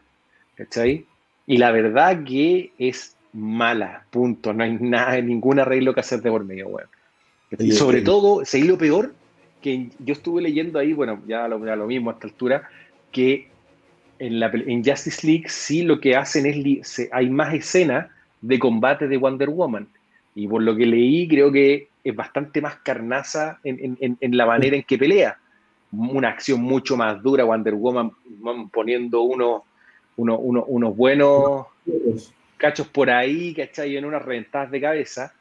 ¿Cachai? 0.56 1.06
Y 1.46 1.56
la 1.56 1.70
verdad 1.70 2.22
que 2.24 2.72
es 2.78 3.16
mala, 3.32 4.04
punto. 4.10 4.52
No 4.52 4.64
hay 4.64 4.72
nada, 4.72 5.20
ningún 5.20 5.58
arreglo 5.58 5.94
que 5.94 6.00
hacer 6.00 6.20
de 6.20 6.30
por 6.30 6.44
medio, 6.44 6.68
weón. 6.68 6.88
Y 7.58 7.72
sobre 7.72 8.02
todo, 8.02 8.44
seguí 8.44 8.66
lo 8.66 8.78
peor, 8.78 9.14
que 9.60 9.88
yo 9.98 10.12
estuve 10.12 10.42
leyendo 10.42 10.78
ahí, 10.78 10.92
bueno, 10.92 11.22
ya 11.26 11.48
lo, 11.48 11.58
lo 11.58 11.86
mismo 11.86 12.10
a 12.10 12.14
esta 12.14 12.26
altura, 12.26 12.68
que 13.12 13.48
en, 14.18 14.40
la, 14.40 14.50
en 14.52 14.84
Justice 14.84 15.26
League 15.26 15.48
sí 15.48 15.82
lo 15.82 16.00
que 16.00 16.16
hacen 16.16 16.46
es, 16.46 17.08
hay 17.12 17.30
más 17.30 17.54
escenas 17.54 18.10
de 18.40 18.58
combate 18.58 19.08
de 19.08 19.16
Wonder 19.16 19.50
Woman. 19.50 19.88
Y 20.34 20.48
por 20.48 20.62
lo 20.62 20.76
que 20.76 20.86
leí, 20.86 21.28
creo 21.28 21.52
que 21.52 21.88
es 22.02 22.14
bastante 22.14 22.60
más 22.60 22.76
carnaza 22.76 23.60
en, 23.64 23.96
la 24.20 24.46
manera 24.46 24.76
en 24.76 24.82
que 24.82 24.98
pelea. 24.98 25.38
Una 25.92 26.28
acción 26.28 26.60
mucho 26.60 26.96
más 26.96 27.22
dura, 27.22 27.44
Wonder 27.44 27.74
Woman 27.74 28.10
poniendo 28.72 29.22
unos, 29.22 29.62
unos 30.16 30.96
buenos 30.96 31.66
cachos 32.56 32.88
por 32.88 33.10
ahí, 33.10 33.54
¿cachai? 33.54 33.96
En 33.96 34.04
unas 34.04 34.22
reventadas 34.22 34.70
de 34.70 34.80
cabeza. 34.80 35.32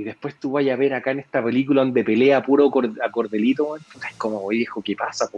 Y 0.00 0.04
después 0.04 0.34
tú 0.36 0.52
vayas 0.52 0.76
a 0.76 0.80
ver 0.80 0.94
acá 0.94 1.10
en 1.10 1.18
esta 1.18 1.44
película 1.44 1.82
donde 1.82 2.02
pelea 2.02 2.42
puro 2.42 2.72
acordelito, 3.04 3.76
es 3.76 4.16
como, 4.16 4.48
viejo, 4.48 4.80
¿qué 4.80 4.96
pasa? 4.96 5.28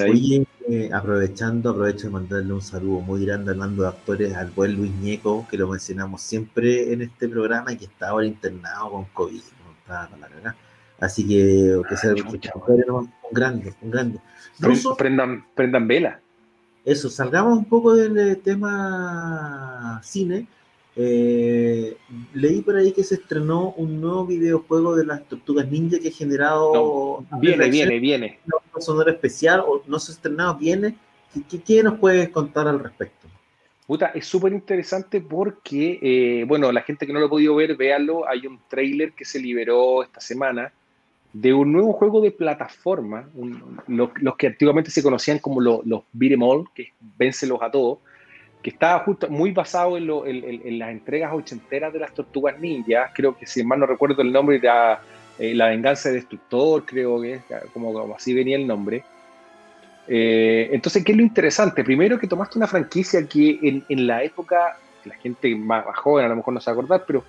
Oye, 0.00 0.44
eh, 0.68 0.90
aprovechando, 0.92 1.70
aprovecho 1.70 2.08
de 2.08 2.14
mandarle 2.14 2.52
un 2.52 2.62
saludo 2.62 2.98
muy 2.98 3.24
grande 3.24 3.52
hablando 3.52 3.82
de 3.82 3.88
actores 3.90 4.34
al 4.34 4.50
buen 4.50 4.74
Luis 4.74 4.90
Ñeco, 4.90 5.46
que 5.48 5.56
lo 5.56 5.68
mencionamos 5.68 6.20
siempre 6.20 6.92
en 6.92 7.02
este 7.02 7.28
programa 7.28 7.72
y 7.72 7.76
que 7.76 7.84
está 7.84 8.08
ahora 8.08 8.26
internado 8.26 8.90
con 8.90 9.04
COVID. 9.04 9.40
Así 10.98 11.24
que, 11.24 11.80
que 11.88 11.96
sea 11.96 12.10
un 12.12 13.12
grande, 13.30 13.72
un 13.82 13.90
grande. 13.92 14.18
prendan, 14.98 15.44
prendan 15.54 15.86
vela. 15.86 16.20
Eso, 16.84 17.08
salgamos 17.08 17.56
un 17.56 17.66
poco 17.66 17.94
del 17.94 18.18
eh, 18.18 18.34
tema 18.34 20.00
cine 20.02 20.48
eh, 20.96 21.96
leí 22.34 22.60
por 22.62 22.76
ahí 22.76 22.92
que 22.92 23.02
se 23.02 23.16
estrenó 23.16 23.72
un 23.76 24.00
nuevo 24.00 24.26
videojuego 24.26 24.94
de 24.94 25.04
las 25.04 25.26
Tortugas 25.26 25.68
Ninja 25.68 25.98
que 25.98 26.08
ha 26.08 26.12
generado. 26.12 27.24
viene, 27.40 27.68
viene, 27.68 27.98
viene. 27.98 28.40
Una 28.46 28.80
sonora 28.80 29.10
especial, 29.10 29.60
o 29.60 29.82
no 29.86 29.98
se 29.98 30.12
ha 30.12 30.14
estrenado, 30.14 30.56
viene. 30.56 30.96
¿Qué, 31.50 31.60
qué 31.60 31.82
nos 31.82 31.98
puedes 31.98 32.28
contar 32.28 32.68
al 32.68 32.78
respecto? 32.78 33.26
Puta, 33.86 34.06
es 34.14 34.26
súper 34.26 34.52
interesante 34.52 35.20
porque, 35.20 35.98
eh, 36.00 36.44
bueno, 36.46 36.70
la 36.70 36.82
gente 36.82 37.06
que 37.06 37.12
no 37.12 37.18
lo 37.18 37.26
ha 37.26 37.30
podido 37.30 37.56
ver, 37.56 37.76
véanlo. 37.76 38.26
Hay 38.28 38.46
un 38.46 38.60
trailer 38.68 39.12
que 39.12 39.24
se 39.24 39.40
liberó 39.40 40.02
esta 40.02 40.20
semana 40.20 40.72
de 41.32 41.52
un 41.52 41.72
nuevo 41.72 41.92
juego 41.92 42.20
de 42.20 42.30
plataforma, 42.30 43.28
los, 43.88 44.10
que 44.38 44.46
antiguamente 44.46 44.92
se 44.92 45.02
conocían 45.02 45.40
como 45.40 45.60
los, 45.60 45.84
los 45.84 46.04
beat'em 46.12 46.40
all, 46.40 46.64
que 46.72 46.92
vénselos 47.18 47.60
a 47.60 47.72
todos 47.72 47.98
que 48.64 48.70
estaba 48.70 49.00
justo 49.00 49.28
muy 49.28 49.52
basado 49.52 49.98
en, 49.98 50.78
las 50.78 50.90
entregas 50.90 51.34
ochenteras 51.34 51.92
de 51.92 51.98
las 51.98 52.14
Tortugas 52.14 52.58
Ninja. 52.58 53.10
Creo 53.14 53.36
que, 53.36 53.46
si 53.46 53.62
mal 53.62 53.78
no 53.78 53.84
recuerdo 53.84 54.22
el 54.22 54.32
nombre, 54.32 54.58
eh, 55.38 55.54
La 55.54 55.68
Venganza 55.68 56.08
de 56.08 56.14
Destructor, 56.14 56.82
creo 56.86 57.20
que 57.20 57.34
es, 57.34 57.42
como, 57.74 58.14
así 58.14 58.32
venía 58.32 58.56
el 58.56 58.66
nombre. 58.66 59.04
Eh, 60.08 60.70
entonces, 60.72 61.04
¿qué 61.04 61.12
es 61.12 61.18
lo 61.18 61.22
interesante? 61.22 61.84
Primero 61.84 62.18
que 62.18 62.26
tomaste 62.26 62.56
una 62.56 62.66
franquicia 62.66 63.28
que 63.28 63.84
en, 63.86 64.06
la 64.06 64.24
época, 64.24 64.78
la 65.04 65.14
gente 65.16 65.54
más, 65.54 65.84
joven 65.96 66.24
a 66.24 66.28
lo 66.28 66.36
mejor 66.36 66.54
no 66.54 66.60
se 66.60 66.70
va 66.70 66.72
a 66.72 66.80
acordar, 66.80 67.04
pero 67.06 67.22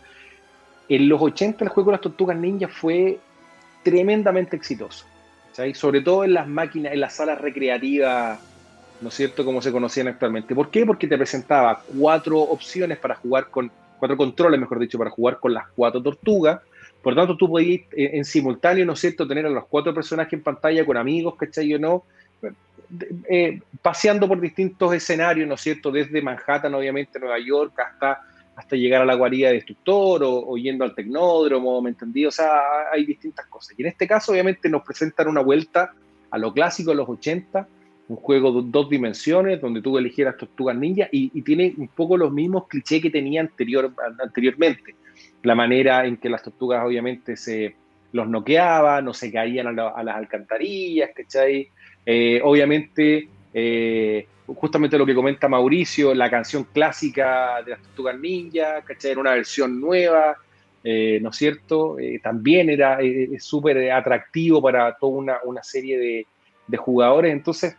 en 0.88 1.10
los 1.10 1.22
80 1.22 1.66
el 1.66 1.70
juego 1.70 1.92
de 1.92 1.96
las 1.96 2.02
Tortugas 2.02 2.38
Ninja 2.38 2.70
fue 2.70 3.20
tremendamente 3.84 4.56
exitoso. 4.56 5.06
Sobre 5.74 6.00
todo 6.00 6.24
en 6.24 6.34
las 6.34 6.48
máquinas, 6.48 6.94
en 6.94 7.02
las 7.02 7.16
salas 7.16 7.42
recreativas 7.42 8.40
¿no 9.06 9.10
es 9.10 9.16
cierto?, 9.16 9.46
como 9.46 9.62
se 9.62 9.72
conocían 9.72 10.08
actualmente. 10.08 10.56
¿Por 10.56 10.72
qué? 10.72 10.84
Porque 10.84 11.08
te 11.08 11.16
presentaba 11.16 11.80
cuatro 11.96 12.40
opciones 12.40 12.98
para 12.98 13.14
jugar 13.14 13.52
con, 13.52 13.72
cuatro 14.00 14.18
controles, 14.18 14.60
mejor 14.60 14.80
dicho, 14.80 14.98
para 14.98 15.12
jugar 15.12 15.40
con 15.40 15.54
las 15.54 15.68
cuatro 15.76 16.02
tortugas. 16.02 16.60
Por 17.04 17.14
tanto, 17.14 17.38
tú 17.38 17.48
podías 17.48 17.82
eh, 17.92 18.10
en 18.14 18.26
simultáneo, 18.26 18.84
¿no 18.84 18.94
es 18.94 19.00
cierto?, 19.00 19.28
tener 19.28 19.46
a 19.46 19.52
los 19.52 19.68
cuatro 19.68 19.94
personajes 19.94 20.34
en 20.34 20.42
pantalla 20.42 20.84
con 20.84 20.98
amigos, 20.98 21.36
¿cachai 21.36 21.72
o 21.76 21.78
no? 21.78 22.04
Eh, 23.30 23.62
paseando 23.80 24.28
por 24.28 24.42
distintos 24.42 24.92
escenarios, 24.92 25.48
¿no 25.48 25.54
es 25.54 25.62
cierto?, 25.62 25.92
desde 25.92 26.20
Manhattan, 26.24 26.74
obviamente, 26.74 27.20
Nueva 27.20 27.38
York, 27.38 27.80
hasta, 27.80 28.22
hasta 28.56 28.76
llegar 28.76 29.04
a 29.04 29.06
la 29.06 29.14
guarida 29.14 29.50
de 29.50 29.54
destructor 29.54 30.24
o, 30.24 30.48
o 30.48 30.58
yendo 30.58 30.84
al 30.84 30.96
tecnódromo, 30.96 31.80
¿me 31.80 31.92
entendí? 31.92 32.26
O 32.26 32.32
sea, 32.32 32.90
hay 32.92 33.06
distintas 33.06 33.46
cosas. 33.46 33.78
Y 33.78 33.84
en 33.84 33.90
este 33.90 34.08
caso, 34.08 34.32
obviamente, 34.32 34.68
nos 34.68 34.82
presentan 34.82 35.28
una 35.28 35.42
vuelta 35.42 35.94
a 36.32 36.40
lo 36.40 36.52
clásico 36.52 36.90
de 36.90 36.98
los 36.98 37.08
80, 37.08 37.68
un 38.08 38.18
juego 38.18 38.62
de 38.62 38.70
dos 38.70 38.90
dimensiones 38.90 39.60
donde 39.60 39.82
tú 39.82 39.98
eligieras 39.98 40.38
tortugas 40.38 40.76
ninja 40.76 41.08
y, 41.12 41.42
tiene 41.42 41.74
un 41.78 41.88
poco 41.88 42.18
los 42.18 42.32
mismos 42.32 42.68
clichés 42.68 43.02
que 43.02 43.10
tenía 43.10 43.42
anterior, 43.42 43.92
anteriormente. 44.22 44.96
La 45.44 45.56
manera 45.56 46.06
en 46.06 46.18
que 46.18 46.30
las 46.30 46.44
tortugas 46.44 46.86
obviamente 46.86 47.36
se 47.36 47.76
los 48.12 48.28
noqueaban, 48.28 49.06
no 49.06 49.14
se 49.14 49.32
caían 49.32 49.68
a, 49.80 50.04
las 50.04 50.16
alcantarillas, 50.16 51.12
¿cachai? 51.16 51.68
Eh, 52.06 52.40
obviamente, 52.44 53.28
eh, 53.54 54.28
justamente 54.46 54.98
lo 54.98 55.06
que 55.06 55.16
comenta 55.16 55.48
Mauricio, 55.48 56.14
la 56.14 56.30
canción 56.30 56.66
clásica 56.72 57.62
de 57.64 57.72
las 57.72 57.82
tortugas 57.82 58.20
ninja, 58.20 58.82
¿cachai? 58.84 59.12
Era 59.12 59.22
una 59.22 59.34
versión 59.34 59.82
nueva, 59.82 60.38
eh, 60.84 61.20
¿no 61.22 61.30
es 61.30 61.36
cierto? 61.36 61.98
también 62.22 62.70
era 62.70 63.00
súper 63.40 63.92
atractivo 63.92 64.62
para 64.62 64.96
toda 64.96 65.18
una, 65.18 65.38
una 65.44 65.64
serie 65.64 65.98
de, 65.98 66.28
de 66.68 66.78
jugadores. 66.78 67.34
Entonces, 67.34 67.76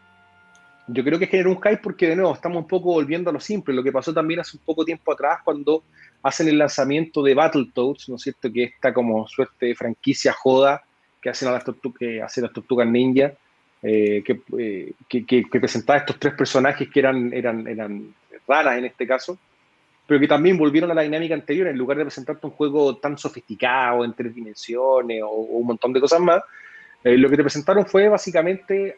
yo 0.88 1.02
creo 1.02 1.18
que 1.18 1.26
genera 1.26 1.48
un 1.48 1.60
hype 1.60 1.78
porque, 1.78 2.08
de 2.08 2.16
nuevo, 2.16 2.34
estamos 2.34 2.58
un 2.58 2.68
poco 2.68 2.92
volviendo 2.92 3.30
a 3.30 3.32
lo 3.32 3.40
simple. 3.40 3.74
Lo 3.74 3.82
que 3.82 3.92
pasó 3.92 4.14
también 4.14 4.40
hace 4.40 4.56
un 4.56 4.62
poco 4.64 4.84
tiempo 4.84 5.12
atrás 5.12 5.40
cuando 5.44 5.84
hacen 6.22 6.48
el 6.48 6.58
lanzamiento 6.58 7.22
de 7.22 7.34
Battletoads, 7.34 8.08
¿no 8.08 8.16
es 8.16 8.22
cierto? 8.22 8.52
Que 8.52 8.64
esta 8.64 8.94
como 8.94 9.26
suerte 9.26 9.66
de 9.66 9.74
franquicia 9.74 10.32
joda 10.32 10.82
que 11.20 11.30
hacen, 11.30 11.48
a 11.48 11.52
las, 11.52 11.64
que 11.98 12.22
hacen 12.22 12.44
las 12.44 12.52
Tortugas 12.52 12.86
Ninja, 12.86 13.32
eh, 13.82 14.22
eh, 14.58 14.92
que, 15.08 15.26
que, 15.26 15.44
que, 15.44 15.60
presentaba 15.60 15.98
estos 15.98 16.18
tres 16.18 16.34
personajes 16.34 16.88
que 16.88 17.00
eran, 17.00 17.32
eran, 17.32 17.66
eran 17.66 18.14
raras 18.46 18.78
en 18.78 18.86
este 18.86 19.06
caso, 19.06 19.38
pero 20.06 20.20
que 20.20 20.28
también 20.28 20.56
volvieron 20.56 20.90
a 20.90 20.94
la 20.94 21.02
dinámica 21.02 21.34
anterior, 21.34 21.66
en 21.66 21.76
lugar 21.76 21.98
de 21.98 22.04
presentarte 22.04 22.46
un 22.46 22.52
juego 22.52 22.96
tan 22.96 23.18
sofisticado 23.18 24.04
en 24.04 24.14
tres 24.14 24.34
dimensiones 24.34 25.22
o, 25.22 25.30
un 25.30 25.66
montón 25.66 25.92
de 25.92 26.00
cosas 26.00 26.20
más, 26.20 26.42
eh, 27.04 27.16
lo 27.16 27.28
que 27.28 27.36
te 27.36 27.42
presentaron 27.42 27.86
fue 27.86 28.08
básicamente 28.08 28.96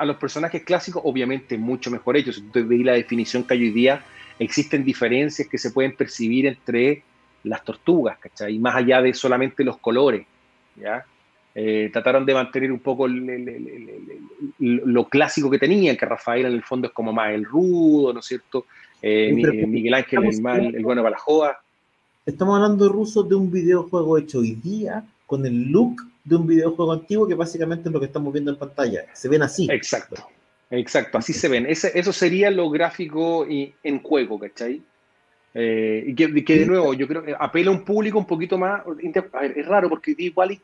a 0.00 0.06
los 0.06 0.16
personajes 0.16 0.64
clásicos, 0.64 1.02
obviamente 1.04 1.58
mucho 1.58 1.90
mejor 1.90 2.16
hechos. 2.16 2.36
Si 2.36 2.42
tú 2.42 2.66
la 2.70 2.94
definición 2.94 3.44
que 3.44 3.52
hay 3.52 3.64
hoy 3.64 3.70
día, 3.70 4.02
existen 4.38 4.82
diferencias 4.82 5.46
que 5.46 5.58
se 5.58 5.72
pueden 5.72 5.94
percibir 5.94 6.46
entre 6.46 7.02
las 7.44 7.62
tortugas, 7.62 8.18
¿cachai? 8.18 8.58
Más 8.58 8.76
allá 8.76 9.02
de 9.02 9.12
solamente 9.12 9.62
los 9.62 9.76
colores, 9.76 10.26
¿ya? 10.76 11.04
Eh, 11.54 11.90
trataron 11.92 12.24
de 12.24 12.32
mantener 12.32 12.72
un 12.72 12.78
poco 12.78 13.06
lo 14.58 15.04
clásico 15.10 15.50
que 15.50 15.58
tenían, 15.58 15.98
que 15.98 16.06
Rafael 16.06 16.46
en 16.46 16.52
el 16.52 16.62
fondo 16.62 16.88
es 16.88 16.94
como 16.94 17.12
más 17.12 17.34
el 17.34 17.44
rudo, 17.44 18.14
¿no 18.14 18.20
es 18.20 18.26
cierto? 18.26 18.64
Eh, 19.02 19.34
Miguel 19.66 19.92
Ángel 19.92 20.24
el, 20.24 20.76
el 20.76 20.82
bueno 20.82 21.02
para 21.02 21.16
la 21.16 21.18
joda. 21.18 21.60
Estamos 22.24 22.56
hablando 22.56 22.86
de 22.86 22.90
rusos 22.90 23.28
de 23.28 23.34
un 23.34 23.50
videojuego 23.50 24.16
hecho 24.16 24.38
hoy 24.38 24.54
día 24.54 25.04
con 25.26 25.44
el 25.44 25.70
look 25.70 26.09
de 26.24 26.36
un 26.36 26.46
videojuego 26.46 26.92
antiguo 26.92 27.26
que 27.26 27.34
básicamente 27.34 27.88
es 27.88 27.92
lo 27.92 28.00
que 28.00 28.06
estamos 28.06 28.32
viendo 28.32 28.50
en 28.50 28.58
pantalla. 28.58 29.04
Se 29.14 29.28
ven 29.28 29.42
así. 29.42 29.68
Exacto, 29.70 30.28
exacto, 30.70 31.18
así 31.18 31.32
se 31.32 31.48
ven. 31.48 31.66
Ese, 31.66 31.98
eso 31.98 32.12
sería 32.12 32.50
lo 32.50 32.70
gráfico 32.70 33.46
y, 33.48 33.74
en 33.82 34.02
juego, 34.02 34.38
¿cachai? 34.38 34.82
Eh, 35.54 36.04
y 36.06 36.14
que, 36.14 36.28
de 36.28 36.66
nuevo, 36.66 36.94
yo 36.94 37.08
creo 37.08 37.22
que 37.22 37.34
apela 37.38 37.70
a 37.70 37.74
un 37.74 37.84
público 37.84 38.18
un 38.18 38.26
poquito 38.26 38.56
más. 38.58 38.82
A 39.32 39.40
ver, 39.40 39.58
es 39.58 39.66
raro 39.66 39.88
porque 39.88 40.14
igual. 40.16 40.58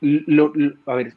Lo, 0.00 0.52
a 0.86 0.94
ver, 0.96 1.14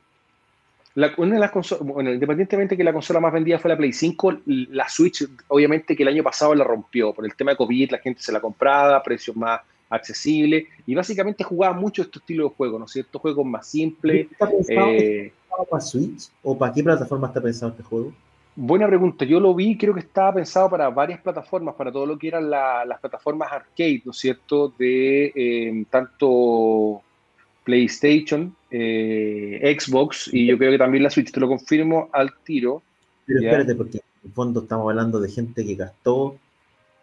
una 1.17 1.35
de 1.35 1.39
las 1.39 1.51
consolas, 1.51 1.85
bueno, 1.85 2.11
independientemente 2.11 2.75
que 2.75 2.83
la 2.83 2.93
consola 2.93 3.19
más 3.19 3.33
vendida 3.33 3.59
fue 3.59 3.69
la 3.69 3.77
Play 3.77 3.93
5, 3.93 4.41
la 4.45 4.89
Switch, 4.89 5.27
obviamente 5.49 5.95
que 5.95 6.03
el 6.03 6.09
año 6.09 6.23
pasado 6.23 6.55
la 6.55 6.63
rompió. 6.63 7.13
Por 7.13 7.25
el 7.25 7.35
tema 7.35 7.51
de 7.51 7.57
COVID, 7.57 7.91
la 7.91 7.99
gente 7.99 8.21
se 8.21 8.31
la 8.31 8.39
compraba, 8.39 9.03
precios 9.03 9.35
más 9.35 9.61
accesibles, 9.89 10.65
y 10.85 10.95
básicamente 10.95 11.43
jugaba 11.43 11.73
mucho 11.73 12.01
este 12.01 12.19
estilo 12.19 12.49
de 12.49 12.55
juego, 12.55 12.79
¿no 12.79 12.85
es 12.85 12.91
cierto? 12.91 13.19
Juegos 13.19 13.45
más 13.45 13.67
simples. 13.67 14.31
¿Está 14.31 14.49
pensado 14.49 14.87
eh, 14.87 15.33
para 15.69 15.81
Switch? 15.81 16.29
¿O 16.43 16.57
para 16.57 16.73
qué 16.73 16.83
plataforma 16.83 17.27
está 17.27 17.41
pensado 17.41 17.71
este 17.71 17.83
juego? 17.83 18.13
Buena 18.59 18.87
pregunta. 18.87 19.23
Yo 19.23 19.39
lo 19.39 19.53
vi, 19.53 19.77
creo 19.77 19.93
que 19.93 19.99
estaba 19.99 20.33
pensado 20.33 20.67
para 20.67 20.89
varias 20.89 21.21
plataformas, 21.21 21.75
para 21.75 21.91
todo 21.91 22.07
lo 22.07 22.17
que 22.17 22.29
eran 22.29 22.49
las 22.49 22.99
plataformas 22.99 23.51
arcade, 23.51 24.01
¿no 24.03 24.11
es 24.11 24.17
cierto? 24.17 24.73
De 24.79 25.31
eh, 25.35 25.85
tanto 25.91 27.03
PlayStation, 27.63 28.55
eh, 28.71 29.77
Xbox 29.79 30.29
y 30.33 30.47
yo 30.47 30.57
creo 30.57 30.71
que 30.71 30.77
también 30.79 31.03
la 31.03 31.11
Switch. 31.11 31.31
Te 31.31 31.39
lo 31.39 31.47
confirmo 31.47 32.09
al 32.11 32.33
tiro. 32.43 32.81
Pero 33.27 33.41
espérate, 33.41 33.75
porque 33.75 33.97
en 33.97 34.29
el 34.29 34.31
fondo 34.31 34.61
estamos 34.61 34.89
hablando 34.89 35.19
de 35.19 35.29
gente 35.29 35.63
que 35.63 35.75
gastó 35.75 36.37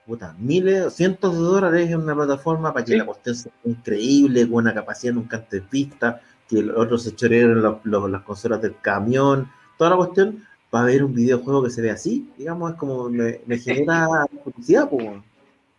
puta, 0.06 0.34
miles, 0.38 0.92
cientos 0.94 1.34
de 1.34 1.40
dólares 1.40 1.90
en 1.90 2.00
una 2.00 2.14
plataforma 2.14 2.72
para 2.72 2.84
que 2.84 2.96
la 2.96 3.06
cuestión 3.06 3.34
sea 3.34 3.52
increíble, 3.64 4.48
con 4.48 4.64
una 4.64 4.74
capacidad 4.74 5.14
nunca 5.14 5.38
antes 5.38 5.68
vista, 5.70 6.20
que 6.48 6.62
los 6.62 6.76
otros 6.76 7.02
se 7.02 7.14
chorearon 7.14 7.80
las 7.84 8.22
consolas 8.22 8.60
del 8.60 8.76
camión, 8.80 9.50
toda 9.78 9.90
la 9.90 9.96
cuestión 9.96 10.44
va 10.74 10.82
a 10.82 10.84
ver 10.84 11.04
un 11.04 11.14
videojuego 11.14 11.64
que 11.64 11.70
se 11.70 11.82
ve 11.82 11.90
así, 11.90 12.30
digamos, 12.36 12.72
es 12.72 12.76
como 12.76 13.08
me, 13.08 13.58
genera 13.58 14.26
curiosidad, 14.42 14.88
pues. 14.88 15.08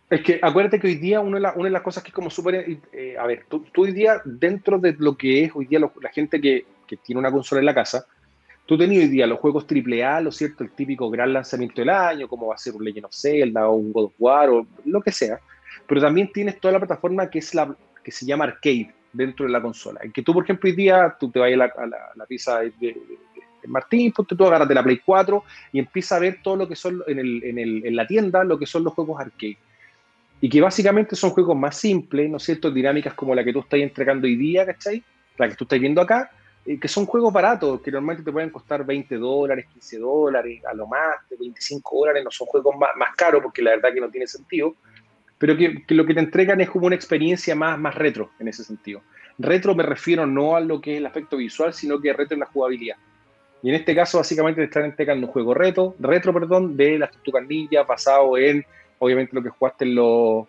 Es 0.08 0.22
que 0.22 0.38
acuérdate 0.40 0.78
que 0.78 0.86
hoy 0.86 0.94
día 0.94 1.20
una 1.20 1.38
de, 1.38 1.56
una 1.56 1.64
de 1.64 1.70
las 1.70 1.82
cosas 1.82 2.02
que 2.02 2.10
es 2.10 2.14
como 2.14 2.30
súper... 2.30 2.78
Eh, 2.92 3.16
a 3.18 3.26
ver, 3.26 3.44
tú, 3.48 3.64
hoy 3.76 3.92
día, 3.92 4.22
dentro 4.24 4.78
de 4.78 4.94
lo 4.98 5.16
que 5.16 5.44
es 5.44 5.50
hoy 5.52 5.66
día 5.66 5.80
la 5.80 6.10
gente 6.10 6.40
que, 6.40 6.64
que, 6.86 6.96
tiene 6.96 7.18
una 7.18 7.32
consola 7.32 7.58
en 7.58 7.66
la 7.66 7.74
casa, 7.74 8.06
tú 8.66 8.76
tenías 8.76 9.04
hoy 9.04 9.08
día 9.08 9.26
los 9.26 9.38
juegos 9.38 9.64
AAA, 9.64 10.20
lo 10.20 10.32
cierto? 10.32 10.64
El 10.64 10.70
típico 10.70 11.08
gran 11.08 11.32
lanzamiento 11.32 11.80
del 11.80 11.90
año, 11.90 12.28
como 12.28 12.48
va 12.48 12.54
a 12.54 12.58
ser 12.58 12.74
un 12.74 12.84
Legend 12.84 13.06
of 13.06 13.14
Zelda 13.14 13.68
o 13.68 13.76
un 13.76 13.92
God 13.92 14.04
of 14.06 14.14
War 14.18 14.50
o 14.50 14.66
lo 14.84 15.00
que 15.00 15.12
sea. 15.12 15.40
Pero 15.86 16.00
también 16.00 16.30
tienes 16.32 16.60
toda 16.60 16.72
la 16.72 16.80
plataforma 16.80 17.30
que, 17.30 17.38
es 17.38 17.54
la, 17.54 17.74
que 18.02 18.10
se 18.10 18.26
llama 18.26 18.44
Arcade 18.44 18.92
dentro 19.12 19.46
de 19.46 19.52
la 19.52 19.62
consola. 19.62 20.00
En 20.02 20.12
que 20.12 20.22
tú, 20.22 20.34
por 20.34 20.44
ejemplo, 20.44 20.68
hoy 20.68 20.76
día 20.76 21.16
tú 21.18 21.30
te 21.30 21.38
vas 21.38 21.52
a 21.52 21.56
la, 21.56 21.64
a 21.64 21.86
la, 21.86 21.98
la 22.16 22.26
pieza 22.26 22.60
de, 22.60 22.96
Martín, 23.66 24.12
pues 24.12 24.28
tú 24.28 24.46
agarras 24.46 24.68
de 24.68 24.74
la 24.74 24.82
Play 24.82 25.00
4 25.04 25.42
y 25.72 25.78
empiezas 25.80 26.12
a 26.12 26.20
ver 26.20 26.38
todo 26.42 26.56
lo 26.56 26.68
que 26.68 26.76
son 26.76 27.02
en, 27.06 27.18
el, 27.18 27.42
en, 27.42 27.58
el, 27.58 27.86
en 27.86 27.96
la 27.96 28.06
tienda, 28.06 28.44
lo 28.44 28.58
que 28.58 28.66
son 28.66 28.84
los 28.84 28.92
juegos 28.92 29.20
arcade. 29.20 29.58
Y 30.40 30.48
que 30.48 30.60
básicamente 30.60 31.16
son 31.16 31.30
juegos 31.30 31.56
más 31.56 31.76
simples, 31.76 32.30
¿no 32.30 32.36
es 32.36 32.44
cierto? 32.44 32.70
Dinámicas 32.70 33.14
como 33.14 33.34
la 33.34 33.42
que 33.42 33.52
tú 33.52 33.60
estás 33.60 33.80
entregando 33.80 34.26
hoy 34.26 34.36
día, 34.36 34.66
¿cachai? 34.66 35.02
La 35.38 35.48
que 35.48 35.56
tú 35.56 35.64
estás 35.64 35.80
viendo 35.80 36.00
acá, 36.00 36.30
eh, 36.66 36.80
que 36.80 36.88
son 36.88 37.06
juegos 37.06 37.32
baratos, 37.32 37.80
que 37.80 37.90
normalmente 37.90 38.24
te 38.24 38.32
pueden 38.32 38.50
costar 38.50 38.84
20 38.84 39.16
dólares, 39.16 39.66
15 39.72 39.98
dólares, 39.98 40.64
a 40.64 40.74
lo 40.74 40.86
más, 40.86 41.28
de 41.30 41.36
25 41.36 41.98
dólares, 41.98 42.24
no 42.24 42.30
son 42.30 42.46
juegos 42.48 42.76
más, 42.76 42.90
más 42.96 43.14
caros 43.14 43.42
porque 43.42 43.62
la 43.62 43.70
verdad 43.70 43.94
que 43.94 44.00
no 44.00 44.10
tiene 44.10 44.26
sentido, 44.26 44.74
pero 45.38 45.56
que, 45.56 45.84
lo 45.88 46.04
que 46.04 46.14
te 46.14 46.20
entregan 46.20 46.60
es 46.60 46.70
como 46.70 46.86
una 46.86 46.96
experiencia 46.96 47.54
más, 47.54 47.78
más 47.78 47.94
retro 47.94 48.30
en 48.38 48.48
ese 48.48 48.64
sentido. 48.64 49.02
Retro 49.38 49.74
me 49.74 49.82
refiero 49.82 50.26
no 50.26 50.56
a 50.56 50.60
lo 50.60 50.80
que 50.80 50.94
es 50.94 50.98
el 50.98 51.06
aspecto 51.06 51.36
visual, 51.36 51.72
sino 51.72 52.00
que 52.00 52.12
retro 52.12 52.34
en 52.34 52.40
la 52.40 52.46
jugabilidad. 52.46 52.96
Y 53.62 53.68
en 53.68 53.74
este 53.74 53.94
caso, 53.94 54.18
básicamente, 54.18 54.60
te 54.60 54.66
están 54.66 54.84
entregando 54.84 55.26
un 55.26 55.32
juego 55.32 55.54
reto, 55.54 55.94
retro, 55.98 56.32
perdón, 56.32 56.76
de 56.76 56.98
las 56.98 57.10
tortugas 57.10 57.46
ninja, 57.46 57.82
basado 57.82 58.36
en, 58.38 58.64
obviamente, 58.98 59.34
lo 59.34 59.42
que 59.42 59.50
jugaste 59.50 59.84
en 59.84 59.94
los, 59.94 60.46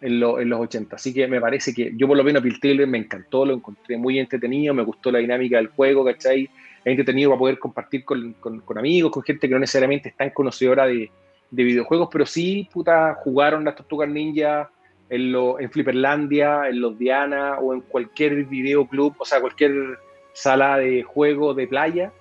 en, 0.00 0.20
los 0.20 0.60
80. 0.60 0.96
Así 0.96 1.12
que 1.12 1.26
me 1.26 1.40
parece 1.40 1.72
que 1.72 1.92
yo, 1.96 2.06
por 2.06 2.16
lo 2.16 2.24
menos, 2.24 2.42
Taylor 2.60 2.86
me 2.86 2.98
encantó, 2.98 3.44
lo 3.44 3.54
encontré 3.54 3.96
muy 3.96 4.18
entretenido, 4.18 4.74
me 4.74 4.82
gustó 4.82 5.10
la 5.10 5.18
dinámica 5.18 5.56
del 5.56 5.68
juego, 5.68 6.04
¿cachai? 6.04 6.44
Es 6.44 6.50
entretenido 6.84 7.30
para 7.30 7.38
poder 7.38 7.58
compartir 7.58 8.04
con, 8.04 8.34
con, 8.34 8.78
amigos, 8.78 9.10
con 9.10 9.22
gente 9.22 9.48
que 9.48 9.54
no 9.54 9.60
necesariamente 9.60 10.10
es 10.10 10.16
tan 10.16 10.30
conocedora 10.30 10.86
de, 10.86 11.10
de 11.50 11.64
videojuegos, 11.64 12.08
pero 12.12 12.26
sí, 12.26 12.68
puta, 12.72 13.14
jugaron 13.14 13.64
las 13.64 13.76
tortugas 13.76 14.08
ninja 14.08 14.70
en, 15.08 15.32
lo, 15.32 15.58
en 15.58 15.70
Flipperlandia, 15.70 16.68
en 16.68 16.80
los 16.80 16.98
Diana 16.98 17.58
o 17.58 17.72
en 17.72 17.80
cualquier 17.80 18.44
videoclub, 18.44 19.14
o 19.18 19.24
sea, 19.24 19.40
cualquier 19.40 19.98
sala 20.32 20.78
de 20.78 21.02
juego 21.02 21.54
de 21.54 21.66
playa 21.66 22.12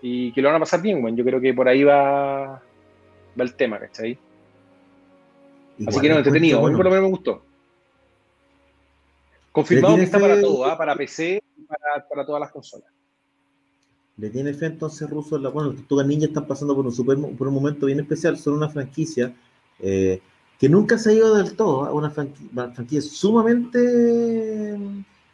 y 0.00 0.32
que 0.32 0.40
lo 0.40 0.48
van 0.48 0.56
a 0.56 0.60
pasar 0.60 0.80
bien, 0.80 1.02
bueno, 1.02 1.16
yo 1.16 1.24
creo 1.24 1.40
que 1.40 1.52
por 1.52 1.68
ahí 1.68 1.84
va, 1.84 2.46
va 3.38 3.44
el 3.44 3.54
tema, 3.54 3.78
¿cachai? 3.78 4.18
Así 5.86 6.00
que 6.00 6.08
no, 6.08 6.18
entretenido, 6.18 6.64
a 6.64 6.70
mí 6.70 6.76
por 6.76 6.84
lo 6.84 6.90
menos 6.90 7.04
me 7.04 7.10
gustó. 7.10 7.42
Confirmado 9.52 9.96
que 9.96 10.02
está 10.02 10.18
para 10.20 10.40
todo, 10.40 10.64
¿ah? 10.64 10.78
para 10.78 10.94
PC 10.94 11.42
y 11.56 11.62
para, 11.62 12.06
para, 12.08 12.24
todas 12.24 12.40
las 12.40 12.52
consolas. 12.52 12.88
¿Le 14.16 14.30
tiene 14.30 14.52
fe 14.52 14.66
entonces 14.66 15.08
Russo? 15.08 15.38
La, 15.38 15.48
bueno, 15.48 15.70
los 15.70 15.78
Tortugas 15.78 16.06
Ninja 16.06 16.26
están 16.26 16.46
pasando 16.46 16.76
por 16.76 16.86
un, 16.86 16.92
super, 16.92 17.18
por 17.18 17.48
un 17.48 17.54
momento 17.54 17.86
bien 17.86 18.00
especial, 18.00 18.36
son 18.36 18.54
una 18.54 18.68
franquicia 18.68 19.34
eh, 19.78 20.20
que 20.58 20.68
nunca 20.68 20.98
se 20.98 21.10
ha 21.10 21.12
ido 21.14 21.34
del 21.34 21.56
todo, 21.56 21.84
¿ah? 21.84 21.92
una, 21.92 22.10
franquicia, 22.10 23.00
sumamente, 23.00 24.78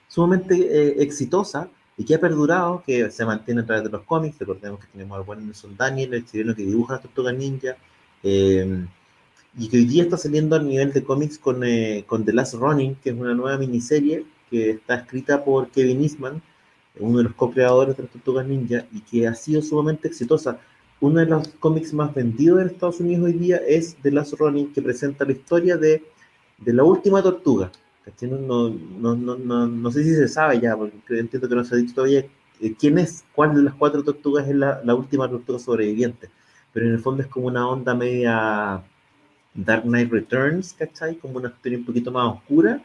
sumamente 0.09 0.55
eh, 0.55 1.03
exitosa, 1.03 1.69
y 1.99 2.05
que 2.05 2.15
ha 2.15 2.21
perdurado, 2.21 2.83
que 2.87 3.11
se 3.11 3.25
mantiene 3.25 3.63
a 3.63 3.67
través 3.67 3.85
de 3.85 3.91
los 3.91 4.03
cómics. 4.03 4.39
Recordemos 4.39 4.81
que 4.81 4.87
tenemos 4.93 5.19
al 5.19 5.25
buen 5.25 5.45
Nelson 5.45 5.77
Daniel, 5.77 6.15
el 6.15 6.27
chileno 6.27 6.55
que 6.55 6.63
dibuja 6.63 6.95
las 6.95 7.03
tortugas 7.03 7.35
ninja, 7.35 7.77
eh, 8.23 8.87
y 9.59 9.69
que 9.69 9.79
hoy 9.79 9.87
día 9.87 10.03
está 10.03 10.17
saliendo 10.17 10.57
a 10.57 10.63
nivel 10.63 10.93
de 10.93 11.03
cómics 11.03 11.39
con, 11.39 11.65
eh, 11.65 12.05
con 12.07 12.25
The 12.25 12.33
Last 12.33 12.55
Running, 12.55 12.97
que 12.97 13.11
es 13.11 13.17
una 13.17 13.35
nueva 13.35 13.59
miniserie 13.59 14.25
que 14.51 14.71
está 14.71 14.97
escrita 14.97 15.45
por 15.45 15.71
Kevin 15.71 16.03
Eastman, 16.03 16.43
uno 16.99 17.19
de 17.19 17.25
los 17.25 17.35
co-creadores 17.35 17.97
de 17.97 18.05
las 18.05 18.13
tortugas 18.13 18.47
ninja, 18.47 18.87
y 18.93 19.01
que 19.01 19.27
ha 19.27 19.35
sido 19.35 19.63
sumamente 19.63 20.09
exitosa. 20.09 20.61
Uno 21.01 21.21
de 21.21 21.27
los 21.27 21.49
cómics 21.61 21.93
más 21.93 22.15
vendidos 22.15 22.61
en 22.61 22.69
Estados 22.69 23.01
Unidos 23.01 23.25
hoy 23.25 23.33
día 23.35 23.57
es 23.67 23.97
The 24.03 24.11
Last 24.11 24.35
Running, 24.35 24.73
que 24.73 24.83
presenta 24.83 25.25
la 25.25 25.33
historia 25.33 25.77
de, 25.77 26.03
de 26.59 26.73
la 26.73 26.85
última 26.85 27.23
tortuga, 27.23 27.71
no, 28.23 28.71
no, 28.71 29.17
no, 29.17 29.67
no, 29.67 29.91
sé 29.91 30.05
si 30.05 30.15
se 30.15 30.29
sabe 30.29 30.61
ya, 30.61 30.77
porque 30.77 31.19
entiendo 31.19 31.49
que 31.49 31.55
no 31.55 31.65
se 31.65 31.75
ha 31.75 31.79
dicho 31.79 31.95
todavía 31.95 32.25
eh, 32.61 32.75
quién 32.79 32.99
es, 32.99 33.25
cuál 33.35 33.55
de 33.55 33.63
las 33.63 33.75
cuatro 33.75 34.03
tortugas 34.05 34.49
es 34.49 34.55
la, 34.55 34.81
la, 34.85 34.95
última 34.95 35.29
tortuga 35.29 35.59
sobreviviente. 35.59 36.31
Pero 36.73 36.87
en 36.87 36.93
el 36.93 37.01
fondo 37.01 37.23
es 37.23 37.29
como 37.29 37.49
una 37.49 37.69
onda 37.69 37.95
media 37.95 38.85
Dark 39.57 39.85
Knight 39.85 40.11
Returns, 40.11 40.75
¿cachai? 40.75 41.17
Como 41.17 41.39
una 41.39 41.49
historia 41.49 41.79
un 41.79 41.85
poquito 41.85 42.13
más 42.13 42.35
oscura, 42.35 42.83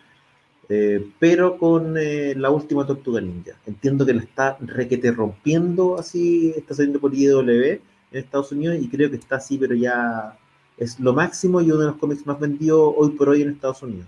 eh, 0.70 1.06
pero 1.20 1.58
con 1.58 1.98
eh, 1.98 2.34
la 2.36 2.50
última 2.50 2.86
tortuga 2.86 3.22
ninja. 3.22 3.54
Entiendo 3.66 4.06
que 4.06 4.14
la 4.14 4.24
está 4.24 4.58
requete 4.62 5.12
rompiendo 5.12 6.00
así, 6.00 6.54
está 6.56 6.74
saliendo 6.74 7.00
por 7.00 7.14
IW 7.14 7.52
en 7.52 7.82
Estados 8.12 8.52
Unidos 8.52 8.78
y 8.80 8.88
creo 8.88 9.10
que 9.10 9.18
está 9.18 9.36
así, 9.36 9.58
pero 9.58 9.76
ya 9.76 10.38
es 10.78 11.00
lo 11.00 11.14
máximo 11.14 11.62
y 11.62 11.66
uno 11.66 11.80
de 11.80 11.86
los 11.88 11.98
cómics 11.98 12.26
más 12.26 12.40
vendidos 12.40 12.94
hoy 12.98 13.12
por 13.12 13.30
hoy 13.30 13.42
en 13.42 13.50
Estados 13.50 13.84
Unidos. 13.84 14.08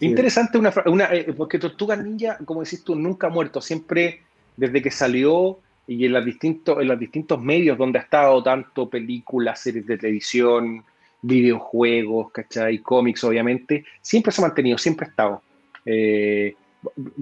Interesante 0.00 0.56
una, 0.56 0.72
una 0.86 1.04
eh, 1.12 1.32
porque 1.36 1.58
Tortuga 1.58 1.96
Ninja, 1.96 2.38
como 2.44 2.62
decís 2.62 2.84
tú, 2.84 2.94
nunca 2.94 3.26
ha 3.26 3.30
muerto, 3.30 3.60
siempre 3.60 4.22
desde 4.56 4.82
que 4.82 4.90
salió 4.90 5.58
y 5.86 6.06
en, 6.06 6.12
los 6.12 6.24
distintos, 6.24 6.78
en 6.80 6.86
los 6.86 6.98
distintos 6.98 7.42
medios 7.42 7.76
donde 7.76 7.98
ha 7.98 8.02
estado, 8.02 8.40
tanto 8.42 8.88
películas, 8.88 9.60
series 9.60 9.86
de 9.86 9.98
televisión, 9.98 10.84
videojuegos, 11.22 12.32
¿cachai? 12.32 12.78
Cómics, 12.78 13.24
obviamente, 13.24 13.84
siempre 14.00 14.32
se 14.32 14.40
ha 14.40 14.46
mantenido, 14.46 14.78
siempre 14.78 15.06
ha 15.06 15.10
estado. 15.10 15.42
Eh, 15.84 16.54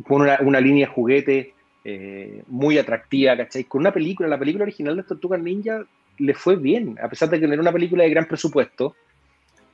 con 0.06 0.22
una, 0.22 0.60
línea 0.60 0.86
de 0.86 0.92
juguete 0.92 1.54
eh, 1.84 2.42
muy 2.46 2.78
atractiva, 2.78 3.36
¿cachai? 3.36 3.64
Con 3.64 3.80
una 3.80 3.92
película, 3.92 4.28
la 4.28 4.38
película 4.38 4.64
original 4.64 4.96
de 4.96 5.02
Tortugas 5.02 5.40
Ninja 5.40 5.84
le 6.18 6.34
fue 6.34 6.56
bien, 6.56 6.98
a 7.02 7.08
pesar 7.08 7.28
de 7.30 7.40
que 7.40 7.46
no 7.46 7.52
era 7.52 7.62
una 7.62 7.72
película 7.72 8.04
de 8.04 8.10
gran 8.10 8.26
presupuesto, 8.26 8.94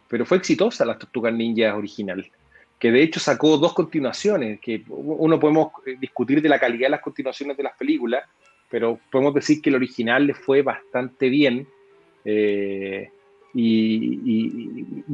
pero 0.09 0.27
fue 0.27 0.39
exitosa 0.39 0.85
la 0.85 0.99
Tortugas 0.99 1.33
Ninja 1.33 1.75
original 1.77 2.31
que 2.85 2.91
de 2.91 3.03
hecho 3.03 3.19
sacó 3.19 3.57
dos 3.57 3.73
continuaciones, 3.73 4.61
que 4.61 4.85
uno 4.89 5.41
podemos 5.41 5.69
eh, 5.87 5.97
discutir 5.99 6.43
de 6.43 6.51
la 6.51 6.59
calidad 6.59 6.87
de 6.87 6.91
las 6.91 7.01
continuaciones 7.01 7.57
de 7.57 7.63
las 7.63 7.75
películas, 7.79 8.25
pero 8.69 8.99
podemos 9.11 9.33
decir 9.33 9.63
que 9.63 9.71
el 9.71 9.77
original 9.77 10.27
le 10.27 10.35
fue 10.35 10.61
bastante 10.61 11.31
bien 11.31 11.67
y, 13.55 15.05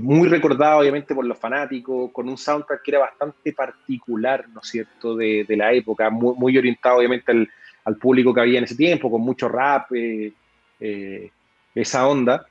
muy 0.00 0.28
recordado 0.28 0.80
obviamente 0.80 1.14
por 1.14 1.26
los 1.26 1.38
fanáticos, 1.38 2.10
con 2.12 2.28
un 2.28 2.38
soundtrack 2.38 2.82
que 2.82 2.90
era 2.92 3.00
bastante 3.00 3.52
particular, 3.52 4.48
¿no 4.48 4.60
es 4.62 4.68
cierto?, 4.68 5.14
de, 5.16 5.44
de 5.46 5.56
la 5.56 5.72
época, 5.72 6.08
muy, 6.08 6.34
muy 6.36 6.56
orientado 6.56 6.98
obviamente 6.98 7.30
al, 7.30 7.48
al, 7.84 7.96
público 7.96 8.32
que 8.32 8.40
había 8.40 8.58
en 8.58 8.64
ese 8.64 8.76
tiempo, 8.76 9.10
con 9.10 9.20
mucho 9.20 9.48
rap, 9.48 9.92
eh, 9.92 11.30
esa 11.74 12.08
onda, 12.08 12.46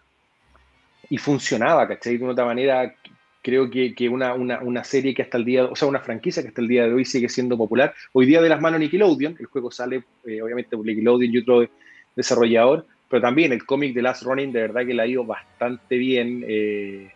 y 1.09 1.17
funcionaba, 1.17 1.87
¿cachai? 1.87 2.17
De 2.17 2.23
una 2.23 2.33
otra 2.33 2.45
manera 2.45 2.93
creo 3.41 3.69
que, 3.69 3.95
que 3.95 4.09
una, 4.09 4.33
una, 4.33 4.59
una, 4.59 4.83
serie 4.83 5.13
que 5.13 5.23
hasta 5.23 5.37
el 5.37 5.45
día, 5.45 5.65
o 5.65 5.75
sea, 5.75 5.87
una 5.87 6.01
franquicia 6.01 6.43
que 6.43 6.49
hasta 6.49 6.61
el 6.61 6.67
día 6.67 6.85
de 6.85 6.93
hoy 6.93 7.05
sigue 7.05 7.29
siendo 7.29 7.57
popular. 7.57 7.93
Hoy 8.13 8.25
día 8.25 8.41
de 8.41 8.49
las 8.49 8.61
manos 8.61 8.79
Nickelodeon, 8.79 9.37
el 9.39 9.45
juego 9.47 9.71
sale 9.71 10.03
eh, 10.25 10.41
obviamente 10.41 10.75
por 10.75 10.85
Nickelodeon 10.85 11.33
y 11.33 11.37
otro 11.39 11.67
desarrollador, 12.15 12.85
pero 13.09 13.21
también 13.21 13.51
el 13.51 13.65
cómic 13.65 13.93
de 13.93 14.01
Last 14.01 14.23
Running 14.23 14.51
de 14.51 14.61
verdad 14.61 14.85
que 14.85 14.93
le 14.93 15.01
ha 15.01 15.07
ido 15.07 15.25
bastante 15.25 15.97
bien. 15.97 16.45
Eh, 16.47 17.11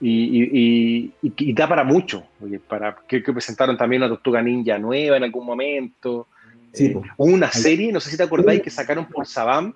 y, 0.00 1.12
y, 1.22 1.52
da 1.52 1.68
para 1.68 1.84
mucho. 1.84 2.26
para, 2.68 2.96
que, 3.06 3.20
presentaron 3.20 3.76
también 3.76 4.02
una 4.02 4.08
Tortuga 4.08 4.42
Ninja 4.42 4.76
nueva 4.78 5.16
en 5.16 5.22
algún 5.22 5.46
momento. 5.46 6.26
Sí, 6.72 6.86
eh, 6.86 7.00
una 7.18 7.52
serie, 7.52 7.92
no 7.92 8.00
sé 8.00 8.10
si 8.10 8.16
te 8.16 8.24
acordáis, 8.24 8.62
que 8.62 8.70
sacaron 8.70 9.06
por 9.06 9.26
Sabam, 9.28 9.74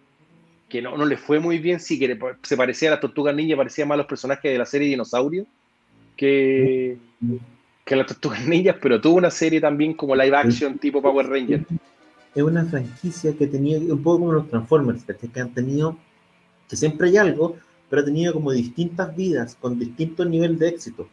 que 0.69 0.83
no, 0.83 0.97
no 0.97 1.05
le 1.05 1.17
fue 1.17 1.39
muy 1.39 1.59
bien, 1.59 1.79
sí, 1.79 1.97
que 1.99 2.19
se 2.43 2.57
parecía 2.57 2.89
a 2.89 2.97
la 2.97 3.01
Tortuga 3.01 3.33
Ninja, 3.33 3.57
parecía 3.57 3.87
más 3.87 3.95
a 3.95 3.99
los 3.99 4.07
personajes 4.07 4.51
de 4.51 4.59
la 4.59 4.67
serie 4.67 4.89
Dinosaurio 4.89 5.47
que, 6.17 6.97
que 7.85 7.95
a 7.95 7.99
las 7.99 8.07
Tortugas 8.07 8.45
Ninjas, 8.47 8.77
pero 8.81 9.01
tuvo 9.01 9.17
una 9.17 9.31
serie 9.31 9.61
también 9.61 9.95
como 9.95 10.17
live 10.17 10.37
action 10.37 10.79
tipo 10.79 11.01
Power 11.01 11.29
Ranger. 11.29 11.65
Es 12.37 12.43
una 12.43 12.67
franquicia 12.67 13.35
que 13.35 13.47
tenía 13.47 13.79
un 13.79 14.03
poco 14.03 14.21
como 14.21 14.33
los 14.33 14.49
Transformers, 14.49 15.05
que 15.05 15.41
han 15.41 15.55
tenido, 15.55 15.97
que 16.69 16.77
siempre 16.77 17.09
hay 17.09 17.17
algo, 17.17 17.57
pero 17.89 18.03
ha 18.03 18.05
tenido 18.05 18.35
como 18.35 18.53
distintas 18.53 19.17
vidas, 19.17 19.57
con 19.59 19.79
distintos 19.79 20.29
niveles 20.29 20.59
de 20.59 20.69
éxito. 20.69 21.09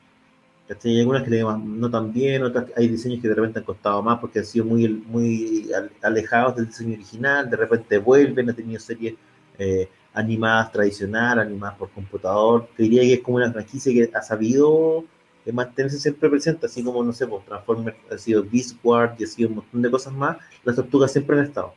Hay 0.83 0.99
algunas 0.99 1.23
que 1.23 1.29
le 1.29 1.43
van 1.43 1.79
no 1.79 1.89
tan 1.89 2.11
bien, 2.11 2.43
otras 2.43 2.65
hay 2.75 2.89
diseños 2.89 3.21
que 3.21 3.29
de 3.29 3.35
repente 3.35 3.59
han 3.59 3.65
costado 3.65 4.01
más 4.01 4.19
porque 4.19 4.39
han 4.39 4.45
sido 4.45 4.65
muy, 4.65 4.87
muy 4.89 5.69
alejados 6.01 6.57
del 6.57 6.67
diseño 6.67 6.93
original, 6.95 7.49
de 7.49 7.57
repente 7.57 7.97
vuelven, 7.99 8.49
ha 8.49 8.53
tenido 8.53 8.79
series 8.79 9.15
eh, 9.57 9.87
animadas 10.13 10.71
tradicional, 10.73 11.39
animadas 11.39 11.77
por 11.77 11.89
computador. 11.91 12.67
Te 12.75 12.83
diría 12.83 13.01
que 13.03 13.13
es 13.13 13.21
como 13.21 13.37
una 13.37 13.51
franquicia 13.51 13.93
que 13.93 14.11
ha 14.13 14.21
sabido 14.21 15.05
eh, 15.45 15.51
mantenerse 15.51 15.99
siempre 15.99 16.29
presente, 16.29 16.65
así 16.65 16.83
como, 16.83 17.03
no 17.03 17.13
sé, 17.13 17.27
pues, 17.27 17.45
Transformers 17.45 17.97
ha 18.11 18.17
sido 18.17 18.43
Beast 18.43 18.77
Wars 18.83 19.13
y 19.19 19.23
ha 19.23 19.27
sido 19.27 19.49
un 19.49 19.55
montón 19.55 19.81
de 19.81 19.91
cosas 19.91 20.13
más, 20.13 20.37
las 20.63 20.75
tortugas 20.75 21.11
siempre 21.11 21.37
han 21.37 21.45
estado. 21.45 21.73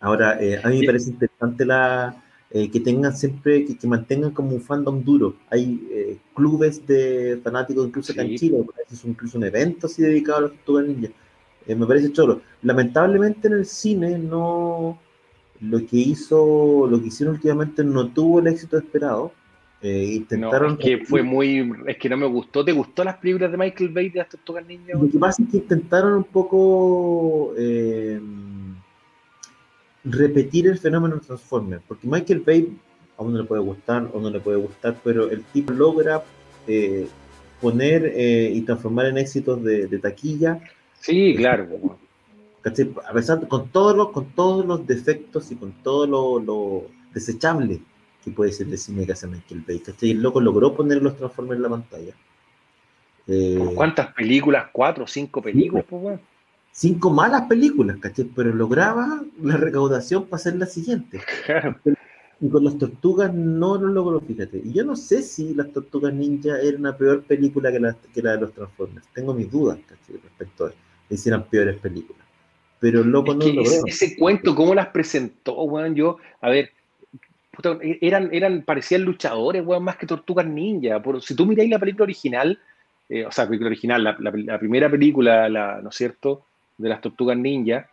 Ahora, 0.00 0.42
eh, 0.42 0.60
a 0.62 0.68
mí 0.68 0.80
me 0.80 0.86
parece 0.86 1.10
interesante 1.10 1.64
la, 1.64 2.22
eh, 2.54 2.70
que 2.70 2.80
tengan 2.80 3.16
siempre, 3.16 3.64
que, 3.64 3.86
mantengan 3.86 4.30
como 4.32 4.50
un 4.50 4.60
fandom 4.60 5.02
duro. 5.02 5.36
Hay 5.48 5.88
eh, 5.90 6.18
clubes 6.34 6.86
de 6.86 7.40
fanáticos, 7.42 7.86
incluso 7.86 8.12
acá 8.12 8.20
en 8.22 8.36
Chile, 8.36 8.58
es 8.90 9.04
incluso 9.06 9.38
un 9.38 9.44
evento 9.44 9.86
así 9.86 10.02
dedicado 10.02 10.36
a 10.38 10.40
los 10.42 10.50
Tortugas 10.52 10.84
Ninja. 10.86 11.08
Eh, 11.66 11.74
me 11.74 11.86
parece 11.86 12.12
cholo. 12.12 12.42
Lamentablemente 12.60 13.48
en 13.48 13.54
el 13.54 13.64
cine 13.64 14.18
no 14.18 15.00
lo 15.60 15.78
que 15.86 15.96
hizo, 15.96 16.86
lo 16.90 17.00
que 17.00 17.06
hicieron 17.06 17.36
últimamente 17.36 17.82
no 17.84 18.08
tuvo 18.12 18.40
el 18.40 18.48
éxito 18.48 18.76
esperado. 18.76 19.32
Intentaron. 19.82 20.72
es 20.72 20.78
que 20.78 21.04
fue 21.04 21.22
muy, 21.22 21.72
es 21.86 21.96
que 21.96 22.08
no 22.08 22.16
me 22.16 22.26
gustó. 22.26 22.64
¿Te 22.64 22.72
gustó 22.72 23.04
las 23.04 23.16
películas 23.16 23.50
de 23.50 23.56
Michael 23.58 23.90
Bay 23.90 24.08
de 24.10 24.18
las 24.18 24.28
Tortugas 24.28 24.66
Ninja? 24.66 24.92
Lo 24.94 25.10
que 25.10 25.18
pasa 25.18 25.42
es 25.42 25.48
que 25.50 25.56
intentaron 25.58 26.14
un 26.14 26.24
poco 26.24 27.54
repetir 30.04 30.66
el 30.66 30.78
fenómeno 30.78 31.16
de 31.16 31.20
Transformers, 31.22 31.82
porque 31.86 32.06
Michael 32.06 32.40
Bay 32.40 32.76
a 33.16 33.22
uno 33.22 33.38
le 33.38 33.44
puede 33.44 33.62
gustar 33.62 34.08
o 34.12 34.20
no 34.20 34.30
le 34.30 34.40
puede 34.40 34.58
gustar, 34.58 34.96
pero 35.04 35.30
el 35.30 35.42
tipo 35.44 35.72
logra 35.72 36.22
eh, 36.66 37.06
poner 37.60 38.12
eh, 38.14 38.50
y 38.52 38.62
transformar 38.62 39.06
en 39.06 39.18
éxitos 39.18 39.62
de, 39.62 39.98
taquilla. 39.98 40.60
Sí, 41.00 41.34
claro. 41.36 41.98
A 42.64 43.12
pesar 43.12 43.46
con 43.48 43.68
todos 43.68 43.96
los, 43.96 44.10
con 44.10 44.26
todos 44.32 44.64
los 44.64 44.86
defectos 44.86 45.50
y 45.50 45.56
con 45.56 45.72
todo 45.82 46.40
lo, 46.40 46.86
desechable 47.12 47.80
que 48.22 48.30
puede 48.30 48.52
ser 48.52 48.68
el 48.68 48.78
cine 48.78 49.06
que 49.06 49.12
hace 49.12 49.26
Michael 49.26 49.64
Bay. 49.66 49.82
El 50.02 50.22
loco 50.22 50.40
logró 50.40 50.74
poner 50.74 51.02
los 51.02 51.16
Transformers 51.16 51.56
en 51.56 51.62
la 51.62 51.68
pantalla. 51.68 52.14
Eh, 53.26 53.72
¿Cuántas 53.74 54.12
películas? 54.14 54.66
¿Cuatro 54.72 55.04
o 55.04 55.06
cinco 55.06 55.42
películas? 55.42 55.84
Pues, 55.88 56.20
cinco 56.72 57.10
malas 57.10 57.42
películas, 57.42 57.98
¿cachai? 57.98 58.24
Pero 58.24 58.52
lograba 58.52 59.22
la 59.42 59.56
recaudación 59.56 60.24
para 60.24 60.36
hacer 60.36 60.56
la 60.56 60.66
siguiente. 60.66 61.20
Y 62.40 62.48
con 62.48 62.64
las 62.64 62.76
tortugas 62.76 63.32
no 63.32 63.76
lo 63.76 63.86
logró, 63.88 64.20
fíjate. 64.20 64.60
Y 64.64 64.72
yo 64.72 64.84
no 64.84 64.96
sé 64.96 65.22
si 65.22 65.54
las 65.54 65.72
tortugas 65.72 66.12
ninja 66.12 66.58
era 66.60 66.76
una 66.76 66.96
peor 66.96 67.22
película 67.22 67.70
que 67.70 67.78
la, 67.78 67.96
que 68.12 68.20
la 68.20 68.32
de 68.32 68.40
los 68.40 68.52
Transformers. 68.52 69.06
Tengo 69.14 69.32
mis 69.32 69.48
dudas, 69.48 69.78
¿cachai? 69.86 70.20
Respecto 70.20 70.66
a 70.66 70.70
que 70.70 71.14
hicieran 71.14 71.44
peores 71.44 71.78
películas. 71.78 72.26
Pero 72.80 73.04
loco 73.04 73.32
no 73.32 73.46
lo 73.46 73.62
ese, 73.62 73.80
ese 73.86 74.16
cuento, 74.16 74.56
¿cómo 74.56 74.74
las 74.74 74.88
presentó, 74.88 75.62
weón? 75.62 75.94
Yo, 75.94 76.16
a 76.40 76.50
ver, 76.50 76.72
eran, 78.00 78.30
eran, 78.32 78.62
parecían 78.62 79.02
luchadores, 79.02 79.64
weón, 79.64 79.84
más 79.84 79.96
que 79.96 80.06
tortugas 80.06 80.46
ninja. 80.46 81.02
Por, 81.02 81.22
si 81.22 81.34
tú 81.34 81.46
miráis 81.46 81.70
la 81.70 81.78
película 81.78 82.04
original, 82.04 82.58
eh, 83.08 83.26
o 83.26 83.30
sea, 83.30 83.44
la 83.44 83.50
película 83.50 83.68
original, 83.68 84.04
la, 84.04 84.16
la, 84.18 84.58
primera 84.58 84.90
película, 84.90 85.48
la, 85.48 85.80
¿no 85.82 85.90
es 85.90 85.94
cierto? 85.94 86.44
de 86.78 86.88
las 86.88 87.00
tortugas 87.00 87.36
ninja, 87.36 87.88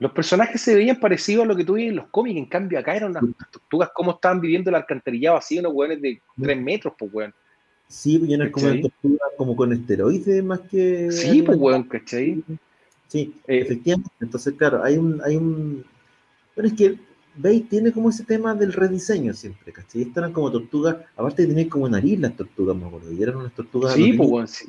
los 0.00 0.12
personajes 0.12 0.60
se 0.60 0.74
veían 0.74 0.98
parecidos 0.98 1.44
a 1.44 1.46
lo 1.46 1.56
que 1.56 1.64
tú 1.64 1.74
veías 1.74 1.90
en 1.90 1.96
los 1.96 2.08
cómics, 2.08 2.36
en 2.36 2.46
cambio 2.46 2.78
acá 2.78 2.96
eran 2.96 3.12
las 3.12 3.22
tortugas 3.50 3.90
como 3.94 4.12
estaban 4.12 4.40
viviendo 4.40 4.70
el 4.70 4.76
alcantarillado 4.76 5.36
así, 5.36 5.58
unos 5.58 5.72
hueones 5.72 6.02
de 6.02 6.20
3 6.40 6.60
metros, 6.60 6.94
pues 6.98 7.12
weón. 7.14 7.34
Sí, 7.86 8.18
pues 8.18 8.30
eran 8.32 8.50
como 8.50 8.66
tortugas 8.80 9.30
como 9.36 9.56
con 9.56 9.72
esteroides 9.72 10.42
más 10.42 10.60
que... 10.60 11.10
Sí, 11.12 11.42
pues 11.42 11.56
weón, 11.58 11.84
¿cachai? 11.84 12.42
Sí, 13.08 13.34
eh, 13.46 13.60
efectivamente. 13.60 14.10
Entonces, 14.20 14.54
claro, 14.54 14.82
hay 14.82 14.96
un, 14.96 15.20
hay 15.24 15.36
un... 15.36 15.84
Pero 16.54 16.68
es 16.68 16.74
que 16.74 16.98
veis, 17.36 17.68
tiene 17.68 17.92
como 17.92 18.10
ese 18.10 18.24
tema 18.24 18.54
del 18.54 18.72
rediseño 18.72 19.34
siempre, 19.34 19.72
¿cachai? 19.72 20.02
Estas 20.02 20.18
eran 20.18 20.32
como 20.32 20.50
tortugas, 20.50 20.96
aparte 21.16 21.42
de 21.42 21.48
tener 21.48 21.68
como 21.68 21.88
nariz 21.88 22.18
las 22.20 22.36
tortugas, 22.36 22.76
me 22.76 22.86
acuerdo, 22.86 23.12
y 23.12 23.22
eran 23.22 23.36
unas 23.36 23.52
tortugas... 23.52 23.94
Sí, 23.94 24.12
pues 24.12 24.28
weón, 24.28 24.48
sí. 24.48 24.66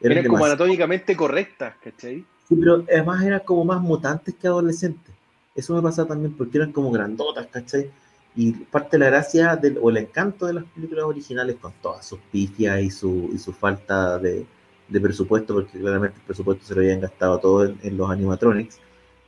Eran, 0.00 0.26
como 0.26 0.44
anatómicamente 0.44 1.14
correctas, 1.16 1.74
¿cachai? 1.82 2.24
Sí, 2.48 2.54
pero 2.54 2.84
además 2.88 3.22
eran 3.22 3.40
como 3.40 3.64
más 3.64 3.80
mutantes 3.80 4.34
que 4.34 4.46
adolescentes. 4.46 5.14
Eso 5.54 5.74
me 5.74 5.82
pasa 5.82 6.06
también 6.06 6.32
porque 6.32 6.58
eran 6.58 6.72
como 6.72 6.90
grandotas, 6.90 7.46
¿cachai? 7.48 7.90
Y 8.34 8.52
parte 8.52 8.96
de 8.96 8.98
la 9.04 9.06
gracia 9.10 9.56
del, 9.56 9.78
o 9.80 9.90
el 9.90 9.98
encanto 9.98 10.46
de 10.46 10.54
las 10.54 10.64
películas 10.64 11.04
originales, 11.04 11.56
con 11.56 11.72
todas 11.82 12.06
sus 12.06 12.18
pifias 12.32 12.80
y 12.80 12.90
su, 12.90 13.30
y 13.34 13.38
su 13.38 13.52
falta 13.52 14.18
de, 14.18 14.46
presupuesto, 14.88 15.54
porque 15.54 15.78
claramente 15.78 16.18
el 16.18 16.24
presupuesto 16.24 16.64
se 16.64 16.74
lo 16.74 16.80
habían 16.80 17.00
gastado 17.00 17.38
todo 17.38 17.64
en, 17.64 17.96
los 17.96 18.10
animatronics, 18.10 18.78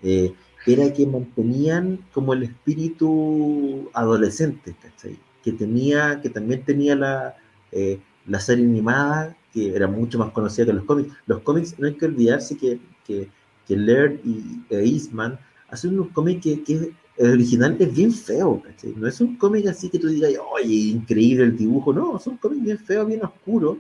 eh, 0.03 0.33
era 0.67 0.93
que 0.93 1.07
mantenían 1.07 2.01
como 2.13 2.35
el 2.35 2.45
espíritu 2.45 3.91
adolescente, 3.95 4.75
¿cachai? 4.81 5.19
Que 5.43 5.53
tenía, 5.53 6.21
que 6.21 6.31
también 6.31 6.65
tenía 6.65 6.95
la, 6.95 7.37
eh, 7.73 8.01
la 8.27 8.41
serie 8.41 8.65
animada, 8.65 9.37
que 9.53 9.75
era 9.75 9.89
mucho 9.89 10.19
más 10.19 10.31
conocida 10.33 10.67
que 10.67 10.73
los 10.73 10.85
cómics. 10.85 11.13
Los 11.27 11.41
cómics, 11.41 11.79
no 11.79 11.87
hay 11.87 11.95
que 11.95 12.07
olvidarse 12.07 12.57
que 12.57 12.81
que, 13.05 13.29
que 13.67 13.77
Laird 13.77 14.21
y 14.25 14.63
e 14.71 14.85
Eastman 14.85 15.39
hacen 15.69 15.99
un 15.99 16.09
cómic 16.09 16.43
que, 16.43 16.63
que, 16.63 16.93
el 17.19 17.33
original 17.33 17.77
es 17.79 17.95
bien 17.95 18.11
feo, 18.11 18.63
No 18.97 19.07
es 19.07 19.21
un 19.21 19.37
cómic 19.37 19.67
así 19.67 19.91
que 19.91 19.99
tú 19.99 20.09
digas, 20.09 20.33
oye, 20.55 20.75
increíble 20.75 21.45
el 21.45 21.57
dibujo, 21.57 21.93
no, 21.93 22.17
es 22.17 22.27
un 22.27 22.39
cómic 22.39 22.63
bien 22.63 22.79
feo, 22.79 23.05
bien 23.05 23.23
oscuro 23.23 23.79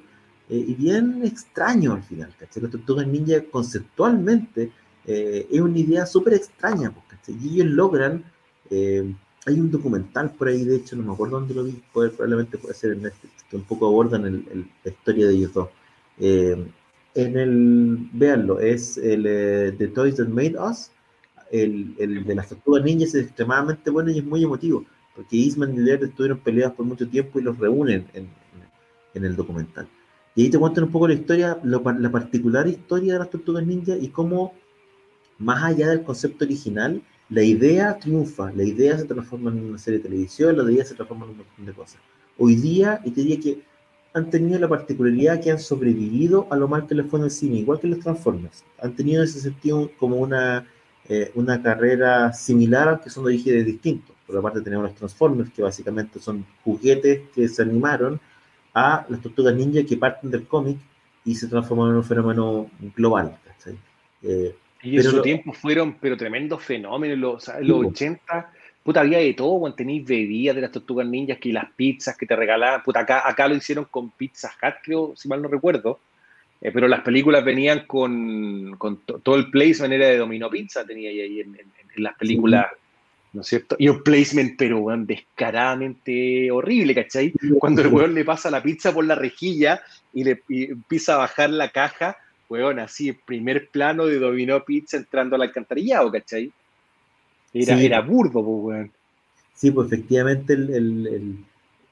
eh, 0.50 0.64
y 0.68 0.74
bien 0.74 1.22
extraño 1.24 1.94
al 1.94 2.02
final, 2.02 2.34
¿cachai? 2.38 2.62
Los 2.62 2.72
Tortugas 2.72 3.06
Ninja 3.06 3.42
conceptualmente 3.50 4.70
eh, 5.06 5.46
es 5.50 5.60
una 5.60 5.78
idea 5.78 6.06
súper 6.06 6.34
extraña, 6.34 6.92
Y 7.28 7.54
ellos 7.54 7.66
logran, 7.66 8.24
eh, 8.70 9.14
hay 9.46 9.60
un 9.60 9.70
documental 9.70 10.30
por 10.30 10.48
ahí, 10.48 10.64
de 10.64 10.76
hecho, 10.76 10.96
no 10.96 11.02
me 11.02 11.12
acuerdo 11.12 11.40
dónde 11.40 11.54
lo 11.54 11.64
vi, 11.64 11.82
probablemente 11.92 12.58
puede 12.58 12.74
ser 12.74 12.92
en 12.92 13.02
Netflix, 13.02 13.44
que 13.50 13.56
un 13.56 13.64
poco 13.64 13.86
abordan 13.86 14.26
el, 14.26 14.68
la 14.84 14.90
historia 14.90 15.26
de 15.26 15.34
ellos 15.34 15.52
dos 15.52 15.68
en 17.14 17.36
el, 17.36 18.08
véanlo, 18.12 18.58
es 18.60 18.96
el 18.96 19.24
eh, 19.26 19.74
The 19.76 19.88
Toys 19.88 20.16
That 20.16 20.28
Made 20.28 20.56
Us, 20.58 20.90
el, 21.50 21.94
el 21.98 22.24
de 22.24 22.34
las 22.34 22.48
tortugas 22.48 22.82
ninjas 22.82 23.14
es 23.14 23.26
extremadamente 23.26 23.90
bueno 23.90 24.10
y 24.10 24.18
es 24.18 24.24
muy 24.24 24.42
emotivo, 24.42 24.84
porque 25.14 25.36
Eastman 25.36 25.74
y 25.74 25.80
Laird 25.80 26.04
estuvieron 26.04 26.38
peleados 26.38 26.74
por 26.74 26.86
mucho 26.86 27.06
tiempo 27.08 27.38
y 27.38 27.42
los 27.42 27.58
reúnen 27.58 28.06
en, 28.14 28.28
en, 29.14 29.24
el 29.24 29.36
documental. 29.36 29.86
Y 30.34 30.44
ahí 30.44 30.50
te 30.50 30.58
cuentan 30.58 30.84
un 30.84 30.92
poco 30.92 31.08
la 31.08 31.14
historia, 31.14 31.58
la 31.62 32.10
particular 32.10 32.66
historia 32.66 33.12
de 33.12 33.18
las 33.18 33.28
tortugas 33.28 33.66
ninjas 33.66 33.98
y 34.00 34.08
cómo, 34.08 34.54
más 35.42 35.62
allá 35.64 35.88
del 35.88 36.02
concepto 36.02 36.44
original, 36.44 37.02
la 37.28 37.42
idea 37.42 37.98
triunfa, 37.98 38.52
la 38.52 38.62
idea 38.62 38.98
se 38.98 39.04
transforma 39.04 39.50
en 39.50 39.64
una 39.64 39.78
serie 39.78 39.98
de 39.98 40.04
televisión, 40.04 40.56
la 40.56 40.70
idea 40.70 40.84
se 40.84 40.94
transforma 40.94 41.24
en 41.24 41.30
un 41.32 41.36
montón 41.38 41.66
de 41.66 41.72
cosas. 41.72 42.00
Hoy 42.38 42.56
día, 42.56 43.00
y 43.04 43.10
te 43.10 43.22
diría 43.22 43.40
que 43.40 43.62
han 44.14 44.30
tenido 44.30 44.58
la 44.58 44.68
particularidad 44.68 45.40
que 45.40 45.50
han 45.50 45.58
sobrevivido 45.58 46.46
a 46.50 46.56
lo 46.56 46.68
mal 46.68 46.86
que 46.86 46.94
les 46.94 47.06
fue 47.06 47.18
en 47.18 47.24
el 47.26 47.30
cine, 47.30 47.58
igual 47.58 47.80
que 47.80 47.86
los 47.86 48.00
Transformers. 48.00 48.64
Han 48.80 48.94
tenido 48.94 49.22
en 49.22 49.28
ese 49.28 49.40
sentido 49.40 49.90
como 49.98 50.16
una, 50.16 50.66
eh, 51.08 51.32
una 51.34 51.62
carrera 51.62 52.32
similar, 52.32 52.88
aunque 52.88 53.10
son 53.10 53.24
de 53.24 53.28
orígenes 53.30 53.64
distintos. 53.64 54.14
Por 54.26 54.36
la 54.36 54.42
parte 54.42 54.60
tenemos 54.60 54.84
los 54.84 54.94
Transformers, 54.94 55.50
que 55.50 55.62
básicamente 55.62 56.20
son 56.20 56.44
juguetes 56.62 57.22
que 57.34 57.48
se 57.48 57.62
animaron 57.62 58.20
a 58.74 59.06
las 59.08 59.20
tortugas 59.20 59.54
ninja 59.54 59.82
que 59.84 59.96
parten 59.96 60.30
del 60.30 60.46
cómic 60.46 60.78
y 61.24 61.34
se 61.34 61.46
transformaron 61.46 61.92
en 61.92 61.98
un 61.98 62.04
fenómeno 62.04 62.70
global. 62.94 63.38
Eh, 64.22 64.54
y 64.82 64.96
en 64.96 65.02
su 65.02 65.22
tiempo 65.22 65.52
fueron, 65.52 65.94
pero 66.00 66.16
tremendos 66.16 66.62
fenómenos. 66.62 67.18
Los, 67.18 67.50
los 67.60 67.86
80 67.86 68.52
Puta, 68.82 69.00
había 69.00 69.18
de 69.18 69.34
todo, 69.34 69.60
cuando 69.60 69.76
tenéis 69.76 70.04
bebidas 70.04 70.56
de 70.56 70.62
las 70.62 70.72
tortugas 70.72 71.06
ninjas, 71.06 71.38
que 71.38 71.52
las 71.52 71.70
pizzas 71.76 72.16
que 72.16 72.26
te 72.26 72.34
regalaban. 72.34 72.82
Puta, 72.82 73.00
acá, 73.00 73.28
acá 73.28 73.46
lo 73.46 73.54
hicieron 73.54 73.84
con 73.84 74.10
Pizza 74.10 74.52
Hut, 74.60 74.74
creo, 74.82 75.12
si 75.16 75.28
mal 75.28 75.40
no 75.40 75.48
recuerdo. 75.48 76.00
Eh, 76.60 76.70
pero 76.72 76.88
las 76.88 77.00
películas 77.00 77.44
venían 77.44 77.86
con, 77.86 78.76
con 78.78 78.98
todo 79.04 79.36
el 79.36 79.50
placement 79.50 79.92
era 79.92 80.08
de 80.08 80.16
Domino 80.16 80.50
Pizza, 80.50 80.84
tenía 80.84 81.10
ahí, 81.10 81.40
en, 81.40 81.56
las 81.96 82.16
películas. 82.16 82.66
¿no 83.32 83.40
es 83.40 83.46
cierto? 83.46 83.76
Y 83.78 83.88
un 83.88 84.02
placement, 84.02 84.58
pero 84.58 84.84
descaradamente 84.98 86.50
horrible, 86.50 86.94
¿cachai? 86.94 87.32
Cuando 87.58 87.80
el 87.80 87.88
weón 87.88 88.14
le 88.14 88.24
pasa 88.24 88.50
la 88.50 88.62
pizza 88.62 88.92
por 88.92 89.06
la 89.06 89.14
rejilla 89.14 89.80
y 90.12 90.24
le 90.24 90.42
empieza 90.48 91.14
a 91.14 91.18
bajar 91.18 91.48
la 91.50 91.70
caja, 91.70 92.18
weón, 92.52 92.78
así, 92.78 93.08
el 93.08 93.16
primer 93.16 93.68
plano 93.68 94.04
de 94.04 94.18
Dominó 94.18 94.62
Pizza 94.62 94.98
entrando 94.98 95.36
al 95.36 95.42
alcantarillado, 95.42 96.12
¿cachai? 96.12 96.52
Era, 97.54 97.80
era 97.80 98.00
burdo, 98.00 98.44
pues, 98.44 98.58
weón. 98.62 98.92
Sí, 99.54 99.70
pues 99.70 99.90
efectivamente 99.90 100.52
el, 100.52 101.38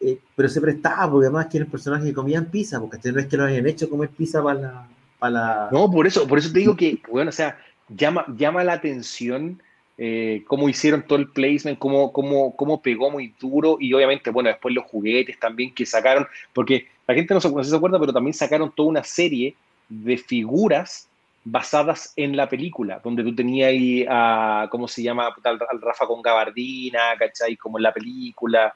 eh, 0.00 0.18
pero 0.36 0.48
se 0.48 0.60
prestaba, 0.60 1.10
porque 1.10 1.26
además 1.26 1.46
que 1.46 1.58
eran 1.58 1.70
personajes 1.70 2.06
que 2.06 2.14
comían 2.14 2.50
pizza, 2.50 2.78
porque 2.78 2.98
no 3.10 3.20
es 3.20 3.26
que 3.26 3.36
lo 3.36 3.44
hayan 3.44 3.66
hecho 3.66 3.88
comer 3.88 4.10
pizza 4.10 4.42
para 4.42 4.60
la, 4.60 4.88
para 5.18 5.32
la... 5.32 5.68
No, 5.72 5.90
por 5.90 6.06
eso, 6.06 6.26
por 6.26 6.38
eso 6.38 6.52
te 6.52 6.58
digo 6.58 6.76
que, 6.76 7.00
bueno, 7.10 7.30
o 7.30 7.32
sea, 7.32 7.58
llama, 7.88 8.26
llama 8.36 8.62
la 8.62 8.74
atención 8.74 9.62
eh, 9.96 10.44
cómo 10.46 10.68
hicieron 10.68 11.06
todo 11.06 11.18
el 11.18 11.28
placement, 11.28 11.78
cómo, 11.78 12.12
cómo, 12.12 12.54
cómo 12.54 12.82
pegó 12.82 13.10
muy 13.10 13.34
duro 13.40 13.78
y 13.80 13.92
obviamente, 13.94 14.30
bueno, 14.30 14.50
después 14.50 14.74
los 14.74 14.84
juguetes 14.84 15.38
también 15.38 15.74
que 15.74 15.86
sacaron, 15.86 16.26
porque 16.52 16.86
la 17.06 17.14
gente 17.14 17.32
no 17.32 17.40
se, 17.40 17.50
no 17.50 17.64
se 17.64 17.76
acuerda, 17.76 17.98
pero 17.98 18.12
también 18.12 18.34
sacaron 18.34 18.72
toda 18.74 18.90
una 18.90 19.04
serie 19.04 19.54
de 19.90 20.16
figuras 20.16 21.08
basadas 21.44 22.12
en 22.16 22.36
la 22.36 22.48
película, 22.48 23.00
donde 23.02 23.22
tú 23.22 23.34
tenías 23.34 23.68
ahí 23.68 24.06
a, 24.08 24.68
¿cómo 24.70 24.88
se 24.88 25.02
llama? 25.02 25.34
Al, 25.42 25.80
Rafa 25.80 26.06
con 26.06 26.22
gabardina, 26.22 27.00
¿cachai? 27.18 27.56
Como 27.56 27.78
en 27.78 27.82
la 27.82 27.92
película, 27.92 28.74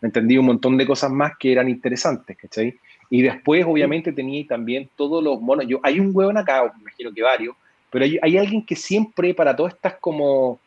me 0.00 0.08
entendí 0.08 0.36
un 0.36 0.46
montón 0.46 0.76
de 0.76 0.86
cosas 0.86 1.10
más 1.10 1.32
que 1.38 1.52
eran 1.52 1.68
interesantes, 1.68 2.36
¿cachai? 2.36 2.74
Y 3.08 3.22
después, 3.22 3.64
obviamente, 3.66 4.12
tenía 4.12 4.44
también 4.46 4.90
todos 4.96 5.22
los 5.22 5.40
monos. 5.40 5.66
Yo, 5.68 5.78
hay 5.82 6.00
un 6.00 6.10
hueón 6.12 6.36
acá, 6.36 6.64
me 6.74 6.82
imagino 6.82 7.12
que 7.12 7.22
varios, 7.22 7.56
pero 7.90 8.04
hay, 8.04 8.18
hay 8.20 8.36
alguien 8.36 8.64
que 8.64 8.76
siempre, 8.76 9.32
para 9.32 9.54
todas 9.54 9.74
estas 9.74 9.94
como 10.00 10.58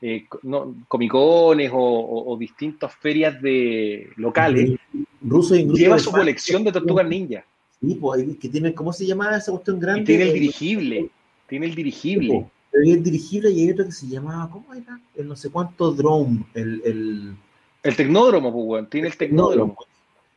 eh, 0.00 0.26
no, 0.42 0.74
comicones 0.88 1.70
o, 1.72 2.32
o, 2.32 2.36
distintas 2.36 2.94
ferias 2.94 3.40
de 3.42 4.10
locales, 4.16 4.78
Ruso 5.20 5.54
lleva 5.54 5.98
su 5.98 6.10
colección 6.10 6.64
de 6.64 6.72
tortugas 6.72 7.06
ninja. 7.06 7.44
Sí, 7.82 7.96
pues, 7.96 8.24
que 8.40 8.48
tiene, 8.48 8.72
¿cómo 8.74 8.92
se 8.92 9.04
llama 9.04 9.36
esa 9.36 9.50
cuestión 9.50 9.80
grande? 9.80 10.02
Y 10.02 10.04
tiene 10.04 10.24
el 10.28 10.34
dirigible, 10.34 11.10
tiene 11.48 11.66
el 11.66 11.74
dirigible. 11.74 12.46
Hay 12.80 12.92
el 12.92 13.02
dirigible 13.02 13.50
y 13.50 13.64
hay 13.64 13.72
otro 13.72 13.84
que 13.84 13.92
se 13.92 14.06
llamaba, 14.06 14.48
¿cómo 14.48 14.72
era? 14.72 15.00
El 15.16 15.26
no 15.26 15.34
sé 15.36 15.50
cuánto 15.50 15.92
drone, 15.92 16.46
el... 16.54 16.80
El, 16.84 17.36
el 17.82 17.96
tecnódromo, 17.96 18.52
pues, 18.52 18.88
tiene 18.88 19.08
el 19.08 19.16
tecnódromo. 19.16 19.76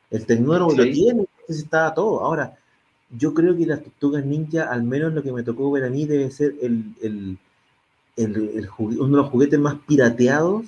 El 0.09 0.25
tecnódromo 0.25 0.73
lo 0.73 0.83
tiene, 0.85 1.25
estaba 1.47 1.93
todo. 1.93 2.21
Ahora, 2.21 2.57
yo 3.15 3.35
creo 3.35 3.55
que 3.55 3.67
las 3.67 3.83
tortugas 3.83 4.25
ninja, 4.25 4.63
al 4.63 4.81
menos 4.81 5.13
lo 5.13 5.21
que 5.21 5.31
me 5.31 5.43
tocó 5.43 5.69
ver 5.69 5.83
a 5.83 5.89
mí, 5.91 6.05
debe 6.05 6.31
ser 6.31 6.55
el, 6.63 6.95
el, 7.03 7.37
el, 8.15 8.69
uno 8.79 9.07
de 9.07 9.17
los 9.17 9.29
juguetes 9.29 9.59
más 9.59 9.75
pirateados 9.85 10.65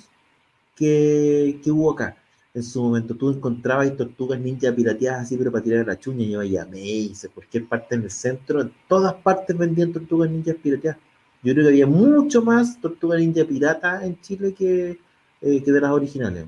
que, 0.76 1.58
que 1.64 1.72
hubo 1.72 1.90
acá 1.90 2.17
en 2.58 2.64
su 2.64 2.82
momento 2.82 3.14
tú 3.14 3.30
encontrabas 3.30 3.96
tortugas 3.96 4.38
ninja 4.40 4.72
pirateadas 4.74 5.22
así, 5.22 5.36
pero 5.36 5.52
para 5.52 5.62
tirar 5.62 5.86
la 5.86 5.98
chuña, 5.98 6.26
yo 6.26 6.40
a 6.40 6.66
Mace, 6.66 7.28
cualquier 7.32 7.66
parte 7.66 7.94
en 7.94 8.02
el 8.02 8.10
centro, 8.10 8.60
en 8.60 8.72
todas 8.88 9.14
partes 9.14 9.56
vendían 9.56 9.92
tortugas 9.92 10.30
ninja 10.30 10.52
pirateadas. 10.54 10.98
Yo 11.42 11.52
creo 11.52 11.64
que 11.64 11.70
había 11.70 11.86
mucho 11.86 12.42
más 12.42 12.80
tortugas 12.80 13.20
ninja 13.20 13.44
pirata 13.44 14.04
en 14.04 14.20
Chile 14.20 14.54
que, 14.54 14.98
eh, 15.40 15.62
que 15.62 15.72
de 15.72 15.80
las 15.80 15.92
originales. 15.92 16.46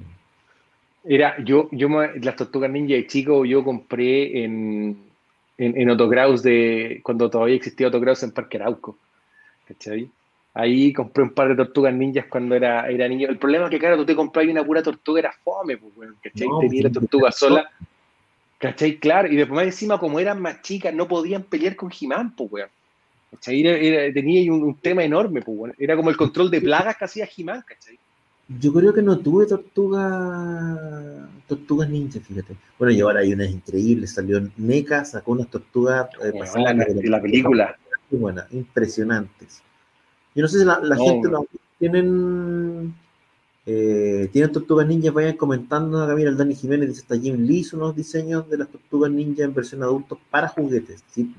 Era, 1.04 1.42
yo, 1.44 1.68
yo 1.70 1.88
las 2.20 2.36
tortugas 2.36 2.70
ninja 2.70 2.94
de 2.94 3.06
chico, 3.06 3.44
yo 3.44 3.62
compré 3.64 4.44
en, 4.44 4.98
en, 5.58 5.80
en 5.80 5.90
Autograus 5.90 6.42
de, 6.42 7.00
cuando 7.04 7.30
todavía 7.30 7.54
existía 7.54 7.86
Autograus 7.86 8.22
en 8.24 8.32
Parque 8.32 8.58
Arauco. 8.58 8.98
¿Cachai? 9.66 10.10
Ahí 10.60 10.92
compré 10.92 11.22
un 11.22 11.30
par 11.30 11.48
de 11.48 11.56
tortugas 11.56 11.94
ninjas 11.94 12.26
cuando 12.28 12.54
era, 12.54 12.86
era 12.88 13.08
niño. 13.08 13.28
El 13.28 13.38
problema 13.38 13.64
es 13.64 13.70
que, 13.70 13.78
claro, 13.78 13.96
tú 13.96 14.04
te 14.04 14.14
compras 14.14 14.46
una 14.46 14.62
pura 14.62 14.82
tortuga, 14.82 15.20
era 15.20 15.32
fome, 15.32 15.78
pues, 15.78 16.10
¿cachai? 16.22 16.48
Tenía 16.60 16.82
la 16.82 16.90
tortuga 16.90 17.32
sola, 17.32 17.70
¿cachai? 18.58 18.98
Claro, 18.98 19.28
y 19.32 19.36
después 19.36 19.66
encima, 19.66 19.98
como 19.98 20.20
eran 20.20 20.40
más 20.42 20.60
chicas, 20.60 20.92
no 20.92 21.08
podían 21.08 21.44
pelear 21.44 21.76
con 21.76 21.90
Jimán, 21.90 22.36
pues, 22.36 22.52
weón. 22.52 22.68
¿cachai? 23.30 23.62
tenía 24.12 24.52
un, 24.52 24.74
tema 24.74 25.02
enorme, 25.02 25.40
pues, 25.40 25.72
Era 25.78 25.96
como 25.96 26.10
el 26.10 26.16
control 26.18 26.50
de 26.50 26.60
plagas 26.60 26.96
que 26.98 27.04
hacía 27.06 27.26
Jimán, 27.26 27.64
¿cachai? 27.66 27.98
Yo 28.58 28.72
creo 28.72 28.92
que 28.92 29.00
no 29.00 29.16
tuve 29.18 29.46
tortuga, 29.46 31.26
tortugas 31.46 31.88
ninjas, 31.88 32.22
fíjate. 32.22 32.54
Bueno, 32.78 32.92
y 32.92 33.00
ahora 33.00 33.20
hay 33.20 33.32
unas 33.32 33.48
increíbles. 33.48 34.12
Salió 34.12 34.42
NECA, 34.56 35.04
sacó 35.04 35.32
unas 35.32 35.48
tortugas 35.48 36.08
eh, 36.22 36.32
la, 36.56 36.74
la, 36.74 37.22
película. 37.22 37.78
Buenas, 38.10 38.52
impresionantes. 38.52 39.62
Yo 40.34 40.42
no 40.42 40.48
sé 40.48 40.60
si 40.60 40.64
la, 40.64 40.96
gente 40.96 41.28
tienen 41.78 42.94
eh, 43.66 44.28
tienen 44.32 44.52
tortugas 44.52 44.86
ninjas, 44.86 45.12
vayan 45.12 45.36
comentando 45.36 46.02
acá, 46.02 46.14
mira, 46.14 46.30
el 46.30 46.36
Dani 46.36 46.54
Jiménez 46.54 46.88
dice, 46.88 47.02
está 47.02 47.18
Jim 47.18 47.46
Lee, 47.46 47.64
son 47.64 47.82
unos 47.82 47.96
diseños 47.96 48.48
de 48.48 48.58
las 48.58 48.68
tortugas 48.68 49.10
ninja 49.10 49.44
en 49.44 49.54
versión 49.54 49.82
adultos 49.82 50.18
para 50.30 50.48
juguetes, 50.48 51.04
¿sí? 51.10 51.32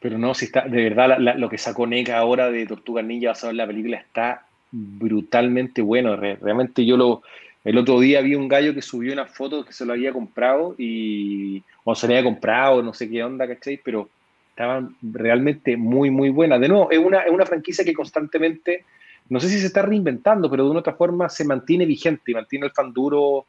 Pero 0.00 0.18
no, 0.18 0.34
si 0.34 0.46
está, 0.46 0.68
de 0.68 0.82
verdad, 0.90 1.16
lo 1.18 1.48
que 1.48 1.56
sacó 1.56 1.86
NECA 1.86 2.18
ahora 2.18 2.50
de 2.50 2.66
Tortugas 2.66 3.06
Ninja 3.06 3.28
basado 3.28 3.52
en 3.52 3.56
la 3.56 3.66
película 3.66 3.96
está 3.96 4.44
brutalmente 4.70 5.80
bueno. 5.80 6.14
realmente 6.14 6.84
yo 6.84 6.98
lo, 6.98 7.22
el 7.64 7.78
otro 7.78 7.98
día 8.00 8.20
vi 8.20 8.34
un 8.34 8.46
gallo 8.46 8.74
que 8.74 8.82
subió 8.82 9.14
una 9.14 9.24
foto 9.24 9.64
que 9.64 9.72
se 9.72 9.86
lo 9.86 9.94
había 9.94 10.12
comprado 10.12 10.74
y, 10.76 11.62
o 11.84 11.94
se 11.94 12.06
le 12.06 12.18
había 12.18 12.30
comprado, 12.30 12.82
no 12.82 12.92
sé 12.92 13.08
qué 13.08 13.24
onda, 13.24 13.48
¿cachai? 13.48 13.80
Pero 13.82 14.10
estaban 14.54 14.96
realmente 15.02 15.76
muy, 15.76 16.10
muy 16.10 16.30
buenas. 16.30 16.60
De 16.60 16.68
nuevo, 16.68 16.88
es 16.88 16.98
una, 16.98 17.22
es 17.22 17.32
una 17.32 17.44
franquicia 17.44 17.84
que 17.84 17.92
constantemente, 17.92 18.84
no 19.28 19.40
sé 19.40 19.48
si 19.48 19.58
se 19.58 19.66
está 19.66 19.82
reinventando, 19.82 20.48
pero 20.48 20.64
de 20.64 20.70
una 20.70 20.78
otra 20.78 20.94
forma 20.94 21.28
se 21.28 21.44
mantiene 21.44 21.84
vigente 21.84 22.30
y 22.30 22.34
mantiene 22.34 22.66
el 22.66 22.72
fan 22.72 22.92
duro 22.92 23.46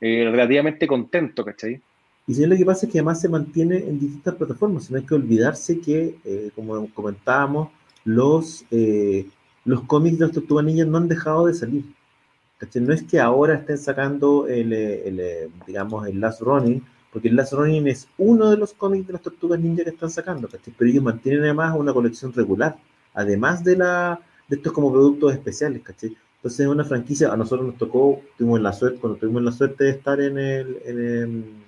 eh, 0.00 0.26
relativamente 0.30 0.86
contento, 0.86 1.44
¿cachai? 1.44 1.78
Y 2.26 2.34
si 2.34 2.46
lo 2.46 2.56
que 2.56 2.64
pasa 2.64 2.86
es 2.86 2.92
que 2.92 2.98
además 2.98 3.20
se 3.20 3.28
mantiene 3.28 3.76
en 3.76 4.00
distintas 4.00 4.34
plataformas, 4.34 4.90
no 4.90 4.96
hay 4.96 5.04
que 5.04 5.14
olvidarse 5.14 5.78
que, 5.78 6.16
eh, 6.24 6.50
como 6.54 6.88
comentábamos, 6.94 7.68
los, 8.04 8.64
eh, 8.70 9.26
los 9.66 9.82
cómics 9.82 10.18
de 10.18 10.24
las 10.24 10.34
Tortugas 10.34 10.64
no 10.64 10.96
han 10.96 11.08
dejado 11.08 11.46
de 11.46 11.54
salir. 11.54 11.84
¿cachai? 12.56 12.80
No 12.80 12.94
es 12.94 13.02
que 13.02 13.20
ahora 13.20 13.56
estén 13.56 13.76
sacando 13.76 14.48
el, 14.48 14.72
el 14.72 15.50
digamos, 15.66 16.08
el 16.08 16.18
Last 16.18 16.40
Running, 16.40 16.82
porque 17.16 17.28
el 17.28 17.36
Last 17.36 17.54
Running 17.54 17.88
es 17.88 18.08
uno 18.18 18.50
de 18.50 18.58
los 18.58 18.74
cómics 18.74 19.06
de 19.06 19.14
las 19.14 19.22
tortugas 19.22 19.58
ninja 19.58 19.82
que 19.84 19.88
están 19.88 20.10
sacando, 20.10 20.50
Pero 20.50 20.90
ellos 20.90 21.02
mantienen 21.02 21.44
además 21.44 21.74
una 21.74 21.94
colección 21.94 22.30
regular, 22.30 22.76
además 23.14 23.64
de 23.64 23.74
la 23.74 24.20
de 24.46 24.56
estos 24.56 24.70
como 24.70 24.92
productos 24.92 25.32
especiales, 25.32 25.80
¿cachai? 25.82 26.14
Entonces 26.36 26.60
es 26.60 26.66
una 26.66 26.84
franquicia, 26.84 27.32
a 27.32 27.36
nosotros 27.38 27.68
nos 27.68 27.78
tocó, 27.78 28.20
tuvimos 28.36 28.60
la 28.60 28.70
suerte, 28.74 28.98
cuando 29.00 29.18
tuvimos 29.18 29.42
la 29.42 29.52
suerte 29.52 29.84
de 29.84 29.90
estar 29.92 30.20
en 30.20 30.36
el, 30.36 31.64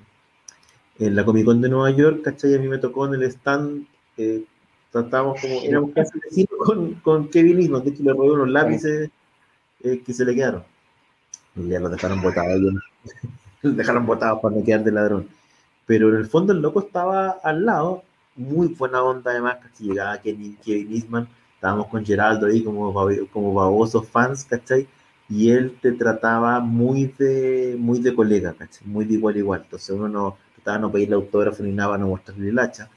en, 0.99 1.17
la 1.17 1.25
Comic 1.25 1.47
Con 1.47 1.63
de 1.63 1.71
Nueva 1.71 1.93
York, 1.93 2.21
¿cachai? 2.25 2.55
A 2.55 2.59
mí 2.59 2.69
me 2.69 2.77
tocó 2.77 3.07
en 3.07 3.15
el 3.15 3.23
stand, 3.23 3.87
eh, 4.19 4.45
tratamos 4.93 5.41
como, 5.41 5.63
éramos 5.63 5.93
casi 5.95 6.21
vecinos 6.21 6.59
con, 6.59 6.95
con 6.97 7.29
Kevin 7.31 7.59
Eastman, 7.61 7.85
de 7.85 7.89
hecho 7.89 8.03
le 8.03 8.13
robé 8.13 8.33
unos 8.33 8.51
lápices 8.51 9.09
eh, 9.83 10.03
que 10.05 10.13
se 10.13 10.27
le 10.27 10.35
quedaron. 10.35 10.63
Ya 11.55 11.81
los 11.81 11.91
dejaron 11.91 12.21
botados, 12.21 12.61
dejaron 13.63 14.05
botados 14.05 14.41
para 14.43 14.55
no 14.55 14.63
quedar 14.63 14.85
de 14.85 14.93
ladrón. 14.93 15.38
Pero 15.89 16.11
en 16.11 16.17
el 16.17 16.27
fondo 16.27 16.53
el 16.53 16.61
loco 16.61 16.81
estaba 16.81 17.39
al 17.43 17.65
lado, 17.65 18.05
muy 18.37 18.69
buena 18.69 19.03
onda 19.03 19.31
además, 19.31 19.57
que 19.79 19.85
llegaba 19.85 20.19
Kevin, 20.19 20.59
Eastman, 20.67 21.27
estábamos 21.55 21.87
con 21.87 22.05
Geraldo 22.05 22.47
ahí 22.47 22.63
como, 22.63 22.93
como 23.33 23.55
babosos 23.55 24.07
fans, 24.07 24.45
¿cachai? 24.45 24.87
Y 25.31 25.51
él 25.51 25.79
te 25.81 25.93
trataba 25.93 26.61
muy 26.61 27.07
de, 27.19 27.75
muy 27.79 28.01
de 28.01 28.15
colega, 28.15 28.53
¿cachai? 28.53 28.87
Muy 28.87 29.07
de 29.07 29.15
igual 29.15 29.37
a 29.37 29.39
igual. 29.39 29.61
Entonces 29.65 29.89
uno 29.89 30.11
no 30.11 30.37
trataba 30.57 30.79
no 30.79 30.93
pedirle 30.93 31.15
autógrafo 31.15 31.63
ni 31.63 31.73
nada, 31.73 31.97
no 31.97 32.09
mostrarle 32.09 32.51
el 32.51 32.59
hacha. 32.59 32.91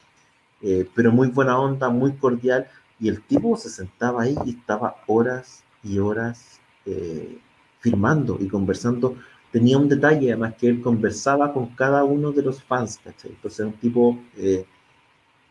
Eh, 0.62 0.86
pero 0.94 1.14
muy 1.14 1.30
buena 1.30 1.58
onda, 1.58 1.90
muy 1.90 2.12
cordial. 2.18 2.68
Y 3.00 3.08
el 3.08 3.22
tipo 3.22 3.56
se 3.56 3.70
sentaba 3.70 4.24
ahí 4.24 4.36
y 4.46 4.50
estaba 4.50 4.98
horas 5.08 5.64
y 5.82 5.98
horas 6.00 6.60
eh, 6.86 7.40
firmando 7.80 8.38
y 8.38 8.50
conversando 8.50 9.16
tenía 9.52 9.78
un 9.78 9.90
detalle, 9.90 10.32
además 10.32 10.56
que 10.56 10.68
él 10.68 10.82
conversaba 10.82 11.54
con 11.54 11.68
cada 11.76 12.04
uno 12.04 12.32
de 12.32 12.42
los 12.42 12.64
fans, 12.64 13.00
¿cachai? 13.04 13.32
Entonces 13.32 13.60
era 13.60 13.70
un 13.70 13.76
tipo 13.76 14.18
eh, 14.38 14.66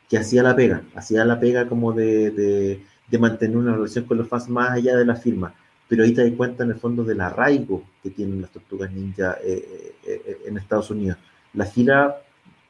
que 0.09 0.18
hacía 0.18 0.43
la 0.43 0.56
pega, 0.56 0.82
hacía 0.94 1.24
la 1.24 1.39
pega 1.39 1.68
como 1.68 1.93
de, 1.93 2.31
de, 2.31 3.18
mantener 3.18 3.56
una 3.56 3.74
relación 3.74 4.05
con 4.05 4.18
los 4.18 4.28
fans 4.28 4.48
más 4.48 4.70
allá 4.70 4.97
de 4.97 5.05
la 5.05 5.16
firma. 5.16 5.55
Pero 5.89 6.05
ahí 6.05 6.14
te 6.14 6.24
das 6.24 6.36
cuenta 6.36 6.64
en 6.64 6.70
el 6.70 6.77
fondo 6.77 7.05
del 7.05 7.20
arraigo 7.20 7.82
que 8.02 8.10
tienen 8.10 8.40
las 8.40 8.51
tortugas 8.51 8.90
ninja 8.93 9.36
eh, 9.44 9.94
eh, 10.06 10.39
en 10.47 10.56
Estados 10.56 10.90
Unidos. 10.90 11.18
La 11.52 11.66
gira 11.66 12.22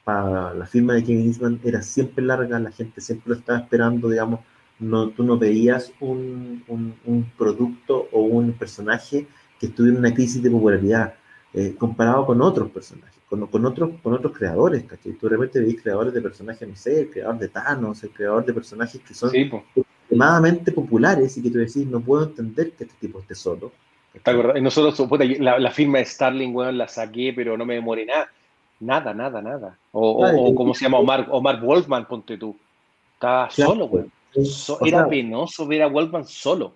para 0.02 0.55
la 0.55 0.66
firma 0.66 0.94
de 0.94 1.05
Kevin 1.05 1.27
Eastman 1.27 1.61
era 1.62 1.82
siempre 1.82 2.24
larga, 2.24 2.59
la 2.59 2.73
gente 2.73 3.01
siempre 3.01 3.35
lo 3.35 3.39
estaba 3.39 3.61
esperando, 3.61 4.09
digamos, 4.09 4.40
no, 4.78 5.11
tú 5.11 5.23
no 5.23 5.39
veías 5.39 5.93
un, 6.01 6.65
un, 6.66 6.94
un 7.05 7.31
producto 7.36 8.09
o 8.11 8.23
un 8.23 8.52
personaje 8.55 9.27
que 9.59 9.66
estuviera 9.66 9.98
en 9.98 10.05
una 10.05 10.15
crisis 10.15 10.43
de 10.43 10.51
popularidad 10.51 11.15
eh, 11.53 11.75
comparado 11.77 12.27
con 12.27 12.41
otros 12.43 12.71
personajes, 12.71 13.19
con, 13.29 13.47
con, 13.49 13.67
otros, 13.67 13.91
con 14.03 14.15
otros 14.15 14.37
creadores, 14.37 14.85
¿cachai? 14.85 15.13
Tú 15.15 15.29
realmente 15.29 15.61
veis 15.61 15.83
creadores 15.83 16.15
de 16.15 16.23
personajes, 16.23 16.69
no 16.69 16.77
sé, 16.77 17.01
el 17.01 17.11
creador 17.11 17.39
de 17.39 17.49
Thanos, 17.49 18.05
el 18.05 18.11
creador 18.11 18.45
de 18.45 18.55
personajes 18.55 19.01
que 19.01 19.15
son 19.15 19.33
extremadamente 19.35 20.71
populares 20.71 21.37
y 21.37 21.43
que 21.43 21.51
tú 21.51 21.59
decís, 21.59 21.87
no 21.87 22.01
puedo 22.01 22.25
entender 22.25 22.73
que 22.73 22.85
este 22.85 22.97
tipo 23.01 23.19
esté 23.19 23.35
solo. 23.35 23.73
¿Está 24.15 24.33
Nosotros, 24.33 25.09
la, 25.39 25.71
firma 25.71 25.99
de 25.99 26.05
Starling, 26.05 26.55
weón, 26.55 26.79
la 26.79 26.89
saqué, 26.89 27.33
pero 27.35 27.57
no 27.57 27.65
me 27.65 27.75
demoré 27.75 28.07
nada. 28.07 28.29
Nada, 28.81 29.13
nada, 29.13 29.43
nada. 29.43 29.79
O, 29.93 30.25
o, 30.25 30.55
como 30.55 30.75
se 30.75 30.85
llama 30.85 30.99
Omar, 30.99 31.27
Omar 31.31 31.61
Wolfman, 31.61 32.07
ponte 32.07 32.39
tú. 32.39 32.57
Estaba 33.15 33.51
solo, 33.51 33.87
weón. 33.87 34.13
era 34.85 35.09
penoso 35.09 35.67
ver 35.67 35.83
a 35.83 35.89
Wolfman 35.89 36.25
solo. 36.25 36.75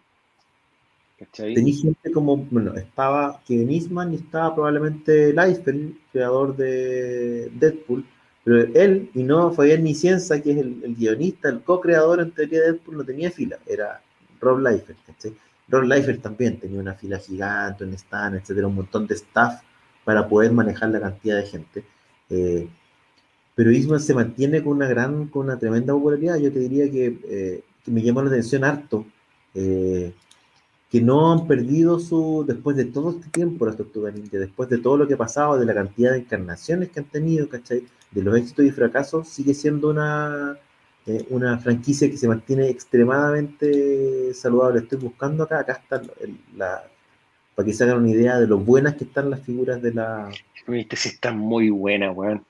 Tenía 1.32 1.74
gente 1.74 2.10
como, 2.12 2.36
bueno, 2.36 2.74
estaba 2.74 3.40
Kevin 3.46 3.70
Eastman 3.70 4.12
y 4.12 4.16
estaba 4.16 4.54
probablemente 4.54 5.32
Liefeld, 5.32 5.96
creador 6.12 6.56
de 6.56 7.50
Deadpool, 7.54 8.04
pero 8.42 8.62
él, 8.74 9.10
y 9.14 9.22
no 9.22 9.52
Fabián 9.52 9.84
Nicienza, 9.84 10.42
que 10.42 10.50
es 10.50 10.58
el, 10.58 10.94
guionista, 10.96 11.48
el 11.48 11.62
co-creador 11.62 12.20
en 12.20 12.32
teoría 12.32 12.60
de 12.60 12.72
Deadpool, 12.72 12.96
no 12.96 13.04
tenía 13.04 13.30
fila, 13.30 13.58
era 13.66 14.02
Rob 14.40 14.58
Liefeld, 14.58 14.98
Rob 15.68 15.84
Liefeld 15.84 16.20
también 16.20 16.58
tenía 16.58 16.80
una 16.80 16.94
fila 16.94 17.18
gigante, 17.18 17.84
un 17.84 17.94
stand, 17.94 18.36
etcétera, 18.36 18.66
un 18.66 18.74
montón 18.74 19.06
de 19.06 19.14
staff 19.14 19.62
para 20.04 20.28
poder 20.28 20.52
manejar 20.52 20.90
la 20.90 21.00
cantidad 21.00 21.36
de 21.36 21.46
gente. 21.46 21.84
Eh, 22.28 22.68
pero 23.54 23.70
Eastman 23.70 24.00
se 24.00 24.14
mantiene 24.14 24.62
con 24.62 24.74
una 24.74 24.88
gran, 24.88 25.28
con 25.28 25.46
una 25.46 25.58
tremenda 25.58 25.94
popularidad. 25.94 26.36
Yo 26.36 26.52
te 26.52 26.58
diría 26.58 26.90
que, 26.90 27.18
eh, 27.24 27.64
que 27.82 27.90
me 27.90 28.02
llamó 28.02 28.20
la 28.20 28.28
atención 28.28 28.64
harto 28.64 29.06
eh, 29.54 30.12
que 30.94 31.00
no 31.00 31.32
han 31.32 31.48
perdido 31.48 31.98
su, 31.98 32.44
después 32.46 32.76
de 32.76 32.84
todo 32.84 33.10
este 33.10 33.28
tiempo 33.30 33.66
las 33.66 33.76
Tortugas 33.76 34.14
Ninja, 34.14 34.38
después 34.38 34.68
de 34.68 34.78
todo 34.78 34.96
lo 34.96 35.08
que 35.08 35.14
ha 35.14 35.16
pasado, 35.16 35.58
de 35.58 35.66
la 35.66 35.74
cantidad 35.74 36.12
de 36.12 36.18
encarnaciones 36.18 36.90
que 36.90 37.00
han 37.00 37.06
tenido, 37.06 37.48
¿cachai? 37.48 37.82
De 38.12 38.22
los 38.22 38.38
éxitos 38.38 38.64
y 38.64 38.70
fracasos, 38.70 39.26
sigue 39.26 39.54
siendo 39.54 39.90
una, 39.90 40.56
eh, 41.06 41.26
una 41.30 41.58
franquicia 41.58 42.08
que 42.08 42.16
se 42.16 42.28
mantiene 42.28 42.68
extremadamente 42.68 44.32
saludable. 44.34 44.82
Estoy 44.82 44.98
buscando 44.98 45.42
acá, 45.42 45.58
acá 45.58 45.72
está 45.82 46.00
la, 46.56 46.84
para 47.56 47.66
que 47.66 47.72
se 47.72 47.82
hagan 47.82 47.98
una 47.98 48.10
idea 48.10 48.38
de 48.38 48.46
lo 48.46 48.58
buenas 48.58 48.94
que 48.94 49.02
están 49.02 49.30
las 49.30 49.40
figuras 49.42 49.82
de 49.82 49.94
la... 49.94 50.30
Viste, 50.68 50.94
están 50.94 51.38
muy 51.38 51.70
buenas, 51.70 52.16
weón. 52.16 52.44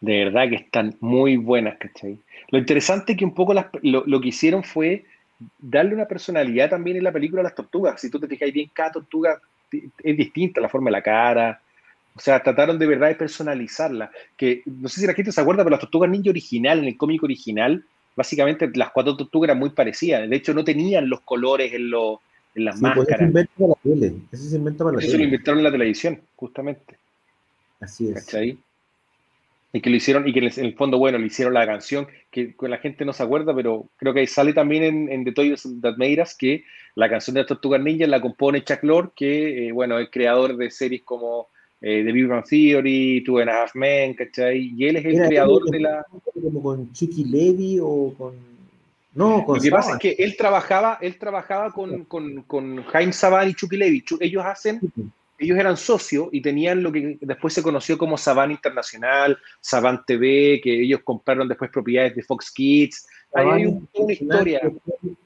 De 0.00 0.26
verdad 0.26 0.48
que 0.48 0.54
están 0.54 0.94
muy 1.00 1.38
buenas, 1.38 1.76
¿cachai? 1.78 2.20
Lo 2.52 2.58
interesante 2.60 3.14
es 3.14 3.18
que 3.18 3.24
un 3.24 3.34
poco 3.34 3.52
lo, 3.52 4.04
lo 4.06 4.20
que 4.20 4.28
hicieron 4.28 4.62
fue 4.62 5.06
darle 5.58 5.94
una 5.94 6.06
personalidad 6.06 6.70
también 6.70 6.96
en 6.96 7.04
la 7.04 7.12
película 7.12 7.40
a 7.40 7.44
las 7.44 7.54
tortugas. 7.54 8.00
Si 8.00 8.10
tú 8.10 8.18
te 8.18 8.28
fijas 8.28 8.52
bien, 8.52 8.70
cada 8.72 8.92
tortuga 8.92 9.40
es 9.70 10.16
distinta, 10.16 10.60
la 10.60 10.68
forma 10.68 10.88
de 10.88 10.92
la 10.92 11.02
cara. 11.02 11.60
O 12.14 12.20
sea, 12.20 12.42
trataron 12.42 12.78
de 12.78 12.86
verdad 12.86 13.08
de 13.08 13.14
personalizarla. 13.14 14.10
Que 14.36 14.62
no 14.66 14.88
sé 14.88 15.00
si 15.00 15.06
la 15.06 15.14
gente 15.14 15.32
se 15.32 15.40
acuerda, 15.40 15.62
pero 15.62 15.72
las 15.72 15.80
tortugas 15.80 16.10
ninja 16.10 16.30
original, 16.30 16.80
en 16.80 16.86
el 16.86 16.96
cómic 16.96 17.22
original, 17.22 17.84
básicamente 18.16 18.70
las 18.74 18.90
cuatro 18.90 19.16
tortugas 19.16 19.48
eran 19.48 19.58
muy 19.58 19.70
parecidas. 19.70 20.28
De 20.28 20.36
hecho, 20.36 20.52
no 20.52 20.64
tenían 20.64 21.08
los 21.08 21.20
colores 21.20 21.72
en, 21.72 21.84
en 21.84 22.64
las 22.64 22.80
pues, 22.80 22.96
máscaras. 22.96 23.32
eso, 24.32 24.42
se 24.42 24.56
inventa 24.56 24.84
para 24.84 24.96
la 24.96 25.02
eso 25.02 25.16
lo 25.16 25.24
inventaron 25.24 25.58
en 25.58 25.64
la 25.64 25.72
televisión, 25.72 26.20
justamente. 26.36 26.96
Así 27.80 28.08
es. 28.08 28.14
¿Cachai? 28.14 28.58
Y 29.72 29.80
que 29.80 29.90
lo 29.90 29.96
hicieron, 29.96 30.26
y 30.26 30.32
que 30.32 30.40
en 30.40 30.64
el 30.64 30.74
fondo, 30.74 30.98
bueno, 30.98 31.18
le 31.18 31.26
hicieron 31.26 31.54
la 31.54 31.66
canción, 31.66 32.08
que 32.30 32.54
la 32.62 32.78
gente 32.78 33.04
no 33.04 33.12
se 33.12 33.22
acuerda, 33.22 33.54
pero 33.54 33.86
creo 33.96 34.12
que 34.12 34.26
sale 34.26 34.52
también 34.52 34.82
en, 34.82 35.12
en 35.12 35.24
The 35.24 35.32
Toys 35.32 35.68
That 35.80 35.96
Made 35.96 36.22
Us, 36.22 36.34
que 36.34 36.64
la 36.96 37.08
canción 37.08 37.34
de 37.34 37.44
Tortugas 37.44 37.80
Ninja 37.80 38.06
la 38.06 38.20
compone 38.20 38.64
Chuck 38.64 38.82
Lorre, 38.82 39.10
que, 39.14 39.68
eh, 39.68 39.72
bueno, 39.72 39.98
es 39.98 40.08
creador 40.10 40.56
de 40.56 40.70
series 40.70 41.02
como 41.02 41.48
eh, 41.80 42.02
The 42.04 42.12
Big 42.12 42.26
Bang 42.26 42.44
Theory, 42.44 43.22
Two 43.24 43.38
and 43.38 43.50
a 43.50 43.62
Half 43.62 43.74
Men, 43.74 44.14
¿cachai? 44.14 44.72
Y 44.76 44.86
él 44.86 44.96
es 44.96 45.04
el 45.04 45.28
creador 45.28 45.64
de 45.70 45.80
la... 45.80 46.04
Como 46.34 46.62
con 46.62 46.92
Chucky 46.92 47.24
Levy 47.24 47.78
o 47.80 48.12
con... 48.18 48.34
No, 49.14 49.44
con 49.44 49.56
Lo 49.56 49.62
que 49.62 49.70
pasa 49.70 49.92
es 49.92 49.98
que 49.98 50.16
él 50.18 50.36
trabajaba, 50.36 50.98
él 51.00 51.16
trabajaba 51.18 51.72
con, 51.72 52.04
con, 52.04 52.42
con 52.42 52.82
Jaime 52.84 53.12
Saban 53.12 53.48
y 53.48 53.54
Chucky 53.54 53.76
Levy. 53.76 54.04
Ellos 54.20 54.44
hacen 54.44 54.80
ellos 55.40 55.58
eran 55.58 55.76
socios 55.78 56.28
y 56.32 56.42
tenían 56.42 56.82
lo 56.82 56.92
que 56.92 57.16
después 57.20 57.54
se 57.54 57.62
conoció 57.62 57.96
como 57.96 58.18
Saban 58.18 58.50
Internacional, 58.50 59.38
Saban 59.60 60.04
TV, 60.04 60.60
que 60.62 60.82
ellos 60.82 61.00
compraron 61.02 61.48
después 61.48 61.70
propiedades 61.70 62.14
de 62.14 62.22
Fox 62.22 62.52
Kids. 62.52 63.08
hay 63.32 63.64
una 63.64 64.12
historia. 64.12 64.60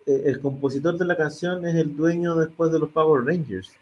El, 0.07 0.41
compositor 0.41 0.97
de 0.97 1.05
la 1.05 1.16
canción 1.16 1.66
es 1.66 1.74
el 1.74 1.97
dueño 1.97 2.36
después 2.36 2.70
de 2.70 2.78
los 2.78 2.91
Power 2.91 3.24
Rangers. 3.24 3.73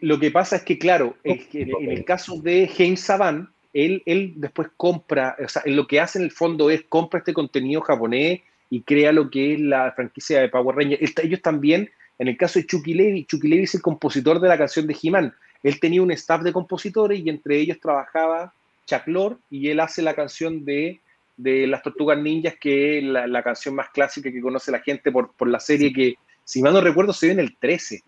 lo 0.00 0.18
que 0.18 0.32
pasa 0.32 0.56
es 0.56 0.62
que, 0.62 0.76
claro, 0.76 1.14
en 1.22 1.90
el 1.90 2.04
caso 2.04 2.40
de 2.40 2.66
James 2.66 3.00
Saban, 3.00 3.48
él, 3.72 4.02
él 4.06 4.32
después 4.36 4.68
compra, 4.76 5.36
o 5.44 5.48
sea, 5.48 5.62
lo 5.66 5.86
que 5.86 6.00
hace 6.00 6.18
en 6.18 6.24
el 6.24 6.32
fondo 6.32 6.68
es 6.68 6.82
compra 6.88 7.20
este 7.20 7.32
contenido 7.32 7.80
japonés 7.80 8.40
y 8.70 8.82
crea 8.82 9.12
lo 9.12 9.30
que 9.30 9.54
es 9.54 9.60
la 9.60 9.92
franquicia 9.92 10.40
de 10.40 10.48
Power 10.48 10.74
Rangers. 10.74 11.14
Ellos 11.22 11.42
también 11.42 11.90
en 12.18 12.28
el 12.28 12.36
caso 12.36 12.58
de 12.58 12.66
Chucky 12.66 12.94
Levy, 12.94 13.24
Chucky 13.24 13.48
Levy 13.48 13.64
es 13.64 13.74
el 13.74 13.82
compositor 13.82 14.40
de 14.40 14.48
la 14.48 14.58
canción 14.58 14.86
de 14.86 14.96
He-Man. 15.00 15.32
Él 15.62 15.80
tenía 15.80 16.02
un 16.02 16.10
staff 16.10 16.42
de 16.42 16.52
compositores 16.52 17.20
y 17.20 17.28
entre 17.28 17.58
ellos 17.58 17.78
trabajaba 17.80 18.52
Chuck 18.86 19.06
Lorre 19.06 19.36
y 19.50 19.68
él 19.68 19.80
hace 19.80 20.02
la 20.02 20.14
canción 20.14 20.64
de, 20.64 21.00
Las 21.36 21.82
Tortugas 21.82 22.18
Ninjas, 22.18 22.54
que 22.60 22.98
es 22.98 23.04
la, 23.04 23.42
canción 23.42 23.74
más 23.74 23.90
clásica 23.90 24.32
que 24.32 24.40
conoce 24.40 24.72
la 24.72 24.80
gente 24.80 25.12
por, 25.12 25.30
la 25.46 25.60
serie 25.60 25.92
que, 25.92 26.14
si 26.44 26.60
mal 26.62 26.72
no 26.72 26.80
recuerdo, 26.80 27.12
se 27.12 27.26
ve 27.26 27.32
en 27.32 27.40
el 27.40 27.56
13, 27.56 28.02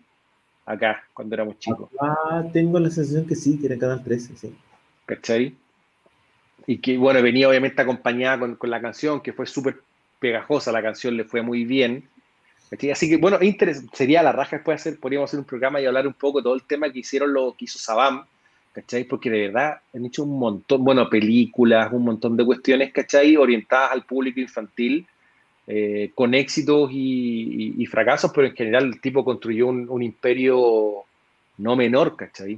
acá, 0.65 1.03
cuando 1.13 1.35
éramos 1.35 1.57
chicos. 1.59 1.89
Ah, 1.99 2.43
tengo 2.51 2.79
la 2.79 2.89
sensación 2.89 3.25
que 3.25 3.35
sí, 3.35 3.57
que 3.59 3.67
era 3.67 3.77
Canal 3.77 4.03
13, 4.03 4.35
sí. 4.35 4.55
¿Cachai? 5.05 5.55
Y 6.67 6.77
que, 6.79 6.97
bueno, 6.97 7.21
venía 7.21 7.47
obviamente 7.47 7.81
acompañada 7.81 8.39
con, 8.39 8.55
con 8.55 8.69
la 8.69 8.81
canción, 8.81 9.21
que 9.21 9.33
fue 9.33 9.45
súper 9.45 9.81
pegajosa, 10.19 10.71
la 10.71 10.81
canción 10.81 11.15
le 11.15 11.23
fue 11.23 11.41
muy 11.41 11.63
bien. 11.63 12.07
Así 12.71 13.09
que, 13.09 13.17
bueno, 13.17 13.37
sería 13.91 14.23
la 14.23 14.31
raja 14.31 14.55
después 14.55 14.79
hacer, 14.79 14.97
podríamos 14.97 15.29
hacer 15.29 15.39
un 15.39 15.45
programa 15.45 15.81
y 15.81 15.85
hablar 15.85 16.07
un 16.07 16.13
poco 16.13 16.39
de 16.39 16.43
todo 16.43 16.55
el 16.55 16.63
tema 16.63 16.89
que 16.89 16.99
hicieron 16.99 17.33
lo 17.33 17.53
que 17.57 17.65
hizo 17.65 17.77
Sabam, 17.77 18.23
¿cachai? 18.71 19.03
Porque 19.03 19.29
de 19.29 19.47
verdad 19.47 19.81
han 19.93 20.05
hecho 20.05 20.23
un 20.23 20.39
montón, 20.39 20.83
bueno, 20.85 21.09
películas, 21.09 21.91
un 21.91 22.05
montón 22.05 22.37
de 22.37 22.45
cuestiones, 22.45 22.93
¿cachai? 22.93 23.35
Orientadas 23.35 23.91
al 23.91 24.05
público 24.05 24.39
infantil, 24.39 25.05
eh, 25.67 26.11
con 26.15 26.33
éxitos 26.33 26.89
y, 26.93 27.85
fracasos, 27.87 28.31
pero 28.33 28.47
en 28.47 28.55
general 28.55 28.85
el 28.85 29.01
tipo 29.01 29.25
construyó 29.25 29.67
un, 29.67 30.01
imperio 30.01 31.03
no 31.57 31.75
menor, 31.75 32.15
¿cachai? 32.15 32.57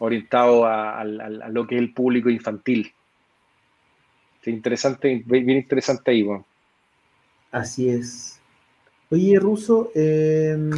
Orientado 0.00 0.66
a, 0.66 1.02
lo 1.02 1.66
que 1.66 1.76
es 1.76 1.80
el 1.80 1.94
público 1.94 2.28
infantil. 2.28 2.92
interesante, 4.44 5.22
bien 5.24 5.50
interesante 5.50 6.10
ahí, 6.10 6.22
bueno. 6.22 6.44
Así 7.50 7.88
es. 7.88 8.38
Oye, 9.10 9.38
Ruso, 9.38 9.90
em, 9.94 10.68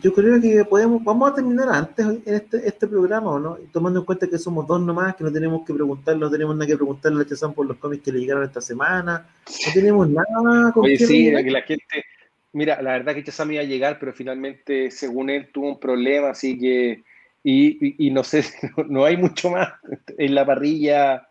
yo 0.00 0.14
creo 0.14 0.40
que 0.40 0.64
podemos, 0.64 1.02
vamos 1.02 1.32
a 1.32 1.34
terminar 1.34 1.68
antes 1.70 2.06
en 2.06 2.22
este, 2.24 2.68
este 2.68 2.86
programa, 2.86 3.40
¿no? 3.40 3.58
Tomando 3.72 3.98
en 3.98 4.06
cuenta 4.06 4.28
que 4.28 4.38
somos 4.38 4.64
dos 4.68 4.80
nomás, 4.80 5.16
que 5.16 5.24
no 5.24 5.32
tenemos 5.32 5.66
que 5.66 5.74
preguntar, 5.74 6.16
no 6.16 6.30
tenemos 6.30 6.54
nada 6.54 6.68
que 6.68 6.76
preguntarle 6.76 7.22
a 7.22 7.26
Chazán 7.26 7.52
por 7.52 7.66
los 7.66 7.78
cómics 7.78 8.04
que 8.04 8.12
le 8.12 8.20
llegaron 8.20 8.44
esta 8.44 8.60
semana, 8.60 9.26
no 9.66 9.72
tenemos 9.74 10.08
nada 10.08 10.70
con 10.72 10.84
Oye, 10.84 10.98
sí, 10.98 11.32
que 11.32 11.50
la 11.50 11.62
gente, 11.62 12.04
mira, 12.52 12.80
la 12.80 12.92
verdad 12.92 13.16
que 13.16 13.24
Chazán 13.24 13.50
iba 13.50 13.62
a 13.62 13.66
llegar, 13.66 13.98
pero 13.98 14.12
finalmente, 14.12 14.92
según 14.92 15.30
él, 15.30 15.48
tuvo 15.52 15.70
un 15.70 15.80
problema, 15.80 16.30
así 16.30 16.56
que, 16.56 17.02
y, 17.42 18.06
y 18.06 18.10
no 18.12 18.22
sé, 18.22 18.44
no 18.88 19.04
hay 19.04 19.16
mucho 19.16 19.50
más 19.50 19.68
en 20.16 20.36
la 20.36 20.46
parrilla 20.46 21.27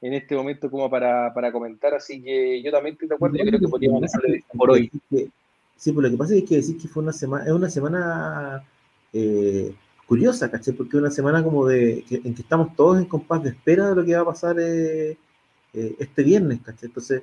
en 0.00 0.14
este 0.14 0.36
momento 0.36 0.70
como 0.70 0.88
para, 0.88 1.52
comentar, 1.52 1.94
así 1.94 2.22
que 2.22 2.62
yo 2.62 2.70
también 2.70 2.94
estoy 2.94 3.08
de 3.08 3.14
acuerdo, 3.14 3.36
yo 3.36 3.44
creo 3.44 3.60
que 3.60 3.68
podríamos 3.68 4.10
por 4.56 4.70
hoy. 4.70 4.90
Sí, 5.76 5.92
pues 5.92 6.04
lo 6.04 6.10
que 6.10 6.16
pasa 6.16 6.34
es 6.34 6.44
que 6.44 6.56
decir 6.56 6.76
que 6.76 6.88
fue 6.88 7.02
una 7.02 7.12
semana, 7.12 7.44
es 7.44 7.52
una 7.52 7.70
semana 7.70 8.64
eh, 9.12 9.72
curiosa, 10.06 10.50
¿caché? 10.50 10.72
Porque 10.72 10.96
es 10.96 11.00
una 11.00 11.10
semana 11.10 11.42
como 11.42 11.66
de, 11.66 12.04
en 12.10 12.34
que 12.34 12.42
estamos 12.42 12.74
todos 12.74 12.98
en 12.98 13.04
compás 13.04 13.42
de 13.44 13.50
espera 13.50 13.90
de 13.90 13.94
lo 13.94 14.04
que 14.04 14.14
va 14.16 14.22
a 14.22 14.26
pasar 14.26 14.56
eh, 14.58 15.16
eh, 15.74 15.96
este 15.98 16.22
viernes, 16.24 16.60
¿caché? 16.64 16.86
Entonces, 16.86 17.22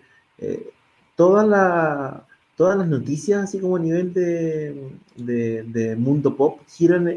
todas 1.15 1.47
las 1.47 2.21
todas 2.55 2.77
las 2.77 2.87
noticias, 2.87 3.43
así 3.43 3.59
como 3.59 3.75
a 3.75 3.79
nivel 3.79 4.13
de, 4.13 4.91
de, 5.17 5.95
mundo 5.97 6.37
pop, 6.37 6.61
giran, 6.69 7.13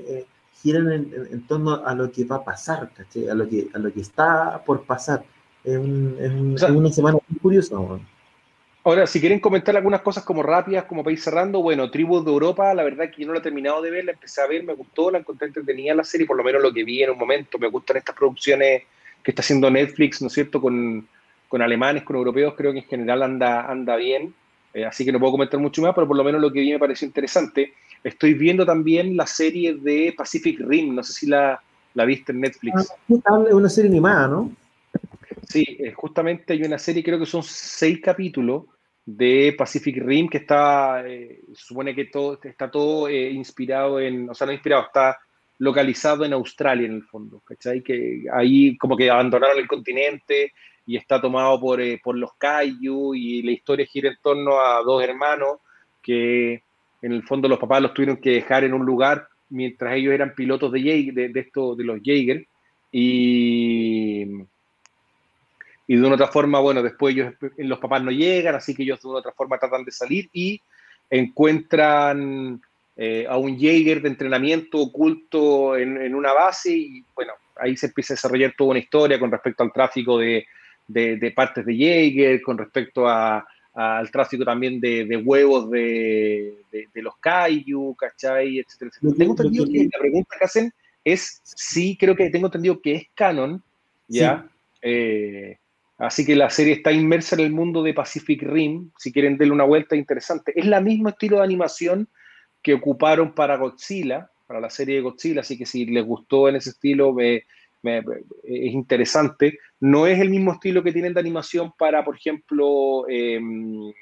giran 0.61 0.91
en, 0.91 1.47
torno 1.47 1.87
a 1.87 1.95
lo 1.95 2.11
que 2.11 2.25
va 2.25 2.37
a 2.37 2.45
pasar, 2.45 2.91
¿caché? 2.93 3.31
A 3.31 3.35
lo 3.35 3.49
que, 3.49 3.69
a 3.73 3.79
lo 3.79 3.93
que 3.93 4.01
está 4.01 4.63
por 4.65 4.83
pasar. 4.85 5.25
Es, 5.65 5.79
una 5.79 6.91
semana 6.91 7.19
muy 7.29 7.39
curiosa. 7.41 7.77
Ahora, 8.85 9.07
si 9.07 9.21
quieren 9.21 9.41
comentar 9.41 9.77
algunas 9.77 10.01
cosas 10.01 10.25
como 10.25 10.43
rápidas, 10.43 10.85
como 10.85 11.05
para 11.05 11.13
ir 11.13 11.21
cerrando, 11.21 11.61
bueno, 11.61 11.91
Tribus 11.91 12.25
de 12.25 12.31
Europa, 12.31 12.73
la 12.73 12.85
verdad 12.85 13.11
que 13.11 13.23
yo 13.23 13.27
no 13.27 13.35
la 13.35 13.41
he 13.41 13.43
terminado 13.43 13.83
de 13.83 13.91
ver, 13.91 14.05
la 14.05 14.13
empecé 14.13 14.41
a 14.41 14.47
ver, 14.47 14.65
me 14.65 14.73
gustó, 14.73 15.11
la 15.11 15.19
encontré 15.19 15.49
entretenida 15.49 15.95
la 15.95 16.05
serie, 16.05 16.27
por 16.27 16.37
lo 16.37 16.45
menos 16.45 16.63
lo 16.63 16.73
que 16.73 16.85
vi 16.85 17.03
en 17.03 17.11
un 17.11 17.19
momento, 17.19 17.59
me 17.59 17.69
gustan 17.69 17.99
estas 17.99 18.17
producciones 18.17 18.85
que 19.23 19.33
está 19.33 19.43
haciendo 19.43 19.71
Netflix, 19.71 20.23
¿no 20.23 20.29
es 20.29 20.33
cierto?, 20.33 20.61
con, 20.61 21.07
alemanes, 21.53 22.03
con 22.03 22.17
europeos, 22.17 22.55
creo 22.57 22.73
que 22.73 22.79
en 22.79 22.85
general 22.85 23.23
anda, 23.23 23.71
anda 23.71 23.97
bien, 23.97 24.33
eh, 24.73 24.87
así 24.87 25.05
que 25.05 25.13
no 25.13 25.19
puedo 25.19 25.33
comentar 25.33 25.61
mucho 25.61 25.83
más, 25.83 25.95
pero 25.95 26.07
por 26.07 26.17
lo 26.17 26.25
menos 26.25 26.41
lo 26.41 26.53
que 26.53 26.61
vi 26.61 26.73
me 26.73 26.79
pareció 26.79 27.07
interesante. 27.07 27.75
Estoy 28.05 28.35
viendo 28.35 28.65
también 28.65 29.17
la 29.17 29.27
serie 29.27 29.75
de 29.75 30.15
Pacific 30.17 30.61
Rim, 30.61 30.95
no 30.95 31.03
sé 31.03 31.13
si 31.13 31.27
la, 31.27 31.61
la 31.95 32.05
viste 32.05 32.33
en 32.33 32.41
Netflix. 32.41 32.91
Ah, 33.27 33.45
es 33.47 33.53
una 33.53 33.69
serie 33.69 33.91
animada, 33.91 34.29
¿no? 34.29 34.53
Sí, 35.49 35.65
eh, 35.79 35.93
justamente 35.93 36.53
hay 36.53 36.63
una 36.63 36.79
serie, 36.79 37.03
creo 37.03 37.19
que 37.19 37.25
son 37.25 37.43
seis 37.43 38.01
capítulos 38.03 38.65
de 39.07 39.55
Pacific 39.57 39.97
Rim 39.97 40.29
que 40.29 40.39
está, 40.39 41.03
eh, 41.09 41.41
supone 41.55 41.95
que 41.95 42.05
todo 42.07 42.39
está 42.43 42.71
todo 42.71 43.09
eh, 43.09 43.31
inspirado 43.31 43.99
en, 43.99 44.29
o 44.29 44.35
sea, 44.35 44.47
no 44.47 44.53
inspirado, 44.53 44.83
está 44.85 45.17
localizado 45.59 46.27
en 46.27 46.35
Australia 46.35 46.87
en 46.87 46.97
el 46.97 47.03
fondo, 47.03 47.41
¿cachai? 47.41 47.83
Que 47.83 48.25
ahí 48.31 48.77
como 48.77 48.95
que 48.95 49.11
abandonaron 49.11 49.59
el 49.59 49.67
continente 49.67 50.53
y 50.85 50.97
está 50.97 51.19
tomado 51.21 51.59
por, 51.59 51.81
por 52.03 52.17
los 52.17 52.35
Kaiju 52.35 53.15
y 53.15 53.43
la 53.43 53.53
historia 53.53 53.87
gira 53.87 54.11
en 54.11 54.19
torno 54.23 54.61
a 54.61 54.83
dos 54.83 55.03
hermanos 55.03 55.61
que 56.03 56.63
en 57.01 57.13
el 57.13 57.23
fondo 57.23 57.49
los 57.49 57.59
papás 57.59 57.81
los 57.81 57.95
tuvieron 57.95 58.19
que 58.19 58.33
dejar 58.33 58.65
en 58.65 58.75
un 58.75 58.85
lugar 58.85 59.29
mientras 59.49 59.95
ellos 59.95 60.13
eran 60.13 60.35
pilotos 60.35 60.71
de, 60.73 60.81
de, 61.15 61.29
de, 61.31 61.41
esto, 61.41 61.75
de 61.75 61.85
los 61.85 62.01
Jaeger 62.03 62.47
y, 62.93 64.27
y 65.91 65.97
de 65.97 66.05
una 66.05 66.17
otra 66.17 66.29
forma, 66.29 66.61
bueno, 66.61 66.83
después 66.83 67.15
ellos, 67.15 67.33
los 67.57 67.79
papás 67.79 68.05
no 68.05 68.11
llegan, 68.11 68.55
así 68.55 68.75
que 68.75 68.83
ellos 68.83 69.01
de 69.01 69.09
una 69.09 69.21
otra 69.21 69.33
forma 69.33 69.59
tratan 69.59 69.85
de 69.85 69.91
salir 69.91 70.29
y 70.35 70.61
encuentran 71.09 72.61
eh, 72.95 73.27
a 73.27 73.39
un 73.39 73.59
Jaeger 73.59 74.03
de 74.03 74.09
entrenamiento 74.11 74.79
oculto 74.79 75.79
en, 75.79 75.97
en, 75.97 76.15
una 76.15 76.35
base 76.35 76.77
y 76.77 77.05
bueno, 77.15 77.33
ahí 77.57 77.75
se 77.75 77.87
empieza 77.87 78.13
a 78.13 78.17
desarrollar 78.17 78.53
toda 78.57 78.73
una 78.73 78.81
historia 78.81 79.19
con 79.19 79.31
respecto 79.31 79.63
al 79.63 79.73
tráfico 79.73 80.19
de, 80.19 80.47
de, 80.87 81.17
de 81.17 81.31
partes 81.31 81.65
de 81.65 81.75
Jaeger, 81.75 82.43
con 82.43 82.59
respecto 82.59 83.09
a, 83.09 83.47
al 83.73 84.11
tráfico 84.11 84.45
también 84.45 84.79
de, 84.81 85.07
de 85.07 85.17
huevos 85.17 85.71
de, 85.71 86.55
de, 86.71 87.03
los 87.03 87.17
kaiju, 87.17 87.95
¿cachai? 87.95 88.59
Etcétera, 88.59 88.91
etcétera. 88.91 89.15
Tengo 89.17 89.33
entendido 89.33 89.65
que 89.65 89.89
la 89.91 89.99
pregunta 89.99 90.37
que 90.39 90.45
hacen 90.45 90.73
es 91.03 91.41
sí, 91.45 91.97
creo 91.99 92.15
que 92.15 92.29
tengo 92.29 92.49
entendido 92.49 92.79
que 92.79 92.95
es 92.95 93.05
canon, 93.15 93.63
¿ya? 94.07 94.45
Sí. 94.45 94.81
Eh, 94.83 95.59
así 95.99 96.25
que 96.25 96.37
la 96.37 96.49
serie 96.49 96.75
está 96.75 96.93
inmersa 96.93 97.37
en 97.37 97.43
el 97.43 97.53
mundo 97.53 97.83
de 97.83 97.95
Pacific 97.95 98.43
Rim, 98.43 98.91
si 98.97 99.13
quieren 99.13 99.37
darle 99.37 99.53
una 99.53 99.65
vuelta 99.65 99.97
interesante. 99.97 100.53
Es 100.55 100.65
el 100.65 100.85
mismo 100.85 101.09
estilo 101.09 101.39
de 101.39 101.45
animación 101.45 102.09
que 102.63 102.75
ocuparon 102.75 103.35
para 103.35 103.57
Godzilla, 103.57 104.31
para 104.47 104.61
la 104.61 104.71
serie 104.71 104.97
de 104.97 105.03
Godzilla, 105.03 105.41
así 105.41 105.59
que 105.59 105.67
si 105.67 105.85
les 105.87 106.05
gustó 106.05 106.49
en 106.49 106.57
ese 106.57 106.71
estilo, 106.71 107.13
me, 107.13 107.45
me, 107.83 107.99
es 107.99 108.73
interesante. 108.73 109.59
No 109.81 110.07
es 110.07 110.19
el 110.21 110.31
mismo 110.31 110.53
estilo 110.53 110.83
que 110.83 110.93
tienen 110.93 111.15
de 111.15 111.21
animación 111.21 111.73
para, 111.79 112.05
por 112.05 112.17
ejemplo, 112.17 113.07
eh, 113.09 113.41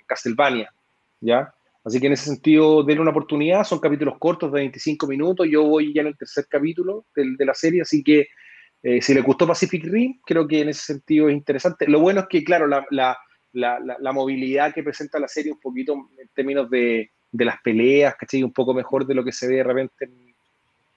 Castlevania, 0.07 0.73
¿ya? 1.21 1.53
Así 1.85 2.01
que 2.01 2.09
en 2.09 2.15
ese 2.15 2.25
sentido, 2.25 2.83
denle 2.83 3.03
una 3.03 3.13
oportunidad. 3.13 3.65
Son 3.65 3.79
capítulos 3.79 4.19
cortos 4.19 4.53
de 4.53 4.61
25 4.61 5.07
minutos. 5.07 5.47
Yo 5.49 5.63
voy 5.65 5.95
ya 5.95 6.01
en 6.01 6.09
el 6.09 6.17
tercer 6.17 6.47
capítulo 6.49 7.05
de, 7.15 7.37
de 7.39 7.45
la 7.45 7.55
serie, 7.55 7.83
así 7.83 8.03
que 8.03 8.27
eh, 8.89 9.03
si 9.03 9.13
les 9.15 9.25
gustó 9.25 9.47
Pacific 9.47 9.85
Rim, 9.85 10.21
creo 10.25 10.47
que 10.47 10.61
en 10.61 10.69
ese 10.69 10.83
sentido 10.93 11.29
es 11.29 11.35
interesante. 11.35 11.89
Lo 11.89 11.99
bueno 11.99 12.21
es 12.21 12.27
que, 12.29 12.45
claro, 12.45 12.69
la, 12.69 12.87
la, 12.91 13.19
la, 13.53 13.81
la 13.99 14.13
movilidad 14.13 14.73
que 14.73 14.85
presenta 14.85 15.19
la 15.19 15.27
serie 15.27 15.51
un 15.51 15.59
poquito 15.59 15.93
en 16.17 16.29
términos 16.33 16.71
de, 16.71 17.11
de 17.33 17.45
las 17.45 17.61
peleas, 17.63 18.15
¿cachai? 18.15 18.43
Un 18.45 18.53
poco 18.53 18.73
mejor 18.73 19.05
de 19.05 19.15
lo 19.15 19.25
que 19.25 19.33
se 19.33 19.49
ve 19.49 19.57
de 19.57 19.65
repente 19.65 20.05
en, 20.05 20.35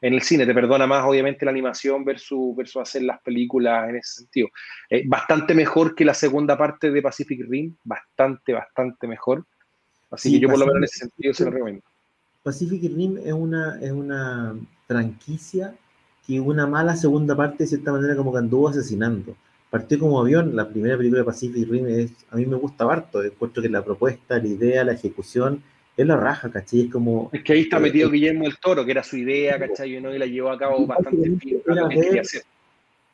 en 0.01 0.13
el 0.13 0.21
cine. 0.21 0.45
Te 0.45 0.53
perdona 0.53 0.85
más, 0.85 1.03
obviamente, 1.03 1.45
la 1.45 1.51
animación 1.51 2.05
versus, 2.05 2.55
versus 2.55 2.81
hacer 2.81 3.01
las 3.01 3.19
películas 3.21 3.89
en 3.89 3.95
ese 3.95 4.21
sentido. 4.21 4.49
Eh, 4.89 5.03
bastante 5.07 5.53
mejor 5.55 5.95
que 5.95 6.05
la 6.05 6.13
segunda 6.13 6.57
parte 6.57 6.91
de 6.91 7.01
Pacific 7.01 7.41
Rim, 7.49 7.75
bastante, 7.83 8.53
bastante 8.53 9.07
mejor. 9.07 9.45
Así 10.11 10.29
sí, 10.29 10.35
que 10.35 10.41
yo, 10.41 10.49
por 10.49 10.59
lo 10.59 10.65
menos, 10.67 10.77
en 10.77 10.83
ese 10.83 10.99
sentido, 10.99 11.33
se 11.33 11.45
lo 11.45 11.51
recomiendo. 11.51 11.83
Pacific 12.43 12.81
Rim 12.95 13.17
es 13.17 13.33
una, 13.33 13.79
es 13.81 13.91
una 13.91 14.55
franquicia 14.87 15.75
que 16.29 16.39
una 16.39 16.67
mala 16.67 16.95
segunda 16.95 17.35
parte, 17.35 17.63
de 17.63 17.67
cierta 17.67 17.91
manera, 17.91 18.15
como 18.15 18.31
que 18.31 18.37
anduvo 18.37 18.69
asesinando. 18.69 19.35
Partió 19.71 19.97
como 19.97 20.19
avión, 20.19 20.55
la 20.55 20.69
primera 20.69 20.95
película 20.95 21.21
de 21.21 21.25
Pacific 21.25 21.67
Rim 21.67 21.87
es, 21.87 22.11
a 22.29 22.35
mí 22.35 22.45
me 22.45 22.55
gusta 22.55 22.85
harto, 22.85 23.23
encuentro 23.23 23.63
que 23.63 23.69
la 23.69 23.83
propuesta, 23.83 24.37
la 24.37 24.47
idea, 24.47 24.83
la 24.83 24.91
ejecución, 24.93 25.63
es 25.97 26.05
la 26.05 26.17
raja, 26.17 26.51
¿cachai? 26.51 26.81
Es 26.81 26.91
como... 26.91 27.31
Es 27.33 27.43
que 27.43 27.53
ahí 27.53 27.61
está 27.61 27.77
eh, 27.77 27.81
metido 27.81 28.09
eh, 28.09 28.11
Guillermo 28.11 28.45
el 28.45 28.59
Toro, 28.59 28.85
que 28.85 28.91
era 28.91 29.03
su 29.03 29.17
idea, 29.17 29.57
¿cachai? 29.57 29.99
¿no? 29.99 30.13
Y 30.13 30.19
la 30.19 30.27
llevó 30.27 30.51
a 30.51 30.59
cabo 30.59 30.85
bastante 30.85 31.29
bien. 31.29 31.63
Era, 31.67 31.87
ver, 31.87 32.21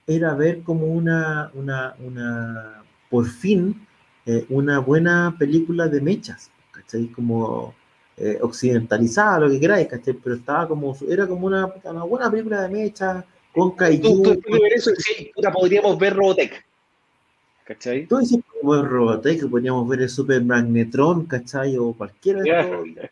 era 0.08 0.34
ver 0.34 0.62
como 0.64 0.88
una, 0.88 1.52
una, 1.54 1.96
una 2.00 2.84
por 3.10 3.28
fin, 3.30 3.88
eh, 4.26 4.46
una 4.50 4.80
buena 4.80 5.38
película 5.40 5.88
de 5.88 6.02
mechas, 6.02 6.52
¿cachai? 6.72 7.08
Como 7.08 7.74
eh, 8.18 8.40
occidentalizada, 8.42 9.42
lo 9.42 9.50
que 9.50 9.60
queráis, 9.60 9.88
¿cachai? 9.88 10.14
Pero 10.14 10.36
estaba 10.36 10.68
como, 10.68 10.96
era 11.10 11.28
como 11.28 11.48
una, 11.48 11.74
una 11.84 12.04
buena 12.04 12.32
película 12.32 12.62
de 12.62 12.70
mechas, 12.70 13.26
con 13.54 13.72
kaiju. 13.76 14.02
Tú, 14.02 14.36
tú, 14.36 14.52
ver 14.52 14.74
eso, 14.74 14.92
sí, 14.98 15.32
puta, 15.36 15.52
podríamos 15.52 15.98
ver 15.98 16.16
Robotech. 16.16 16.66
¿Cachai? 17.66 18.06
Tú 18.06 18.18
dices 18.18 18.40
como 18.62 18.82
Robotech, 18.84 19.50
podríamos 19.50 19.88
ver 19.88 20.04
el 20.04 20.10
Super 20.10 20.44
Magnetron, 20.44 21.26
¿cachai? 21.26 21.78
O 21.78 21.94
cualquiera 21.94 22.42
de 22.42 22.60
estos. 22.60 23.10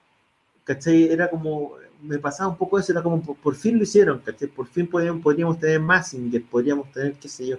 ¿Cachai? 0.63 1.11
Era 1.11 1.29
como, 1.29 1.73
me 2.01 2.19
pasaba 2.19 2.51
un 2.51 2.57
poco 2.57 2.79
eso, 2.79 2.91
era 2.91 3.01
como, 3.01 3.21
por, 3.21 3.35
por 3.35 3.55
fin 3.55 3.77
lo 3.77 3.83
hicieron, 3.83 4.19
¿cachai? 4.19 4.47
Por 4.47 4.67
fin 4.67 4.87
podríamos, 4.87 5.21
podríamos 5.21 5.59
tener 5.59 5.79
Massinger, 5.79 6.43
podríamos 6.43 6.91
tener, 6.91 7.13
qué 7.15 7.27
sé 7.27 7.47
yo. 7.47 7.57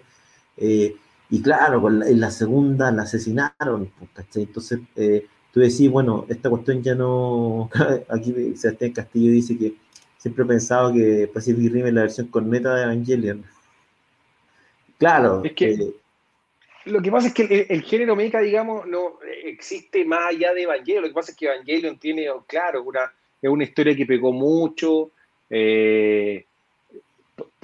Eh, 0.57 0.97
y 1.31 1.43
claro, 1.43 1.83
con 1.83 1.99
la, 1.99 2.09
en 2.09 2.21
la 2.21 2.31
segunda 2.31 2.91
la 2.93 3.03
asesinaron, 3.03 3.91
¿cachai? 4.15 4.45
Entonces, 4.45 4.81
eh, 4.97 5.27
tú 5.55 5.61
decís, 5.61 5.89
bueno, 5.89 6.27
esta 6.29 6.51
cuestión 6.51 6.83
ya 6.83 6.97
no. 6.97 7.71
Aquí 8.09 8.57
Sebastián 8.57 8.91
Castillo 8.91 9.31
dice 9.31 9.57
que 9.57 9.75
siempre 10.19 10.45
he 10.45 10.49
pensado 10.49 10.93
que 10.93 11.31
Pacific 11.33 11.73
Rim 11.73 11.87
es 11.87 11.95
la 11.95 12.01
versión 12.03 12.27
corneta 12.27 12.75
de 12.75 12.83
Evangelion. 12.83 13.45
Claro. 14.99 15.43
Es 15.45 15.53
que. 15.53 15.71
Eh, 15.71 15.95
lo 16.87 17.01
que 17.01 17.11
pasa 17.11 17.29
es 17.29 17.35
que 17.35 17.45
el, 17.45 17.67
el, 17.69 17.83
género 17.83 18.17
mecha, 18.17 18.41
digamos, 18.41 18.85
no 18.87 19.19
existe 19.45 20.05
más 20.05 20.31
allá 20.31 20.53
de 20.53 20.63
Evangelion. 20.63 21.03
Lo 21.03 21.09
que 21.09 21.15
pasa 21.15 21.31
es 21.31 21.37
que 21.37 21.47
Evangelion 21.47 21.99
tiene, 22.01 22.27
claro, 22.49 22.83
una, 22.83 23.13
es 23.41 23.49
una 23.49 23.63
historia 23.63 23.95
que 23.95 24.07
pegó 24.07 24.33
mucho 24.33 25.13
eh, 25.49 26.47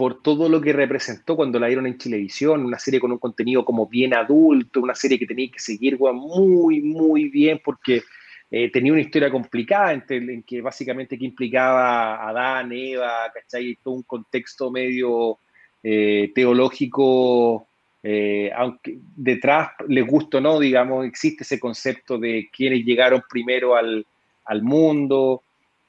por 0.01 0.22
todo 0.22 0.48
lo 0.48 0.62
que 0.62 0.72
representó 0.72 1.36
cuando 1.36 1.59
la 1.59 1.66
dieron 1.66 1.86
en 1.86 1.98
Chilevisión, 1.98 2.64
una 2.64 2.78
serie 2.78 2.98
con 2.98 3.12
un 3.12 3.18
contenido 3.18 3.66
como 3.66 3.86
bien 3.86 4.14
adulto, 4.14 4.81
una 4.81 4.94
serie 4.94 5.18
que 5.18 5.27
tenía 5.27 5.51
que 5.51 5.59
seguir 5.59 5.98
muy, 5.98 6.81
muy 6.81 7.28
bien 7.28 7.60
porque 7.62 8.05
eh, 8.51 8.70
tenía 8.70 8.93
una 8.93 9.02
historia 9.02 9.31
complicada 9.31 9.93
en, 9.93 10.02
en, 10.09 10.43
que 10.43 10.62
básicamente 10.62 11.18
que 11.18 11.27
implicaba 11.27 12.14
a 12.14 12.31
Adán, 12.31 12.72
Eva, 12.72 13.31
¿cachai? 13.35 13.77
Todo 13.85 13.93
un 13.93 14.02
contexto 14.05 14.70
medio 14.70 15.36
eh, 15.82 16.32
teológico 16.35 17.68
eh, 18.02 18.51
aunque 18.56 18.97
detrás, 19.14 19.72
les 19.86 20.06
guste 20.06 20.39
o 20.39 20.40
no, 20.40 20.59
digamos, 20.59 21.05
existe 21.05 21.44
ese 21.44 21.60
concepto 21.60 22.16
de 22.16 22.48
quienes 22.51 22.86
llegaron 22.86 23.22
primero 23.28 23.77
al, 23.77 24.06
al 24.47 24.62
mundo. 24.62 25.43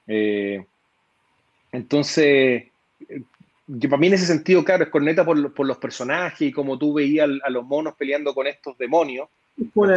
Eh, 0.06 0.66
entonces, 1.72 2.71
yo, 3.68 3.90
para 3.90 4.00
mí 4.00 4.08
en 4.08 4.14
ese 4.14 4.26
sentido, 4.26 4.64
claro, 4.64 4.84
es 4.84 4.90
corneta 4.90 5.24
por, 5.24 5.54
por 5.54 5.66
los 5.66 5.78
personajes 5.78 6.42
y 6.42 6.52
como 6.52 6.78
tú 6.78 6.94
veías 6.94 7.30
a, 7.44 7.50
los 7.50 7.66
monos 7.66 7.94
peleando 7.98 8.34
con 8.34 8.48
estos 8.48 8.78
demonios. 8.78 9.28
Pero... 9.74 9.96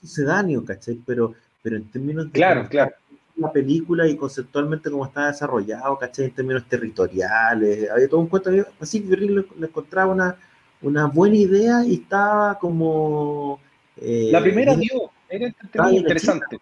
sucedáneo, 0.00 0.64
¿cachai? 0.64 0.98
Pero, 1.06 1.34
pero 1.62 1.76
en 1.76 1.90
términos 1.90 2.26
de 2.26 2.32
claro, 2.32 2.68
claro. 2.68 2.92
la 3.36 3.50
película 3.50 4.06
y 4.06 4.16
conceptualmente 4.16 4.90
cómo 4.90 5.06
está 5.06 5.28
desarrollado, 5.28 5.98
¿cachai? 5.98 6.26
En 6.26 6.34
términos 6.34 6.64
territoriales, 6.68 7.90
había 7.90 8.08
todo 8.08 8.20
un 8.20 8.28
cuento, 8.28 8.50
así 8.80 9.02
que 9.02 9.16
le, 9.16 9.44
le 9.58 9.66
encontraba 9.66 10.12
una, 10.12 10.36
una 10.82 11.06
buena 11.06 11.36
idea 11.36 11.84
y 11.84 11.94
estaba 11.94 12.58
como... 12.58 13.60
Eh, 13.96 14.30
la 14.30 14.40
primera 14.40 14.74
dio, 14.74 15.10
era 15.28 15.52
interesante. 15.90 16.58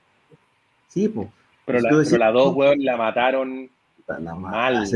Sí, 0.89 1.09
pues. 1.09 1.29
Pero, 1.65 1.81
la, 1.81 1.91
pero 1.91 2.19
la 2.19 2.33
dos, 2.33 2.55
weón, 2.55 2.85
la 2.85 2.97
mataron 2.97 3.71
la 4.19 4.35
mal. 4.35 4.75
La 4.75 4.87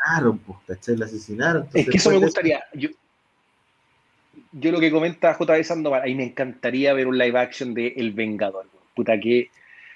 asesinaron, 0.00 0.38
pues, 0.38 0.58
¿cachai? 0.66 0.96
La 0.96 1.06
asesinaron. 1.06 1.62
Entonces, 1.62 1.86
es 1.86 1.90
que 1.90 1.96
eso 1.98 2.10
me 2.10 2.18
gustaría. 2.18 2.64
Yo, 2.74 2.88
yo 4.52 4.72
lo 4.72 4.80
que 4.80 4.90
comenta 4.90 5.34
J.B. 5.34 5.64
Sandoval, 5.64 6.02
ahí 6.02 6.14
me 6.14 6.24
encantaría 6.24 6.92
ver 6.92 7.06
un 7.06 7.18
live 7.18 7.38
action 7.38 7.74
de 7.74 7.88
El 7.96 8.12
Vengador. 8.12 8.66
Puta 8.94 9.18
que... 9.18 9.50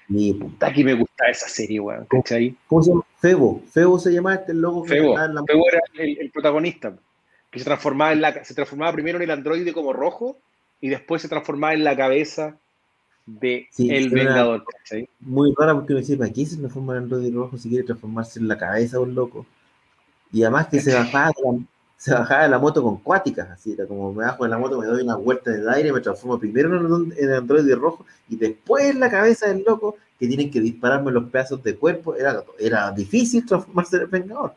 Mi 0.07 0.33
puta 0.33 0.71
que 0.71 0.83
me 0.83 0.93
gusta 0.93 1.25
esa 1.25 1.49
serie, 1.49 1.79
weón, 1.79 2.05
¿cachai? 2.05 2.55
¿Cómo 2.67 2.83
se 2.83 2.91
llama? 2.91 3.01
Febo. 3.19 3.63
Febo 3.71 3.97
se 3.97 4.11
llama 4.11 4.35
este 4.35 4.53
logo. 4.53 4.85
Febo, 4.85 5.15
Febo 5.47 5.67
era 5.67 5.81
el, 5.95 6.19
el 6.19 6.29
protagonista 6.29 6.95
que 7.55 7.59
se 7.59 7.65
transformaba, 7.65 8.11
en 8.11 8.21
la, 8.21 8.43
se 8.43 8.53
transformaba 8.53 8.91
primero 8.91 9.17
en 9.17 9.23
el 9.23 9.31
androide 9.31 9.71
como 9.71 9.93
rojo 9.93 10.37
y 10.81 10.89
después 10.89 11.21
se 11.21 11.29
transformaba 11.29 11.73
en 11.73 11.85
la 11.85 11.95
cabeza 11.95 12.57
de 13.25 13.67
sí, 13.71 13.89
el 13.89 14.09
Vengador. 14.09 14.65
Muy 15.21 15.53
rara 15.57 15.73
porque 15.73 15.93
me 15.93 16.01
decía, 16.01 16.17
¿para 16.17 16.31
qué 16.31 16.45
se 16.45 16.57
transforma 16.57 16.93
en 16.93 17.03
androide 17.03 17.31
rojo 17.31 17.57
si 17.57 17.69
quiere 17.69 17.85
transformarse 17.85 18.39
en 18.39 18.49
la 18.49 18.57
cabeza 18.57 18.97
de 18.97 19.03
un 19.03 19.15
loco? 19.15 19.45
Y 20.31 20.43
además 20.43 20.67
que 20.67 20.79
se 20.79 20.93
bajaba, 20.93 21.27
de 21.27 21.43
la, 21.43 21.59
se 21.97 22.13
bajaba 22.13 22.43
de 22.43 22.49
la 22.49 22.59
moto 22.59 22.83
con 22.83 22.97
cuáticas, 22.97 23.49
así 23.49 23.73
era 23.73 23.85
como 23.85 24.13
me 24.13 24.25
bajo 24.25 24.43
de 24.43 24.49
la 24.49 24.57
moto, 24.57 24.79
me 24.79 24.85
doy 24.85 25.03
una 25.03 25.15
vuelta 25.15 25.51
de 25.51 25.71
aire, 25.73 25.93
me 25.93 26.01
transformo 26.01 26.39
primero 26.39 26.75
en 26.75 27.13
el 27.17 27.33
androide 27.33 27.75
rojo 27.75 28.05
y 28.27 28.35
después 28.35 28.85
en 28.85 28.99
la 28.99 29.09
cabeza 29.09 29.47
del 29.47 29.63
loco 29.63 29.97
que 30.19 30.27
tienen 30.27 30.49
que 30.49 30.59
dispararme 30.59 31.11
los 31.11 31.25
pedazos 31.25 31.63
de 31.63 31.75
cuerpo. 31.75 32.15
Era, 32.15 32.43
era 32.59 32.91
difícil 32.91 33.45
transformarse 33.45 33.97
en 33.97 34.01
el 34.03 34.07
Vengador. 34.07 34.53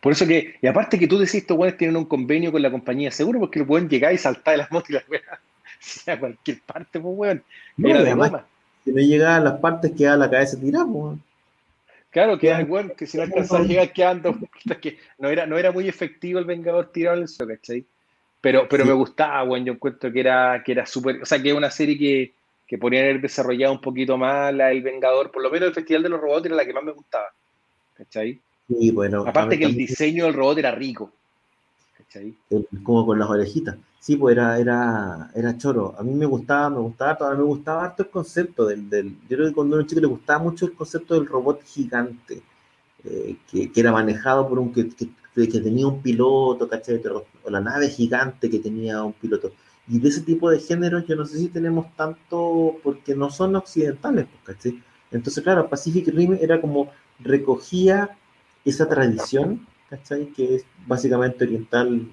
Por 0.00 0.12
eso 0.12 0.26
que, 0.26 0.56
y 0.60 0.66
aparte 0.66 0.98
que 0.98 1.06
tú 1.06 1.16
decís, 1.16 1.36
estos 1.36 1.56
weones 1.56 1.78
tienen 1.78 1.96
un 1.96 2.04
convenio 2.04 2.52
con 2.52 2.60
la 2.60 2.70
compañía 2.70 3.10
seguro, 3.10 3.40
porque 3.40 3.60
el 3.60 3.66
weón 3.66 3.88
llegaba 3.88 4.12
y 4.12 4.18
saltaba 4.18 4.52
de 4.52 4.58
las 4.58 4.70
motos 4.70 4.90
y 4.90 4.92
las 4.92 5.04
a 6.06 6.18
cualquier 6.18 6.60
parte, 6.60 7.00
pues 7.00 7.14
weón. 7.16 7.42
Era 7.78 8.02
de 8.02 8.12
goma. 8.12 8.44
Si 8.84 8.92
no 8.92 9.00
llegaba 9.00 9.36
a 9.36 9.40
las 9.40 9.60
partes, 9.60 9.92
quedaba 9.92 10.18
la 10.18 10.30
cabeza 10.30 10.60
tirada, 10.60 10.86
pues. 10.86 11.18
Claro, 12.14 12.38
que 12.38 12.48
igual 12.60 12.94
que 12.96 13.08
si 13.08 13.16
no 13.16 13.24
alcanzaba 13.24 13.64
a 13.64 13.66
llegar 13.66 13.92
quedando, 13.92 14.38
que 14.80 14.98
no 15.18 15.28
era, 15.28 15.46
no 15.46 15.58
era 15.58 15.72
muy 15.72 15.88
efectivo 15.88 16.38
el 16.38 16.44
Vengador 16.44 16.92
tirado 16.92 17.16
en 17.16 17.22
el 17.24 17.28
suelo, 17.28 17.56
¿cachai? 17.56 17.84
Pero, 18.40 18.68
pero 18.68 18.84
me 18.84 18.92
gustaba, 18.92 19.42
weón, 19.42 19.64
yo 19.64 19.72
encuentro 19.72 20.12
que 20.12 20.20
era, 20.20 20.62
que 20.64 20.70
era 20.70 20.86
súper, 20.86 21.20
o 21.22 21.26
sea, 21.26 21.42
que 21.42 21.48
es 21.48 21.56
una 21.56 21.72
serie 21.72 21.98
que, 21.98 22.32
que 22.68 22.78
podrían 22.78 23.06
haber 23.06 23.20
desarrollado 23.20 23.72
un 23.72 23.80
poquito 23.80 24.16
más 24.16 24.54
la 24.54 24.70
El 24.70 24.82
Vengador, 24.82 25.32
por 25.32 25.42
lo 25.42 25.50
menos 25.50 25.70
el 25.70 25.74
Festival 25.74 26.04
de 26.04 26.08
los 26.10 26.20
Robots 26.20 26.46
era 26.46 26.54
la 26.54 26.64
que 26.64 26.72
más 26.72 26.84
me 26.84 26.92
gustaba, 26.92 27.32
¿cachai? 27.94 28.38
Sí, 28.68 28.92
bueno. 28.92 29.24
Aparte 29.26 29.58
que 29.58 29.64
el 29.64 29.74
diseño 29.74 30.26
del 30.26 30.34
robot 30.34 30.58
era 30.58 30.70
rico, 30.70 31.10
¿cachai? 31.98 32.32
Como 32.84 33.04
con 33.06 33.18
las 33.18 33.28
orejitas. 33.28 33.76
Sí, 34.04 34.16
pues 34.16 34.36
era, 34.36 34.58
era, 34.58 35.30
era 35.34 35.56
choro. 35.56 35.94
A 35.98 36.02
mí 36.02 36.12
me 36.12 36.26
gustaba, 36.26 36.68
me 36.68 36.78
gustaba, 36.80 37.16
todavía 37.16 37.38
me 37.38 37.46
gustaba 37.46 37.84
harto 37.84 38.02
el 38.02 38.10
concepto 38.10 38.66
del, 38.66 38.90
del, 38.90 39.18
Yo 39.22 39.36
creo 39.38 39.48
que 39.48 39.54
cuando 39.54 39.78
era 39.78 39.86
chico 39.86 40.02
le 40.02 40.06
gustaba 40.08 40.40
mucho 40.44 40.66
el 40.66 40.74
concepto 40.74 41.14
del 41.14 41.26
robot 41.26 41.62
gigante, 41.64 42.42
eh, 43.04 43.36
que, 43.50 43.70
era 43.74 43.92
manejado 43.92 44.46
por 44.46 44.58
un 44.58 44.74
que, 44.74 44.84
tenía 45.34 45.86
un 45.86 46.02
piloto, 46.02 46.68
¿cachai? 46.68 47.00
O 47.44 47.50
la 47.50 47.60
nave 47.62 47.88
gigante 47.88 48.50
que 48.50 48.58
tenía 48.58 49.02
un 49.02 49.14
piloto. 49.14 49.52
Y 49.88 49.98
de 49.98 50.08
ese 50.10 50.20
tipo 50.20 50.50
de 50.50 50.60
géneros 50.60 51.06
yo 51.06 51.16
no 51.16 51.24
sé 51.24 51.38
si 51.38 51.48
tenemos 51.48 51.86
tanto, 51.96 52.76
porque 52.82 53.14
no 53.14 53.30
son 53.30 53.56
occidentales, 53.56 54.26
pues, 54.26 54.56
¿cachai? 54.58 54.82
Entonces, 55.12 55.42
claro, 55.42 55.70
Pacific 55.70 56.08
Rim 56.08 56.36
era 56.38 56.60
como 56.60 56.90
recogía 57.20 58.10
esa 58.66 58.86
tradición, 58.86 59.66
¿cachai? 59.88 60.26
Que 60.26 60.56
es 60.56 60.66
básicamente 60.86 61.44
oriental 61.44 62.06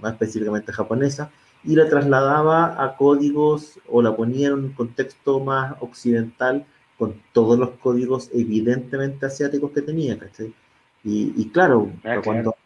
más 0.00 0.12
específicamente 0.12 0.72
japonesa, 0.72 1.30
y 1.64 1.74
la 1.74 1.88
trasladaba 1.88 2.82
a 2.82 2.96
códigos 2.96 3.80
o 3.88 4.02
la 4.02 4.14
ponía 4.14 4.48
en 4.48 4.54
un 4.54 4.72
contexto 4.72 5.40
más 5.40 5.74
occidental 5.80 6.64
con 6.98 7.20
todos 7.32 7.58
los 7.58 7.70
códigos 7.70 8.30
evidentemente 8.32 9.26
asiáticos 9.26 9.72
que 9.72 9.82
tenía, 9.82 10.18
¿cachai? 10.18 10.54
Y, 11.04 11.32
y 11.36 11.50
claro, 11.50 11.90
ah, 12.04 12.20
cuando, 12.24 12.56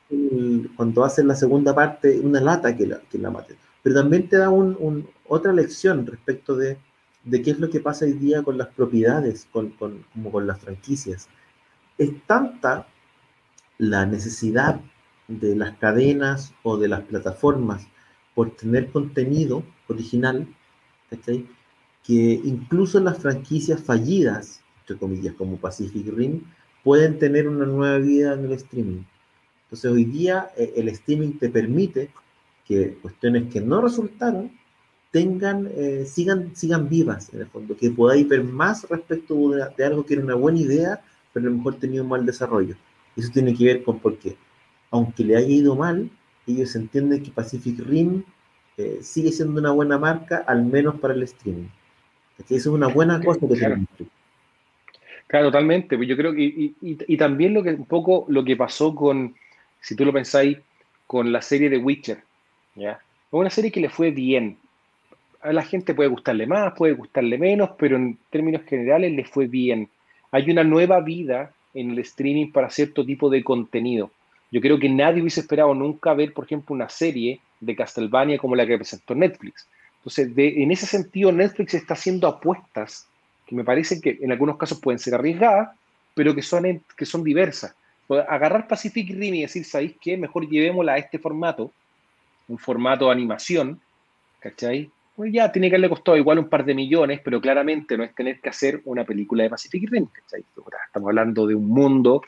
cuando 0.76 1.04
hacen 1.04 1.28
la 1.28 1.34
segunda 1.34 1.74
parte, 1.74 2.20
una 2.20 2.40
lata 2.40 2.76
que 2.76 2.86
la, 2.86 3.00
que 3.00 3.18
la 3.18 3.30
mate. 3.30 3.56
Pero 3.82 3.96
también 3.96 4.28
te 4.28 4.36
da 4.36 4.50
un, 4.50 4.76
un, 4.78 5.08
otra 5.26 5.52
lección 5.52 6.06
respecto 6.06 6.56
de, 6.56 6.78
de, 7.24 7.42
qué 7.42 7.50
es 7.50 7.58
lo 7.58 7.70
que 7.70 7.80
pasa 7.80 8.04
hoy 8.04 8.12
día 8.12 8.42
con 8.42 8.56
las 8.56 8.68
propiedades, 8.68 9.46
con, 9.52 9.70
con, 9.70 10.04
como 10.12 10.30
con 10.30 10.46
las 10.46 10.60
franquicias. 10.60 11.28
Es 11.98 12.10
tanta 12.26 12.86
la 13.78 14.06
necesidad 14.06 14.80
de 15.30 15.54
las 15.54 15.76
cadenas 15.78 16.52
o 16.64 16.76
de 16.76 16.88
las 16.88 17.02
plataformas 17.02 17.86
por 18.34 18.50
tener 18.56 18.90
contenido 18.90 19.62
original, 19.88 20.46
que 22.04 22.40
incluso 22.44 23.00
las 23.00 23.18
franquicias 23.18 23.82
fallidas, 23.82 24.60
entre 24.80 24.98
comillas, 24.98 25.34
como 25.34 25.56
Pacific 25.56 26.06
Rim, 26.12 26.42
pueden 26.82 27.18
tener 27.18 27.48
una 27.48 27.66
nueva 27.66 27.98
vida 27.98 28.34
en 28.34 28.44
el 28.46 28.52
streaming. 28.52 29.02
Entonces 29.64 29.90
hoy 29.90 30.04
día 30.04 30.50
eh, 30.56 30.72
el 30.76 30.88
streaming 30.88 31.38
te 31.38 31.48
permite 31.48 32.10
que 32.66 32.94
cuestiones 32.94 33.52
que 33.52 33.60
no 33.60 33.80
resultaron 33.80 34.50
tengan, 35.12 35.68
eh, 35.74 36.04
sigan, 36.06 36.56
sigan 36.56 36.88
vivas 36.88 37.32
en 37.34 37.40
el 37.40 37.46
fondo, 37.48 37.76
que 37.76 37.90
podáis 37.90 38.28
ver 38.28 38.44
más 38.44 38.88
respecto 38.88 39.50
de, 39.50 39.64
de, 39.76 39.84
algo 39.84 40.06
que 40.06 40.14
era 40.14 40.22
una 40.22 40.34
buena 40.34 40.60
idea, 40.60 41.02
pero 41.32 41.46
a 41.46 41.50
lo 41.50 41.56
mejor 41.56 41.76
tenía 41.76 42.02
un 42.02 42.08
mal 42.08 42.24
desarrollo. 42.24 42.76
Eso 43.16 43.30
tiene 43.32 43.54
que 43.54 43.64
ver 43.64 43.82
con 43.82 43.98
por 43.98 44.18
qué 44.18 44.36
aunque 44.90 45.24
le 45.24 45.36
haya 45.36 45.48
ido 45.48 45.76
mal, 45.76 46.10
ellos 46.46 46.74
entienden 46.76 47.22
que 47.22 47.30
Pacific 47.30 47.78
Rim 47.80 48.24
eh, 48.76 48.98
sigue 49.02 49.32
siendo 49.32 49.60
una 49.60 49.72
buena 49.72 49.98
marca, 49.98 50.44
al 50.46 50.64
menos 50.64 50.98
para 51.00 51.14
el 51.14 51.22
streaming. 51.22 51.68
eso 52.38 52.54
es 52.54 52.66
una 52.66 52.88
buena 52.88 53.22
cosa 53.22 53.40
que 53.40 53.54
claro. 53.54 53.76
Claro, 55.26 55.46
totalmente. 55.46 55.96
Yo 56.06 56.16
creo 56.16 56.34
que, 56.34 56.42
y, 56.42 56.74
y, 56.80 56.98
y, 57.06 57.16
también 57.16 57.54
lo 57.54 57.62
que 57.62 57.70
un 57.70 57.84
poco 57.84 58.24
lo 58.28 58.44
que 58.44 58.56
pasó 58.56 58.94
con, 58.96 59.34
si 59.80 59.94
tú 59.94 60.04
lo 60.04 60.12
pensáis, 60.12 60.58
con 61.06 61.30
la 61.30 61.40
serie 61.40 61.70
de 61.70 61.78
Witcher. 61.78 62.22
¿ya? 62.74 63.00
una 63.30 63.50
serie 63.50 63.70
que 63.70 63.80
le 63.80 63.90
fue 63.90 64.10
bien. 64.10 64.56
A 65.40 65.52
la 65.52 65.62
gente 65.62 65.94
puede 65.94 66.08
gustarle 66.08 66.46
más, 66.46 66.74
puede 66.76 66.94
gustarle 66.94 67.38
menos, 67.38 67.70
pero 67.78 67.96
en 67.96 68.18
términos 68.30 68.62
generales 68.66 69.12
le 69.12 69.24
fue 69.24 69.46
bien. 69.46 69.88
Hay 70.32 70.50
una 70.50 70.64
nueva 70.64 71.00
vida 71.00 71.52
en 71.74 71.92
el 71.92 72.00
streaming 72.00 72.52
para 72.52 72.70
cierto 72.70 73.04
tipo 73.04 73.30
de 73.30 73.42
contenido. 73.44 74.10
Yo 74.50 74.60
creo 74.60 74.78
que 74.78 74.88
nadie 74.88 75.20
hubiese 75.20 75.40
esperado 75.40 75.74
nunca 75.74 76.12
ver, 76.14 76.32
por 76.32 76.44
ejemplo, 76.44 76.74
una 76.74 76.88
serie 76.88 77.40
de 77.60 77.76
Castlevania 77.76 78.38
como 78.38 78.56
la 78.56 78.66
que 78.66 78.76
presentó 78.76 79.14
Netflix. 79.14 79.68
Entonces, 79.98 80.32
en 80.36 80.70
ese 80.70 80.86
sentido, 80.86 81.30
Netflix 81.30 81.74
está 81.74 81.94
haciendo 81.94 82.26
apuestas 82.26 83.06
que 83.46 83.54
me 83.54 83.64
parece 83.64 84.00
que 84.00 84.18
en 84.20 84.32
algunos 84.32 84.56
casos 84.56 84.80
pueden 84.80 84.98
ser 84.98 85.14
arriesgadas, 85.14 85.70
pero 86.14 86.34
que 86.34 86.42
son, 86.42 86.82
que 86.96 87.04
son 87.04 87.22
diversas. 87.22 87.74
Agarrar 88.28 88.66
Pacific 88.66 89.10
Rim 89.10 89.34
y 89.34 89.42
decir, 89.42 89.64
¿sabéis 89.64 89.96
qué? 90.00 90.16
Mejor 90.16 90.48
llevémosla 90.48 90.94
a 90.94 90.98
este 90.98 91.18
formato, 91.18 91.70
un 92.48 92.58
formato 92.58 93.06
de 93.06 93.12
animación, 93.12 93.80
¿cachai? 94.40 94.90
Pues 95.14 95.32
ya 95.32 95.52
tiene 95.52 95.68
que 95.68 95.74
haberle 95.74 95.90
costado 95.90 96.16
igual 96.16 96.38
un 96.38 96.48
par 96.48 96.64
de 96.64 96.74
millones, 96.74 97.20
pero 97.22 97.40
claramente 97.40 97.96
no 97.96 98.04
es 98.04 98.14
tener 98.14 98.40
que 98.40 98.48
hacer 98.48 98.80
una 98.84 99.04
película 99.04 99.42
de 99.42 99.50
Pacific 99.50 99.88
Rim, 99.90 100.06
¿cachai? 100.06 100.44
Estamos 100.86 101.08
hablando 101.08 101.46
de 101.46 101.54
un 101.54 101.68
mundo 101.68 102.22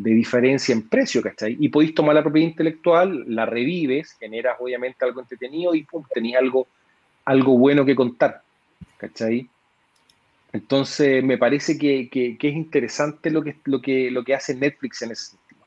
de 0.00 0.12
diferencia 0.12 0.72
en 0.72 0.88
precio, 0.88 1.20
¿cachai? 1.20 1.58
Y 1.60 1.68
podéis 1.68 1.94
tomar 1.94 2.14
la 2.14 2.22
propiedad 2.22 2.48
intelectual, 2.48 3.22
la 3.26 3.44
revives, 3.44 4.16
generas 4.18 4.56
obviamente 4.58 5.04
algo 5.04 5.20
entretenido 5.20 5.74
y 5.74 5.82
pum, 5.82 6.02
tenéis 6.12 6.36
algo, 6.36 6.66
algo 7.26 7.58
bueno 7.58 7.84
que 7.84 7.94
contar, 7.94 8.40
¿cachai? 8.96 9.46
Entonces, 10.54 11.22
me 11.22 11.36
parece 11.36 11.76
que, 11.76 12.08
que, 12.08 12.38
que, 12.38 12.48
es 12.48 12.56
interesante 12.56 13.30
lo 13.30 13.42
que, 13.42 13.56
lo, 13.66 13.82
que, 13.82 14.10
lo 14.10 14.24
que 14.24 14.34
hace 14.34 14.54
Netflix 14.54 15.02
en 15.02 15.10
ese 15.10 15.32
sentido. 15.32 15.60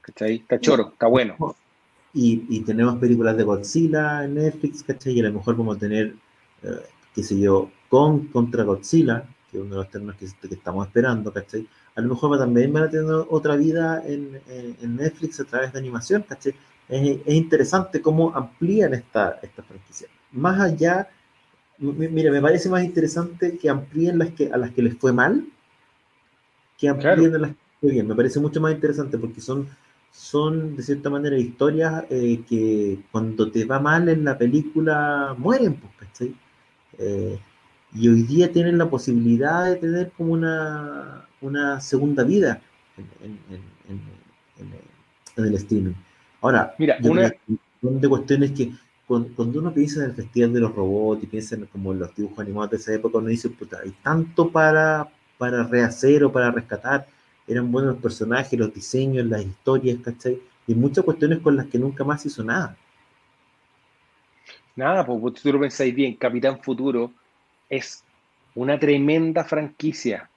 ¿Cachai? 0.00 0.34
Está 0.36 0.58
choro, 0.58 0.90
está 0.92 1.06
bueno. 1.06 1.36
Y, 2.12 2.44
y 2.48 2.60
tenemos 2.62 2.98
películas 2.98 3.36
de 3.36 3.44
Godzilla 3.44 4.24
en 4.24 4.34
Netflix, 4.34 4.82
¿cachai? 4.82 5.12
Y 5.12 5.20
a 5.20 5.28
lo 5.28 5.34
mejor 5.34 5.56
a 5.76 5.78
tener, 5.78 6.14
eh, 6.64 6.68
qué 7.14 7.22
sé 7.22 7.38
yo, 7.38 7.70
con 7.88 8.26
contra 8.26 8.64
Godzilla, 8.64 9.24
que 9.48 9.58
es 9.58 9.62
uno 9.62 9.76
de 9.76 9.82
los 9.82 9.90
términos 9.90 10.16
que, 10.16 10.26
que 10.48 10.54
estamos 10.56 10.88
esperando, 10.88 11.32
¿cachai? 11.32 11.68
A 12.00 12.02
lo 12.02 12.14
mejor 12.14 12.38
también 12.38 12.72
van 12.72 12.84
a 12.84 12.90
tener 12.90 13.06
otra 13.28 13.56
vida 13.56 14.02
en, 14.06 14.40
en, 14.48 14.96
Netflix 14.96 15.38
a 15.40 15.44
través 15.44 15.72
de 15.72 15.78
animación, 15.78 16.24
¿caché? 16.26 16.54
Es, 16.88 17.18
es, 17.24 17.34
interesante 17.34 18.00
cómo 18.00 18.34
amplían 18.34 18.94
esta, 18.94 19.38
esta 19.42 19.62
franquicia. 19.62 20.08
Más 20.32 20.58
allá, 20.58 21.08
mira, 21.78 22.32
me 22.32 22.40
parece 22.40 22.68
más 22.68 22.82
interesante 22.82 23.58
que 23.58 23.68
amplíen 23.68 24.18
las 24.18 24.30
que, 24.30 24.50
a 24.50 24.56
las 24.56 24.70
que 24.70 24.82
les 24.82 24.96
fue 24.96 25.12
mal, 25.12 25.44
que 26.78 26.88
amplíen 26.88 27.34
a 27.34 27.38
las 27.38 27.50
que 27.50 27.56
fue 27.80 27.90
bien. 27.90 28.08
Me 28.08 28.14
parece 28.14 28.40
mucho 28.40 28.60
más 28.60 28.72
interesante 28.72 29.18
porque 29.18 29.42
son, 29.42 29.68
son 30.10 30.74
de 30.74 30.82
cierta 30.82 31.10
manera, 31.10 31.36
historias 31.36 32.04
eh, 32.08 32.42
que 32.48 33.00
cuando 33.12 33.50
te 33.50 33.66
va 33.66 33.78
mal 33.78 34.08
en 34.08 34.24
la 34.24 34.38
película 34.38 35.34
mueren, 35.36 35.74
pues, 35.74 35.92
¿cachai? 35.98 36.34
Eh, 36.98 37.38
y 37.94 38.08
hoy 38.08 38.22
día 38.22 38.52
tienen 38.52 38.78
la 38.78 38.88
posibilidad 38.88 39.64
de 39.64 39.76
tener 39.76 40.10
como 40.16 40.32
una, 40.32 41.26
una 41.40 41.80
segunda 41.80 42.22
vida 42.22 42.60
en, 42.96 43.38
en, 43.50 44.00
en, 45.36 45.44
el 45.44 45.54
streaming. 45.54 45.94
Ahora, 46.42 46.74
Mira, 46.78 46.98
una 47.02 47.32
de 47.80 48.08
cuestiones 48.08 48.52
que 48.52 48.72
cuando 49.06 49.58
uno 49.58 49.72
piensa 49.72 50.00
en 50.00 50.10
el 50.10 50.14
Festival 50.16 50.52
de 50.52 50.60
los 50.60 50.74
Robots 50.74 51.24
y 51.24 51.26
piensa 51.26 51.56
en 51.56 51.66
como 51.66 51.92
los 51.92 52.14
dibujos 52.14 52.38
animados 52.38 52.70
de 52.70 52.76
esa 52.76 52.94
época, 52.94 53.18
uno 53.18 53.28
dice, 53.28 53.48
puta, 53.48 53.78
hay 53.82 53.90
tanto 54.02 54.50
para, 54.50 55.08
para 55.36 55.64
rehacer 55.64 56.22
o 56.22 56.30
para 56.30 56.50
rescatar. 56.50 57.06
Eran 57.48 57.72
buenos 57.72 57.94
los 57.94 58.02
personajes, 58.02 58.56
los 58.58 58.72
diseños, 58.72 59.26
las 59.26 59.42
historias, 59.42 59.98
¿cachai? 60.04 60.38
Y 60.66 60.74
muchas 60.74 61.04
cuestiones 61.04 61.40
con 61.40 61.56
las 61.56 61.66
que 61.66 61.78
nunca 61.78 62.04
más 62.04 62.24
hizo 62.24 62.44
nada. 62.44 62.76
Nada, 64.76 65.04
pues 65.04 65.42
tú 65.42 65.52
lo 65.52 65.58
pensáis 65.58 65.92
bien, 65.92 66.14
Capitán 66.14 66.60
Futuro 66.60 67.10
es 67.70 68.04
una 68.54 68.78
tremenda 68.78 69.44
franquicia, 69.44 70.28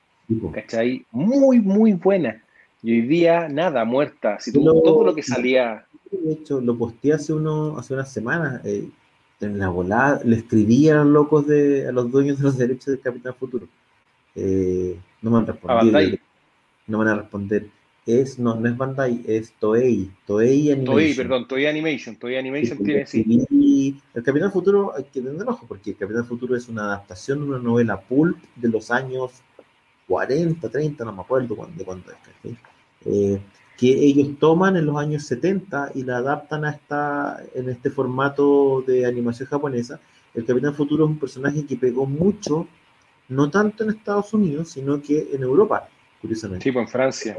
¿cachai? 0.53 1.05
Muy, 1.11 1.59
muy 1.59 1.93
buena. 1.93 2.41
Y 2.81 2.91
hoy 2.91 3.01
día, 3.01 3.49
nada, 3.49 3.83
muerta. 3.83 4.39
Si 4.39 4.53
todo, 4.53 4.81
todo 4.81 5.05
lo 5.05 5.15
que 5.15 5.23
salía. 5.23 5.85
De 6.11 6.33
hecho, 6.33 6.61
lo 6.61 6.77
posteé 6.77 7.13
hace, 7.13 7.33
uno, 7.33 7.77
hace 7.77 7.93
unas 7.93 8.11
semanas. 8.11 8.61
Eh, 8.63 8.87
en 9.41 9.59
la 9.59 9.69
volada, 9.69 10.21
le 10.23 10.37
escribían 10.37 10.97
a 10.97 11.03
los 11.03 11.13
locos 11.13 11.47
de, 11.47 11.87
a 11.87 11.91
los 11.91 12.09
dueños 12.09 12.37
de 12.37 12.43
los 12.43 12.57
derechos 12.57 12.85
del 12.85 13.01
Capitán 13.01 13.35
Futuro. 13.35 13.67
Eh, 14.35 14.97
no 15.21 15.31
me 15.31 15.37
han 15.39 15.47
respondido. 15.47 16.19
No 16.87 16.97
me 16.97 17.05
van 17.05 17.13
a 17.13 17.21
responder 17.21 17.67
es, 18.05 18.37
no, 18.37 18.55
no 18.55 18.67
es 18.67 18.75
Bandai, 18.75 19.23
es 19.25 19.53
Toei, 19.59 20.11
Toei 20.25 20.71
Animation. 20.71 20.95
Toei, 20.95 21.13
perdón, 21.13 21.47
Toei 21.47 21.65
Animation, 21.67 22.15
Toei 22.17 22.37
Animation 22.37 22.77
sí, 22.77 22.83
tiene 22.83 23.05
sí. 23.05 23.25
Y 23.49 23.95
el 24.13 24.23
Capitán 24.23 24.51
Futuro, 24.51 24.93
hay 24.95 25.05
que 25.05 25.21
tener 25.21 25.47
ojo, 25.47 25.65
porque 25.67 25.91
el 25.91 25.97
Capitán 25.97 26.25
Futuro 26.25 26.55
es 26.55 26.67
una 26.67 26.83
adaptación 26.85 27.39
de 27.39 27.45
una 27.45 27.59
novela 27.59 27.99
pulp 27.99 28.37
de 28.55 28.69
los 28.69 28.91
años 28.91 29.31
40, 30.07 30.69
30, 30.69 31.05
no 31.05 31.13
me 31.13 31.21
acuerdo 31.21 31.55
cuándo, 31.55 31.85
cuándo 31.85 32.11
es. 32.43 32.55
Eh, 33.05 33.39
que 33.77 33.87
ellos 33.87 34.37
toman 34.39 34.77
en 34.77 34.85
los 34.85 34.97
años 34.97 35.25
70 35.25 35.91
y 35.95 36.03
la 36.03 36.17
adaptan 36.17 36.65
a 36.65 36.71
esta, 36.71 37.43
en 37.55 37.69
este 37.69 37.89
formato 37.89 38.83
de 38.85 39.05
animación 39.05 39.47
japonesa. 39.47 39.99
El 40.33 40.45
Capitán 40.45 40.75
Futuro 40.75 41.05
es 41.05 41.11
un 41.11 41.19
personaje 41.19 41.65
que 41.65 41.77
pegó 41.77 42.05
mucho, 42.05 42.67
no 43.29 43.49
tanto 43.49 43.83
en 43.83 43.91
Estados 43.91 44.33
Unidos, 44.33 44.69
sino 44.69 45.01
que 45.01 45.29
en 45.31 45.43
Europa, 45.43 45.87
curiosamente. 46.21 46.63
Sí, 46.63 46.71
pues 46.71 46.85
en 46.85 46.91
Francia. 46.91 47.35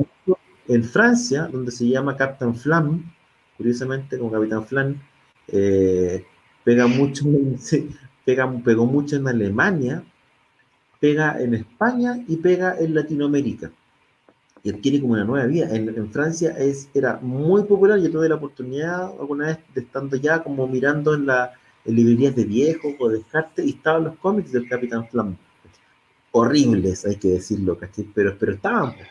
En 0.68 0.84
Francia, 0.84 1.48
donde 1.50 1.70
se 1.70 1.88
llama 1.88 2.16
Captain 2.16 2.54
Flam, 2.54 3.12
curiosamente 3.56 4.18
como 4.18 4.32
Capitán 4.32 4.66
Flam, 4.66 5.00
eh, 5.48 6.24
pega 6.64 6.86
mucho, 6.86 7.24
pegó 8.64 8.86
mucho 8.86 9.16
en 9.16 9.28
Alemania, 9.28 10.02
pega 11.00 11.40
en 11.40 11.54
España 11.54 12.24
y 12.26 12.36
pega 12.36 12.76
en 12.78 12.94
Latinoamérica 12.94 13.70
y 14.64 14.70
adquiere 14.70 15.00
como 15.00 15.12
una 15.12 15.24
nueva 15.24 15.46
vida. 15.46 15.68
En, 15.70 16.10
Francia 16.10 16.56
es, 16.58 16.88
era 16.94 17.18
muy 17.20 17.64
popular, 17.64 18.00
yo 18.00 18.10
tuve 18.10 18.28
la 18.28 18.36
oportunidad 18.36 19.12
alguna 19.20 19.48
vez 19.48 19.58
de 19.74 19.82
estando 19.82 20.16
ya 20.16 20.42
como 20.42 20.66
mirando 20.66 21.14
en 21.14 21.26
las 21.26 21.50
librerías 21.84 22.34
de 22.34 22.44
viejos 22.44 22.94
o 22.98 23.10
de 23.10 23.18
descarte 23.18 23.62
y 23.62 23.70
estaban 23.70 24.04
los 24.04 24.16
cómics 24.16 24.50
del 24.52 24.66
Capitán 24.66 25.06
Flam. 25.08 25.36
Horribles, 26.32 27.04
hay 27.04 27.16
que 27.16 27.28
decirlo, 27.28 27.78
Pero, 28.14 28.36
pero 28.38 28.52
estaban. 28.54 28.94
Pues, 28.94 29.08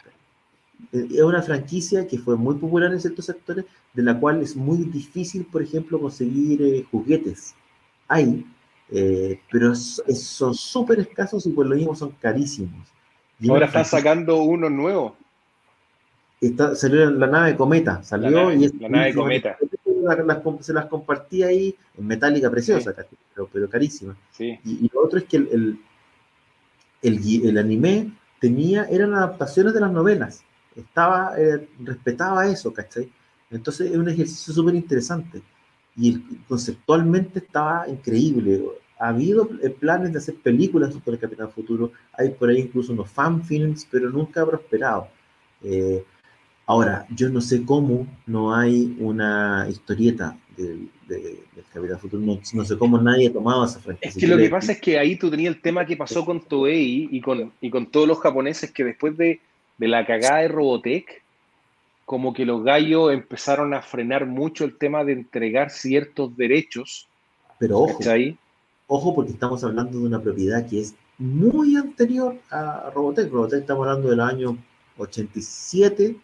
es 0.92 1.22
una 1.22 1.42
franquicia 1.42 2.08
que 2.08 2.18
fue 2.18 2.36
muy 2.36 2.56
popular 2.56 2.92
en 2.92 3.00
ciertos 3.00 3.26
sectores, 3.26 3.66
de 3.94 4.04
la 4.04 4.20
cual 4.20 4.42
es 4.42 4.56
muy 4.56 4.78
difícil, 4.86 5.46
por 5.46 5.62
ejemplo, 5.62 6.00
conseguir 6.00 6.62
eh, 6.62 6.86
juguetes. 6.92 7.56
Hay, 8.08 8.46
eh, 8.90 9.40
pero 9.52 9.74
son 9.76 10.54
súper 10.54 11.00
escasos 11.00 11.46
y 11.46 11.52
por 11.52 11.66
lo 11.66 11.76
mismo 11.76 11.96
son 11.96 12.12
carísimos. 12.20 12.88
Ahora 13.50 13.66
están 13.66 13.86
sacando 13.86 14.44
uno 14.44 14.70
nuevo 14.70 15.16
salió 16.76 17.10
la 17.12 17.28
nave 17.28 17.56
Cometa, 17.56 18.04
salió 18.04 18.52
y 18.52 18.68
la 18.80 18.90
nave 18.90 19.14
Cometa. 19.14 19.58
se 20.62 20.74
las 20.74 20.86
compartía 20.88 21.48
ahí 21.48 21.76
en 21.98 22.08
metálica 22.08 22.50
preciosa, 22.50 22.94
pero, 23.34 23.50
pero, 23.52 23.70
carísima. 23.70 24.16
Y, 24.40 24.90
lo 24.94 25.04
otro 25.04 25.20
es 25.20 25.26
que 25.26 25.38
el, 25.38 25.80
el, 27.02 27.48
el, 27.48 27.58
anime 27.58 28.12
tenía, 28.40 28.86
eran 28.86 29.14
adaptaciones 29.14 29.74
de 29.74 29.80
las 29.80 29.92
novelas, 29.92 30.44
estaba, 30.76 31.34
eh, 31.38 31.68
respetaba 31.84 32.48
eso, 32.48 32.74
¿cachai? 32.74 33.10
Entonces 33.52 33.92
es 33.92 33.98
un 33.98 34.10
ejercicio 34.10 34.54
súper 34.54 34.76
interesante 34.76 35.42
y 35.96 36.18
conceptualmente 36.48 37.40
estaba 37.40 37.88
increíble. 37.88 38.64
Ha 39.00 39.10
habido 39.10 39.48
planes 39.80 40.14
de 40.14 40.20
hacer 40.20 40.36
películas 40.36 40.94
sobre 40.94 41.16
el 41.16 41.20
Capitán 41.20 41.52
Futuro, 41.52 41.92
hay 42.14 42.30
por 42.30 42.50
ahí 42.50 42.60
incluso 42.60 42.94
unos 42.94 43.10
fan 43.10 43.44
films, 43.44 43.88
pero 43.92 44.10
nunca 44.10 44.42
ha 44.42 44.46
prosperado. 44.46 45.08
Eh, 45.62 46.04
Ahora, 46.66 47.06
yo 47.14 47.30
no 47.30 47.42
sé 47.42 47.66
cómo 47.66 48.08
no 48.26 48.56
hay 48.56 48.96
una 49.00 49.68
historieta 49.70 50.38
del, 50.56 50.90
Capitán 51.74 52.00
Futuro, 52.00 52.22
no, 52.54 52.66
sé 52.66 52.78
cómo 52.78 53.00
nadie 53.00 53.28
ha 53.28 53.34
tomado 53.34 53.66
esa 53.66 53.80
franquicia. 53.80 54.10
Es 54.10 54.16
que 54.16 54.28
lo 54.28 54.38
que 54.38 54.50
pasa 54.50 54.72
es 54.72 54.80
que 54.80 54.98
ahí 54.98 55.16
tú 55.16 55.30
tenías 55.30 55.56
el 55.56 55.62
tema 55.62 55.86
que 55.86 55.98
pasó 55.98 56.24
con 56.24 56.40
Toei 56.40 57.10
y 57.12 57.20
con, 57.20 57.52
y 57.60 57.70
con 57.70 57.88
todos 57.88 58.08
los 58.08 58.20
japoneses 58.20 58.72
que 58.72 58.84
después 58.84 59.18
de, 59.18 59.42
la 59.80 60.06
cagada 60.06 60.40
de 60.40 60.48
Robotech, 60.48 61.22
como 62.06 62.34
que 62.34 62.46
los 62.46 62.64
gallos 62.64 63.14
empezaron 63.14 63.74
a 63.74 63.82
frenar 63.82 64.26
mucho 64.26 64.66
el 64.66 64.78
tema 64.78 65.04
de 65.04 65.14
entregar 65.14 65.70
ciertos 65.70 66.36
derechos. 66.36 67.08
Pero 67.60 67.80
ojo, 67.80 68.00
ojo 68.88 69.16
porque 69.16 69.32
estamos 69.32 69.64
hablando 69.64 70.00
de 70.00 70.06
una 70.06 70.22
propiedad 70.22 70.68
que 70.68 70.82
es 70.82 70.96
muy 71.18 71.76
anterior 71.76 72.38
a 72.50 72.92
Robotech. 72.94 73.32
Robotech 73.32 73.62
estamos 73.62 73.88
hablando 73.88 74.10
del 74.10 74.20
año 74.20 74.58
87 74.98 76.16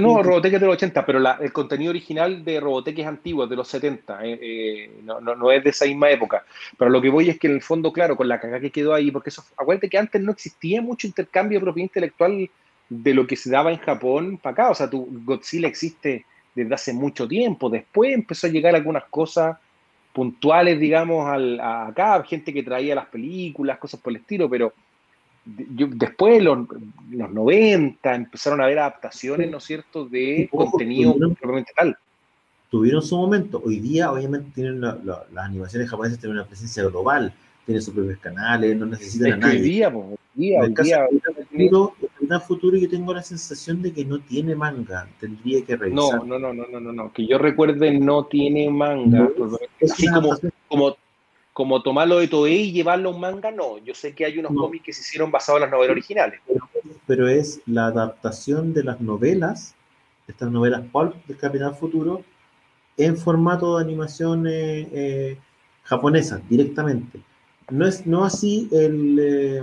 no, 0.00 0.22
Robotech 0.22 0.52
es 0.54 0.60
de 0.60 0.66
los 0.66 0.74
80, 0.74 1.06
pero 1.06 1.18
el 1.40 1.52
contenido 1.52 1.90
original 1.90 2.44
de 2.44 2.60
Robotech 2.60 2.98
es 2.98 3.06
antiguo, 3.06 3.44
es 3.44 3.50
de 3.50 3.56
los 3.56 3.68
70, 3.68 4.24
eh, 4.24 4.38
eh, 4.42 4.90
no, 5.02 5.50
es 5.50 5.64
de 5.64 5.70
esa 5.70 5.86
misma 5.86 6.10
época. 6.10 6.44
Pero 6.76 6.90
lo 6.90 7.00
que 7.00 7.08
voy 7.08 7.30
es 7.30 7.38
que 7.38 7.46
en 7.46 7.54
el 7.54 7.62
fondo, 7.62 7.90
claro, 7.90 8.16
con 8.16 8.28
la 8.28 8.38
cagada 8.38 8.60
que 8.60 8.70
quedó 8.70 8.92
ahí, 8.92 9.10
porque 9.10 9.30
eso, 9.30 9.42
acuérdate 9.56 9.88
que 9.88 9.96
antes 9.96 10.20
no 10.20 10.32
existía 10.32 10.82
mucho 10.82 11.06
intercambio 11.06 11.58
de 11.58 11.64
propiedad 11.64 11.88
intelectual 11.88 12.50
de 12.92 13.14
lo 13.14 13.26
que 13.26 13.36
se 13.36 13.50
daba 13.50 13.72
en 13.72 13.78
Japón 13.78 14.38
para 14.42 14.52
acá. 14.52 14.70
O 14.70 14.74
sea, 14.74 14.90
tu 14.90 15.08
Godzilla 15.24 15.68
existe 15.68 16.26
desde 16.54 16.74
hace 16.74 16.92
mucho 16.92 17.26
tiempo. 17.26 17.70
Después 17.70 18.12
empezó 18.12 18.46
a 18.46 18.50
llegar 18.50 18.74
algunas 18.74 19.04
cosas 19.04 19.56
puntuales, 20.12 20.78
digamos, 20.78 21.26
al, 21.26 21.58
a 21.60 21.86
acá, 21.86 22.22
gente 22.24 22.52
que 22.52 22.62
traía 22.62 22.94
las 22.94 23.06
películas, 23.06 23.78
cosas 23.78 23.98
por 24.00 24.12
el 24.12 24.18
estilo, 24.18 24.48
pero 24.48 24.72
después, 25.44 26.42
los, 26.42 26.68
los 27.10 27.32
90, 27.32 28.14
empezaron 28.14 28.60
a 28.60 28.64
haber 28.64 28.78
adaptaciones, 28.78 29.50
¿no 29.50 29.58
es 29.58 29.64
cierto?, 29.64 30.04
de 30.06 30.48
contenido 30.52 31.14
propiamente 31.16 31.72
tal. 31.74 31.96
Tuvieron 32.70 33.02
su 33.02 33.16
momento. 33.16 33.60
Hoy 33.64 33.80
día, 33.80 34.12
obviamente, 34.12 34.50
tienen 34.54 34.80
las 34.80 35.26
animaciones 35.36 35.90
japonesas 35.90 36.18
tienen 36.18 36.38
una 36.38 36.46
presencia 36.46 36.84
global, 36.84 37.32
tienen 37.66 37.82
sus 37.82 37.94
propios 37.94 38.18
canales, 38.18 38.76
no 38.76 38.86
necesitan 38.86 39.32
a 39.32 39.36
nadie. 39.38 39.58
Hoy 39.58 39.62
día, 39.62 39.88
hoy 39.88 40.18
día, 40.34 40.60
hoy 40.62 40.74
día, 40.84 41.70
en 42.30 42.40
futuro 42.40 42.76
yo 42.76 42.88
tengo 42.88 43.12
la 43.12 43.22
sensación 43.22 43.82
de 43.82 43.92
que 43.92 44.04
no 44.04 44.20
tiene 44.20 44.54
manga, 44.54 45.08
tendría 45.18 45.64
que 45.64 45.76
revisar. 45.76 46.24
No, 46.24 46.38
no, 46.38 46.52
no, 46.52 46.66
no, 46.66 46.80
no, 46.80 46.92
no, 46.92 47.12
que 47.12 47.26
yo 47.26 47.38
recuerde 47.38 47.98
no 47.98 48.24
tiene 48.26 48.70
manga. 48.70 49.28
así 49.80 50.06
como, 50.08 50.38
como 50.68 50.96
como 51.52 51.82
tomarlo 51.82 52.18
de 52.18 52.28
Toei 52.28 52.68
y 52.68 52.72
llevarlo 52.72 53.10
a 53.10 53.12
un 53.12 53.20
manga, 53.20 53.50
no. 53.50 53.78
Yo 53.78 53.94
sé 53.94 54.14
que 54.14 54.24
hay 54.24 54.38
unos 54.38 54.52
cómics 54.54 54.84
que 54.84 54.92
se 54.92 55.02
hicieron 55.02 55.30
basados 55.30 55.58
en 55.58 55.62
las 55.62 55.70
novelas 55.70 55.92
originales. 55.92 56.40
Pero, 57.06 57.28
es 57.28 57.60
la 57.66 57.86
adaptación 57.86 58.72
de 58.72 58.84
las 58.84 59.00
novelas, 59.00 59.74
estas 60.26 60.50
novelas 60.50 60.82
pulp 60.90 61.14
del 61.26 61.36
Capitán 61.36 61.76
Futuro, 61.76 62.24
en 62.96 63.16
formato 63.16 63.76
de 63.76 63.84
animación 63.84 64.46
eh, 64.46 64.88
eh, 64.92 65.38
japonesa, 65.82 66.40
directamente. 66.48 67.20
No 67.70 67.86
es 67.86 68.06
no 68.06 68.24
así 68.24 68.68
el, 68.72 69.18
eh, 69.20 69.62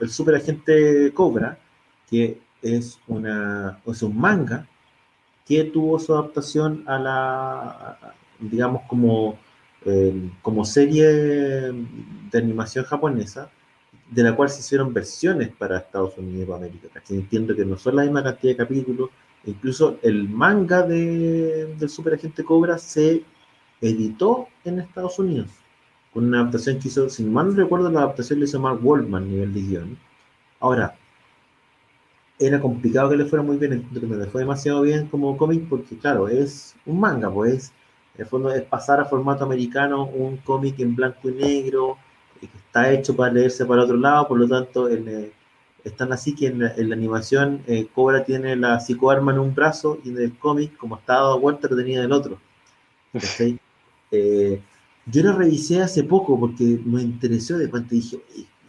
el 0.00 0.08
Super 0.08 0.36
Agente 0.36 1.12
Cobra, 1.12 1.58
que 2.08 2.40
es, 2.62 2.98
una, 3.06 3.80
es 3.86 4.02
un 4.02 4.18
manga 4.18 4.66
que 5.46 5.64
tuvo 5.64 5.98
su 5.98 6.14
adaptación 6.14 6.84
a 6.86 6.98
la, 6.98 8.14
digamos, 8.40 8.82
como 8.88 9.38
como 10.42 10.64
serie 10.64 11.06
de 11.06 12.38
animación 12.38 12.84
japonesa, 12.84 13.50
de 14.10 14.22
la 14.22 14.34
cual 14.34 14.48
se 14.48 14.60
hicieron 14.60 14.94
versiones 14.94 15.50
para 15.50 15.78
Estados 15.78 16.16
Unidos 16.16 16.48
y 16.48 16.52
América. 16.52 16.88
Entiendo 17.10 17.54
que 17.54 17.64
no 17.64 17.76
son 17.76 17.96
la 17.96 18.02
misma 18.02 18.22
cantidad 18.22 18.52
de 18.52 18.56
capítulos, 18.56 19.10
incluso 19.44 19.98
el 20.02 20.28
manga 20.28 20.82
de, 20.82 21.74
del 21.78 21.88
Super 21.88 22.14
Agente 22.14 22.44
Cobra 22.44 22.78
se 22.78 23.24
editó 23.80 24.48
en 24.64 24.80
Estados 24.80 25.18
Unidos, 25.18 25.50
con 26.12 26.24
una 26.26 26.40
adaptación 26.40 26.78
que 26.78 26.88
hizo, 26.88 27.10
sin 27.10 27.32
mal 27.32 27.48
no 27.48 27.54
recuerdo, 27.54 27.90
la 27.90 28.00
adaptación 28.00 28.38
le 28.38 28.46
hizo 28.46 28.60
Mark 28.60 28.78
Waldman, 28.82 29.28
nivel 29.28 29.52
de 29.52 29.60
guion. 29.60 29.98
Ahora, 30.60 30.96
era 32.38 32.60
complicado 32.60 33.10
que 33.10 33.16
le 33.16 33.24
fuera 33.26 33.42
muy 33.42 33.56
bien, 33.56 33.86
le 33.92 34.26
fue 34.26 34.42
demasiado 34.42 34.82
bien 34.82 35.06
como 35.06 35.36
cómic, 35.36 35.68
porque 35.68 35.96
claro, 35.96 36.28
es 36.28 36.74
un 36.86 37.00
manga, 37.00 37.32
pues 37.32 37.72
en 38.14 38.22
el 38.22 38.26
fondo 38.26 38.52
es 38.52 38.62
pasar 38.62 39.00
a 39.00 39.04
formato 39.04 39.44
americano 39.44 40.06
un 40.06 40.36
cómic 40.38 40.78
en 40.80 40.94
blanco 40.94 41.30
y 41.30 41.34
negro, 41.34 41.98
que 42.40 42.46
está 42.46 42.90
hecho 42.92 43.16
para 43.16 43.32
leerse 43.32 43.64
para 43.64 43.84
otro 43.84 43.96
lado, 43.96 44.28
por 44.28 44.38
lo 44.38 44.48
tanto, 44.48 44.88
eh, 44.88 45.32
están 45.84 46.12
así 46.12 46.34
que 46.34 46.46
en 46.46 46.60
la, 46.60 46.94
animación 46.94 47.62
eh, 47.66 47.86
Cobra 47.94 48.24
tiene 48.24 48.56
la 48.56 48.78
psicoarma 48.78 49.32
en 49.32 49.38
un 49.38 49.54
brazo 49.54 49.98
y 50.04 50.10
en 50.10 50.18
el 50.18 50.38
cómic, 50.38 50.76
como 50.76 50.96
está 50.96 51.14
dado 51.14 51.40
vuelta, 51.40 51.68
lo 51.68 51.76
tenía 51.76 51.98
en 51.98 52.04
el 52.06 52.12
otro. 52.12 52.38
Eh, 54.16 54.62
yo 55.06 55.24
lo 55.24 55.32
revisé 55.32 55.82
hace 55.82 56.04
poco 56.04 56.38
porque 56.38 56.78
me 56.84 57.02
interesó 57.02 57.58
de 57.58 57.68
cuánto 57.68 57.96
dije, 57.96 58.20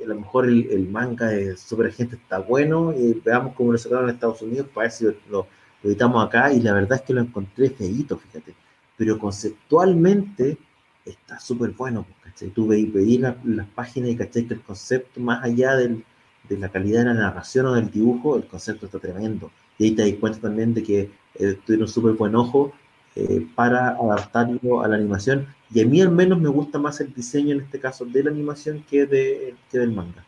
a 0.06 0.10
lo 0.10 0.15
mejor 0.22 0.48
el, 0.48 0.88
manga 0.90 1.27
de 1.27 1.57
Super 1.57 1.88
Agente 1.88 2.15
está 2.15 2.40
bueno, 2.40 2.94
y 2.94 3.14
veamos 3.23 3.53
cómo 3.56 3.72
lo 3.72 3.77
sacaron 3.77 4.06
en 4.06 4.15
Estados 4.15 4.41
Unidos, 4.41 4.68
para 4.73 4.88
ver 4.88 5.18
lo, 5.30 5.40
lo, 5.40 5.48
editamos 5.90 6.26
acá, 6.26 6.52
y 6.53 6.61
la 6.61 6.73
verdad 6.73 6.99
es 6.99 7.02
que 7.02 7.14
lo 7.14 7.22
encontré 7.22 7.69
feíto, 7.69 8.18
fíjate 8.18 8.53
pero 8.98 9.19
conceptualmente 9.19 10.57
está 11.03 11.40
súper 11.40 11.72
bueno, 11.72 12.06
¿cachai? 12.23 12.49
Tú 12.49 12.68
veis, 12.68 13.19
las 13.19 13.68
páginas 13.76 14.10
y 14.10 14.15
¿cachai? 14.15 14.45
que 14.48 14.56
el 14.56 14.61
concepto, 14.61 15.19
más 15.19 15.44
allá 15.44 15.76
de 15.76 16.03
la 16.49 16.69
calidad 16.69 16.99
de 16.99 17.06
la 17.06 17.14
narración 17.14 17.65
o 17.68 17.73
del 17.73 17.91
dibujo, 17.91 18.38
el 18.38 18.48
concepto 18.48 18.86
está 18.86 18.99
tremendo. 18.99 19.52
Y 19.77 19.86
ahí 19.86 19.91
te 19.91 20.10
das 20.10 20.19
cuenta 20.19 20.40
también 20.40 20.73
de 20.73 20.84
que 20.84 21.11
eh, 21.36 21.60
tuvieron 21.65 21.88
súper 21.88 22.14
buen 22.14 22.36
ojo 22.36 22.72
eh, 23.15 23.45
para 23.56 23.90
adaptarlo 23.90 24.82
a 24.82 24.88
la 24.88 24.95
animación. 24.95 25.48
Y 25.74 25.82
a 25.82 25.86
mí 25.86 26.02
al 26.02 26.12
menos 26.12 26.40
me 26.40 26.50
gusta 26.50 26.78
más 26.78 27.00
el 27.02 27.14
diseño 27.14 27.56
en 27.56 27.62
este 27.62 27.80
caso 27.80 28.06
de 28.06 28.24
la 28.24 28.32
animación 28.32 28.84
que, 28.90 29.06
de, 29.06 29.56
que 29.72 29.80
del 29.80 29.92
manga. 29.92 30.24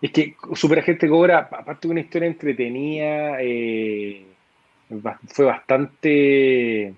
Es 0.00 0.10
que 0.10 0.34
Super 0.54 0.80
Agente 0.80 1.08
Cobra, 1.08 1.38
aparte 1.38 1.86
de 1.86 1.92
una 1.92 2.00
historia 2.00 2.26
entretenida, 2.26 3.36
eh, 3.40 4.26
fue 5.28 5.44
bastante 5.44 6.94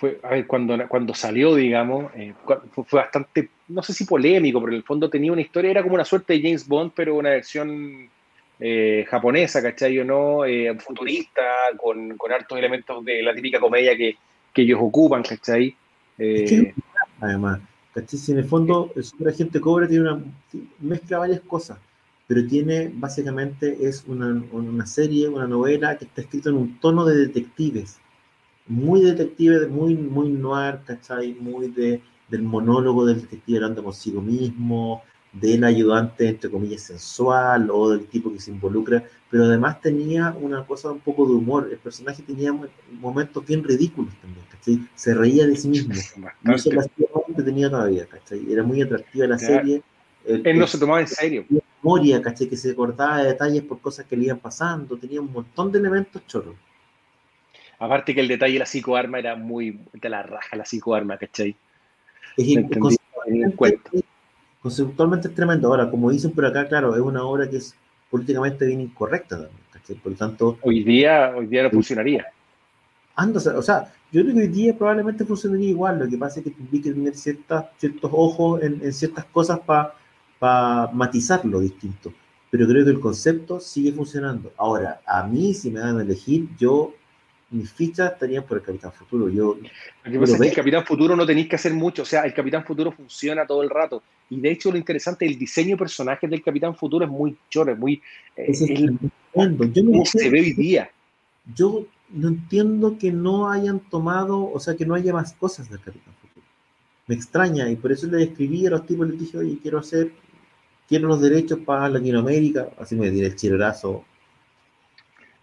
fue, 0.00 0.18
a 0.22 0.30
ver, 0.30 0.46
cuando, 0.46 0.88
cuando 0.88 1.12
salió, 1.12 1.54
digamos, 1.54 2.10
eh, 2.14 2.32
fue, 2.72 2.84
bastante, 2.90 3.50
no 3.68 3.82
sé 3.82 3.92
si 3.92 4.06
polémico, 4.06 4.58
pero 4.58 4.72
en 4.72 4.78
el 4.78 4.82
fondo 4.82 5.10
tenía 5.10 5.30
una 5.30 5.42
historia, 5.42 5.70
era 5.70 5.82
como 5.82 5.94
una 5.94 6.06
suerte 6.06 6.32
de 6.32 6.40
James 6.40 6.66
Bond, 6.66 6.92
pero 6.94 7.16
una 7.16 7.28
versión 7.28 8.08
eh, 8.58 9.04
japonesa, 9.06 9.62
¿cachai? 9.62 9.98
O 9.98 10.04
no, 10.06 10.46
eh, 10.46 10.74
futurista, 10.78 11.42
con, 11.76 12.16
con 12.16 12.32
hartos 12.32 12.58
elementos 12.58 13.04
de 13.04 13.22
la 13.22 13.34
típica 13.34 13.60
comedia 13.60 13.94
que, 13.94 14.16
que 14.52 14.62
ellos 14.62 14.78
ocupan, 14.82 15.22
¿cachai? 15.22 15.76
Eh, 16.18 16.74
además, 17.20 17.60
¿cachai? 17.94 18.18
Si 18.18 18.32
en 18.32 18.38
el 18.38 18.44
fondo 18.44 18.90
el 18.96 19.04
Super 19.04 19.28
Agente 19.28 19.60
Cobra 19.60 19.88
tiene 19.88 20.10
una 20.10 20.24
mezcla 20.80 21.18
varias 21.18 21.40
cosas, 21.40 21.78
pero 22.26 22.46
tiene 22.46 22.90
básicamente 22.94 23.76
es 23.80 24.04
una, 24.06 24.42
una 24.52 24.86
serie, 24.86 25.28
una 25.28 25.46
novela 25.46 25.98
que 25.98 26.04
está 26.04 26.22
escrita 26.22 26.50
en 26.50 26.56
un 26.56 26.78
tono 26.78 27.04
de 27.04 27.16
detectives, 27.16 27.98
muy 28.66 29.00
detective, 29.02 29.66
muy, 29.66 29.96
muy 29.96 30.30
noir, 30.30 30.80
¿cachai? 30.86 31.34
Muy 31.34 31.68
de, 31.68 32.00
del 32.28 32.42
monólogo 32.42 33.04
del 33.04 33.22
detective 33.22 33.58
hablando 33.58 33.82
consigo 33.82 34.22
mismo, 34.22 35.02
del 35.32 35.64
ayudante, 35.64 36.28
entre 36.28 36.50
comillas, 36.50 36.82
sensual 36.82 37.70
o 37.70 37.90
del 37.90 38.06
tipo 38.06 38.32
que 38.32 38.40
se 38.40 38.50
involucra, 38.50 39.04
pero 39.30 39.44
además 39.44 39.80
tenía 39.80 40.34
una 40.38 40.64
cosa 40.66 40.90
un 40.90 41.00
poco 41.00 41.26
de 41.26 41.34
humor. 41.34 41.68
El 41.70 41.78
personaje 41.78 42.22
tenía 42.22 42.52
momentos 42.92 43.46
bien 43.46 43.62
ridículos 43.62 44.12
también, 44.20 44.44
¿cachai? 44.50 44.80
Se 44.94 45.14
reía 45.14 45.46
de 45.46 45.56
sí 45.56 45.68
mismo. 45.68 45.94
No 46.42 46.58
se 46.58 46.70
que 46.70 47.42
tenía 47.42 47.70
todavía, 47.70 48.06
¿cachai? 48.06 48.52
Era 48.52 48.62
muy 48.62 48.82
atractiva 48.82 49.26
la 49.26 49.38
serie. 49.38 49.82
Él 50.24 50.58
no 50.58 50.66
se 50.66 50.78
tomaba 50.78 51.00
en 51.00 51.06
serio. 51.06 51.44
Memoria, 51.82 52.20
¿cachai? 52.20 52.48
Que 52.48 52.56
se 52.56 52.74
cortaba 52.74 53.22
de 53.22 53.28
detalles 53.28 53.62
por 53.62 53.80
cosas 53.80 54.06
que 54.06 54.16
le 54.16 54.24
iban 54.24 54.38
pasando. 54.38 54.96
Tenía 54.96 55.20
un 55.20 55.32
montón 55.32 55.70
de 55.70 55.78
elementos 55.78 56.26
choros. 56.26 56.56
Aparte 57.78 58.14
que 58.14 58.20
el 58.20 58.28
detalle 58.28 58.54
de 58.54 58.58
la 58.58 58.66
psicoarma 58.66 59.18
era 59.18 59.36
muy 59.36 59.80
de 59.94 60.08
la 60.08 60.22
raja, 60.22 60.56
la 60.56 60.64
psicoarma, 60.64 61.16
¿cachai? 61.16 61.56
Es, 62.36 62.46
conceptualmente 64.62 65.28
es 65.28 65.34
tremendo. 65.34 65.68
Ahora, 65.68 65.90
como 65.90 66.10
dicen 66.10 66.32
por 66.32 66.44
acá, 66.46 66.68
claro, 66.68 66.94
es 66.94 67.00
una 67.00 67.24
obra 67.24 67.48
que 67.48 67.56
es 67.56 67.74
políticamente 68.10 68.66
bien 68.66 68.80
incorrecta 68.80 69.36
también, 69.36 70.00
Por 70.02 70.12
lo 70.12 70.18
tanto... 70.18 70.58
Hoy 70.62 70.82
día, 70.82 71.32
hoy 71.36 71.46
día 71.46 71.62
no 71.64 71.70
funcionaría. 71.70 72.26
Anda, 73.14 73.40
o 73.56 73.62
sea, 73.62 73.92
yo 74.12 74.22
creo 74.22 74.34
que 74.34 74.40
hoy 74.42 74.48
día 74.48 74.76
probablemente 74.76 75.24
funcionaría 75.24 75.70
igual, 75.70 75.98
lo 75.98 76.08
que 76.08 76.16
pasa 76.16 76.40
es 76.40 76.44
que 76.44 76.50
tendría 76.50 76.82
que 76.82 76.92
tener 76.92 77.14
ciertas, 77.14 77.66
ciertos 77.78 78.10
ojos 78.12 78.62
en, 78.62 78.92
ciertas 78.92 79.24
cosas 79.26 79.60
para 79.60 80.90
matizar 80.92 81.44
lo 81.44 81.60
distinto. 81.60 82.12
Pero 82.50 82.66
creo 82.66 82.84
que 82.84 82.90
el 82.90 83.00
concepto 83.00 83.60
sigue 83.60 83.92
funcionando. 83.92 84.52
Ahora, 84.56 85.00
a 85.06 85.22
mí, 85.24 85.54
si 85.54 85.70
me 85.70 85.78
dan 85.78 85.98
a 85.98 86.02
elegir, 86.02 86.48
yo 86.58 86.94
mis 87.50 87.72
fichas 87.72 88.12
estarían 88.12 88.44
por 88.44 88.58
el 88.58 88.64
Capitán 88.64 88.92
Futuro. 88.92 89.28
Yo, 89.28 89.56
lo 90.04 90.10
que 90.12 90.18
pasa 90.18 90.34
es 90.34 90.40
que 90.40 90.48
el 90.48 90.54
Capitán 90.54 90.84
Futuro 90.84 91.14
no 91.14 91.24
tenéis 91.24 91.48
que 91.48 91.56
hacer 91.56 91.72
mucho, 91.72 92.02
o 92.02 92.06
sea, 92.06 92.22
el 92.22 92.34
Capitán 92.34 92.64
Futuro 92.64 92.90
funciona 92.90 93.46
todo 93.46 93.62
el 93.62 93.70
rato. 93.70 94.02
Y 94.30 94.40
de 94.40 94.52
hecho, 94.52 94.70
lo 94.70 94.78
interesante, 94.78 95.26
el 95.26 95.36
diseño 95.36 95.70
de 95.70 95.78
personajes 95.78 96.30
del 96.30 96.42
Capitán 96.42 96.74
Futuro 96.74 97.04
es 97.04 97.10
muy 97.10 97.36
choro, 97.48 97.72
es 97.72 97.78
muy. 97.78 98.00
Eh, 98.36 98.52
yo 98.54 99.82
no 99.82 100.04
se 100.04 100.30
ve 100.30 100.40
hoy 100.40 100.52
día. 100.52 100.90
Yo 101.54 101.86
no 102.10 102.28
entiendo 102.28 102.96
que 102.96 103.10
no 103.10 103.50
hayan 103.50 103.80
tomado, 103.80 104.50
o 104.50 104.60
sea, 104.60 104.76
que 104.76 104.86
no 104.86 104.94
haya 104.94 105.12
más 105.12 105.32
cosas 105.32 105.68
del 105.68 105.80
Capitán 105.80 106.14
Futuro. 106.20 106.46
Me 107.08 107.16
extraña, 107.16 107.68
y 107.68 107.76
por 107.76 107.90
eso 107.90 108.06
le 108.06 108.22
escribí 108.22 108.66
a 108.66 108.70
los 108.70 108.86
tipos, 108.86 109.08
les 109.08 109.18
dije, 109.18 109.38
oye, 109.38 109.58
quiero 109.60 109.78
hacer, 109.78 110.12
quiero 110.88 111.08
los 111.08 111.20
derechos 111.20 111.58
para 111.60 111.88
Latinoamérica, 111.88 112.68
así 112.78 112.94
me 112.94 113.10
diré 113.10 113.26
el 113.26 113.36
chirorazo. 113.36 114.04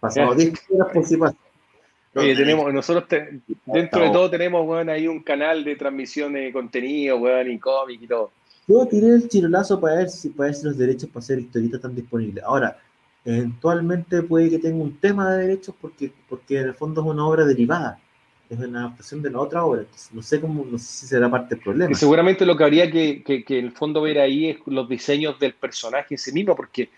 Pasado 0.00 0.34
10 0.34 0.54
horas 0.70 0.88
por 0.94 1.04
si 1.04 1.16
pasa 1.16 1.36
tenemos, 2.12 2.72
nosotros 2.72 3.04
dentro 3.66 4.02
de 4.02 4.10
todo 4.10 4.30
tenemos, 4.30 4.64
bueno, 4.66 4.92
ahí 4.92 5.06
un 5.06 5.22
canal 5.22 5.64
de 5.64 5.76
transmisión 5.76 6.32
de 6.32 6.52
contenido, 6.52 7.18
bueno, 7.18 7.50
y 7.50 7.58
cómic 7.58 8.02
y 8.02 8.06
todo. 8.06 8.32
Yo 8.68 8.86
tiré 8.86 9.08
el 9.08 9.28
chirolazo 9.28 9.80
para 9.80 9.96
ver 9.96 10.10
si, 10.10 10.28
para 10.28 10.48
ver 10.48 10.54
si 10.54 10.66
los 10.66 10.76
derechos 10.76 11.08
para 11.08 11.20
hacer 11.20 11.38
historietas 11.38 11.78
están 11.78 11.94
disponibles. 11.94 12.44
Ahora, 12.44 12.78
eventualmente 13.24 14.22
puede 14.22 14.50
que 14.50 14.58
tenga 14.58 14.82
un 14.82 14.96
tema 14.98 15.30
de 15.30 15.46
derechos 15.46 15.74
porque, 15.80 16.12
porque 16.28 16.60
en 16.60 16.66
el 16.68 16.74
fondo 16.74 17.00
es 17.00 17.06
una 17.06 17.26
obra 17.26 17.44
derivada. 17.44 17.98
Es 18.50 18.58
una 18.58 18.80
adaptación 18.80 19.22
de 19.22 19.30
la 19.30 19.40
otra 19.40 19.64
obra. 19.64 19.84
no 20.12 20.22
sé 20.22 20.40
cómo, 20.40 20.66
no 20.70 20.78
sé 20.78 20.84
si 20.84 21.06
será 21.06 21.30
parte 21.30 21.54
del 21.54 21.64
problema. 21.64 21.90
Y 21.90 21.94
seguramente 21.94 22.46
lo 22.46 22.56
que 22.56 22.64
habría 22.64 22.90
que, 22.90 23.22
que, 23.22 23.58
el 23.58 23.72
fondo 23.72 24.02
ver 24.02 24.18
ahí 24.18 24.50
es 24.50 24.58
los 24.66 24.88
diseños 24.88 25.38
del 25.38 25.54
personaje 25.54 26.14
en 26.14 26.18
sí 26.18 26.32
mismo, 26.32 26.54
porque 26.54 26.90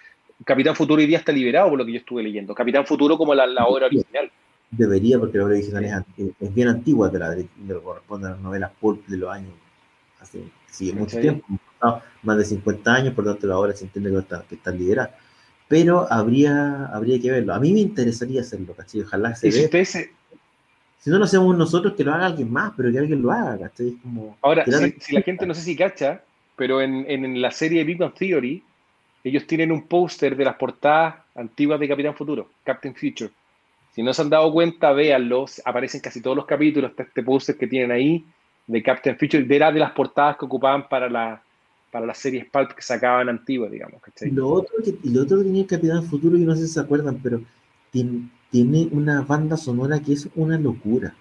Capitán 0.44 0.76
Futuro 0.76 1.00
hoy 1.00 1.06
día 1.06 1.18
está 1.18 1.32
liberado 1.32 1.70
por 1.70 1.78
lo 1.78 1.86
que 1.86 1.92
yo 1.92 1.98
estuve 1.98 2.22
leyendo. 2.22 2.54
Capitán 2.54 2.86
Futuro 2.86 3.16
como 3.16 3.34
la, 3.34 3.46
la 3.46 3.66
obra 3.66 3.86
original 3.86 4.30
debería, 4.70 5.18
porque 5.18 5.38
la 5.38 5.44
obra 5.44 5.54
original 5.54 6.04
es, 6.16 6.54
bien 6.54 6.68
antigua, 6.68 7.08
de 7.08 7.18
la, 7.18 7.30
de, 7.30 7.48
corresponde 7.82 8.28
a 8.28 8.30
las 8.30 8.40
novelas 8.40 8.70
pulp 8.80 9.06
de 9.06 9.16
los 9.16 9.30
años, 9.30 9.52
hace 10.20 10.44
sigue 10.70 10.92
mucho 10.92 11.20
tiempo, 11.20 11.46
más 12.22 12.38
de 12.38 12.44
50 12.44 12.92
años, 12.92 13.14
por 13.14 13.24
lo 13.24 13.32
tanto 13.32 13.46
la 13.46 13.58
obra 13.58 13.72
se 13.74 13.84
entiende 13.84 14.10
que 14.10 14.18
está, 14.18 14.44
que 14.48 14.54
está 14.54 14.70
liderada. 14.70 15.16
Pero 15.68 16.06
habría, 16.10 16.86
habría 16.86 17.20
que 17.20 17.30
verlo. 17.30 17.54
A 17.54 17.60
mí 17.60 17.72
me 17.72 17.80
interesaría 17.80 18.40
hacerlo, 18.40 18.74
¿cachai? 18.74 19.02
Ojalá 19.02 19.34
se 19.34 19.50
vea. 19.50 19.84
Si 20.98 21.08
no 21.08 21.18
lo 21.18 21.24
hacemos 21.24 21.56
nosotros, 21.56 21.94
que 21.94 22.04
lo 22.04 22.12
haga 22.12 22.26
alguien 22.26 22.52
más, 22.52 22.72
pero 22.76 22.92
que 22.92 22.98
alguien 22.98 23.22
lo 23.22 23.30
haga, 23.30 23.58
¿cachai? 23.58 23.92
Como, 24.02 24.36
Ahora, 24.42 24.64
si, 25.00 25.14
la 25.14 25.22
gente 25.22 25.46
no 25.46 25.54
sé 25.54 25.62
si 25.62 25.76
cacha, 25.76 26.22
pero 26.56 26.82
en, 26.82 27.06
en 27.08 27.40
la 27.40 27.50
serie 27.50 27.84
Big 27.84 27.96
Bang 27.96 28.12
Theory, 28.12 28.62
ellos 29.24 29.46
tienen 29.46 29.72
un 29.72 29.86
póster 29.86 30.36
de 30.36 30.44
las 30.44 30.56
portadas 30.56 31.16
antiguas 31.34 31.80
de 31.80 31.88
Capitán 31.88 32.14
Futuro, 32.14 32.50
Captain 32.64 32.94
Future. 32.94 33.30
Si 33.94 34.02
no 34.02 34.12
se 34.12 34.22
han 34.22 34.30
dado 34.30 34.52
cuenta, 34.52 34.92
véanlo. 34.92 35.46
Aparecen 35.64 36.00
casi 36.00 36.20
todos 36.20 36.36
los 36.36 36.46
capítulos. 36.46 36.92
este 36.96 37.22
póster 37.22 37.56
que 37.56 37.66
tienen 37.66 37.90
ahí 37.90 38.24
de 38.70 38.82
Captain 38.82 39.18
Future. 39.18 39.46
Era 39.48 39.72
de 39.72 39.80
las 39.80 39.92
portadas 39.92 40.36
que 40.36 40.44
ocupaban 40.44 40.88
para 40.88 41.08
la, 41.08 41.42
para 41.90 42.06
las 42.06 42.18
series 42.18 42.46
pulp 42.50 42.72
que 42.72 42.82
sacaban 42.82 43.28
antiguas, 43.28 43.70
digamos. 43.70 44.00
Y 44.20 44.30
lo 44.30 44.48
otro 44.48 44.76
que, 44.84 44.96
lo 45.04 45.22
otro 45.22 45.38
que 45.38 45.44
tenía 45.44 45.66
Capitán 45.66 46.04
Futuro, 46.04 46.36
yo 46.36 46.46
no 46.46 46.54
sé 46.54 46.66
si 46.66 46.74
se 46.74 46.80
acuerdan, 46.80 47.20
pero 47.22 47.42
tiene, 47.90 48.28
tiene 48.50 48.88
una 48.92 49.22
banda 49.22 49.56
sonora 49.56 50.00
que 50.00 50.12
es 50.12 50.28
una 50.34 50.58
locura. 50.58 51.14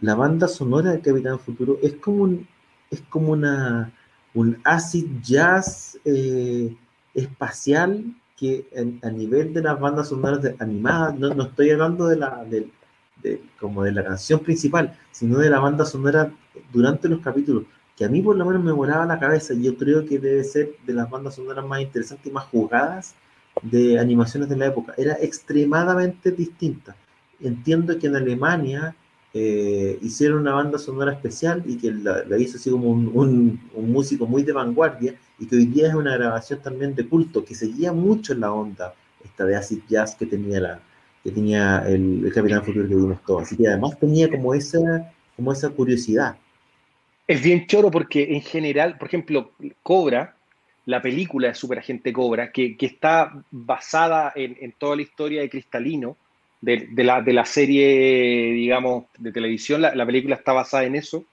La 0.00 0.14
banda 0.14 0.48
sonora 0.48 0.92
de 0.92 1.00
Capitán 1.00 1.38
Futuro 1.38 1.78
es 1.82 1.94
como 1.94 2.24
un, 2.24 2.48
es 2.90 3.02
como 3.02 3.32
una 3.32 3.92
un 4.34 4.58
acid 4.64 5.06
jazz 5.22 5.98
eh, 6.04 6.74
espacial 7.14 8.04
que 8.36 8.64
a 9.02 9.10
nivel 9.10 9.52
de 9.52 9.62
las 9.62 9.78
bandas 9.78 10.08
sonoras 10.08 10.40
animadas, 10.60 11.18
no, 11.18 11.34
no, 11.34 11.44
estoy 11.44 11.70
hablando 11.70 12.06
de 12.06 12.16
la, 12.16 12.42
de, 12.44 12.70
como 13.58 13.82
de 13.82 13.92
la 13.92 14.02
canción 14.02 14.40
principal, 14.40 14.96
sino 15.10 15.38
de 15.38 15.50
la 15.50 15.60
banda 15.60 15.84
sonora 15.84 16.32
durante 16.72 17.08
los 17.08 17.20
capítulos, 17.20 17.64
que 17.96 18.04
a 18.04 18.08
mí 18.08 18.22
por 18.22 18.36
lo 18.36 18.44
menos 18.44 18.62
me 18.62 18.72
volaba 18.72 19.04
la 19.06 19.18
cabeza 19.18 19.54
y 19.54 19.62
yo 19.62 19.76
creo 19.76 20.06
que 20.06 20.18
debe 20.18 20.42
ser 20.44 20.72
de 20.86 20.94
las 20.94 21.10
bandas 21.10 21.34
sonoras 21.34 21.66
más 21.66 21.80
interesantes 21.80 22.26
y 22.26 22.30
más 22.30 22.44
jugadas 22.44 23.14
de 23.62 23.98
animaciones 23.98 24.48
de 24.48 24.56
la 24.56 24.66
época. 24.66 24.94
Era 24.96 25.18
extremadamente 25.20 26.30
distinta. 26.30 26.96
Entiendo 27.40 27.98
que 27.98 28.06
en 28.06 28.16
Alemania 28.16 28.94
eh, 29.32 29.98
hicieron 30.02 30.40
una 30.40 30.54
banda 30.54 30.78
sonora 30.78 31.12
especial 31.12 31.62
y 31.64 31.76
que 31.76 31.92
la, 31.92 32.24
hizo 32.38 32.56
así 32.56 32.68
como 32.68 32.90
un, 32.90 33.60
un, 33.74 33.92
músico 33.92 34.26
muy 34.26 34.42
de 34.42 34.52
vanguardia 34.52 35.14
y 35.38 35.46
que 35.46 35.54
hoy 35.54 35.66
día 35.66 35.86
es 35.86 35.94
una 35.94 36.16
grabación 36.16 36.60
también 36.60 36.96
de 36.96 37.06
culto 37.06 37.44
que 37.44 37.54
seguía 37.54 37.92
mucho 37.92 38.32
en 38.32 38.40
la 38.40 38.52
onda 38.52 38.92
esta 39.24 39.44
de 39.44 39.54
acid 39.54 39.82
jazz 39.88 40.16
que 40.16 40.26
tenía 40.26 40.60
la 40.60 40.80
que 41.22 41.30
tenía 41.30 41.84
el, 41.86 42.28
Capitán 42.34 42.64
Futuro 42.64 42.88
que 42.88 42.94
vimos 42.96 43.20
todos 43.24 43.42
así 43.42 43.56
que 43.56 43.68
además 43.68 43.96
tenía 44.00 44.28
como 44.28 44.52
esa 44.52 45.12
como 45.40 45.52
esa 45.52 45.70
curiosidad 45.70 46.36
es 47.26 47.42
bien 47.42 47.66
choro 47.66 47.90
porque 47.90 48.34
en 48.34 48.42
general 48.42 48.98
por 48.98 49.08
ejemplo 49.08 49.52
Cobra 49.82 50.36
la 50.84 51.00
película 51.00 51.48
de 51.48 51.54
Super 51.54 51.78
Agente 51.78 52.12
Cobra 52.12 52.52
que, 52.52 52.76
que 52.76 52.86
está 52.86 53.32
basada 53.50 54.32
en, 54.34 54.74
toda 54.76 54.96
la 54.96 55.02
historia 55.02 55.40
de 55.40 55.48
Cristalino 55.48 56.16
de, 56.60 56.88
la, 57.04 57.22
de 57.22 57.32
la, 57.32 57.46
serie, 57.46 58.52
digamos, 58.52 59.04
de 59.16 59.32
televisión, 59.32 59.80
la, 59.80 60.06
película 60.06 60.36
está 60.36 60.52
basada 60.52 60.84
en 60.84 60.94
eso. 60.94 61.24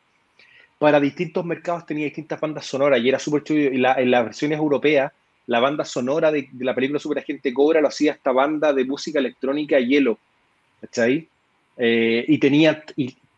Para 0.80 1.02
distintos 1.02 1.44
mercados 1.44 1.86
tenía 1.86 2.06
distintas 2.06 2.40
bandas 2.40 2.66
sonoras 2.66 3.02
y 3.02 3.10
era 3.10 3.20
súper 3.20 3.44
chulo. 3.44 3.60
Y 3.60 3.78
la, 3.78 3.96
en 3.96 4.10
las 4.10 4.24
versiones 4.24 4.58
europeas, 4.58 5.12
la 5.48 5.60
banda 5.60 5.84
sonora 5.84 6.32
de, 6.32 6.48
la 6.60 6.74
película 6.74 7.00
Super 7.00 7.20
Agente 7.20 7.54
Cobra 7.54 7.82
lo 7.82 7.90
hacía 7.90 8.14
esta 8.14 8.32
banda 8.32 8.72
de 8.72 8.86
música 8.86 9.20
electrónica 9.20 9.80
Hielo. 9.80 10.18
¿Cachai? 10.80 11.28
Eh, 11.76 12.24
y 12.28 12.38
tenía, 12.38 12.84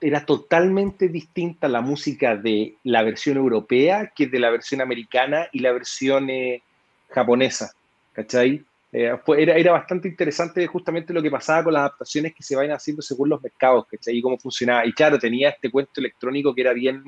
era 0.02 0.26
totalmente 0.26 1.10
distinta 1.10 1.68
la 1.68 1.82
música 1.82 2.36
de 2.36 2.76
la 2.84 3.04
versión 3.04 3.38
europea 3.38 4.12
que 4.16 4.28
de 4.28 4.40
la 4.40 4.50
versión 4.50 4.82
americana 4.82 5.48
y 5.52 5.60
la 5.60 5.72
versión 5.72 6.30
eh, 6.30 6.62
japonesa. 7.10 7.72
¿Cachai? 8.14 8.64
Eh, 8.92 9.14
era, 9.38 9.56
era, 9.56 9.72
bastante 9.72 10.08
interesante 10.08 10.66
justamente 10.66 11.14
lo 11.14 11.22
que 11.22 11.30
pasaba 11.30 11.64
con 11.64 11.74
las 11.74 11.82
adaptaciones 11.82 12.34
que 12.34 12.44
se 12.44 12.56
vayan 12.56 12.76
haciendo 12.76 13.02
según 13.02 13.30
los 13.30 13.42
mercados, 13.42 13.86
¿cachai? 13.88 14.18
Y 14.18 14.22
cómo 14.22 14.38
funcionaba. 14.38 14.86
Y 14.86 14.94
claro, 14.94 15.20
tenía 15.20 15.50
este 15.50 15.70
cuento 15.70 16.00
electrónico 16.00 16.56
que 16.56 16.62
era 16.62 16.74
bien, 16.74 17.04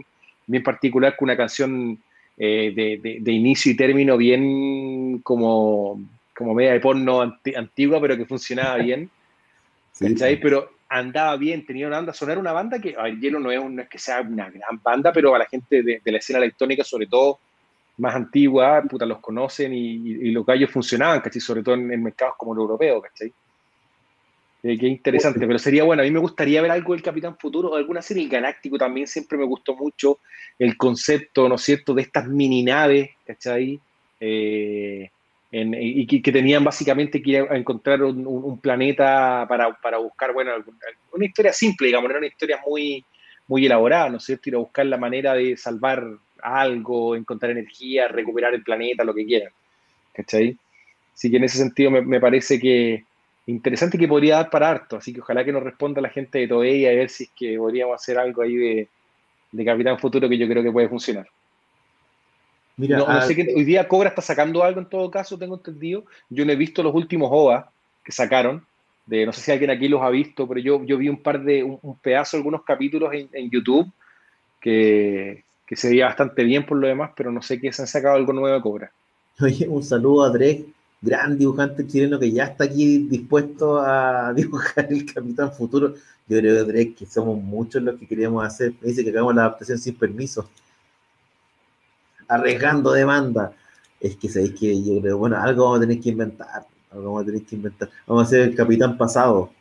bien 0.45 0.63
particular, 0.63 1.15
con 1.15 1.27
una 1.27 1.37
canción 1.37 1.97
eh, 2.37 2.71
de, 2.75 3.19
de, 3.19 3.31
inicio 3.31 3.71
y 3.71 3.75
término 3.75 4.17
bien 4.17 5.19
como, 5.19 5.99
como 6.35 6.53
media 6.53 6.73
de 6.73 6.79
porno 6.79 7.21
antigua, 7.21 7.99
pero 7.99 8.17
que 8.17 8.25
funcionaba 8.25 8.77
bien. 8.77 9.09
¿cachai? 9.99 10.39
Pero 10.39 10.71
andaba 10.91 11.37
bien, 11.37 11.65
tenía 11.65 11.87
una 11.87 11.97
banda, 11.97 12.13
sonar 12.13 12.37
una 12.37 12.51
banda 12.51 12.79
que, 12.79 12.95
a 12.97 13.03
ver, 13.03 13.19
Hielo 13.19 13.39
no 13.39 13.51
es, 13.51 13.63
no 13.63 13.81
es 13.81 13.89
que 13.89 13.97
sea 13.97 14.21
una 14.21 14.49
gran 14.49 14.79
banda, 14.83 15.11
pero 15.13 15.33
a 15.33 15.39
la 15.39 15.45
gente 15.45 15.81
de, 15.81 16.01
de 16.03 16.11
la 16.11 16.17
escena 16.17 16.39
electrónica, 16.39 16.83
sobre 16.83 17.07
todo 17.07 17.39
más 17.97 18.15
antigua, 18.15 18.83
puta, 18.89 19.05
los 19.05 19.19
conocen 19.19 19.73
y, 19.73 20.31
los 20.31 20.45
gallos 20.45 20.71
funcionaban, 20.71 21.21
¿cachai? 21.21 21.39
Sobre 21.39 21.63
todo 21.63 21.75
en, 21.75 22.03
mercados 22.03 22.35
como 22.37 22.53
el 22.53 22.59
europeo, 22.59 23.01
¿cachai? 23.01 23.31
Eh, 24.63 24.77
qué 24.77 24.87
interesante, 24.87 25.45
pero 25.45 25.59
sería 25.59 25.83
bueno. 25.83 26.01
A 26.01 26.05
mí 26.05 26.11
me 26.11 26.19
gustaría 26.19 26.61
ver 26.61 26.71
algo 26.71 26.93
del 26.93 27.01
Capitán 27.01 27.37
Futuro 27.37 27.69
o 27.69 27.75
alguna 27.75 28.01
serie. 28.01 28.23
El 28.23 28.29
Galáctico 28.29 28.77
también 28.77 29.07
siempre 29.07 29.37
me 29.37 29.45
gustó 29.45 29.75
mucho 29.75 30.19
el 30.59 30.77
concepto, 30.77 31.47
¿no 31.47 31.55
es 31.55 31.61
cierto?, 31.61 31.93
de 31.93 32.03
estas 32.03 32.27
mini 32.27 32.63
naves, 32.63 33.11
¿cachai? 33.25 33.79
Eh, 34.19 35.09
y 35.51 36.21
que, 36.21 36.31
tenían 36.31 36.63
básicamente 36.63 37.21
que 37.21 37.29
ir 37.31 37.47
a 37.49 37.57
encontrar 37.57 38.01
un, 38.03 38.59
planeta 38.59 39.45
para, 39.49 39.73
para, 39.73 39.97
buscar, 39.97 40.33
bueno, 40.33 40.51
una 41.11 41.25
historia 41.25 41.51
simple, 41.51 41.87
digamos, 41.87 42.07
no 42.07 42.11
era 42.11 42.19
una 42.19 42.27
historia 42.27 42.59
muy, 42.65 43.03
muy 43.47 43.65
elaborada, 43.65 44.09
¿no 44.09 44.17
es 44.17 44.23
cierto? 44.23 44.49
Ir 44.49 44.55
a 44.55 44.59
buscar 44.59 44.85
la 44.85 44.97
manera 44.97 45.33
de 45.33 45.57
salvar 45.57 46.05
algo, 46.41 47.15
encontrar 47.15 47.51
energía, 47.51 48.07
recuperar 48.07 48.53
el 48.53 48.63
planeta, 48.63 49.03
lo 49.03 49.13
que 49.13 49.25
quieran, 49.25 49.51
¿cachai? 50.13 50.57
Así 51.13 51.29
que 51.29 51.37
en 51.37 51.43
ese 51.43 51.57
sentido 51.57 51.91
me, 51.91 52.01
me 52.01 52.21
parece 52.21 52.57
que 52.57 53.03
interesante 53.45 53.97
que 53.97 54.07
podría 54.07 54.37
dar 54.37 54.49
para 54.49 54.69
harto, 54.69 54.97
así 54.97 55.13
que 55.13 55.19
ojalá 55.19 55.43
que 55.43 55.51
nos 55.51 55.63
responda 55.63 56.01
la 56.01 56.09
gente 56.09 56.39
de 56.39 56.47
Toei 56.47 56.85
a 56.85 56.91
ver 56.91 57.09
si 57.09 57.25
es 57.25 57.31
que 57.37 57.57
podríamos 57.57 57.95
hacer 57.95 58.17
algo 58.17 58.41
ahí 58.41 58.55
de, 58.55 58.87
de 59.51 59.65
Capitán 59.65 59.99
Futuro 59.99 60.29
que 60.29 60.37
yo 60.37 60.47
creo 60.47 60.63
que 60.63 60.71
puede 60.71 60.87
funcionar. 60.87 61.27
Mira, 62.81 62.97
no, 62.97 63.21
sé 63.21 63.35
que 63.35 63.53
hoy 63.55 63.63
día 63.63 63.87
Cobra 63.87 64.09
está 64.09 64.23
sacando 64.23 64.63
algo 64.63 64.79
en 64.79 64.89
todo 64.89 65.11
caso, 65.11 65.37
tengo 65.37 65.55
entendido. 65.55 66.03
Yo 66.31 66.43
no 66.43 66.51
he 66.51 66.55
visto 66.55 66.81
los 66.81 66.95
últimos 66.95 67.29
OVA 67.31 67.71
que 68.03 68.11
sacaron. 68.11 68.65
De, 69.05 69.23
no 69.23 69.33
sé 69.33 69.41
si 69.41 69.51
alguien 69.51 69.69
aquí 69.69 69.87
los 69.87 70.01
ha 70.01 70.09
visto, 70.09 70.47
pero 70.47 70.59
yo, 70.59 70.83
yo 70.83 70.97
vi 70.97 71.07
un 71.07 71.21
par 71.21 71.43
de, 71.43 71.63
un, 71.63 71.99
pedazo, 71.99 72.37
algunos 72.37 72.63
capítulos 72.63 73.11
en, 73.13 73.51
YouTube 73.51 73.91
que, 74.59 75.43
que, 75.67 75.75
se 75.75 75.89
veía 75.89 76.07
bastante 76.07 76.43
bien 76.43 76.65
por 76.65 76.77
lo 76.77 76.87
demás, 76.87 77.11
pero 77.15 77.31
no 77.31 77.43
sé 77.43 77.59
qué 77.59 77.71
se 77.71 77.83
han 77.83 77.87
sacado 77.87 78.15
algo 78.15 78.33
nuevo 78.33 78.55
de 78.55 78.61
Cobra. 78.61 78.91
Oye, 79.39 79.67
un 79.67 79.83
saludo 79.83 80.23
a 80.23 80.29
Drake, 80.29 80.65
gran 81.01 81.37
dibujante 81.37 81.85
chileno 81.85 82.17
que 82.17 82.31
ya 82.31 82.45
está 82.45 82.63
aquí 82.63 82.99
dispuesto 83.09 83.79
a 83.79 84.33
dibujar 84.35 84.87
el 84.89 85.05
Capitán 85.05 85.51
Futuro. 85.51 85.93
Yo 86.27 86.39
creo, 86.39 86.65
Drake, 86.65 86.95
que 86.95 87.05
somos 87.05 87.39
muchos 87.39 87.83
los 87.83 87.99
que 87.99 88.07
queríamos 88.07 88.43
hacer. 88.43 88.73
Me 88.81 88.87
dice 88.87 89.03
que 89.03 89.11
hagamos 89.11 89.35
la 89.35 89.41
adaptación 89.43 89.77
sin 89.77 89.93
permiso 89.93 90.49
arriesgando 92.31 92.93
demanda. 92.93 93.53
Es 93.99 94.15
que 94.15 94.29
sabéis 94.29 94.53
que 94.59 94.81
yo 94.81 94.99
creo, 95.01 95.17
bueno, 95.17 95.37
algo 95.37 95.65
vamos 95.65 95.77
a 95.79 95.81
tener 95.81 95.99
que 95.99 96.09
inventar. 96.09 96.65
Algo 96.91 97.05
vamos 97.05 97.23
a 97.23 97.25
tener 97.25 97.43
que 97.43 97.55
inventar. 97.55 97.89
Vamos 98.07 98.23
a 98.23 98.27
hacer 98.27 98.41
el 98.41 98.55
capitán 98.55 98.97
pasado. 98.97 99.51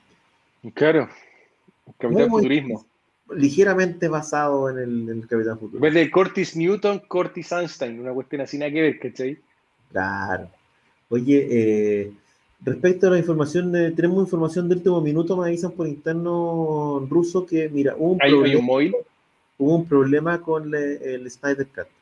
Claro, 0.74 1.09
el 1.86 1.94
capitán 1.98 2.30
futurismo. 2.30 2.86
Ligeramente 3.32 4.09
basado 4.09 4.70
en 4.70 5.09
el, 5.09 5.26
capitán 5.28 5.59
futuro. 5.59 5.76
En 5.76 5.82
vez 5.82 5.94
de 5.94 6.10
Curtis 6.10 6.56
Newton, 6.56 7.01
Curtis 7.06 7.52
Einstein, 7.52 8.01
una 8.01 8.12
cuestión 8.12 8.40
así 8.42 8.59
nada 8.59 8.72
que 8.72 8.82
ver, 8.82 8.98
¿cachai? 8.98 9.38
Claro. 9.92 10.48
Oye, 11.10 11.47
eh, 11.51 12.12
respecto 12.64 13.09
a 13.09 13.10
la 13.10 13.18
información, 13.18 13.72
de, 13.72 13.90
tenemos 13.92 14.24
información 14.24 14.68
de 14.68 14.76
último 14.76 15.01
minuto, 15.01 15.36
me 15.36 15.48
avisan 15.48 15.72
por 15.72 15.86
interno 15.86 17.06
ruso 17.09 17.47
que, 17.47 17.68
mira, 17.68 17.94
hubo 17.97 18.12
un, 18.12 18.18
problema, 18.18 18.66
hubo 19.59 19.76
un 19.76 19.86
problema 19.86 20.40
con 20.40 20.74
el 20.74 21.30
Snyder 21.30 21.66
Cut. 21.66 21.99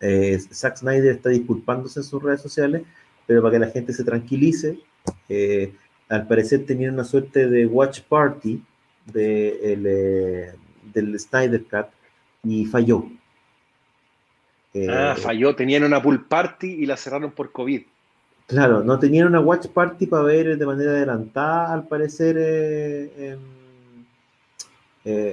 Eh, 0.00 0.38
Zack 0.52 0.76
Snyder 0.76 1.12
está 1.16 1.30
disculpándose 1.30 2.00
en 2.00 2.04
sus 2.04 2.22
redes 2.22 2.42
sociales, 2.42 2.82
pero 3.26 3.42
para 3.42 3.52
que 3.52 3.58
la 3.58 3.70
gente 3.70 3.92
se 3.92 4.04
tranquilice, 4.04 4.78
eh, 5.28 5.72
al 6.08 6.26
parecer 6.26 6.66
tenían 6.66 6.94
una 6.94 7.04
suerte 7.04 7.48
de 7.48 7.66
watch 7.66 8.00
party 8.02 8.62
de 9.06 9.58
eh, 9.62 10.52
del 10.92 11.18
Snyder 11.18 11.64
Cut 11.64 11.86
y 12.44 12.66
falló. 12.66 13.06
ah, 14.88 15.16
falló, 15.16 15.56
tenían 15.56 15.84
una 15.84 16.02
pool 16.02 16.24
party 16.26 16.66
y 16.66 16.86
la 16.86 16.96
cerraron 16.96 17.32
por 17.32 17.50
COVID. 17.50 17.82
Claro, 18.46 18.84
no 18.84 18.98
tenían 18.98 19.26
una 19.26 19.40
watch 19.40 19.66
party 19.68 20.06
para 20.06 20.22
ver 20.22 20.56
de 20.56 20.66
manera 20.66 20.92
adelantada, 20.92 21.72
al 21.72 21.88
parecer, 21.88 23.40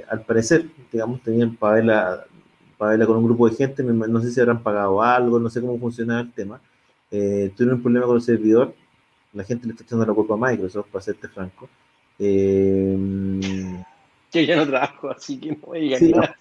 al 0.10 0.22
parecer, 0.22 0.66
digamos, 0.92 1.22
tenían 1.22 1.56
para 1.56 1.76
ver 1.76 2.26
para 2.84 3.06
con 3.06 3.18
un 3.18 3.26
grupo 3.26 3.50
de 3.50 3.56
gente, 3.56 3.84
no 3.84 4.22
sé 4.22 4.32
si 4.32 4.40
habrán 4.40 4.62
pagado 4.62 5.02
algo, 5.02 5.40
no 5.40 5.50
sé 5.50 5.62
cómo 5.62 5.80
funciona 5.80 6.20
el 6.22 6.32
tema. 6.32 6.60
Eh, 7.12 7.52
tuvieron 7.56 7.78
un 7.78 7.84
problema 7.84 8.06
con 8.06 8.18
el 8.18 8.22
servidor, 8.22 8.74
la 9.34 9.44
gente 9.44 9.68
le 9.68 9.74
está 9.74 9.84
echando 9.84 10.06
la 10.06 10.14
culpa 10.14 10.34
a 10.34 10.52
Microsoft, 10.52 10.88
para 10.92 11.02
serte 11.02 11.28
franco. 11.28 11.70
Eh, 12.20 12.98
que 14.32 14.46
ya 14.46 14.56
no 14.56 14.68
trabajo, 14.68 15.10
así 15.12 15.40
que 15.40 15.52
no 15.52 15.70
me 15.72 15.98
sí, 15.98 16.12
nada. 16.12 16.36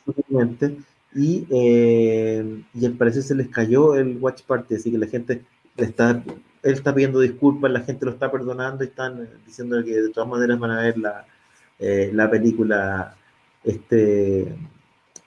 Y, 1.15 1.47
eh, 1.51 2.63
y 2.73 2.87
al 2.87 2.93
parecer 2.95 3.23
se 3.23 3.35
les 3.35 3.49
cayó 3.49 3.95
el 3.95 4.17
Watch 4.19 4.43
Party, 4.43 4.77
así 4.77 4.91
que 4.91 4.99
la 4.99 5.07
gente 5.07 5.45
está, 5.77 6.23
él 6.63 6.73
está 6.73 6.95
pidiendo 6.95 7.21
disculpas, 7.21 7.71
la 7.71 7.81
gente 7.81 8.07
lo 8.07 8.13
está 8.13 8.33
perdonando 8.33 8.83
y 8.83 8.87
están 8.87 9.29
diciendo 9.47 9.83
que 9.85 9.93
de 9.93 10.09
todas 10.09 10.29
maneras 10.29 10.59
van 10.59 10.71
a 10.71 10.81
ver 10.81 10.97
la, 10.99 11.27
eh, 11.79 12.11
la 12.15 12.31
película 12.31 13.15
este 13.63 14.55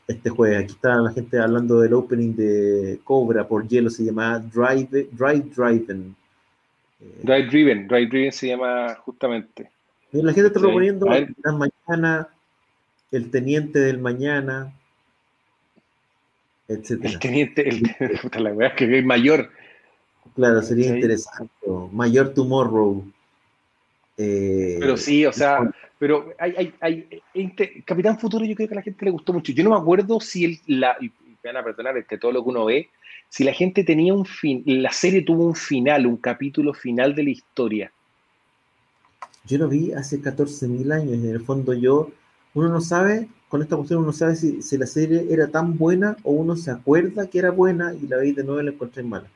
este 0.07 0.30
jueves. 0.30 0.64
Aquí 0.64 0.73
está 0.73 0.95
la 0.98 1.11
gente 1.11 1.40
hablando 1.40 1.80
del 1.80 1.94
opening 1.94 2.34
de 2.36 2.99
Cobra 3.03 3.48
por 3.48 3.68
hielo, 3.68 3.90
se 3.90 4.06
llama 4.06 4.40
Drive, 4.40 5.10
Drive 5.11 5.49
Driven. 5.56 6.15
Drive 7.23 7.48
Driven, 7.48 7.88
Drive 7.88 8.07
Driven 8.07 8.32
se 8.32 8.48
llama 8.48 8.95
justamente. 8.95 9.69
La 10.11 10.34
gente 10.34 10.48
está 10.48 10.60
proponiendo 10.60 11.07
la 11.07 11.52
mañana, 11.52 12.30
el 13.11 13.30
teniente 13.32 13.80
del 13.80 13.99
mañana, 13.99 14.73
etc. 16.68 16.99
El 17.03 17.19
teniente, 17.19 17.68
el, 17.68 17.82
la 18.44 18.52
verdad 18.52 18.68
es 18.68 18.73
que 18.73 18.99
es 18.99 19.06
mayor. 19.06 19.49
Claro, 20.36 20.61
sería 20.61 20.95
interesante. 20.95 21.52
Mayor 21.91 22.34
Tomorrow. 22.34 23.06
Eh, 24.17 24.77
Pero 24.79 24.95
sí, 24.95 25.25
o 25.25 25.33
sea, 25.33 25.59
pero 25.97 26.33
hay, 26.39 26.73
hay, 26.79 27.21
hay 27.33 27.83
Capitán 27.85 28.17
Futuro 28.17 28.45
yo 28.45 28.55
creo 28.55 28.67
que 28.67 28.73
a 28.73 28.77
la 28.77 28.81
gente 28.81 29.05
le 29.05 29.11
gustó 29.11 29.33
mucho. 29.33 29.51
Yo 29.51 29.63
no 29.63 29.71
me 29.71 29.77
acuerdo 29.77 30.19
si 30.19 30.45
el, 30.45 30.59
la, 30.67 30.95
y 31.01 31.11
me 31.43 31.53
van 31.53 31.57
a 31.57 31.63
perdonar 31.63 31.97
este, 31.97 32.17
todo 32.17 32.31
lo 32.31 32.43
que 32.43 32.49
uno 32.49 32.65
ve, 32.65 32.89
si 33.29 33.43
la 33.43 33.53
gente 33.53 33.83
tenía 33.83 34.13
un 34.13 34.25
fin, 34.25 34.63
la 34.65 34.91
serie 34.91 35.21
tuvo 35.21 35.45
un 35.45 35.55
final, 35.55 36.05
un 36.05 36.17
capítulo 36.17 36.73
final 36.73 37.13
de 37.15 37.23
la 37.23 37.29
historia. 37.29 37.91
Yo 39.45 39.57
lo 39.57 39.67
vi 39.67 39.91
hace 39.91 40.21
14.000 40.21 40.91
años, 40.91 41.13
en 41.13 41.29
el 41.29 41.41
fondo 41.41 41.73
yo, 41.73 42.09
uno 42.55 42.69
no 42.69 42.81
sabe, 42.81 43.27
con 43.47 43.61
esta 43.61 43.75
cuestión 43.75 44.01
uno 44.01 44.11
sabe 44.11 44.35
si, 44.35 44.61
si, 44.61 44.77
la 44.77 44.87
serie 44.87 45.27
era 45.29 45.47
tan 45.47 45.77
buena 45.77 46.17
o 46.23 46.31
uno 46.31 46.55
se 46.55 46.71
acuerda 46.71 47.27
que 47.29 47.39
era 47.39 47.51
buena 47.51 47.93
y 47.93 48.07
la 48.07 48.17
veis 48.17 48.35
de 48.35 48.43
nuevo 48.43 48.61
y 48.61 48.65
la 48.65 48.71
encontré 48.71 49.03
mala. 49.03 49.27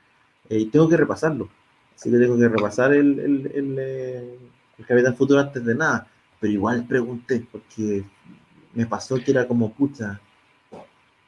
Eh, 0.50 0.60
y 0.60 0.66
tengo 0.66 0.90
que 0.90 0.98
repasarlo, 0.98 1.48
así 1.96 2.10
que 2.10 2.18
tengo 2.18 2.38
que 2.38 2.48
repasar 2.48 2.94
el, 2.94 3.20
el, 3.20 3.52
el, 3.54 3.76
eh, 3.80 4.38
el 4.80 4.86
Capitán 4.86 5.16
Futuro 5.16 5.40
antes 5.40 5.64
de 5.64 5.76
nada 5.76 6.08
pero 6.40 6.54
igual 6.54 6.86
pregunté, 6.86 7.46
porque 7.52 8.04
me 8.74 8.86
pasó 8.86 9.16
que 9.18 9.32
era 9.32 9.48
como, 9.48 9.74
pucha, 9.74 10.20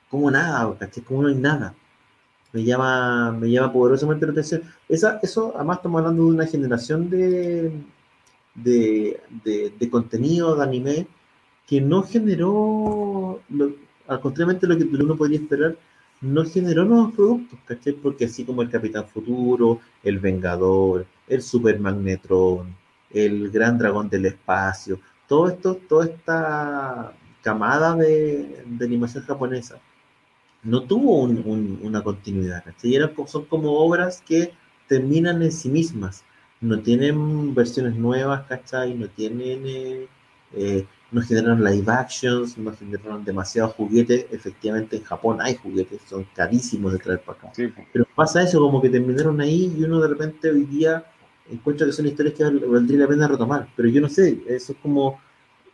como 0.09 0.31
nada, 0.31 0.75
¿caché? 0.77 1.03
Como 1.03 1.23
no 1.23 1.29
hay 1.29 1.35
nada. 1.35 1.75
Me 2.53 2.63
llama, 2.63 3.31
me 3.31 3.49
llama 3.49 3.71
poderosamente 3.73 4.25
la 4.25 4.33
atención. 4.33 4.63
Esa, 4.89 5.19
eso, 5.23 5.53
además, 5.55 5.77
estamos 5.77 5.99
hablando 5.99 6.25
de 6.25 6.29
una 6.31 6.47
generación 6.47 7.09
de, 7.09 7.71
de, 8.55 9.21
de, 9.79 9.89
contenido, 9.89 10.55
de 10.55 10.63
anime, 10.63 11.07
que 11.67 11.81
no 11.81 12.03
generó, 12.03 13.41
al 14.07 14.21
contrario 14.21 14.59
de 14.59 14.67
lo 14.67 14.77
que 14.77 14.83
uno 14.83 15.15
podría 15.15 15.39
esperar, 15.39 15.77
no 16.21 16.45
generó 16.45 16.85
nuevos 16.85 17.13
productos, 17.13 17.59
¿caché? 17.65 17.93
Porque 17.93 18.25
así 18.25 18.43
como 18.45 18.61
el 18.61 18.69
Capitán 18.69 19.07
Futuro, 19.07 19.79
el 20.03 20.19
Vengador, 20.19 21.05
el 21.27 21.41
Super 21.41 21.79
Magnetron, 21.79 22.75
el 23.13 23.49
gran 23.51 23.77
dragón 23.77 24.09
del 24.09 24.25
espacio, 24.25 24.99
todo 25.27 25.49
esto, 25.49 25.75
toda 25.87 26.05
esta 26.05 27.13
camada 27.41 27.95
de, 27.95 28.63
animación 28.81 29.23
japonesa 29.23 29.79
no 30.63 30.83
tuvo 30.83 31.21
una 31.23 32.03
continuidad, 32.03 32.63
son 33.25 33.45
como 33.45 33.71
obras 33.79 34.21
que 34.21 34.53
terminan 34.87 35.41
en 35.41 35.51
sí 35.51 35.69
mismas, 35.69 36.23
no 36.59 36.79
tienen 36.79 37.55
versiones 37.55 37.95
nuevas, 37.95 38.45
¿cachai? 38.47 38.93
No 38.93 39.07
tienen, 39.07 39.65
eh, 39.65 40.07
eh, 40.53 40.85
no 41.11 41.21
generan 41.21 41.63
live 41.63 41.91
actions, 41.91 42.57
no 42.57 42.71
generaron 42.73 43.25
demasiados 43.25 43.73
juguetes, 43.73 44.27
efectivamente 44.31 44.97
en 44.97 45.03
Japón 45.03 45.39
hay 45.41 45.55
juguetes, 45.55 46.01
son 46.07 46.27
carísimos 46.35 46.93
de 46.93 46.99
traer 46.99 47.21
para 47.21 47.39
acá, 47.39 47.51
pero 47.91 48.05
pasa 48.15 48.43
eso, 48.43 48.59
como 48.59 48.81
que 48.81 48.89
terminaron 48.89 49.41
ahí 49.41 49.73
y 49.75 49.83
uno 49.83 49.99
de 49.99 50.09
repente 50.09 50.51
hoy 50.51 50.65
día 50.65 51.03
encuentro 51.51 51.85
que 51.85 51.93
son 51.93 52.07
historias 52.07 52.35
que 52.35 52.43
valdría 52.43 52.99
la 52.99 53.07
pena 53.07 53.27
retomar, 53.27 53.67
pero 53.75 53.89
yo 53.89 54.01
no 54.01 54.09
sé, 54.09 54.39
eso 54.47 54.73
es 54.73 54.77
como, 54.79 55.19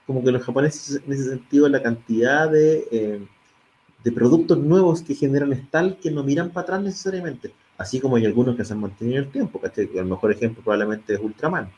como 0.06 0.24
que 0.24 0.32
los 0.32 0.44
japoneses 0.44 1.02
en 1.06 1.14
ese 1.14 1.30
sentido 1.30 1.70
la 1.70 1.82
cantidad 1.82 2.50
de, 2.50 2.88
eh, 2.92 3.22
de 4.04 4.12
productos 4.12 4.58
nuevos 4.58 5.02
que 5.02 5.16
generan 5.16 5.54
es 5.54 5.70
tal 5.70 5.98
que 5.98 6.12
no 6.12 6.24
miran 6.24 6.50
para 6.50 6.64
atrás 6.64 6.82
necesariamente, 6.82 7.52
así 7.78 8.00
como 8.00 8.16
hay 8.16 8.26
algunos 8.26 8.56
que 8.56 8.66
se 8.66 8.74
han 8.74 8.82
mantenido 8.82 9.18
en 9.18 9.26
el 9.26 9.32
tiempo, 9.32 9.60
¿cachai? 9.60 9.90
El 9.96 10.06
mejor 10.06 10.32
ejemplo 10.32 10.64
probablemente 10.64 11.14
es 11.14 11.20
Ultraman. 11.20 11.70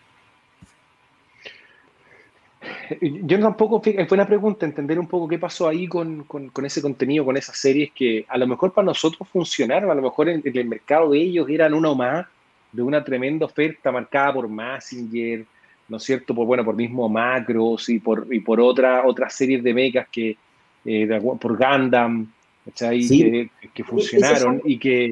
Yo 3.01 3.39
tampoco, 3.39 3.81
es 3.85 4.07
buena 4.07 4.27
pregunta, 4.27 4.65
entender 4.65 4.99
un 4.99 5.07
poco 5.07 5.27
qué 5.27 5.37
pasó 5.37 5.67
ahí 5.67 5.87
con, 5.87 6.23
con, 6.23 6.65
ese 6.65 6.81
contenido, 6.81 7.23
con 7.23 7.37
esas 7.37 7.57
series 7.57 7.91
que 7.93 8.25
a 8.27 8.37
lo 8.37 8.47
mejor 8.47 8.73
para 8.73 8.85
nosotros 8.85 9.27
funcionaron, 9.29 9.91
a 9.91 9.95
lo 9.95 10.01
mejor 10.01 10.29
en, 10.29 10.41
el 10.43 10.65
mercado 10.65 11.11
de 11.11 11.19
ellos 11.19 11.47
eran 11.49 11.73
uno 11.73 11.95
más 11.95 12.25
de 12.71 12.81
una 12.81 13.03
tremenda 13.03 13.45
oferta 13.45 13.91
marcada 13.91 14.33
por 14.33 14.47
Massinger, 14.47 15.45
¿no 15.87 15.97
es 15.97 16.03
cierto? 16.03 16.35
Por, 16.35 16.45
bueno, 16.45 16.63
por 16.63 16.75
mismo 16.75 17.09
Macros 17.09 17.89
y 17.89 17.99
por, 17.99 18.27
y 18.31 18.39
por 18.39 18.59
otra, 18.59 19.05
otras 19.05 19.33
series 19.33 19.63
de 19.63 19.73
mechas 19.73 20.07
que, 20.11 20.37
eh, 20.85 21.21
por 21.39 21.57
Gundam, 21.57 22.31
que, 22.75 23.49
que, 23.73 23.83
funcionaron 23.83 24.61
y 24.63 24.77
que... 24.77 25.11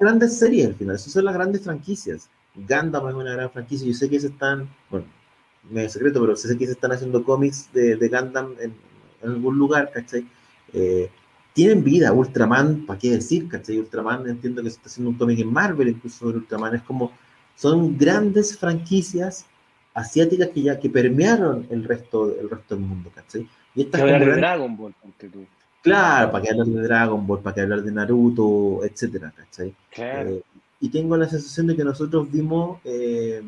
Grandes 0.00 0.38
series 0.38 0.66
al 0.66 0.74
final, 0.74 0.94
esas 0.94 1.12
son 1.12 1.24
las 1.24 1.34
grandes 1.34 1.64
franquicias. 1.64 2.30
Gundam 2.54 3.08
es 3.08 3.14
una 3.14 3.32
gran 3.34 3.50
franquicia, 3.50 3.86
yo 3.86 3.94
sé 3.94 4.08
que 4.08 4.20
se 4.20 4.28
están, 4.28 4.68
bueno, 4.90 5.06
me 5.70 5.88
secreto, 5.88 6.20
pero 6.20 6.36
sé 6.36 6.56
que 6.56 6.66
se 6.66 6.72
están 6.72 6.92
haciendo 6.92 7.24
cómics 7.24 7.72
de, 7.72 7.96
de 7.96 8.08
Gundam 8.08 8.54
en, 8.60 8.74
algún 9.22 9.58
lugar, 9.58 9.90
¿cachai? 9.92 10.24
Eh, 10.72 11.10
tienen 11.58 11.82
vida, 11.82 12.12
Ultraman, 12.12 12.86
¿para 12.86 13.00
qué 13.00 13.10
decir, 13.10 13.48
cachai? 13.48 13.80
Ultraman, 13.80 14.28
entiendo 14.28 14.62
que 14.62 14.70
se 14.70 14.76
está 14.76 14.88
haciendo 14.88 15.10
un 15.10 15.18
cómic 15.18 15.40
en 15.40 15.52
Marvel, 15.52 15.88
incluso 15.88 16.18
sobre 16.20 16.38
Ultraman, 16.38 16.76
es 16.76 16.82
como, 16.82 17.10
son 17.56 17.98
grandes 17.98 18.56
franquicias 18.56 19.44
asiáticas 19.92 20.50
que 20.50 20.62
ya 20.62 20.78
que 20.78 20.88
permearon 20.88 21.66
el 21.68 21.82
resto, 21.82 22.32
el 22.40 22.48
resto 22.48 22.76
del 22.76 22.84
mundo, 22.84 23.10
¿cachai? 23.12 23.48
Y 23.74 23.82
esta 23.82 23.98
hablar 23.98 24.24
de 24.24 24.36
Dragon 24.36 24.76
Ball, 24.76 24.94
tú. 25.18 25.46
Claro, 25.82 26.30
para 26.30 26.44
que 26.44 26.50
hablar 26.52 26.66
de 26.68 26.80
Dragon 26.80 27.26
Ball, 27.26 27.40
para 27.40 27.54
que 27.54 27.60
hablar 27.62 27.82
de 27.82 27.90
Naruto, 27.90 28.84
etcétera, 28.84 29.32
¿cachai? 29.36 29.74
Claro. 29.90 30.30
Eh, 30.30 30.42
y 30.78 30.90
tengo 30.90 31.16
la 31.16 31.28
sensación 31.28 31.66
de 31.66 31.74
que 31.74 31.82
nosotros 31.82 32.30
vimos 32.30 32.78
eh, 32.84 33.42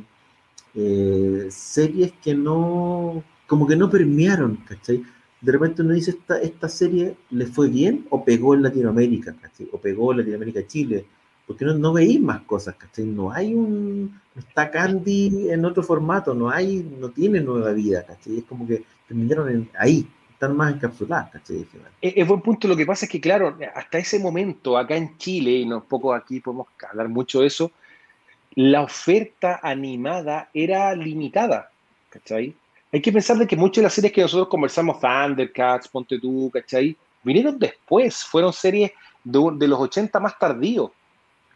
eh, 0.75 1.47
series 1.49 2.11
que 2.21 2.35
no, 2.35 3.23
como 3.47 3.69
que 3.69 3.77
no 3.77 3.89
permearon, 3.89 4.57
¿cachai? 4.69 5.01
De 5.41 5.53
repente 5.53 5.83
uno 5.83 5.95
dice, 5.95 6.13
esta, 6.13 6.41
esta 6.41 6.69
serie 6.69 7.17
le 7.31 7.47
fue 7.47 7.69
bien 7.69 8.07
o 8.11 8.25
pegó 8.25 8.55
en 8.55 8.63
Latinoamérica, 8.63 9.35
¿cachai? 9.41 9.69
O 9.73 9.79
pegó 9.79 10.13
en 10.13 10.19
Latinoamérica 10.19 10.67
Chile, 10.67 11.07
porque 11.47 11.65
no, 11.65 11.75
no 11.75 11.93
veis 11.93 12.21
más 12.21 12.43
cosas, 12.43 12.75
¿cachai? 12.77 13.07
No 13.07 13.33
hay 13.33 13.55
un, 13.55 14.21
está 14.37 14.71
Candy 14.71 15.51
en 15.51 15.65
otro 15.65 15.83
formato, 15.83 16.35
no 16.35 16.51
hay, 16.51 16.87
no 16.99 17.11
tiene 17.11 17.41
nueva 17.41 17.73
vida, 17.73 18.05
¿cachai? 18.05 18.39
Es 18.39 18.45
como 18.45 18.67
que 18.67 18.85
terminaron 19.09 19.69
ahí, 19.79 20.07
están 20.33 20.57
más 20.57 20.75
encapsuladas, 20.75 21.31
¿cachai? 21.31 21.67
Es, 22.01 22.27
buen 22.29 22.41
punto, 22.41 22.69
lo 22.69 22.77
que 22.77 22.87
pasa 22.87 23.07
es 23.07 23.11
que, 23.11 23.21
claro, 23.21 23.57
hasta 23.75 23.99
ese 23.99 24.19
momento, 24.19 24.77
acá 24.77 24.97
en 24.97 25.17
Chile, 25.19 25.53
y 25.53 25.67
no 25.67 25.85
poco 25.85 26.15
aquí 26.15 26.41
podemos 26.41 26.69
hablar 26.89 27.09
mucho 27.09 27.41
de 27.41 27.47
eso, 27.47 27.73
la 28.55 28.83
oferta 28.83 29.61
animada 29.63 30.51
era 30.53 30.95
limitada, 30.95 31.71
¿cachai? 32.11 32.55
Hay 32.93 33.01
que 33.01 33.13
pensar 33.13 33.37
de 33.39 33.47
que 33.47 33.57
muchas 33.57 33.77
de 33.77 33.83
las 33.83 33.93
series 33.95 34.13
que 34.13 34.23
nosotros 34.23 34.49
conversamos, 34.49 34.99
Thundercats, 35.01 35.89
Ponte 35.89 36.19
tú, 36.19 36.51
¿cachai? 36.53 36.97
Vinieron 37.23 37.59
después, 37.59 38.25
fueron 38.25 38.53
series 38.53 38.91
de, 39.23 39.69
los 39.69 39.79
80 39.79 40.19
más 40.19 40.37
tardíos, 40.39 40.91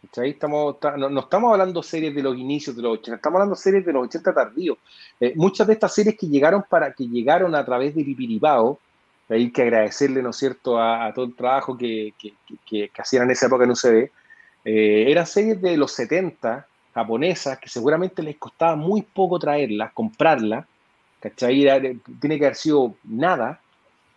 ¿cachai? 0.01 0.29
Estamos, 0.29 0.77
no, 0.97 1.19
estamos 1.19 1.51
hablando 1.51 1.83
series 1.83 2.15
de 2.15 2.23
los 2.23 2.37
inicios 2.37 2.75
de 2.75 2.81
los 2.81 2.93
80, 2.99 3.15
estamos 3.17 3.35
hablando 3.37 3.55
series 3.55 3.85
de 3.85 3.91
los 3.91 4.05
80 4.05 4.33
tardíos. 4.33 4.77
Eh, 5.19 5.33
muchas 5.35 5.67
de 5.67 5.73
estas 5.73 5.93
series 5.93 6.17
que 6.17 6.27
llegaron 6.27 6.63
para 6.69 6.93
que 6.93 7.05
llegaron 7.05 7.53
a 7.53 7.65
través 7.65 7.93
de 7.95 8.05
Pipiripao, 8.05 8.79
hay 9.27 9.51
que 9.51 9.63
agradecerle, 9.63 10.21
¿no 10.21 10.29
es 10.29 10.37
cierto?, 10.37 10.79
a, 10.79 11.11
todo 11.13 11.25
el 11.25 11.35
trabajo 11.35 11.75
que, 11.75 12.13
que, 12.65 12.91
hacían 12.97 13.23
en 13.23 13.31
esa 13.31 13.47
época 13.47 13.63
en 13.63 13.71
UCB, 13.71 14.09
eh, 14.63 15.05
eran 15.11 15.25
series 15.25 15.61
de 15.61 15.75
los 15.75 15.91
70, 15.91 16.65
japonesas 16.93 17.59
que 17.59 17.67
seguramente 17.67 18.23
les 18.23 18.37
costaba 18.37 18.77
muy 18.77 19.01
poco 19.01 19.37
traerlas, 19.37 19.91
comprarlas, 19.93 20.65
¿cachai? 21.29 21.65
Tiene 22.19 22.37
que 22.37 22.45
haber 22.45 22.55
sido 22.55 22.95
nada. 23.03 23.59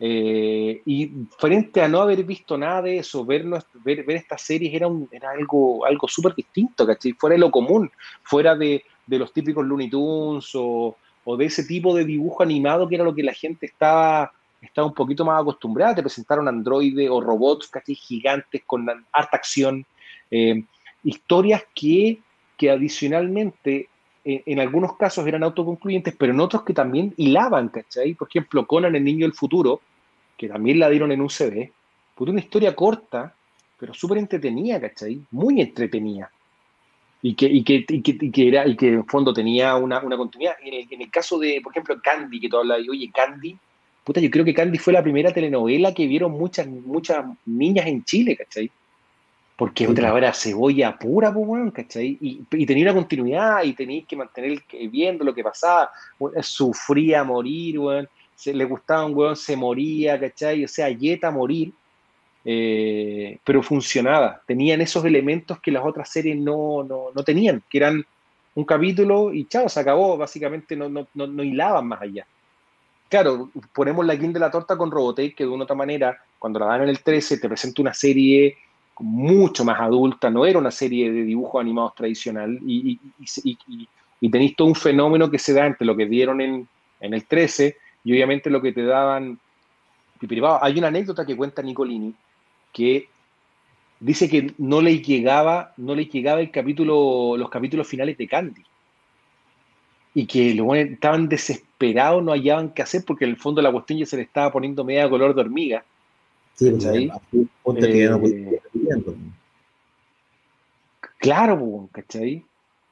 Eh, 0.01 0.83
y 0.85 1.11
frente 1.39 1.81
a 1.81 1.89
no 1.89 2.03
haber 2.03 2.23
visto 2.23 2.57
nada 2.57 2.83
de 2.83 2.99
eso, 2.99 3.25
ver, 3.25 3.45
ver, 3.83 4.05
ver 4.05 4.17
estas 4.17 4.43
series 4.43 4.73
era, 4.73 4.87
era 5.11 5.31
algo, 5.31 5.85
algo 5.85 6.07
súper 6.07 6.35
distinto, 6.35 6.87
¿cachai? 6.87 7.13
Fuera 7.13 7.35
de 7.35 7.41
lo 7.41 7.51
común, 7.51 7.91
fuera 8.23 8.55
de, 8.55 8.85
de 9.07 9.19
los 9.19 9.33
típicos 9.33 9.67
Looney 9.67 9.91
Tunes 9.91 10.51
o, 10.55 10.97
o, 11.25 11.37
de 11.37 11.47
ese 11.47 11.65
tipo 11.65 11.95
de 11.97 12.05
dibujo 12.05 12.45
animado 12.45 12.89
que 12.89 12.95
era 12.95 13.05
lo 13.05 13.15
que 13.15 13.25
la 13.25 13.35
gente 13.35 13.67
estaba, 13.67 14.31
estaba 14.61 14.87
un 14.87 14.95
poquito 14.95 15.25
más 15.25 15.41
acostumbrada. 15.41 15.97
Te 15.97 16.03
presentaron 16.03 16.47
androides 16.47 17.11
o 17.11 17.21
robots, 17.21 17.69
¿cachai? 17.69 17.97
Gigantes 17.97 18.63
con 18.67 18.87
harta 19.13 19.37
acción. 19.37 19.85
Eh, 20.31 20.63
historias 21.03 21.65
que 21.75 22.21
que 22.59 22.71
adicionalmente 22.71 23.89
en, 24.29 24.61
algunos 24.61 24.97
casos 24.97 25.27
eran 25.27 25.43
autoconcluyentes, 25.43 26.15
pero 26.17 26.35
en 26.35 26.41
otros 26.41 26.63
que 26.63 26.75
también 26.75 27.15
hilaban, 27.17 27.69
¿cachai? 27.69 28.13
Por 28.15 28.29
ejemplo, 28.29 28.67
Conan, 28.67 28.95
el 28.95 29.03
niño 29.03 29.25
del 29.25 29.33
futuro, 29.33 29.81
que 30.37 30.49
también 30.49 30.79
la 30.79 30.91
dieron 30.91 31.11
en 31.13 31.23
un 31.23 31.31
CD, 31.31 31.73
fue 32.15 32.29
una 32.29 32.41
historia 32.41 32.75
corta, 32.75 33.35
pero 33.79 33.95
súper 33.95 34.19
entretenida, 34.19 34.81
¿cachai? 34.81 35.21
Muy 35.31 35.63
entretenida. 35.63 36.31
Y 37.23 37.35
que, 37.35 37.47
y 37.47 37.65
que, 37.65 37.85
y 37.89 38.03
que, 38.03 38.49
era, 38.49 38.67
y 38.67 38.77
que 38.77 38.89
en 38.89 39.07
fondo 39.07 39.33
tenía 39.33 39.77
una, 39.77 40.01
una 40.01 40.17
continuidad. 40.17 40.57
En 40.63 41.01
el, 41.01 41.11
caso 41.11 41.39
de, 41.39 41.61
por 41.63 41.73
ejemplo, 41.73 41.99
Candy, 42.03 42.39
que 42.39 42.49
tú 42.51 42.59
hablas, 42.59 42.81
y 42.85 42.91
oye, 42.91 43.11
Candy, 43.13 43.57
puta, 44.05 44.21
yo 44.21 44.31
creo 44.31 44.45
que 44.45 44.55
Candy 44.55 44.77
fue 44.77 44.93
la 44.93 45.03
primera 45.03 45.33
telenovela 45.33 45.95
que 45.95 46.07
vieron 46.07 46.33
muchas, 46.33 46.67
muchas 46.67 47.25
niñas 47.47 47.87
en 47.87 48.05
Chile, 48.05 48.37
¿cachai? 48.37 48.71
Porque 49.59 49.89
otra 49.89 50.17
era 50.17 50.33
cebolla 50.33 50.97
pura, 50.97 51.35
pues, 51.35 51.73
¿cachai? 51.73 52.17
Y, 52.21 52.43
y, 52.49 52.65
tenía 52.65 52.85
una 52.85 52.95
continuidad 52.95 53.65
y 53.65 53.73
tenías 53.73 54.07
que 54.07 54.15
mantener 54.15 54.63
viendo 54.89 55.25
lo 55.25 55.35
que 55.35 55.43
pasaba. 55.43 55.91
sufría 56.43 57.23
a 57.23 57.25
morir, 57.25 57.81
weón. 57.81 58.09
Se, 58.37 58.55
le 58.55 58.65
gustaba 58.65 59.05
un 59.05 59.17
weón, 59.17 59.35
se 59.35 59.57
moría, 59.57 60.21
¿cachai? 60.21 60.65
O 60.65 60.69
sea, 60.69 60.89
yeta 60.91 61.27
a 61.27 61.33
morir. 61.33 61.73
Eh, 62.45 63.37
pero 63.43 63.61
funcionaba. 63.61 64.41
Tenían 64.47 64.81
esos 64.81 65.05
elementos 65.05 65.59
que 65.59 65.73
las 65.73 65.85
otras 65.85 66.09
series 66.09 66.37
no, 66.37 66.85
no, 66.85 67.07
no, 67.13 67.23
tenían, 67.25 67.61
que 67.69 67.79
eran 67.79 68.07
un 68.55 68.65
capítulo 68.65 69.35
y 69.35 69.47
chao, 69.47 69.69
se 69.69 69.81
acabó. 69.81 70.17
Básicamente 70.17 70.77
no, 70.77 70.89
no, 70.89 71.09
no, 71.15 71.43
hilaban 71.43 71.89
más 71.89 72.03
allá. 72.03 72.25
Claro, 73.09 73.51
ponemos 73.75 74.07
la 74.07 74.15
guinda 74.15 74.35
de 74.35 74.47
la 74.47 74.53
torta 74.53 74.77
con 74.77 74.93
Robotech, 74.93 75.35
que 75.35 75.43
de 75.43 75.51
una 75.51 75.65
otra 75.65 75.75
manera, 75.75 76.17
cuando 76.39 76.61
la 76.61 76.67
dan 76.67 76.83
en 76.85 76.91
el 76.91 77.03
13, 77.03 77.39
te 77.39 77.49
presenta 77.49 77.83
una 77.83 77.93
serie 77.93 78.57
mucho 79.01 79.65
más 79.65 79.81
adulta, 79.81 80.31
no 80.31 80.45
era 80.47 80.59
una 80.59 80.71
serie 80.71 81.11
de 81.13 81.23
dibujos 81.23 81.61
animados 81.61 81.95
tradicional, 81.95 82.59
y, 82.67 82.99
y, 84.21 84.31
tenéis 84.31 84.57
todo 84.57 84.69
un 84.69 84.75
fenómeno 84.75 85.31
que 85.31 85.39
se 85.39 85.53
da 85.53 85.67
entre 85.67 85.87
lo 85.87 85.97
que 85.97 86.07
dieron 86.07 86.41
en, 86.41 86.69
el 87.01 87.25
13 87.25 87.77
y 88.05 88.13
obviamente 88.13 88.51
lo 88.51 88.61
que 88.61 88.73
te 88.73 88.83
daban 88.83 89.39
Hay 90.61 90.79
una 90.79 90.89
anécdota 90.89 91.25
que 91.25 91.37
cuenta 91.37 91.63
Nicolini 91.63 92.13
que 92.73 93.09
dice 94.01 94.29
que 94.29 94.53
no 94.59 94.81
le 94.81 95.01
llegaba, 95.01 95.73
no 95.77 95.95
le 95.95 96.07
llegaba 96.07 96.41
el 96.41 96.51
capítulo, 96.51 97.37
los 97.37 97.51
capítulos 97.51 97.87
finales 97.87 98.17
de 98.19 98.29
Candy. 98.29 98.63
Y 100.15 100.27
que 100.27 100.55
los 100.55 100.77
estaban 100.77 101.29
desesperados, 101.29 102.23
no 102.23 102.33
hallaban 102.33 102.71
qué 102.71 102.83
hacer, 102.83 103.05
porque 103.07 103.25
en 103.25 103.31
el 103.33 103.37
fondo 103.37 103.63
la 103.63 103.71
cuestión 103.71 103.99
ya 103.99 104.07
se 104.07 104.17
le 104.17 104.23
estaba 104.23 104.51
poniendo 104.51 104.85
media 104.85 105.09
color 105.09 105.35
de 105.35 105.41
hormiga. 105.41 105.85
Sí, 106.59 107.11
Claro, 111.19 111.89
¿cachai? 111.93 112.45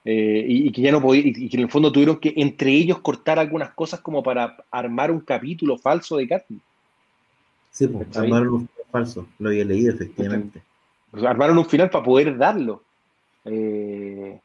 Eh, 0.04 0.44
y, 0.46 0.70
que 0.70 0.82
ya 0.82 0.92
no 0.92 1.02
podía, 1.02 1.22
y 1.24 1.48
que 1.48 1.56
en 1.56 1.64
el 1.64 1.70
fondo 1.70 1.90
tuvieron 1.90 2.18
que 2.18 2.32
entre 2.36 2.70
ellos 2.70 3.00
cortar 3.00 3.40
algunas 3.40 3.70
cosas 3.70 4.00
como 4.00 4.22
para 4.22 4.56
armar 4.70 5.10
un 5.10 5.20
capítulo 5.20 5.76
falso 5.78 6.16
de 6.16 6.28
Katniss. 6.28 6.62
Sí, 7.72 7.88
pues, 7.88 8.16
armaron 8.16 8.48
un 8.48 8.68
final 8.68 8.86
falso, 8.92 9.26
lo 9.40 9.48
había 9.48 9.64
leído 9.64 9.92
efectivamente. 9.92 10.62
armaron 11.12 11.58
un 11.58 11.66
final 11.66 11.90
para 11.90 12.04
poder 12.04 12.36
darlo. 12.36 12.84
Eh, 13.44 14.38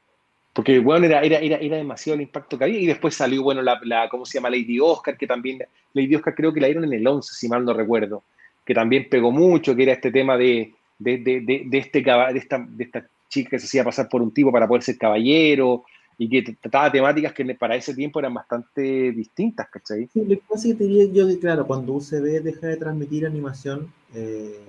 porque 0.53 0.79
bueno, 0.79 1.05
era, 1.05 1.21
era, 1.21 1.37
era, 1.37 1.57
era, 1.57 1.77
demasiado 1.77 2.15
el 2.15 2.21
impacto 2.21 2.57
que 2.57 2.63
había. 2.63 2.79
Y 2.79 2.87
después 2.87 3.13
salió, 3.13 3.43
bueno, 3.43 3.61
la, 3.61 3.79
la, 3.83 4.09
¿cómo 4.09 4.25
se 4.25 4.39
llama? 4.39 4.49
Lady 4.49 4.79
Oscar, 4.79 5.15
que 5.15 5.27
también, 5.27 5.59
Lady 5.93 6.15
Oscar 6.15 6.33
creo 6.33 6.51
que 6.51 6.59
la 6.59 6.67
dieron 6.67 6.85
en 6.85 6.93
el 6.93 7.07
11, 7.07 7.35
si 7.35 7.47
mal 7.47 7.63
no 7.63 7.73
recuerdo, 7.73 8.23
que 8.65 8.73
también 8.73 9.07
pegó 9.09 9.31
mucho, 9.31 9.75
que 9.75 9.83
era 9.83 9.93
este 9.93 10.11
tema 10.11 10.37
de, 10.37 10.73
de, 10.99 11.17
de, 11.17 11.41
de, 11.41 11.77
este, 11.77 12.01
de, 12.01 12.37
esta, 12.37 12.65
de 12.67 12.83
esta 12.83 13.07
chica 13.29 13.51
que 13.51 13.59
se 13.59 13.65
hacía 13.65 13.83
pasar 13.83 14.07
por 14.09 14.21
un 14.21 14.33
tipo 14.33 14.51
para 14.51 14.67
poder 14.67 14.83
ser 14.83 14.97
caballero 14.97 15.83
y 16.17 16.29
que 16.29 16.55
trataba 16.61 16.91
temáticas 16.91 17.33
que 17.33 17.55
para 17.55 17.75
ese 17.75 17.95
tiempo 17.95 18.19
eran 18.19 18.35
bastante 18.35 19.11
distintas, 19.11 19.67
¿cachai? 19.69 20.07
Sí, 20.13 20.21
lo 20.23 20.29
que 20.29 20.43
pasa 20.47 20.67
es 20.67 20.73
que 20.73 20.79
te 20.79 20.83
diría 20.83 21.05
yo 21.11 21.27
que, 21.27 21.39
claro, 21.39 21.65
cuando 21.65 21.93
UCB 21.93 22.43
deja 22.43 22.67
de 22.67 22.77
transmitir 22.77 23.25
animación, 23.25 23.91
eh, 24.13 24.59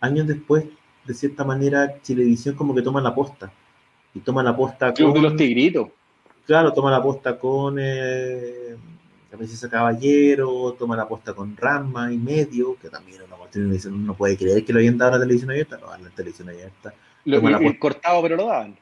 años 0.00 0.26
después, 0.26 0.66
de 1.06 1.14
cierta 1.14 1.44
manera, 1.44 2.00
Chilevisión 2.02 2.56
como 2.56 2.74
que 2.74 2.82
toma 2.82 3.00
la 3.00 3.14
posta. 3.14 3.50
Y 4.12 4.20
toma 4.20 4.42
la 4.42 4.54
posta 4.54 4.92
con... 4.92 5.14
de 5.14 5.20
los 5.22 5.36
tigritos. 5.36 5.88
Claro, 6.44 6.72
toma 6.74 6.90
la 6.90 7.02
posta 7.02 7.38
con... 7.38 7.76
Eh, 7.78 8.76
la 9.36 9.38
princesa 9.38 9.68
Caballero, 9.68 10.74
toma 10.78 10.96
la 10.96 11.06
posta 11.06 11.34
con 11.34 11.54
Rama 11.56 12.10
y 12.12 12.16
medio, 12.16 12.76
que 12.80 12.88
también 12.88 13.20
una 13.22 13.36
cuestión 13.36 13.66
uno 13.94 14.06
no 14.06 14.14
puede 14.14 14.36
creer 14.36 14.64
que 14.64 14.72
lo 14.72 14.78
hayan 14.80 14.96
dado 14.96 15.12
a 15.12 15.18
la 15.18 15.20
televisión 15.24 15.50
abierta, 15.50 15.78
no, 15.78 15.90
a 15.90 15.98
la 15.98 16.08
televisión 16.10 16.48
abierta. 16.48 16.94
Lo, 17.26 17.46
el, 17.46 17.78
cortado, 17.78 18.22
pero 18.22 18.36
lo 18.36 18.46
daban. 18.46 18.76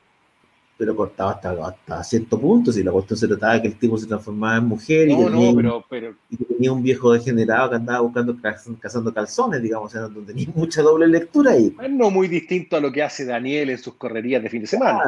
pero 0.76 0.94
cortaba 0.94 1.32
hasta, 1.32 1.51
hasta 1.66 2.05
cierto 2.05 2.39
punto, 2.39 2.70
si 2.72 2.82
la 2.82 2.93
cuestión 2.93 3.16
se 3.18 3.26
trataba 3.26 3.55
de 3.55 3.62
que 3.62 3.68
el 3.68 3.78
tipo 3.78 3.97
se 3.98 4.06
transformaba 4.06 4.56
en 4.59 4.66
mujer 4.66 5.09
y, 5.09 5.16
No, 5.16 5.24
tenía, 5.31 5.52
no, 5.52 5.56
pero, 5.56 5.85
pero 5.89 6.14
y 6.31 6.36
tenía 6.36 6.72
un 6.72 6.82
viejo 6.82 7.12
degenerado 7.12 7.70
que 7.70 7.76
andaba 7.76 8.01
buscando, 8.01 8.35
caz- 8.36 8.78
cazando 8.78 9.12
calzones, 9.12 9.62
digamos, 9.62 9.89
o 9.89 9.90
sea, 9.90 10.02
donde 10.02 10.32
tenía 10.32 10.47
mucha 10.55 10.82
doble 10.82 11.09
lectura 11.09 11.52
ahí. 11.52 11.74
no 11.90 12.10
muy 12.10 12.28
distinto 12.28 12.76
a 12.76 12.81
lo 12.81 12.93
que 12.93 13.02
hace 13.02 13.24
Daniel 13.24 13.70
en 13.70 13.78
sus 13.78 13.94
correrías 13.94 14.43
de 14.43 14.51
fin 14.51 14.60
de 14.60 14.66
semana. 14.68 15.02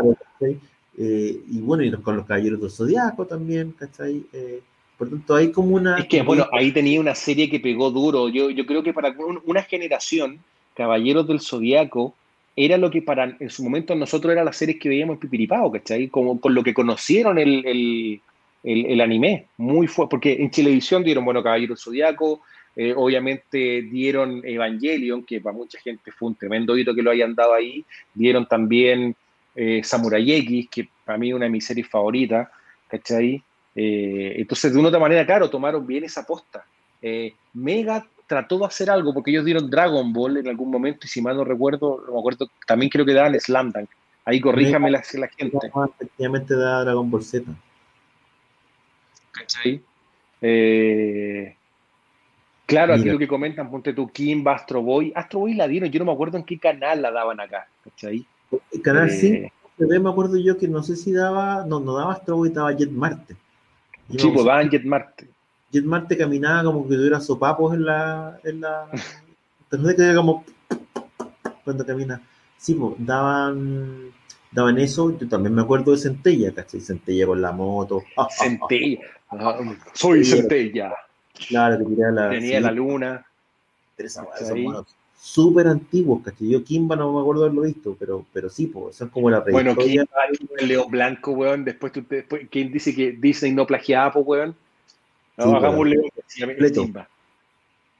Eh, 0.98 1.42
y 1.50 1.60
bueno, 1.60 1.82
y 1.84 1.92
con 2.00 2.16
los 2.16 2.24
caballeros 2.24 2.58
del 2.60 2.70
zodiaco 2.70 3.26
también, 3.26 3.72
¿cachai? 3.72 4.24
Eh, 4.32 4.62
por 4.98 5.10
tanto, 5.10 5.34
hay 5.34 5.52
como 5.52 5.74
una. 5.76 5.98
Es 5.98 6.06
que, 6.06 6.22
bueno, 6.22 6.46
ahí 6.52 6.72
tenía 6.72 7.00
una 7.00 7.14
serie 7.14 7.50
que 7.50 7.60
pegó 7.60 7.90
duro. 7.90 8.28
Yo, 8.28 8.50
yo 8.50 8.64
creo 8.66 8.82
que 8.82 8.92
para 8.92 9.10
un- 9.10 9.40
una 9.44 9.62
generación, 9.62 10.38
Caballeros 10.74 11.26
del 11.26 11.40
Zodiaco 11.40 12.14
era 12.54 12.78
lo 12.78 12.90
que 12.90 13.02
para 13.02 13.36
en 13.38 13.50
su 13.50 13.62
momento 13.64 13.94
nosotros 13.94 14.32
era 14.32 14.44
las 14.44 14.56
series 14.56 14.78
que 14.78 14.88
veíamos 14.88 15.14
en 15.14 15.20
Pipiripao, 15.20 15.70
¿cachai? 15.70 16.08
Como 16.08 16.40
con 16.40 16.54
lo 16.54 16.62
que 16.62 16.72
conocieron 16.74 17.38
el, 17.38 17.64
el, 17.66 18.20
el- 18.64 18.86
el 18.86 19.00
anime. 19.00 19.46
Muy 19.58 19.86
fuerte, 19.86 20.10
porque 20.10 20.32
en 20.34 20.50
Televisión 20.50 21.02
dieron, 21.04 21.24
bueno, 21.24 21.42
Caballeros 21.42 21.78
del 21.78 21.84
Zodiaco, 21.84 22.40
eh, 22.74 22.92
obviamente 22.96 23.82
dieron 23.82 24.42
Evangelion, 24.44 25.24
que 25.24 25.40
para 25.40 25.56
mucha 25.56 25.78
gente 25.80 26.10
fue 26.12 26.28
un 26.28 26.34
tremendo 26.34 26.76
hito 26.76 26.94
que 26.94 27.02
lo 27.02 27.10
hayan 27.10 27.34
dado 27.34 27.54
ahí. 27.54 27.84
Dieron 28.14 28.46
también 28.46 29.14
eh, 29.54 29.80
Samurai 29.82 30.30
X, 30.32 30.68
que 30.70 30.88
para 31.04 31.16
mí 31.18 31.28
es 31.30 31.34
una 31.34 31.46
de 31.46 31.50
mis 31.50 31.64
series 31.66 31.88
favoritas, 31.88 32.48
¿cachai? 32.88 33.42
Eh, 33.76 34.34
entonces, 34.38 34.72
de 34.72 34.78
una 34.78 34.86
u 34.86 34.88
otra 34.88 35.00
manera, 35.00 35.24
claro, 35.26 35.50
tomaron 35.50 35.86
bien 35.86 36.02
esa 36.04 36.26
posta. 36.26 36.64
Eh, 37.02 37.34
Mega 37.52 38.06
trató 38.26 38.58
de 38.58 38.64
hacer 38.64 38.90
algo, 38.90 39.12
porque 39.14 39.30
ellos 39.30 39.44
dieron 39.44 39.70
Dragon 39.70 40.12
Ball 40.12 40.38
en 40.38 40.48
algún 40.48 40.70
momento, 40.70 41.00
y 41.04 41.08
si 41.08 41.20
mal 41.22 41.36
no 41.36 41.44
recuerdo, 41.44 42.02
no 42.06 42.14
me 42.14 42.18
acuerdo, 42.18 42.48
también 42.66 42.90
creo 42.90 43.04
que 43.04 43.12
daban 43.12 43.38
Slam 43.38 43.70
Dunk. 43.70 43.88
Ahí 44.24 44.40
corríjame 44.40 44.90
la, 44.90 45.04
la 45.14 45.28
gente. 45.28 45.58
Efectivamente 45.94 46.56
da 46.56 46.82
Dragon 46.82 47.08
Ball 47.08 47.22
Z. 47.22 47.44
¿cachai? 49.30 49.80
Eh, 50.40 51.54
claro, 52.64 52.94
aquí 52.94 53.02
Mira. 53.02 53.12
lo 53.12 53.18
que 53.18 53.28
comentan, 53.28 53.70
ponte 53.70 53.92
tú, 53.92 54.08
Kimba, 54.08 54.54
Astro 54.54 54.82
Boy. 54.82 55.12
Astro 55.14 55.40
Boy 55.40 55.54
la 55.54 55.68
dieron, 55.68 55.90
yo 55.90 55.98
no 56.00 56.06
me 56.06 56.12
acuerdo 56.12 56.38
en 56.38 56.44
qué 56.44 56.58
canal 56.58 57.02
la 57.02 57.10
daban 57.10 57.38
acá, 57.40 57.68
¿cachai? 57.84 58.26
El 58.72 58.82
Canal 58.82 59.08
Eh, 59.10 59.50
5, 59.52 59.52
TV, 59.76 59.98
me 59.98 60.10
acuerdo 60.10 60.36
yo 60.38 60.56
que 60.56 60.68
no 60.68 60.82
sé 60.82 60.96
si 60.96 61.12
daba, 61.12 61.64
no, 61.66 61.80
no 61.80 61.94
daba 61.94 62.14
Astro 62.14 62.36
Boy, 62.36 62.50
daba 62.50 62.72
Jet 62.72 62.90
Marte. 62.90 63.36
Sí, 64.10 64.30
pues 64.32 64.44
daban 64.44 64.70
Jet 64.70 64.84
Marte. 64.84 65.28
Jet 65.72 65.84
Marte 65.84 66.16
caminaba 66.16 66.64
como 66.64 66.88
que 66.88 66.94
tuviera 66.94 67.20
sopapos 67.20 67.74
en 67.74 67.84
la. 67.84 68.38
En 68.44 68.60
la 68.60 68.88
entonces 69.70 69.96
que 69.96 70.14
como. 70.14 70.44
Cuando 71.64 71.84
camina. 71.84 72.20
Sí, 72.56 72.74
pues 72.74 72.94
daban. 72.98 74.12
Daban 74.52 74.78
eso, 74.78 75.16
yo 75.18 75.28
también 75.28 75.54
me 75.54 75.62
acuerdo 75.62 75.92
de 75.92 75.98
Centella, 75.98 76.54
¿cachai? 76.54 76.80
Centella 76.80 77.26
con 77.26 77.42
la 77.42 77.52
moto. 77.52 78.02
Centella. 78.30 79.00
Ah, 79.28 79.58
soy. 79.92 80.24
Centella. 80.24 80.94
Claro, 81.48 81.78
que 81.78 81.84
tiraba 81.84 82.12
la. 82.12 82.30
Tenía 82.30 82.58
sí, 82.58 82.62
la 82.64 82.70
luna. 82.70 83.26
pero 83.96 84.08
súper 85.18 85.66
antiguos, 85.66 86.22
¿cachai? 86.22 86.48
Yo 86.48 86.62
Kimba 86.62 86.96
no 86.96 87.12
me 87.12 87.20
acuerdo 87.20 87.42
de 87.42 87.46
haberlo 87.48 87.62
visto, 87.62 87.96
pero, 87.98 88.24
pero 88.32 88.48
sí, 88.48 88.66
pues, 88.66 88.96
son 88.96 89.08
como 89.08 89.30
la 89.30 89.40
Bueno. 89.40 89.76
Kimba, 89.76 90.06
el 90.58 90.68
León 90.68 90.90
Blanco, 90.90 91.32
weón. 91.32 91.64
Después, 91.64 91.92
tú, 91.92 92.04
después 92.08 92.46
¿quién 92.50 92.72
dice 92.72 92.94
que 92.94 93.12
Disney 93.12 93.52
no 93.52 93.66
plagiaba, 93.66 94.12
pues, 94.12 94.26
weón? 94.26 94.56
No, 95.36 95.44
Sí, 95.44 95.50
hagamos 95.54 95.80
un 95.80 95.90
León 95.90 96.04
que. 96.28 96.72
Kimba. 96.72 97.08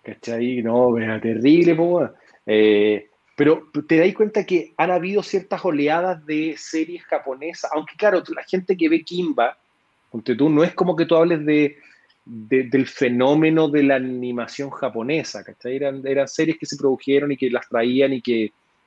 ¿Cachai? 0.03 0.63
No, 0.63 0.97
era 0.99 1.21
terrible, 1.21 1.75
pues, 1.75 1.89
weón. 1.89 2.13
Eh, 2.47 3.11
pero 3.37 3.69
te 3.87 3.99
dais 3.99 4.15
cuenta 4.15 4.47
que 4.47 4.73
han 4.79 4.91
habido 4.91 5.23
ciertas 5.23 5.63
oleadas 5.65 6.25
de 6.25 6.55
series 6.57 7.05
japonesas, 7.05 7.71
aunque 7.75 7.95
claro, 7.97 8.23
la 8.35 8.43
gente 8.45 8.77
que 8.77 8.89
ve 8.89 9.05
Kimba, 9.05 9.59
tú, 10.25 10.49
no 10.49 10.65
es 10.65 10.75
como 10.75 10.97
que 10.97 11.05
tú 11.05 11.17
hables 11.17 11.45
de, 11.45 11.77
de- 12.27 12.65
del 12.65 12.87
fenómeno 12.87 13.69
de 13.69 13.85
la 13.85 13.95
animación 13.97 14.71
japonesa, 14.71 15.45
¿cachai? 15.45 15.77
Eran, 15.77 16.03
eran 16.07 16.29
series 16.29 16.59
que 16.59 16.67
se 16.67 16.77
produjeron 16.77 17.33
y 17.33 17.37
que 17.37 17.49
las 17.51 17.69
traían 17.69 18.13
y 18.13 18.21
que 18.21 18.33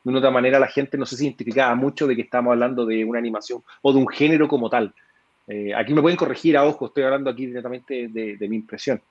de 0.03 0.09
una 0.09 0.19
otra 0.19 0.31
manera 0.31 0.59
la 0.59 0.67
gente 0.67 0.97
no 0.97 1.05
se 1.05 1.21
identificaba 1.23 1.73
mucho 1.75 2.05
de 2.05 2.15
que 2.15 2.21
estamos 2.23 2.51
hablando 2.51 2.85
de 2.85 3.03
una 3.05 3.19
animación 3.19 3.61
o 3.81 3.91
de 3.93 3.99
un 3.99 4.07
género 4.07 4.47
como 4.47 4.69
tal. 4.69 4.93
Eh, 5.47 5.73
aquí 5.73 5.93
me 5.93 6.01
pueden 6.01 6.17
corregir 6.17 6.55
a 6.57 6.65
ojo, 6.65 6.87
estoy 6.87 7.03
hablando 7.03 7.29
aquí 7.29 7.47
directamente 7.47 8.07
de, 8.09 8.37
de 8.37 8.49
mi 8.49 8.57
impresión. 8.57 9.01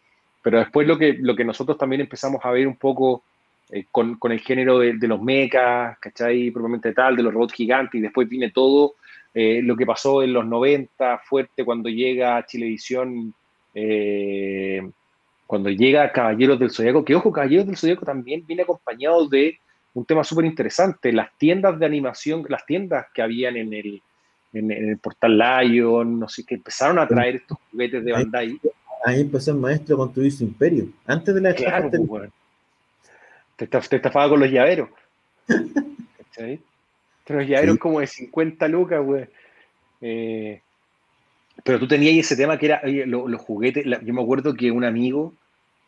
Pero 0.42 0.58
después 0.58 0.86
lo 0.86 0.96
que, 0.96 1.14
lo 1.18 1.34
que 1.34 1.44
nosotros 1.44 1.76
también 1.76 2.00
empezamos 2.02 2.40
a 2.44 2.50
ver 2.50 2.66
un 2.68 2.76
poco 2.76 3.24
eh, 3.70 3.86
con, 3.90 4.14
con 4.18 4.30
el 4.32 4.40
género 4.40 4.78
de, 4.78 4.94
de 4.94 5.08
los 5.08 5.20
mechas, 5.20 5.98
¿cachai? 5.98 6.50
Propiamente 6.50 6.92
tal, 6.92 7.16
de 7.16 7.22
los 7.22 7.34
robots 7.34 7.54
gigantes, 7.54 7.98
y 7.98 8.02
después 8.02 8.28
viene 8.28 8.50
todo 8.50 8.94
eh, 9.34 9.60
lo 9.62 9.76
que 9.76 9.84
pasó 9.84 10.22
en 10.22 10.32
los 10.32 10.46
90, 10.46 11.18
fuerte 11.18 11.64
cuando 11.64 11.88
llega 11.88 12.36
a 12.36 12.46
Chilevisión, 12.46 13.34
eh, 13.74 14.88
cuando 15.46 15.70
llega 15.70 16.12
Caballeros 16.12 16.58
del 16.58 16.70
Zodíaco, 16.70 17.04
que 17.04 17.14
ojo, 17.14 17.32
Caballeros 17.32 17.66
del 17.66 17.76
Zodíaco 17.76 18.04
también 18.04 18.44
viene 18.46 18.62
acompañado 18.62 19.26
de 19.28 19.58
un 19.94 20.04
tema 20.04 20.22
súper 20.22 20.44
interesante, 20.44 21.12
las 21.12 21.36
tiendas 21.38 21.78
de 21.78 21.86
animación, 21.86 22.44
las 22.48 22.64
tiendas 22.66 23.06
que 23.14 23.22
habían 23.22 23.56
en 23.56 23.72
el, 23.72 24.02
en, 24.52 24.70
en 24.70 24.88
el 24.90 24.98
portal 24.98 25.38
Lion, 25.38 26.20
no 26.20 26.28
sé, 26.28 26.44
que 26.44 26.54
empezaron 26.56 26.98
a 26.98 27.08
traer 27.08 27.36
estos 27.36 27.58
juguetes 27.70 28.04
de 28.04 28.12
Bandai. 28.12 28.60
Ahí 29.04 29.20
empezó 29.22 29.52
el 29.52 29.58
maestro 29.58 29.94
a 29.94 29.98
construir 29.98 30.32
su 30.32 30.44
imperio. 30.44 30.88
Antes 31.06 31.34
de 31.34 31.40
la 31.40 31.54
Claro, 31.54 31.88
pues, 31.90 32.02
weón. 32.06 32.32
te, 33.56 33.66
te 33.66 33.96
estafaba 33.96 34.28
con 34.28 34.40
los 34.40 34.50
llaveros. 34.50 34.90
¿Cachai? 35.48 36.60
Pero 37.24 37.40
los 37.40 37.48
llaveros 37.48 37.74
Sí. 37.74 37.78
como 37.78 38.00
de 38.00 38.06
50 38.06 38.68
lucas, 38.68 39.02
güey. 39.04 39.26
Eh, 40.00 40.60
pero 41.64 41.78
tú 41.78 41.88
tenías 41.88 42.14
ese 42.16 42.36
tema 42.36 42.58
que 42.58 42.66
era 42.66 42.80
oye, 42.84 43.06
lo- 43.06 43.28
los 43.28 43.40
juguetes. 43.40 43.84
la- 43.86 44.00
yo 44.02 44.14
me 44.14 44.22
acuerdo 44.22 44.54
que 44.54 44.70
un 44.70 44.84
amigo, 44.84 45.34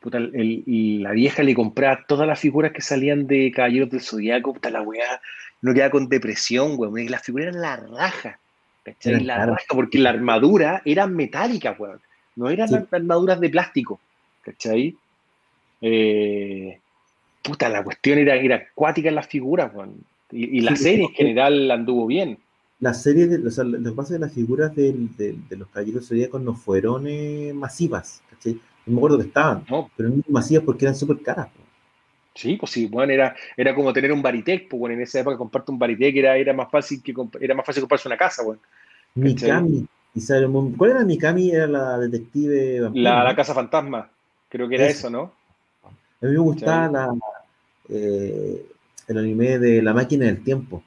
puta, 0.00 0.18
el- 0.18 1.02
la 1.02 1.12
vieja 1.12 1.42
le 1.42 1.54
compraba 1.54 2.04
todas 2.06 2.26
las 2.26 2.38
figuras 2.40 2.72
que 2.72 2.80
salían 2.82 3.26
de 3.26 3.52
Caballeros 3.54 3.90
del 3.90 4.00
Zodiaco, 4.00 4.52
puta 4.54 4.70
la 4.70 4.82
weá, 4.82 5.20
no 5.62 5.74
quedaba 5.74 5.90
con 5.90 6.08
depresión, 6.08 6.76
güey. 6.76 7.08
Las 7.08 7.22
figuras 7.22 7.48
eran 7.48 7.60
la 7.62 7.76
raja. 7.76 8.38
¿cachai? 8.82 9.22
La 9.24 9.44
raja, 9.44 9.62
porque 9.68 9.98
la 9.98 10.08
armadura 10.10 10.80
era 10.86 11.06
metálica, 11.06 11.72
güey. 11.74 11.92
No 12.36 12.48
eran 12.48 12.68
Sí. 12.68 12.76
armaduras 12.90 13.38
de 13.38 13.50
plástico, 13.50 14.00
¿cachai? 14.42 14.96
Eh, 15.82 16.78
puta, 17.42 17.68
la 17.68 17.82
cuestión 17.84 18.18
era, 18.18 18.36
era 18.36 18.56
acuática 18.56 19.08
en 19.10 19.14
las 19.14 19.26
figuras, 19.28 19.70
weón. 19.74 19.94
Y, 20.32 20.58
y 20.58 20.60
la 20.60 20.76
Sí, 20.76 20.84
serie 20.84 21.04
en 21.04 21.12
general 21.12 21.70
anduvo 21.70 22.06
bien. 22.06 22.38
Las 22.80 23.02
series, 23.02 23.30
de, 23.30 23.46
o 23.46 23.50
sea, 23.50 23.64
los 23.64 23.94
bases 23.94 24.12
de 24.14 24.18
las 24.20 24.32
figuras 24.32 24.74
del- 24.74 25.14
de 25.16 25.56
los 25.56 25.68
caballeros 25.68 26.08
zodíacos 26.08 26.40
no 26.42 26.54
fueron 26.54 27.06
eh, 27.06 27.52
masivas, 27.54 28.22
¿cachai? 28.30 28.54
Yo 28.54 28.92
me 28.92 28.96
acuerdo 28.96 29.18
que 29.18 29.26
estaban, 29.26 29.64
¿no? 29.68 29.90
pero 29.96 30.08
no 30.08 30.22
masivas 30.28 30.64
porque 30.64 30.86
eran 30.86 30.94
súper 30.96 31.20
caras. 31.22 31.48
Sí, 32.34 32.56
pues 32.56 32.72
sí, 32.72 32.86
bueno, 32.86 33.12
era, 33.12 33.34
era 33.56 33.74
como 33.74 33.92
tener 33.92 34.12
un 34.12 34.22
Baritec, 34.22 34.68
pues 34.68 34.80
bueno, 34.80 34.94
en 34.94 35.02
esa 35.02 35.20
época 35.20 35.36
comprarte 35.36 35.72
un 35.72 35.78
Baritec 35.78 36.16
era, 36.16 36.36
era 36.36 36.52
más 36.54 36.70
fácil 36.70 37.02
que 37.02 37.14
era 37.40 37.54
más 37.54 37.66
fácil 37.66 37.82
comprarse 37.82 38.08
una 38.08 38.16
casa, 38.16 38.42
weón. 38.42 38.60
Mikami, 39.14 39.86
y 40.14 40.20
Sailor 40.20 40.48
Moon. 40.48 40.72
¿Cuál 40.72 40.90
era 40.90 41.04
Mikami? 41.04 41.50
Era 41.50 41.66
la 41.66 41.98
detective 41.98 42.80
vampiro, 42.80 43.04
La, 43.04 43.18
¿no? 43.18 43.24
la 43.24 43.36
casa 43.36 43.54
fantasma, 43.54 44.10
creo 44.48 44.68
que 44.68 44.76
era 44.76 44.86
Eso. 44.86 44.98
eso, 45.00 45.10
¿no? 45.10 45.32
A 46.22 46.26
mí 46.26 46.32
me 46.32 46.38
gustaba 46.38 46.88
la, 46.88 47.14
eh, 47.88 48.66
el 49.08 49.18
anime 49.18 49.58
de 49.58 49.82
La 49.82 49.92
Máquina 49.94 50.26
del 50.26 50.42
Tiempo. 50.44 50.82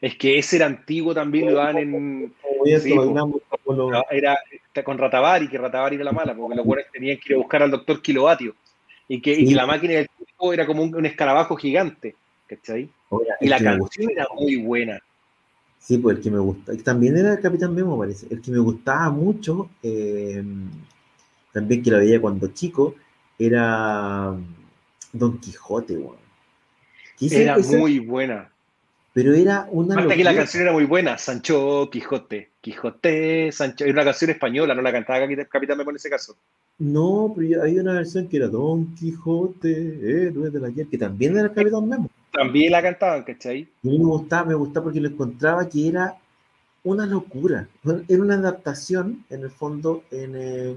Es 0.00 0.16
que 0.16 0.38
ese 0.38 0.56
era 0.56 0.66
antiguo 0.66 1.14
también, 1.14 1.46
lo 1.52 1.58
dan 1.58 1.78
en. 1.78 2.34
Sí, 2.80 2.94
lo- 2.94 4.04
Era 4.10 4.36
con 4.84 4.98
Ratavari, 4.98 5.48
que 5.48 5.58
Ratavari 5.58 5.96
era 5.96 6.04
la 6.04 6.12
mala, 6.12 6.34
porque 6.34 6.56
los 6.56 6.66
buenos 6.66 6.86
tenían 6.92 7.16
que 7.18 7.32
ir 7.32 7.34
a 7.34 7.38
buscar 7.38 7.62
al 7.62 7.70
doctor 7.70 8.02
Kilovatio. 8.02 8.54
Y 9.08 9.20
que, 9.20 9.32
y 9.32 9.48
Sí. 9.48 9.54
la 9.54 9.66
máquina 9.66 9.94
del 9.94 10.08
tiempo 10.16 10.52
era 10.52 10.66
como 10.66 10.82
un, 10.82 10.94
un 10.94 11.06
escarabajo 11.06 11.56
gigante, 11.56 12.14
¿cachai? 12.46 12.88
Oiga, 13.10 13.34
Y 13.40 13.48
la 13.48 13.58
canción 13.58 14.10
era 14.10 14.26
muy 14.34 14.56
buena. 14.56 14.98
Sí, 15.78 15.98
pues 15.98 16.16
el 16.16 16.22
que 16.22 16.30
me 16.30 16.38
gusta. 16.38 16.72
También 16.82 17.16
era 17.16 17.34
el 17.34 17.40
Capitán 17.40 17.74
Memo, 17.74 17.98
parece. 17.98 18.26
El 18.30 18.40
que 18.40 18.50
me 18.50 18.58
gustaba 18.58 19.10
mucho, 19.10 19.68
eh, 19.82 20.42
también 21.52 21.82
que 21.82 21.90
la 21.90 21.98
veía 21.98 22.20
cuando 22.20 22.48
chico, 22.48 22.94
era 23.38 24.34
Don 25.12 25.38
Quijote, 25.38 25.96
weón. 25.98 26.16
Era 27.20 27.56
ese- 27.56 27.76
muy 27.76 27.98
buena. 27.98 28.50
Pero 29.14 29.32
era 29.32 29.68
una 29.70 29.94
Aparte 29.94 30.16
que 30.16 30.24
la 30.24 30.34
canción 30.34 30.64
era 30.64 30.72
muy 30.72 30.86
buena. 30.86 31.16
Sancho, 31.16 31.88
Quijote, 31.90 32.50
Quijote, 32.60 33.52
Sancho. 33.52 33.84
Era 33.84 33.92
una 33.92 34.04
canción 34.04 34.32
española, 34.32 34.74
no 34.74 34.82
la 34.82 34.90
cantaba 34.90 35.20
Capitán- 35.48 35.78
Memo 35.78 35.90
en 35.90 35.96
ese 35.96 36.10
caso. 36.10 36.36
No, 36.78 37.32
pero 37.36 37.62
había 37.62 37.80
una 37.82 37.94
versión 37.94 38.26
que 38.28 38.38
era 38.38 38.48
Don 38.48 38.92
Quijote, 38.96 40.26
héroe 40.26 40.50
de 40.50 40.58
la 40.58 40.66
ayer, 40.66 40.88
que 40.88 40.98
también 40.98 41.38
era 41.38 41.48
Capitán 41.52 41.88
Memo. 41.88 42.10
También 42.32 42.72
la 42.72 42.82
cantaban, 42.82 43.22
¿cachai? 43.22 43.62
A 43.62 43.86
mí 43.86 43.98
me 44.00 44.04
gustaba, 44.04 44.46
me 44.48 44.54
gustaba 44.54 44.84
porque 44.84 45.00
lo 45.00 45.08
encontraba 45.08 45.68
que 45.68 45.86
era 45.88 46.16
una 46.82 47.06
locura. 47.06 47.68
Era 48.08 48.20
una 48.20 48.34
adaptación, 48.34 49.24
en 49.30 49.44
el 49.44 49.50
fondo, 49.50 50.02
en, 50.10 50.34
eh, 50.34 50.76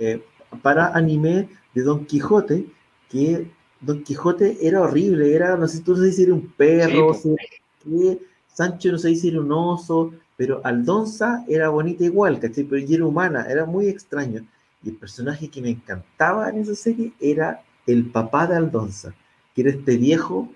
eh, 0.00 0.20
para 0.60 0.88
anime 0.88 1.48
de 1.72 1.82
Don 1.82 2.04
Quijote, 2.04 2.66
que 3.08 3.46
Don 3.84 4.02
Quijote 4.02 4.58
era 4.60 4.80
horrible, 4.80 5.34
era, 5.34 5.56
no 5.56 5.68
sé, 5.68 5.80
tú 5.82 5.92
no 5.96 6.02
sé 6.02 6.12
si 6.12 6.22
era 6.24 6.34
un 6.34 6.48
perro, 6.48 7.14
Sí, 7.14 7.36
si- 7.84 7.90
que 7.90 8.18
Sancho 8.52 8.92
no 8.92 8.98
sé 8.98 9.14
si 9.14 9.28
era 9.28 9.40
un 9.40 9.52
oso, 9.52 10.12
pero 10.36 10.60
Aldonza 10.64 11.44
era 11.48 11.68
bonita 11.68 12.04
igual, 12.04 12.40
¿cachai? 12.40 12.64
Pero 12.64 12.80
ella 12.80 12.96
era 12.96 13.06
humana, 13.06 13.46
era 13.48 13.64
muy 13.66 13.88
extraño. 13.88 14.44
Y 14.82 14.90
el 14.90 14.96
personaje 14.96 15.48
que 15.48 15.60
me 15.60 15.70
encantaba 15.70 16.48
en 16.50 16.58
esa 16.58 16.74
serie 16.74 17.12
era 17.20 17.62
el 17.86 18.06
papá 18.10 18.46
de 18.46 18.56
Aldonza, 18.56 19.14
que 19.54 19.62
era 19.62 19.70
este 19.70 19.96
viejo 19.96 20.48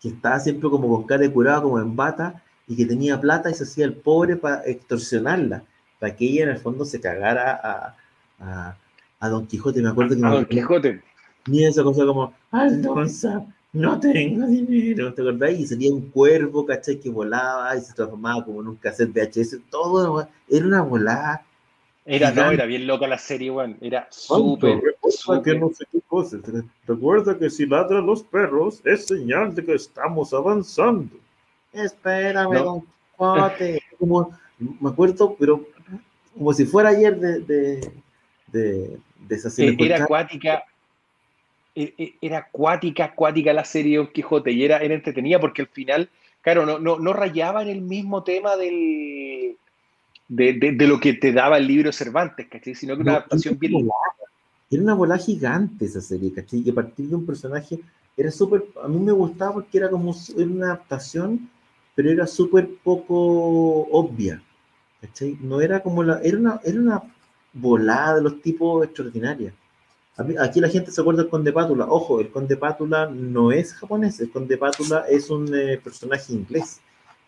que 0.00 0.08
estaba 0.08 0.38
siempre 0.38 0.70
como 0.70 0.88
con 0.88 1.04
cara 1.06 1.22
de 1.22 1.32
curado, 1.32 1.62
como 1.62 1.80
en 1.80 1.96
bata, 1.96 2.42
y 2.66 2.76
que 2.76 2.86
tenía 2.86 3.20
plata 3.20 3.50
y 3.50 3.54
se 3.54 3.64
hacía 3.64 3.84
el 3.84 3.94
pobre 3.94 4.36
para 4.36 4.62
extorsionarla, 4.64 5.64
para 5.98 6.14
que 6.14 6.26
ella 6.26 6.44
en 6.44 6.50
el 6.50 6.58
fondo 6.58 6.84
se 6.84 7.00
cagara 7.00 7.96
a, 8.40 8.76
a, 9.20 9.28
Don 9.28 9.46
Quijote. 9.46 9.82
Me 9.82 9.88
acuerdo 9.88 10.16
que... 10.16 10.24
A 10.24 10.30
Don 10.30 10.44
Quijote. 10.44 11.02
Ni 11.48 11.64
esa 11.64 11.82
cosa 11.82 12.04
como, 12.04 12.32
Aldonza, 12.50 13.44
no 13.72 14.00
tengo 14.00 14.46
dinero, 14.46 15.12
¿te 15.12 15.22
acordás? 15.22 15.52
Y 15.52 15.66
salía 15.66 15.92
un 15.92 16.10
cuervo, 16.10 16.64
¿cachai? 16.64 16.98
Que 16.98 17.10
volaba 17.10 17.76
y 17.76 17.80
se 17.80 17.92
transformaba 17.92 18.44
como 18.44 18.60
en 18.62 18.68
un 18.68 18.76
cassette 18.76 19.10
VHS, 19.12 19.58
todo 19.70 20.26
era 20.48 20.66
una 20.66 20.82
volada. 20.82 21.44
Era, 22.04 22.32
no, 22.32 22.50
era 22.50 22.64
bien 22.64 22.86
loca 22.86 23.06
la 23.06 23.18
serie, 23.18 23.50
weón. 23.50 23.76
Era 23.82 24.08
súper. 24.10 24.82
no 25.58 25.70
sé. 25.70 25.84
Recuerda 26.86 27.38
que 27.38 27.50
si 27.50 27.66
ladran 27.66 28.06
los 28.06 28.22
perros, 28.22 28.80
es 28.84 29.06
señal 29.06 29.54
de 29.54 29.62
que 29.62 29.74
estamos 29.74 30.32
avanzando. 30.32 31.14
Espérame, 31.70 32.54
don 32.54 32.80
Quijote. 33.18 33.82
Como, 33.98 34.30
me 34.58 34.90
acuerdo, 34.90 35.36
pero 35.38 35.66
como 36.36 36.52
si 36.52 36.64
fuera 36.64 36.90
ayer 36.90 37.18
de, 37.18 37.40
de, 37.40 37.92
de, 38.46 38.98
de 39.26 39.34
esa 39.34 39.50
serie. 39.50 39.76
Era 39.84 40.04
acuática, 40.04 40.62
era 42.20 42.38
acuática, 42.38 43.04
acuática 43.04 43.52
la 43.52 43.64
serie 43.64 43.98
Don 43.98 44.08
Quijote 44.08 44.52
y 44.52 44.64
era, 44.64 44.78
era 44.78 44.94
entretenida 44.94 45.38
porque 45.38 45.62
al 45.62 45.68
final, 45.68 46.10
claro, 46.42 46.66
no, 46.66 46.78
no, 46.78 46.98
no 46.98 47.12
rayaba 47.12 47.62
en 47.62 47.68
el 47.68 47.82
mismo 47.82 48.24
tema 48.24 48.56
del, 48.56 49.56
de, 50.28 50.86
lo 50.86 51.00
que 51.00 51.14
te 51.14 51.32
daba 51.32 51.58
el 51.58 51.66
libro 51.66 51.92
Cervantes, 51.92 52.46
¿cachai? 52.48 52.74
Sino 52.74 52.94
que 52.94 53.02
una 53.02 53.12
adaptación 53.12 53.58
bien... 53.58 53.88
Era 54.70 54.82
una 54.82 54.94
bola 54.94 55.16
gigante 55.16 55.86
esa 55.86 56.02
serie, 56.02 56.32
¿cachai? 56.32 56.62
Y 56.64 56.70
a 56.70 56.74
partir 56.74 57.08
de 57.08 57.16
un 57.16 57.24
personaje 57.24 57.80
era 58.16 58.30
súper... 58.30 58.64
A 58.82 58.88
mí 58.88 58.98
me 58.98 59.12
gustaba 59.12 59.54
porque 59.54 59.78
era 59.78 59.88
como 59.88 60.14
era 60.36 60.46
una 60.46 60.66
adaptación, 60.66 61.48
pero 61.94 62.10
era 62.10 62.26
súper 62.26 62.68
poco 62.84 63.88
obvia, 63.90 64.42
¿cachai? 65.00 65.38
No 65.40 65.60
era 65.60 65.80
como 65.80 66.02
la... 66.02 66.20
Era 66.22 66.36
una, 66.36 66.60
era 66.64 66.78
una 66.78 67.02
volada 67.54 68.16
de 68.16 68.22
los 68.22 68.42
tipos 68.42 68.84
extraordinarios. 68.84 69.54
Aquí 70.40 70.60
la 70.60 70.68
gente 70.68 70.90
se 70.90 71.00
acuerda 71.00 71.22
del 71.22 71.30
Conde 71.30 71.52
Pátula. 71.52 71.86
Ojo, 71.88 72.20
el 72.20 72.30
Conde 72.30 72.56
Pátula 72.56 73.06
no 73.06 73.52
es 73.52 73.72
japonés, 73.72 74.18
el 74.20 74.30
Conde 74.30 74.58
Pátula 74.58 75.04
es 75.08 75.30
un 75.30 75.54
eh, 75.54 75.78
personaje 75.78 76.32
inglés 76.32 76.80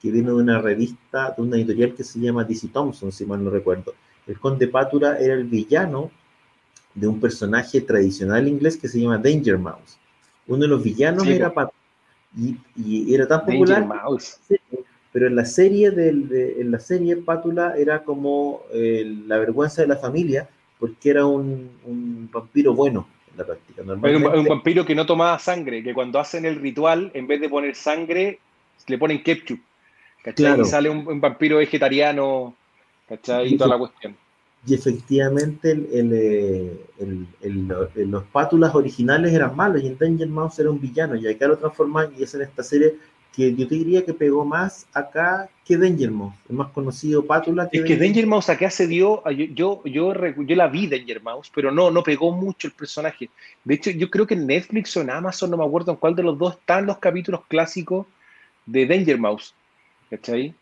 que 0.03 0.11
vino 0.11 0.35
de 0.35 0.43
una 0.43 0.61
revista, 0.61 1.33
de 1.37 1.43
una 1.43 1.57
editorial 1.57 1.95
que 1.95 2.03
se 2.03 2.19
llama 2.19 2.43
DC 2.43 2.69
Thompson, 2.69 3.13
si 3.13 3.25
mal 3.25 3.45
no 3.45 3.51
recuerdo. 3.51 3.95
El 4.27 4.41
Conde 4.41 4.67
Pátula 4.67 5.21
era 5.21 5.35
el 5.35 5.45
villano 5.45 6.11
de 6.95 7.07
un 7.07 7.21
personaje 7.21 7.81
tradicional 7.83 8.49
inglés 8.49 8.77
que 8.77 8.89
se 8.89 9.01
llama 9.01 9.19
Danger 9.19 9.59
Mouse. 9.59 9.99
Uno 10.49 10.63
de 10.63 10.69
los 10.69 10.83
villanos 10.83 11.27
era 11.29 11.55
Pátula. 11.55 11.79
Y, 12.77 13.15
era 13.15 13.29
tan 13.29 13.45
popular. 13.45 13.87
Pero 15.13 15.27
en 15.29 15.37
la 15.37 15.45
serie, 15.45 15.93
en 15.97 16.71
la 16.73 16.81
serie 16.81 17.17
Pátula 17.17 17.77
era 17.77 18.03
como 18.03 18.63
eh, 18.73 19.05
la 19.27 19.39
vergüenza 19.39 19.83
de 19.83 19.89
la 19.89 19.97
familia 19.97 20.49
porque 20.81 21.11
era 21.11 21.27
un, 21.27 21.71
vampiro 22.33 22.75
bueno 22.75 23.07
en 23.31 23.39
la 23.39 23.45
práctica. 23.45 23.83
Un, 23.83 24.45
vampiro 24.47 24.85
que 24.85 24.95
no 24.95 25.07
tomaba 25.07 25.39
sangre, 25.39 25.85
que 25.85 25.95
cuando 25.95 26.19
hacen 26.19 26.47
el 26.47 26.57
ritual, 26.57 27.11
en 27.15 27.27
vez 27.27 27.41
de 27.41 27.49
poner 27.49 27.77
sangre, 27.77 28.41
le 28.87 28.99
ponen 28.99 29.23
ketchup. 29.23 29.61
¿Cachai? 30.25 30.61
Y 30.61 30.65
sale 30.65 30.91
un, 30.91 31.21
vampiro 31.21 31.59
vegetariano, 31.59 32.55
¿cachai? 33.09 33.55
Y, 33.55 33.57
toda 33.57 33.71
la 33.71 33.79
cuestión. 33.79 34.17
Y 34.67 34.75
efectivamente 34.75 35.75
eh, 35.91 36.77
los 37.95 38.25
pátulas 38.25 38.75
originales 38.75 39.33
eran 39.33 39.57
malos 39.57 39.83
y 39.83 39.87
en 39.87 39.97
Danger 39.97 40.29
Mouse 40.29 40.59
era 40.59 40.71
un 40.71 40.79
villano 40.79 41.17
y 41.17 41.27
acá 41.27 41.49
lo 41.49 41.57
transforman 41.57 42.13
y 42.19 42.25
es 42.25 42.35
en 42.35 42.43
esta 42.43 42.63
serie 42.63 42.97
que 43.35 43.55
yo 43.55 43.69
te 43.69 43.75
diría 43.77 44.05
que 44.05 44.13
pegó 44.13 44.45
más 44.45 44.87
acá 44.93 45.49
que 45.65 45.77
Danger 45.77 46.11
Mouse, 46.11 46.35
el 46.49 46.57
más 46.57 46.71
conocido 46.73 47.25
Pátula. 47.25 47.69
Que 47.69 47.79
es 47.79 47.85
que 47.85 47.97
Danger 47.97 48.27
Mouse 48.27 48.51
acá 48.51 48.71
se 48.71 48.87
dio, 48.87 49.23
yo, 49.31 49.83
yo, 49.85 50.15
yo, 50.15 50.57
la 50.57 50.67
vi 50.67 50.89
Danger 50.89 51.23
Mouse, 51.23 51.51
pero 51.55 51.71
no, 51.71 51.91
no 51.91 52.03
pegó 52.03 52.33
mucho 52.33 52.67
el 52.67 52.75
personaje. 52.75 53.31
De 53.65 53.75
hecho, 53.75 53.91
yo 53.91 54.11
creo 54.11 54.27
que 54.27 54.35
en 54.35 54.47
Netflix 54.47 54.97
o 54.97 55.03
en 55.03 55.11
Amazon, 55.11 55.51
no 55.51 55.57
me 55.57 55.65
acuerdo 55.65 55.93
en 55.93 55.99
cuál 55.99 56.17
de 56.17 56.25
los 56.25 56.37
dos 56.37 56.55
están 56.55 56.87
los 56.87 56.99
capítulos 56.99 57.43
clásicos 57.47 58.07
de 58.67 58.87
Danger 58.87 59.19
Mouse. 59.19 59.55
¿Cachai? 60.11 60.53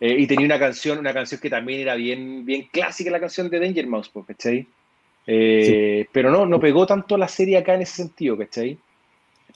Eh, 0.00 0.16
y 0.18 0.26
tenía 0.26 0.46
una 0.46 0.58
canción, 0.58 0.98
una 0.98 1.12
canción 1.12 1.40
que 1.40 1.50
también 1.50 1.80
era 1.80 1.94
bien, 1.94 2.44
bien 2.44 2.68
clásica, 2.70 3.10
la 3.10 3.20
canción 3.20 3.48
de 3.48 3.58
Danger 3.58 3.86
Mouse, 3.86 4.10
¿cachai? 4.26 4.66
Eh, 5.26 6.06
pero 6.12 6.30
no, 6.30 6.46
no 6.46 6.60
pegó 6.60 6.86
tanto 6.86 7.16
la 7.16 7.28
serie 7.28 7.58
acá 7.58 7.74
en 7.74 7.82
ese 7.82 7.96
sentido, 7.96 8.36
¿cachai? 8.36 8.78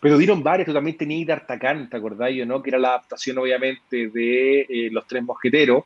Pero 0.03 0.19
dieron 0.19 0.43
varias, 0.43 0.67
tú 0.67 0.73
también 0.75 0.97
tenías 0.97 1.29
D'Artagnan, 1.29 1.89
¿te 1.89 1.97
acordáis 1.97 2.45
no? 2.45 2.61
Que 2.61 2.71
era 2.71 2.79
la 2.81 2.89
adaptación, 2.89 3.39
obviamente, 3.39 4.09
de 4.09 4.63
eh, 4.63 4.89
Los 4.91 5.07
Tres 5.07 5.23
Mosqueteros, 5.23 5.85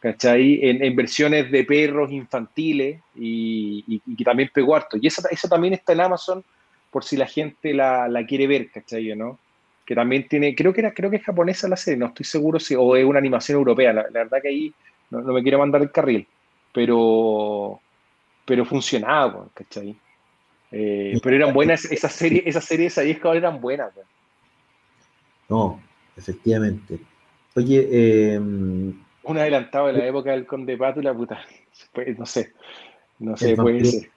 ¿cachai? 0.00 0.60
En, 0.62 0.96
versiones 0.96 1.50
de 1.50 1.64
perros 1.64 2.10
infantiles 2.10 2.98
y, 3.14 4.00
que 4.16 4.24
también 4.24 4.50
pegó 4.54 4.74
harto. 4.74 4.96
Y 4.96 5.06
esa, 5.06 5.28
esa, 5.30 5.50
también 5.50 5.74
está 5.74 5.92
en 5.92 6.00
Amazon 6.00 6.42
por 6.90 7.04
si 7.04 7.18
la 7.18 7.26
gente 7.26 7.74
la, 7.74 8.08
quiere 8.26 8.46
ver, 8.46 8.70
¿cachai? 8.70 9.14
¿no? 9.14 9.38
Que 9.84 9.94
también 9.94 10.26
tiene, 10.26 10.54
creo 10.54 10.72
que 10.72 10.80
era, 10.80 10.94
creo 10.94 11.10
que 11.10 11.16
es 11.16 11.22
japonesa 11.22 11.68
la 11.68 11.76
serie, 11.76 11.98
no 11.98 12.06
estoy 12.06 12.24
seguro 12.24 12.58
si, 12.58 12.74
o 12.74 12.96
es 12.96 13.04
una 13.04 13.18
animación 13.18 13.58
europea, 13.58 13.92
la, 13.92 14.04
verdad 14.10 14.40
que 14.40 14.48
ahí 14.48 14.72
no, 15.10 15.20
me 15.20 15.42
quiero 15.42 15.58
mandar 15.58 15.82
el 15.82 15.92
carril, 15.92 16.26
pero, 16.72 17.78
pero 18.46 18.64
funcionaba, 18.64 19.46
¿cachai? 19.52 19.94
Eh, 20.72 21.18
pero 21.22 21.36
eran 21.36 21.54
buenas, 21.54 21.84
esas 21.84 22.12
series, 22.12 22.42
esas 22.46 22.64
series 22.64 22.98
ahí 22.98 23.18
eran 23.34 23.60
buenas. 23.60 23.92
No, 25.48 25.80
efectivamente. 26.16 26.98
Oye, 27.54 27.88
eh, 27.90 28.38
un 28.38 29.38
adelantado 29.38 29.88
de 29.88 29.94
la 29.94 30.06
época 30.06 30.32
del 30.32 30.46
Conde 30.46 30.76
Pátula, 30.76 31.14
puta, 31.14 31.40
pues, 31.92 32.18
no 32.18 32.26
sé, 32.26 32.52
no 33.18 33.36
sé, 33.36 33.56
puede 33.56 33.84
ser. 33.84 34.10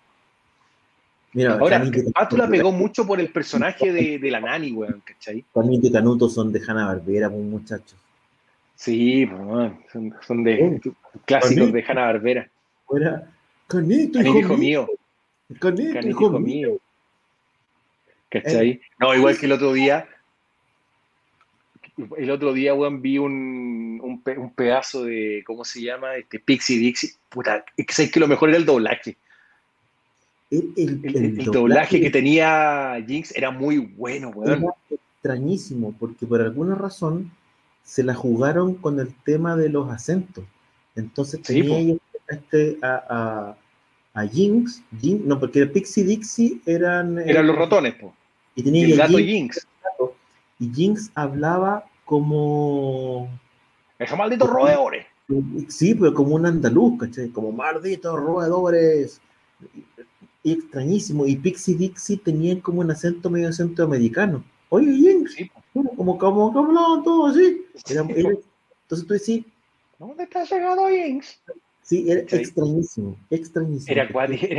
Mira, 1.34 1.54
Ahora, 1.60 1.84
Pátula 2.14 2.48
pegó 2.48 2.72
mucho 2.72 3.06
por 3.06 3.20
el 3.20 3.32
personaje 3.32 3.94
de, 3.94 4.18
de 4.22 4.32
la 4.32 4.40
nani, 4.40 4.72
weón, 4.72 5.02
¿cachai? 5.06 5.46
También 5.54 5.82
de 5.82 5.92
Canuto 5.92 6.28
son 6.28 6.52
de 6.52 6.60
Hanna 6.68 6.88
Barbera, 6.88 7.30
pues, 7.30 7.42
muchachos. 7.44 7.96
Sí, 8.76 9.26
pues, 9.26 9.72
son, 9.92 10.16
son, 10.26 10.44
de 10.44 10.82
clásicos 11.26 11.72
de 11.72 11.84
Hanna 11.88 12.02
Barbera. 12.06 12.50
Canito, 13.68 14.20
hijo, 14.20 14.58
mío. 14.58 14.88
Canito, 15.58 16.08
hijo 16.08 16.40
mío. 16.40 16.78
¿Cachai? 18.30 18.70
Eh, 18.70 18.82
no, 19.00 19.16
igual 19.16 19.38
que 19.38 19.48
el 19.48 19.54
otro 19.54 19.74
día. 19.74 20.08
El 22.18 22.32
otro 22.32 22.54
día, 22.54 22.74
weón, 22.74 23.02
vi 23.02 23.18
un, 23.18 24.00
un, 24.02 24.54
pedazo 24.54 25.04
de, 25.04 25.44
¿cómo 25.46 25.66
se 25.66 25.82
llama? 25.82 26.16
Este 26.16 26.40
Pixie 26.40 26.78
Dixie. 26.78 27.12
Puta, 27.30 27.66
es 27.76 28.12
que 28.12 28.20
lo 28.20 28.28
mejor 28.28 28.50
era 28.50 28.58
el 28.58 28.66
doblaje. 28.66 29.18
El, 30.52 31.36
doblaje, 31.46 32.00
que 32.00 32.10
tenía 32.10 33.04
Jinx 33.06 33.36
era 33.36 33.52
muy 33.52 33.78
bueno, 33.78 34.30
weón. 34.30 34.64
Era 34.64 34.74
extrañísimo, 34.90 35.94
porque 36.00 36.26
por 36.26 36.42
alguna 36.42 36.76
razón 36.76 37.32
se 37.84 38.04
la 38.04 38.16
jugaron 38.16 38.76
con 38.76 39.00
el 39.00 39.14
tema 39.24 39.56
de 39.56 39.70
los 39.70 39.90
acentos. 39.90 40.46
Entonces 40.96 41.42
tenía 41.42 41.98
este, 42.28 42.78
a 42.82 43.04
a 43.10 43.58
Jinx, 44.32 44.84
no, 45.02 45.40
porque 45.40 45.66
Pixie 45.68 46.04
Dixie 46.04 46.62
eran... 46.66 47.18
Eran 47.20 47.48
los 47.48 47.56
ratones, 47.56 47.96
po. 47.96 48.14
Y 48.56 48.64
tenía 48.64 48.86
el 48.86 48.98
gato 48.98 49.18
Jinx. 49.18 49.68
Y 50.60 50.70
Jinx 50.74 51.12
hablaba 51.16 51.86
como... 52.06 53.30
Esos 53.98 54.18
malditos 54.18 54.50
roedores. 54.50 55.06
Sí, 55.68 55.96
pero 55.96 56.14
como 56.14 56.36
un 56.36 56.46
andaluz, 56.46 57.00
¿cachai? 57.00 57.30
Como 57.30 57.52
malditos 57.52 58.20
roedores. 58.20 59.22
Y 60.44 60.54
extrañísimo. 60.54 61.26
Y 61.26 61.36
Pixie 61.36 61.76
Dixie 61.76 62.18
tenían 62.18 62.62
como 62.62 62.82
un 62.82 62.92
acento 62.92 63.30
medio 63.30 63.50
acento 63.50 63.84
americano. 63.84 64.44
Oye, 64.70 64.92
Jinx. 64.94 65.36
como, 65.74 66.18
como, 66.18 66.52
como 66.52 66.68
hablaban 66.68 67.04
todos 67.04 67.36
así. 67.36 67.66
entonces 67.76 69.08
tú 69.08 69.14
decís... 69.14 69.46
¿Dónde 69.98 70.24
está 70.24 70.44
llegado 70.46 70.88
Jinx? 70.88 71.42
Sí, 71.90 72.06
era 72.08 72.22
extrañísimo, 72.22 73.18
extrañísimo. 73.32 73.92
Era, 73.92 74.08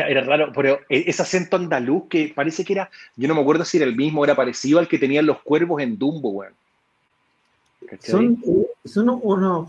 era, 0.09 0.21
raro, 0.23 0.51
pero 0.53 0.81
e, 0.89 1.05
ese 1.07 1.23
acento 1.23 1.55
andaluz 1.55 2.09
que 2.09 2.33
parece 2.35 2.65
que 2.65 2.73
era, 2.73 2.91
yo 3.15 3.29
no 3.29 3.37
me 3.37 3.41
acuerdo 3.41 3.65
si 3.65 3.77
era 3.77 3.87
el 3.87 3.95
mismo, 3.95 4.25
era 4.25 4.35
parecido 4.35 4.81
al 4.81 4.89
que 4.89 4.99
tenían 4.99 5.27
los 5.27 5.41
cuervos 5.43 5.81
en 5.81 5.97
Dumbo, 5.97 6.31
weón. 6.31 6.55
Son, 8.01 8.37
eh, 8.45 8.67
son 8.85 9.07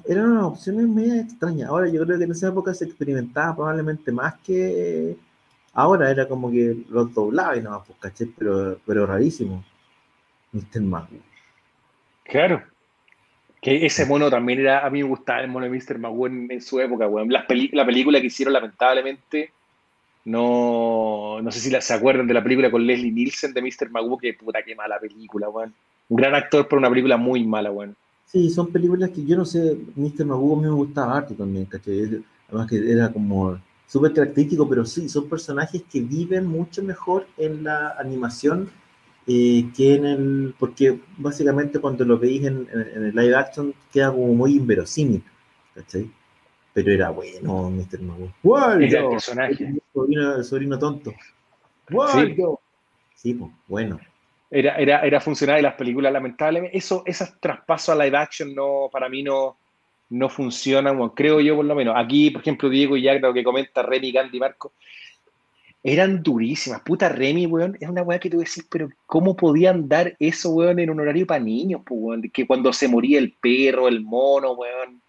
eran 0.08 0.32
unas 0.32 0.44
opciones 0.46 0.88
medio 0.88 1.22
extrañas. 1.22 1.70
Ahora 1.70 1.88
yo 1.88 2.04
creo 2.04 2.18
que 2.18 2.24
en 2.24 2.32
esa 2.32 2.48
época 2.48 2.74
se 2.74 2.86
experimentaba 2.86 3.56
probablemente 3.56 4.12
más 4.12 4.40
que 4.40 5.16
ahora, 5.74 6.10
era 6.10 6.28
como 6.28 6.50
que 6.50 6.84
los 6.90 7.14
doblaba 7.14 7.56
y 7.58 7.62
nada, 7.62 7.84
pues 7.84 8.00
caché, 8.00 8.28
pero, 8.36 8.80
pero 8.88 9.06
rarísimo. 9.06 9.64
Mr. 10.52 10.82
Magno. 10.82 11.20
Claro. 12.24 12.71
Que 13.62 13.86
ese 13.86 14.06
mono 14.06 14.30
también 14.30 14.60
era, 14.60 14.86
a 14.86 14.90
mí 14.90 15.04
me 15.04 15.10
gustaba 15.10 15.42
el 15.42 15.48
mono 15.48 15.70
de 15.70 15.72
Mr. 15.72 16.00
Magoo 16.00 16.28
en, 16.28 16.62
su 16.62 16.80
época, 16.80 17.08
weón. 17.08 17.32
la 17.32 17.46
película 17.46 18.20
que 18.20 18.28
hicieron 18.28 18.54
lamentablemente, 18.54 19.52
no, 20.26 21.40
no 21.42 21.52
sé 21.52 21.60
si 21.60 21.72
se 21.72 21.94
acuerdan 21.94 22.28
de 22.28 22.34
la 22.34 22.44
película 22.44 22.70
con 22.70 22.86
Leslie 22.86 23.12
Nielsen 23.12 23.54
de 23.54 23.62
Mr. 23.62 23.90
Magoo, 23.90 24.18
que 24.18 24.34
puta, 24.34 24.62
qué 24.64 24.76
mala 24.76 25.00
película, 25.00 25.50
weón. 25.50 25.74
Un 26.10 26.18
gran 26.18 26.36
actor, 26.36 26.68
pero 26.68 26.80
una 26.80 26.90
película 26.90 27.18
muy 27.18 27.44
mala, 27.44 27.72
weón. 27.72 27.96
Sí, 28.26 28.50
son 28.50 28.72
películas 28.72 29.10
que 29.10 29.26
yo 29.26 29.36
no 29.36 29.46
sé, 29.46 29.78
Mr. 29.96 30.26
Magoo 30.26 30.54
a 30.54 30.62
mí 30.62 30.68
me 30.68 30.74
gustaba 30.74 31.18
harto 31.18 31.34
también, 31.34 31.66
¿cachai? 31.66 32.24
Además 32.48 32.70
que 32.70 32.92
era 32.92 33.12
como 33.12 33.60
súper 33.88 34.14
característico, 34.14 34.70
pero 34.70 34.86
sí, 34.86 35.10
son 35.10 35.28
personajes 35.28 35.84
que 35.92 36.02
viven 36.02 36.46
mucho 36.46 36.84
mejor 36.84 37.28
en 37.38 37.64
la 37.64 37.96
animación 38.00 38.70
eh, 39.28 39.70
que 39.76 39.96
en 39.96 40.06
el. 40.06 40.56
Porque 40.58 41.00
básicamente 41.18 41.80
cuando 41.80 42.06
lo 42.06 42.18
veis 42.18 42.44
en, 42.46 42.68
el 42.72 43.16
live 43.16 43.36
action 43.36 43.74
queda 43.92 44.12
como 44.12 44.34
muy 44.34 44.56
inverosímil, 44.56 45.24
¿cachai? 45.76 46.10
Pero 46.74 46.92
era 46.92 47.10
bueno, 47.10 47.70
Mr. 47.70 48.02
Magoo. 48.02 48.80
Era 48.80 49.02
el 49.02 49.10
personaje. 49.10 49.64
El 49.66 49.82
sobrino, 49.94 50.36
el 50.36 50.44
sobrino 50.44 50.80
tonto. 50.80 51.14
Sí, 52.14 52.36
sí 53.16 53.34
pues, 53.34 53.52
bueno. 53.68 54.00
Era, 54.50 54.76
era, 54.76 55.02
era 55.02 55.22
funcional 55.22 55.60
y 55.60 55.62
las 55.62 55.76
películas, 55.76 56.12
lamentablemente, 56.12 56.78
eso, 56.78 57.04
esos 57.06 57.40
traspasos 57.40 57.90
a 57.90 58.04
live 58.04 58.18
action 58.18 58.54
no, 58.54 58.90
para 58.92 59.08
mí 59.08 59.24
no, 59.24 59.58
no 60.10 60.28
funcionan, 60.28 61.10
creo 61.10 61.40
yo 61.40 61.56
por 61.56 61.66
lo 61.66 61.74
menos. 61.74 61.96
Aquí, 61.98 62.32
por 62.32 62.42
ejemplo, 62.42 62.70
Diego 62.70 62.98
y 62.98 63.04
ya 63.04 63.14
lo 63.14 63.34
que 63.34 63.44
comenta 63.44 63.82
Remy, 63.82 64.12
Gandhi, 64.12 64.40
Marco, 64.40 64.74
eran 65.84 66.22
durísimas. 66.22 66.82
Puta 66.82 67.10
Remy, 67.10 67.48
weón, 67.48 67.78
es 67.80 67.90
una 67.90 68.04
weá 68.04 68.20
que 68.20 68.30
tú 68.30 68.40
decís, 68.40 68.66
pero 68.70 68.90
¿cómo 69.06 69.36
podían 69.36 69.88
dar 69.88 70.16
eso, 70.20 70.52
weón, 70.52 70.80
en 70.80 70.90
un 70.90 71.00
horario 71.00 71.26
para 71.26 71.44
niños, 71.44 71.82
pues, 71.86 72.00
weón? 72.02 72.22
Que 72.34 72.46
cuando 72.46 72.72
se 72.72 72.88
moría 72.88 73.20
el 73.20 73.34
perro, 73.34 73.88
el 73.88 74.02
mono, 74.02 74.54
weón. 74.54 75.02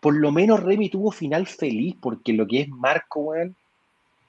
Por 0.00 0.16
lo 0.16 0.30
menos 0.30 0.62
Remy 0.62 0.88
tuvo 0.90 1.10
final 1.10 1.46
feliz, 1.46 1.96
porque 2.00 2.32
lo 2.32 2.46
que 2.46 2.62
es 2.62 2.68
Marco, 2.68 3.20
weón, 3.20 3.56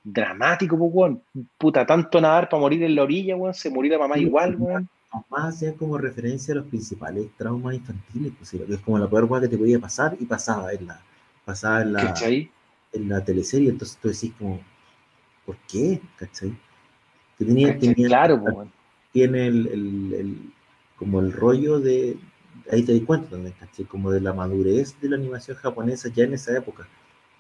dramático, 0.04 0.78
pues, 0.78 0.92
weón. 0.94 1.22
Puta, 1.58 1.86
tanto 1.86 2.20
nadar 2.20 2.50
para 2.50 2.62
morir 2.62 2.84
en 2.84 2.96
la 2.96 3.04
orilla, 3.04 3.36
weón, 3.36 3.54
se 3.54 3.70
murió 3.70 3.94
la 3.94 4.00
mamá 4.00 4.18
igual, 4.18 4.56
weón. 4.56 4.90
Más 5.30 5.54
hacían 5.54 5.74
como 5.74 6.00
referencia 6.00 6.54
a 6.54 6.58
los 6.58 6.66
principales 6.66 7.28
traumas 7.38 7.76
infantiles, 7.76 8.34
pues, 8.36 8.52
es 8.56 8.80
como 8.80 8.98
la 8.98 9.08
peor 9.08 9.26
weá 9.26 9.42
que 9.42 9.48
te 9.48 9.60
podía 9.60 9.80
pasar 9.80 10.18
y 10.20 10.26
pasaba 10.26 10.74
en 10.74 10.88
la, 10.88 11.00
pasaba 11.46 11.84
en 11.84 11.94
la, 11.94 12.16
en 12.94 13.10
la 13.10 13.24
teleserie, 13.24 13.70
entonces 13.70 14.00
tú 14.02 14.08
decís 14.08 14.34
como, 14.40 14.60
¿por 15.46 15.58
qué? 15.68 16.02
¿Cachai? 16.18 16.56
Que 17.38 17.46
tenía, 17.46 17.78
claro, 17.96 18.68
tiene 19.12 19.48
el, 19.48 19.68
el, 19.68 20.38
como 20.98 21.20
el 21.20 21.32
rollo 21.32 21.80
de, 21.80 22.18
ahí 22.72 22.84
te 22.84 22.94
di 22.94 23.02
cuenta 23.02 23.30
también, 23.30 23.56
¿cachai? 23.60 23.86
Como 23.86 24.12
de 24.12 24.22
la 24.22 24.34
madurez 24.34 25.00
de 25.02 25.10
la 25.10 25.16
animación 25.16 25.58
japonesa 25.58 26.10
ya 26.10 26.24
en 26.24 26.34
esa 26.34 26.56
época, 26.58 26.88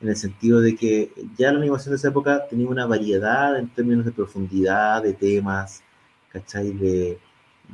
en 0.02 0.10
el 0.10 0.16
sentido 0.16 0.60
de 0.62 0.76
que 0.76 1.12
ya 1.38 1.52
la 1.52 1.60
animación 1.60 1.92
de 1.92 1.98
esa 1.98 2.10
época 2.10 2.48
tenía 2.48 2.68
una 2.68 2.86
variedad 2.86 3.58
en 3.58 3.70
términos 3.70 4.06
de 4.06 4.12
profundidad, 4.12 5.04
de 5.04 5.14
temas, 5.14 5.84
¿cachai? 6.32 6.72
De, 6.72 7.20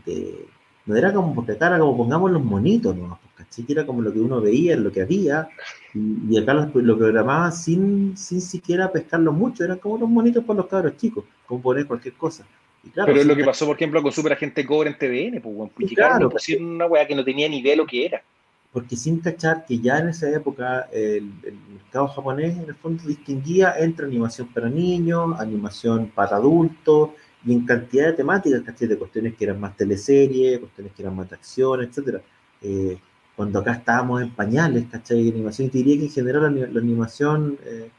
de 0.06 0.47
no 0.85 0.95
era 0.95 1.14
como 1.14 1.35
porque 1.35 1.53
acá 1.53 1.68
era 1.68 1.80
como 1.80 1.97
pongamos 1.97 2.31
los 2.31 2.43
monitos, 2.43 2.95
¿no? 2.95 3.19
¿Cachai? 3.49 3.65
Que 3.65 3.73
era 3.73 3.85
como 3.85 4.01
lo 4.01 4.13
que 4.13 4.19
uno 4.19 4.39
veía, 4.41 4.76
lo 4.76 4.91
que 4.91 5.01
había, 5.01 5.49
y, 5.93 6.38
acá 6.38 6.53
lo, 6.53 6.69
lo 6.81 6.97
programaban 6.97 7.51
sin, 7.51 8.15
sin 8.15 8.41
siquiera 8.41 8.91
pescarlo 8.91 9.31
mucho, 9.34 9.63
eran 9.63 9.80
como 9.80 9.97
los 9.97 10.09
monitos 10.09 10.43
para 10.45 10.57
los 10.57 10.67
cabros 10.67 10.97
chicos, 10.97 11.26
como 11.45 11.61
poner 11.61 11.85
cualquier 11.88 12.13
cosa. 12.13 12.45
Pero 12.93 13.19
es 13.19 13.26
lo 13.26 13.35
que 13.35 13.43
pasó, 13.43 13.65
por 13.65 13.76
ejemplo, 13.76 14.01
con 14.01 14.11
Super 14.11 14.34
Agente 14.34 14.65
Cobre 14.65 14.89
en 14.89 14.97
TVN, 14.97 15.41
pues, 15.41 15.71
pues 15.76 15.91
claro, 15.93 16.31
una 16.59 16.85
weá 16.85 17.05
que 17.05 17.15
no 17.15 17.23
tenía 17.23 17.49
ni 17.49 17.59
idea 17.59 17.71
de 17.71 17.77
lo 17.77 17.85
que 17.85 18.05
era. 18.05 18.23
Porque 18.71 18.95
sin 18.95 19.19
cachar 19.19 19.65
que 19.65 19.80
ya 19.80 19.97
en 19.97 20.09
esa 20.09 20.30
época 20.30 20.88
el, 20.91 21.31
el, 21.43 21.57
mercado 21.73 22.07
japonés 22.07 22.55
en 22.55 22.69
el 22.69 22.76
fondo 22.76 23.03
distinguía 23.03 23.73
entre 23.80 24.05
animación 24.05 24.47
para 24.47 24.69
niños, 24.69 25.39
animación 25.39 26.11
para 26.13 26.38
adultos, 26.38 27.09
y 27.45 27.53
en 27.53 27.65
cantidad 27.65 28.07
de 28.07 28.13
temáticas, 28.13 28.61
¿cachai? 28.61 28.88
De 28.88 28.97
cuestiones 28.97 29.35
que 29.35 29.45
eran 29.45 29.59
más 29.59 29.76
teleseries, 29.76 30.59
cuestiones 30.59 30.93
que 30.93 31.01
eran 31.01 31.15
más 31.15 31.30
de 31.30 31.35
acción, 31.35 31.81
etc. 31.81 32.21
Eh, 32.61 32.97
cuando 33.39 33.59
acá 33.59 33.71
estábamos 33.71 34.21
en 34.21 34.31
pañales, 34.31 34.87
¿cachai? 34.91 35.23
De 35.23 35.29
animación, 35.29 35.69
te 35.69 35.77
diría 35.77 35.95
que 35.95 36.07
en 36.07 36.11
general 36.11 36.73
la, 36.73 36.79
animación 36.81 37.57
eh, 37.63 37.89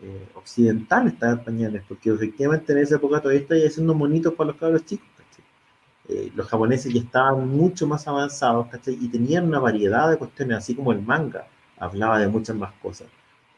eh, 0.00 0.28
occidental 0.36 1.08
estaba 1.08 1.32
en 1.32 1.42
pañales, 1.42 1.82
porque 1.88 2.10
efectivamente 2.10 2.72
en 2.72 2.78
esa 2.78 2.94
época 2.94 3.20
todavía 3.20 3.40
estaba 3.40 3.60
haciendo 3.66 3.92
monitos 3.92 4.34
para 4.34 4.52
los 4.52 4.56
cabros 4.56 4.86
chicos, 4.86 5.08
¿cachai? 5.18 6.30
los 6.36 6.46
japoneses 6.46 6.94
ya 6.94 7.00
estaban 7.00 7.48
mucho 7.48 7.88
más 7.88 8.06
avanzados, 8.06 8.68
¿cachai? 8.68 8.96
Y 9.00 9.08
tenían 9.08 9.48
una 9.48 9.58
variedad 9.58 10.08
de 10.08 10.16
cuestiones, 10.16 10.58
así 10.58 10.76
como 10.76 10.92
el 10.92 11.02
manga 11.02 11.48
hablaba 11.76 12.20
de 12.20 12.28
muchas 12.28 12.54
más 12.54 12.72
cosas. 12.80 13.08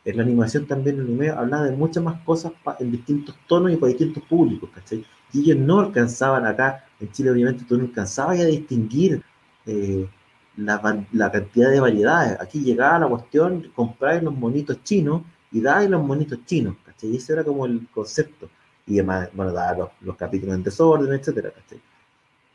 En 0.07 0.17
la 0.17 0.23
animación 0.23 0.67
también, 0.67 0.97
el 0.97 1.03
anime 1.03 1.29
hablaba 1.29 1.65
de 1.65 1.77
muchas 1.77 2.03
más 2.03 2.19
cosas 2.23 2.53
en 2.79 2.91
distintos 2.93 3.37
tonos 3.47 3.71
y 3.73 3.77
para 3.77 3.89
distintos 3.89 4.23
públicos, 4.23 4.71
¿cachai? 4.75 5.05
y 5.35 5.41
ellos 5.41 5.59
no 5.59 5.81
alcanzaban 5.81 6.47
acá, 6.47 6.87
en 6.99 7.13
Chile 7.13 7.31
obviamente 7.31 7.67
tú 7.69 7.77
no 7.77 7.85
alcanzabas 7.85 8.41
a 8.41 8.47
distinguir 8.47 9.23
eh, 9.67 10.09
la, 10.57 11.07
la, 11.13 11.31
cantidad 11.31 11.71
de 11.71 11.81
variedades. 11.81 12.41
Aquí 12.41 12.61
llegaba 12.61 13.01
la 13.01 13.09
cuestión, 13.09 13.71
comprar 13.75 14.23
los 14.23 14.35
monitos 14.35 14.83
chinos 14.85 15.23
y 15.53 15.61
dar 15.61 15.89
los 15.89 16.05
monitos 16.05 16.39
chinos, 16.45 16.77
¿cachai? 16.85 17.11
Y 17.11 17.17
ese 17.17 17.35
era 17.35 17.45
como 17.45 17.67
el 17.67 17.87
concepto. 17.93 18.49
Y 18.87 18.95
además, 18.99 19.29
bueno, 19.33 19.53
dar 19.53 19.79
los, 19.79 19.91
los, 20.01 20.17
capítulos 20.17 20.55
en 20.55 20.63
desorden, 20.63 21.13
etcétera, 21.13 21.51
¿cachai? 21.51 21.81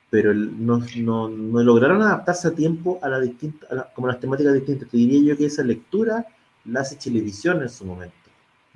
Pero 0.10 0.34
no, 0.34 0.82
no, 0.98 1.30
no, 1.30 1.64
lograron 1.64 2.02
adaptarse 2.02 2.49
a 2.49 2.52
tiempo 2.52 2.99
a 3.02 3.10
la 3.10 3.19
distinta, 3.19 3.91
como 3.95 4.07
las 4.07 4.19
temáticas 4.19 4.53
distintas. 4.53 4.90
Te 4.90 4.98
diría 4.98 5.32
yo 5.32 5.38
que 5.38 5.45
esa 5.45 5.64
lectura 5.64 6.26
la 6.65 6.82
hace 6.82 6.98
Chilevisión 6.98 7.61
en 7.61 7.69
su 7.69 7.86
momento, 7.86 8.15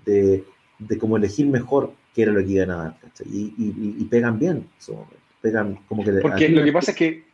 de, 0.06 0.46
de 0.80 0.98
cómo 0.98 1.18
elegir 1.18 1.48
mejor 1.48 1.94
que 2.14 2.22
era 2.22 2.32
lo 2.32 2.40
que 2.40 2.52
iban 2.52 2.72
a 2.72 2.76
dar, 2.78 2.98
y, 3.26 3.54
y, 3.58 4.06
pegan 4.06 4.40
bien, 4.40 4.70
pegan 5.42 5.78
como 5.88 6.02
que... 6.02 6.14
Porque 6.14 6.48
lo 6.48 6.64
que 6.64 6.72
pasa 6.72 6.92
es 6.92 6.98
que 6.98 7.26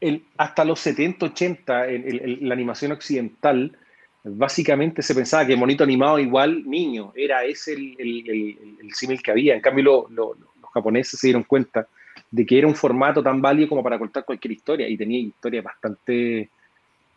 el, 0.00 0.22
hasta 0.36 0.64
los 0.64 0.80
70, 0.80 1.26
80, 1.26 1.88
en, 1.88 2.48
la 2.48 2.54
animación 2.54 2.92
occidental, 2.92 3.76
básicamente 4.24 5.02
se 5.02 5.14
pensaba 5.14 5.46
que 5.46 5.56
monito 5.56 5.84
animado 5.84 6.18
igual 6.18 6.68
niño, 6.68 7.12
era 7.14 7.44
ese 7.44 7.74
el, 7.74 7.96
el, 7.98 8.94
símil 8.94 9.22
que 9.22 9.30
había. 9.30 9.54
En 9.54 9.60
cambio, 9.60 10.06
los 10.10 10.36
japoneses 10.72 11.18
se 11.18 11.28
dieron 11.28 11.44
cuenta 11.44 11.86
de 12.30 12.44
que 12.44 12.58
era 12.58 12.66
un 12.66 12.74
formato 12.74 13.22
tan 13.22 13.40
válido 13.40 13.68
como 13.68 13.82
para 13.82 13.98
contar 13.98 14.24
cualquier 14.24 14.52
historia, 14.52 14.88
y 14.88 14.96
tenía 14.96 15.18
historias 15.18 15.64
bastante 15.64 16.50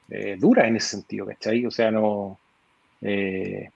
eh, 0.09 0.35
duras 0.39 0.67
en 0.67 0.75
ese 0.75 0.89
sentido, 0.89 1.25
¿cachai? 1.25 1.65
O 1.65 1.71
sea, 1.71 1.91
no... 1.91 2.39
Eh, 3.01 3.69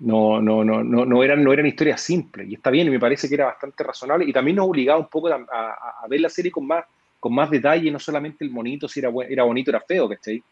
no, 0.00 0.40
no, 0.40 0.64
no, 0.64 0.82
no, 0.82 1.22
eran, 1.22 1.44
no 1.44 1.52
eran 1.52 1.66
historias 1.66 2.00
simples. 2.00 2.48
Y 2.48 2.54
está 2.54 2.70
bien, 2.70 2.86
y 2.86 2.90
me 2.90 2.98
parece 2.98 3.28
que 3.28 3.34
era 3.34 3.46
bastante 3.46 3.84
razonable. 3.84 4.24
Y 4.24 4.32
también 4.32 4.56
nos 4.56 4.66
obligaba 4.66 4.98
un 4.98 5.08
poco 5.08 5.28
a, 5.28 6.06
ver 6.08 6.20
la 6.20 6.30
serie 6.30 6.50
con 6.50 6.66
más, 6.66 6.84
con 7.20 7.34
más 7.34 7.50
detalle, 7.50 7.90
no 7.90 7.98
solamente 7.98 8.44
el 8.44 8.50
monito, 8.50 8.88
si 8.88 8.98
era, 9.00 9.10
era 9.28 9.44
bonito 9.44 9.70
o 9.70 9.74
era 9.74 9.84
feo, 9.86 10.08
¿cachai? 10.08 10.42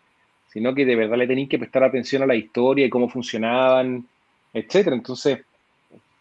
Sino 0.52 0.74
que 0.74 0.84
de 0.84 0.94
verdad 0.94 1.16
le 1.16 1.26
tenían 1.26 1.48
que 1.48 1.58
prestar 1.58 1.82
atención 1.82 2.22
a 2.22 2.26
la 2.26 2.36
historia 2.36 2.86
y 2.86 2.90
cómo 2.90 3.08
funcionaban, 3.08 4.06
etcétera. 4.52 4.94
Entonces, 4.94 5.40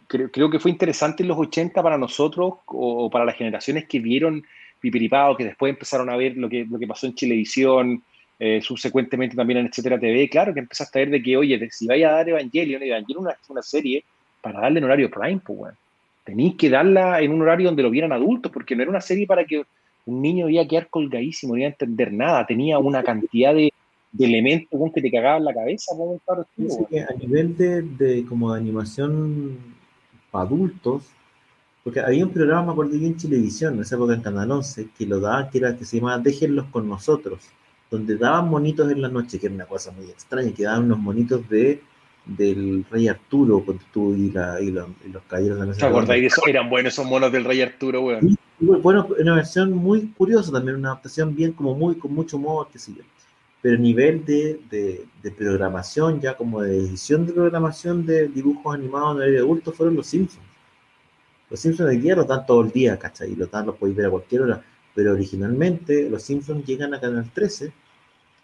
creo, 0.08 0.32
creo 0.32 0.50
que 0.50 0.60
fue 0.60 0.72
interesante 0.72 1.24
en 1.24 1.30
los 1.30 1.38
80 1.38 1.84
para 1.84 1.98
nosotros 1.98 2.56
o, 2.66 3.10
para 3.10 3.26
las 3.26 3.36
generaciones 3.36 3.86
que 3.88 4.00
vieron 4.00 4.44
Pipiripao, 4.80 5.36
que 5.36 5.44
después 5.44 5.72
empezaron 5.72 6.10
a 6.10 6.16
ver 6.16 6.38
lo 6.38 6.50
que, 6.50 6.66
lo 6.70 6.80
que 6.80 6.88
pasó 6.88 7.08
en 7.08 7.16
Chilevisión, 7.16 8.04
eh, 8.40 8.62
subsecuentemente 8.62 9.36
también 9.36 9.60
en 9.60 9.68
Etcétera 9.68 10.00
TV, 10.00 10.30
claro 10.30 10.54
que 10.54 10.60
empezaste 10.60 11.00
a 11.00 11.02
ver 11.02 11.10
de 11.10 11.22
que, 11.22 11.36
oye, 11.36 11.70
si 11.72 11.88
vaya 11.88 12.10
a 12.10 12.14
dar 12.14 12.30
Evangelion, 12.30 12.84
Evangelion 12.84 13.24
una, 13.24 13.36
una 13.50 13.62
serie 13.64 14.04
para 14.42 14.62
darle 14.62 14.80
en 14.80 14.86
horario 14.86 15.10
prime, 15.10 15.42
pues, 15.44 15.60
bueno. 15.60 15.78
Tenéis 16.24 16.56
que 16.56 16.70
darla 16.70 17.22
en 17.22 17.32
un 17.32 17.42
horario 17.42 17.68
donde 17.68 17.84
lo 17.84 17.90
vieran 17.90 18.12
adultos, 18.12 18.52
porque 18.52 18.76
no 18.76 18.82
era 18.82 18.92
una 18.92 19.00
serie 19.00 19.26
para 19.26 19.46
que 19.46 19.64
un 20.08 20.22
niño 20.22 20.50
iba 20.50 20.64
a 20.64 20.68
quedar 20.68 20.90
colgadísimo, 20.90 21.54
no 21.54 21.60
iba 21.60 21.68
a 21.68 21.72
entender 21.72 22.12
nada, 22.12 22.46
tenía 22.46 22.80
una 22.80 23.04
cantidad 23.04 23.54
de, 23.54 23.72
elementos 24.20 24.80
que 24.96 25.02
te 25.02 25.12
cagaban 25.12 25.46
la 25.46 25.54
cabeza. 25.54 25.94
a 25.94 27.14
nivel 27.20 27.56
de, 27.56 27.82
de, 27.84 28.26
como 28.26 28.54
de 28.54 28.60
animación 28.60 29.58
para 30.32 30.46
adultos, 30.46 31.04
porque 31.84 32.00
había 32.00 32.26
un 32.26 32.32
programa, 32.32 32.66
me 32.66 32.72
acuerdo 32.72 32.96
en 32.96 33.16
televisión, 33.16 33.76
en 33.76 33.82
esa 33.82 33.96
época 33.96 34.16
en 34.16 34.22
Canal 34.22 34.50
11, 34.50 34.88
que 34.98 35.06
lo 35.06 35.20
daba, 35.20 35.50
que, 35.50 35.60
era, 35.60 35.78
que 35.78 35.86
se 35.86 35.98
llamaba 35.98 36.18
Déjenlos 36.18 36.66
con 36.68 36.90
nosotros 36.90 37.48
donde 37.90 38.18
daban 38.18 38.50
monitos 38.50 38.92
en 38.92 39.02
la 39.02 39.08
noche, 39.08 39.40
que 39.40 39.48
era 39.48 39.56
una 39.56 39.66
cosa 39.66 39.92
muy 39.92 40.06
extraña, 40.06 40.52
que 40.54 40.64
daban 40.64 40.86
unos 40.86 41.00
monitos 41.00 41.48
de 41.50 41.82
del 42.26 42.84
rey 42.92 43.08
Arturo 43.08 43.64
con 43.64 43.80
tú 43.94 44.14
y, 44.14 44.32
la, 44.32 44.60
y, 44.60 44.70
los 44.70 44.90
caballeros 45.30 45.60
de 45.60 45.62
la 45.62 45.66
mesa. 45.68 45.80
¿Te 45.80 45.86
acordáis 45.86 46.22
de 46.22 46.28
eso? 46.28 46.42
Eran 46.46 46.70
buenos 46.70 46.94
esos 46.94 47.06
monos 47.06 47.32
del 47.32 47.46
rey 47.46 47.62
Arturo, 47.62 48.02
weón. 48.02 48.38
Bueno, 48.60 49.08
una 49.20 49.36
versión 49.36 49.72
muy 49.74 50.08
curiosa 50.12 50.52
también, 50.52 50.78
una 50.78 50.90
adaptación 50.90 51.36
bien, 51.36 51.54
como 51.54 51.76
muy, 51.76 51.96
con 51.96 52.14
mucho 52.14 52.38
humor, 52.38 52.68
qué 52.72 52.80
sé 52.80 52.94
yo. 52.94 53.04
Pero 53.62 53.76
a 53.76 53.80
nivel 53.80 54.24
de, 54.26 54.60
de, 54.70 55.32
programación, 55.32 56.22
ya 56.22 56.36
como 56.38 56.62
de 56.62 56.78
edición 56.78 57.26
de 57.26 57.34
programación 57.34 58.06
de 58.06 58.28
dibujos 58.28 58.74
animados 58.76 59.22
en 59.22 59.30
el 59.30 59.38
adulto, 59.38 59.72
fueron 59.72 59.96
los 59.96 60.08
Simpsons. 60.08 60.46
Los 61.50 61.60
Simpsons 61.60 61.90
de 61.90 61.98
día 61.98 62.16
los 62.16 62.28
dan 62.28 62.46
todo 62.46 62.62
el 62.62 62.72
día, 62.72 62.98
¿cachai? 62.98 63.32
Y 63.32 63.36
los 63.36 63.50
dan, 63.50 63.66
los 63.66 63.76
podéis 63.76 63.98
ver 63.98 64.08
a 64.08 64.12
cualquier 64.12 64.42
hora 64.42 64.64
pero 64.98 65.12
originalmente 65.12 66.10
los 66.10 66.24
Simpsons 66.24 66.66
llegan 66.66 66.92
a 66.96 67.00
Canal 67.00 67.30
13 67.32 67.72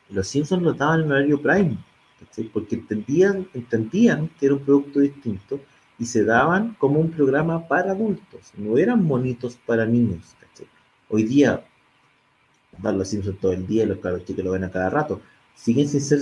Los 0.09 0.27
Simpsons 0.27 0.61
lo 0.61 0.73
daban 0.73 1.01
en 1.01 1.11
horario 1.11 1.41
prime, 1.41 1.79
porque 2.53 2.75
entendían, 2.75 3.47
entendían 3.55 4.29
que 4.39 4.45
era 4.45 4.53
un 4.53 4.63
producto 4.63 4.99
distinto 4.99 5.59
y 6.03 6.05
se 6.05 6.25
daban 6.25 6.75
como 6.79 6.99
un 6.99 7.11
programa 7.11 7.65
para 7.65 7.91
adultos, 7.91 8.51
no 8.57 8.77
eran 8.77 9.05
monitos 9.05 9.57
para 9.65 9.85
niños. 9.85 10.35
Hoy 11.07 11.23
día 11.23 11.63
dan 12.77 12.97
los 12.97 13.07
Simpsons 13.07 13.39
todo 13.39 13.53
el 13.53 13.65
día 13.65 13.85
los 13.85 13.99
caros 13.99 14.25
chicos 14.25 14.43
lo 14.43 14.51
ven 14.51 14.65
a 14.65 14.69
cada 14.69 14.89
rato. 14.89 15.21
Siguen 15.55 15.87
sin 15.87 16.01
ser 16.01 16.19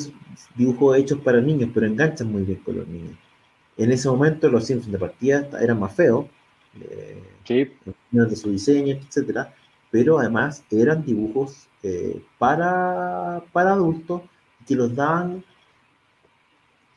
dibujos 0.56 0.98
hechos 0.98 1.20
para 1.22 1.41
niños, 1.41 1.72
pero 1.74 1.88
enganchan 1.88 2.32
muy 2.32 2.44
bien 2.44 2.60
con 2.60 2.78
los 2.78 2.88
niños. 2.88 3.18
En 3.76 3.91
ese 3.91 4.08
momento 4.08 4.49
los 4.49 4.66
Simpsons 4.66 4.91
de 4.91 4.99
partida 4.99 5.49
eran 5.60 5.80
más 5.80 5.95
feos, 5.95 6.28
eh, 6.80 7.24
de 8.12 8.36
su 8.36 8.52
diseño, 8.52 8.98
etcétera, 8.98 9.52
pero 9.90 10.20
además 10.20 10.64
eran 10.70 11.03
dibujos 11.03 11.68
eh, 11.82 12.22
para, 12.38 13.44
para 13.52 13.72
adultos 13.72 14.22
que 14.68 14.76
los 14.76 14.94
daban, 14.95 15.44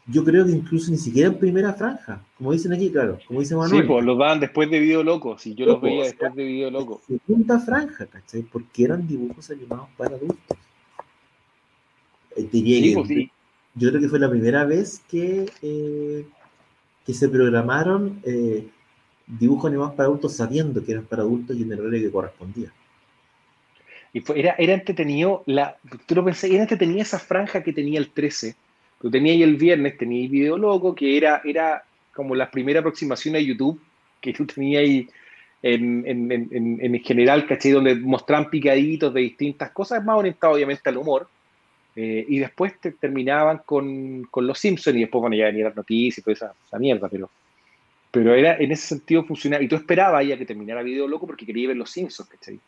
yo 0.07 0.23
creo 0.23 0.45
que 0.45 0.53
incluso 0.53 0.91
ni 0.91 0.99
siquiera 0.99 1.29
en 1.29 1.39
primera 1.39 1.73
franja, 1.73 2.23
como 2.37 2.53
dicen 2.53 2.73
aquí, 2.73 2.91
claro, 2.91 3.19
como 3.27 3.41
dice 3.41 3.57
Manuel. 3.57 3.83
Sí, 3.83 3.89
pues 3.89 4.05
los 4.05 4.19
daban 4.19 4.41
después 4.41 4.71
de 4.71 4.79
Video 4.79 5.03
Loco, 5.03 5.39
si 5.39 5.55
yo 5.55 5.65
los 5.65 5.81
veía 5.81 6.05
después 6.05 6.35
de 6.35 6.45
Video 6.45 6.71
Loco. 6.71 7.01
Segunda 7.07 7.59
franja, 7.59 8.07
¿cachai? 8.07 8.43
Porque 8.43 8.85
eran 8.85 9.07
dibujos 9.07 9.51
animados 9.51 9.89
para 9.97 10.17
adultos. 10.17 10.59
Eh, 12.37 12.49
diría 12.53 12.95
pues 12.97 13.09
Yo 13.75 13.89
creo 13.89 14.01
que 14.01 14.09
fue 14.09 14.19
la 14.19 14.29
primera 14.29 14.65
vez 14.65 15.03
que, 15.09 15.47
eh, 15.63 16.27
que 17.07 17.15
se 17.15 17.29
programaron 17.29 18.21
dibujos 19.27 19.71
animados 19.71 19.95
para 19.95 20.09
adultos 20.09 20.37
sabiendo 20.37 20.85
que 20.85 20.93
eran 20.93 21.05
para 21.05 21.23
adultos 21.23 21.57
y 21.57 21.63
en 21.63 21.73
el 21.73 21.81
horario 21.81 22.03
que 22.03 22.13
correspondía. 22.13 22.73
Y 24.13 24.23
era, 24.39 24.55
era 24.59 24.75
entretenido, 24.75 25.43
la, 25.47 25.77
tú 26.07 26.15
lo 26.15 26.25
pensé, 26.25 26.53
era 26.53 26.63
entretenido 26.63 27.01
esa 27.01 27.19
franja 27.19 27.65
que 27.65 27.73
tenía 27.73 27.99
el 27.99 28.11
13. 28.11 28.55
Tú 29.01 29.11
tenías 29.11 29.41
el 29.41 29.57
viernes, 29.57 29.99
tenías 29.99 30.31
Video 30.31 30.57
Loco, 30.57 30.95
que 30.95 31.17
era, 31.17 31.43
era 31.45 31.83
como 32.15 32.35
la 32.35 32.51
primera 32.51 32.81
aproximación 32.81 33.37
a 33.37 33.41
YouTube 33.41 33.81
que 34.21 34.33
tú 34.33 34.47
tenías 34.47 34.83
ahí 34.83 35.09
en, 35.63 36.05
en, 36.07 36.31
en, 36.31 36.79
en 36.81 37.01
general, 37.03 37.47
¿cachai? 37.47 37.73
Donde 37.73 37.95
mostraban 37.95 38.51
picaditos 38.51 39.13
de 39.13 39.23
distintas 39.23 39.71
cosas, 39.71 40.05
más 40.05 40.19
orientado 40.19 40.55
obviamente 40.55 40.89
al 40.89 40.97
humor. 40.97 41.29
Eh, 41.97 42.25
y 42.29 42.39
después 42.39 42.79
te 42.81 42.93
terminaban 42.93 43.61
con, 43.65 44.25
con, 44.25 44.47
Los 44.47 44.59
Simpsons 44.59 44.97
y 44.97 45.01
después, 45.01 45.21
bueno, 45.21 45.37
ya 45.37 45.47
venían 45.47 45.69
las 45.69 45.77
noticias 45.77 46.19
y 46.19 46.23
toda 46.23 46.55
esa, 46.69 46.79
mierda, 46.79 47.09
pero, 47.09 47.31
pero 48.11 48.35
era 48.35 48.57
en 48.57 48.73
ese 48.73 48.89
sentido 48.89 49.25
funcionaba. 49.25 49.63
Y 49.63 49.69
tú 49.69 49.77
esperabas 49.77 50.27
ya 50.27 50.37
que 50.37 50.45
terminara 50.45 50.83
Video 50.83 51.07
Loco 51.07 51.27
porque 51.27 51.47
querías 51.47 51.69
ver 51.69 51.77
Los 51.77 51.91
Simpsons, 51.91 52.29
¿cachai? 52.29 52.59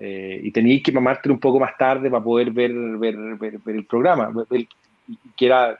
Eh, 0.00 0.40
y 0.42 0.50
tenías 0.50 0.82
que 0.82 0.92
mamarte 0.92 1.30
un 1.30 1.38
poco 1.38 1.60
más 1.60 1.76
tarde 1.76 2.10
para 2.10 2.24
poder 2.24 2.50
ver, 2.50 2.72
ver, 2.72 3.16
ver, 3.36 3.60
el 3.66 3.84
programa, 3.84 4.32
que 5.36 5.46
era 5.46 5.78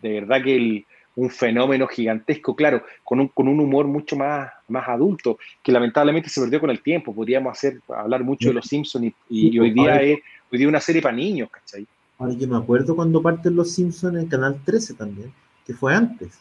de 0.00 0.12
verdad 0.12 0.42
que 0.42 0.84
un 1.14 1.30
fenómeno 1.30 1.86
gigantesco, 1.86 2.56
claro, 2.56 2.82
con 3.04 3.20
un, 3.20 3.28
con 3.28 3.48
un 3.48 3.60
humor 3.60 3.86
mucho 3.86 4.16
más, 4.16 4.50
más 4.68 4.88
adulto, 4.88 5.38
que 5.62 5.72
lamentablemente 5.72 6.28
se 6.28 6.40
perdió 6.40 6.60
con 6.60 6.70
el 6.70 6.82
tiempo. 6.82 7.14
Podríamos 7.14 7.52
hacer, 7.52 7.80
hablar 7.88 8.24
mucho 8.24 8.48
de 8.48 8.54
Los 8.54 8.66
Simpsons 8.66 9.12
y, 9.28 9.58
hoy 9.58 9.70
día 9.72 9.96
es 10.02 10.18
hoy 10.50 10.58
día 10.58 10.68
una 10.68 10.80
serie 10.80 11.02
para 11.02 11.14
niños, 11.14 11.50
¿cachai? 11.50 11.86
Ahora 12.18 12.34
yo 12.34 12.46
me 12.46 12.56
acuerdo 12.56 12.94
cuando 12.94 13.20
parten 13.20 13.56
Los 13.56 13.72
Simpsons 13.72 14.16
en 14.16 14.28
Canal 14.28 14.60
13 14.64 14.94
también, 14.94 15.32
que 15.66 15.74
fue 15.74 15.94
antes, 15.94 16.38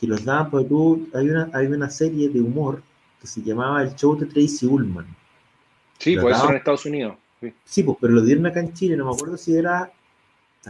que 0.00 0.06
los 0.06 0.24
daban, 0.24 0.50
porque 0.50 0.68
tú, 0.68 1.08
hay 1.14 1.28
una, 1.28 1.50
hay 1.52 1.66
una 1.66 1.90
serie 1.90 2.28
de 2.28 2.40
humor 2.40 2.82
que 3.20 3.26
se 3.26 3.42
llamaba 3.42 3.82
El 3.82 3.94
Show 3.94 4.16
de 4.16 4.26
Tracy 4.26 4.66
Ullman 4.66 5.06
Sí, 5.98 6.16
pues 6.16 6.36
eso 6.36 6.48
en 6.50 6.56
Estados 6.56 6.86
Unidos. 6.86 7.16
Sí. 7.64 7.82
pues, 7.82 7.98
pero 8.00 8.12
lo 8.12 8.22
dieron 8.22 8.46
acá 8.46 8.60
en 8.60 8.72
Chile, 8.72 8.96
no 8.96 9.06
me 9.06 9.12
acuerdo 9.12 9.36
si 9.36 9.56
era 9.56 9.90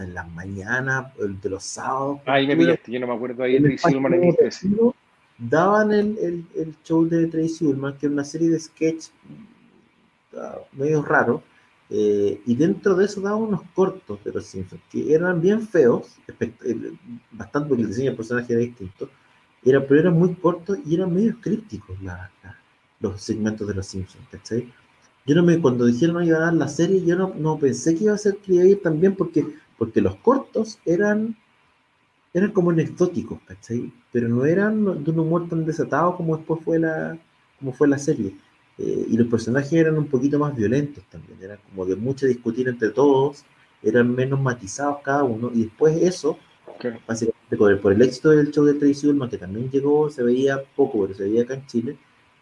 en 0.03 0.13
las 0.13 0.29
mañanas, 0.31 1.13
de 1.17 1.49
los 1.49 1.63
sábados. 1.63 2.19
Ay, 2.25 2.47
me 2.47 2.55
pillaste, 2.55 2.91
yo 2.91 2.99
no 2.99 3.07
me 3.07 3.13
acuerdo 3.13 3.43
ahí 3.43 3.59
de 3.59 3.77
Tracy 3.77 3.95
Ullman 3.95 4.13
en 4.13 4.93
Daban 5.37 5.93
el, 5.93 6.17
el, 6.17 6.45
el, 6.55 6.75
show 6.83 7.07
de 7.07 7.27
Tracy 7.27 7.65
Ullman, 7.65 7.97
que 7.97 8.07
era 8.07 8.13
una 8.13 8.25
serie 8.25 8.49
de 8.49 8.59
sketch 8.59 9.05
uh, 10.33 10.59
medio 10.73 11.01
raro, 11.01 11.41
eh, 11.89 12.41
y 12.45 12.55
dentro 12.55 12.93
de 12.95 13.05
eso 13.05 13.19
daban 13.19 13.41
unos 13.41 13.61
cortos 13.73 14.23
de 14.23 14.31
los 14.31 14.45
Simpsons, 14.45 14.81
que 14.91 15.11
eran 15.13 15.41
bien 15.41 15.67
feos, 15.67 16.17
bastante 17.31 17.67
porque 17.69 17.81
el 17.81 17.87
diseño 17.87 18.11
del 18.11 18.17
personaje 18.17 18.53
era 18.53 18.61
distinto, 18.61 19.09
era, 19.63 19.85
pero 19.85 20.01
eran 20.01 20.13
muy 20.13 20.35
cortos 20.35 20.77
y 20.85 20.95
eran 20.95 21.13
medio 21.13 21.39
crípticos 21.41 21.99
la, 22.03 22.29
los 22.99 23.21
segmentos 23.21 23.67
de 23.67 23.73
los 23.73 23.87
Simpsons, 23.87 24.27
¿cachai? 24.29 24.71
Yo 25.25 25.35
no 25.35 25.43
me, 25.43 25.59
cuando 25.59 25.85
dijeron 25.85 26.19
que 26.19 26.27
iba 26.27 26.37
a 26.37 26.41
dar 26.41 26.53
la 26.53 26.67
serie, 26.67 27.03
yo 27.03 27.15
no, 27.15 27.33
no 27.35 27.57
pensé 27.57 27.95
que 27.95 28.05
iba 28.05 28.13
a 28.13 28.17
ser 28.17 28.37
que 28.37 28.53
iba 28.53 28.63
a 28.63 28.67
ir 28.67 28.81
también 28.81 29.15
porque, 29.15 29.45
porque 29.79 30.01
los 30.01 30.15
cortos 30.17 30.77
eran, 30.85 31.35
eran 32.33 32.51
como 32.51 32.69
anecdóticos, 32.69 33.39
¿cachai? 33.47 33.91
Pero 34.11 34.27
no 34.27 34.45
eran 34.45 35.03
de 35.03 35.09
un 35.09 35.19
humor 35.19 35.47
tan 35.49 35.65
desatado 35.65 36.15
como 36.17 36.37
después 36.37 36.61
fue 36.63 36.77
la, 36.77 37.17
como 37.57 37.71
fue 37.71 37.87
la 37.87 37.97
serie. 37.97 38.35
Eh, 38.77 39.05
y 39.09 39.17
los 39.17 39.27
personajes 39.27 39.73
eran 39.73 39.97
un 39.97 40.07
poquito 40.07 40.37
más 40.37 40.55
violentos 40.55 41.03
también, 41.09 41.41
eran 41.41 41.59
como 41.69 41.85
de 41.85 41.95
mucho 41.95 42.27
discutir 42.27 42.67
entre 42.67 42.89
todos, 42.89 43.43
eran 43.81 44.13
menos 44.13 44.39
matizados 44.39 44.99
cada 45.03 45.23
uno, 45.23 45.49
y 45.53 45.63
después 45.63 45.97
eso, 46.01 46.37
básicamente 47.07 47.57
por 47.57 47.71
el, 47.71 47.79
por 47.79 47.91
el, 47.93 48.01
éxito 48.01 48.29
del 48.29 48.51
show 48.51 48.63
de 48.63 48.75
Tracy 48.75 49.07
Ullman, 49.07 49.29
que 49.29 49.37
también 49.37 49.69
llegó, 49.69 50.09
se 50.09 50.23
veía 50.23 50.63
poco, 50.75 51.01
pero 51.01 51.13
se 51.13 51.23
veía 51.23 51.43
acá 51.43 51.55
en 51.55 51.65
Chile, 51.65 51.97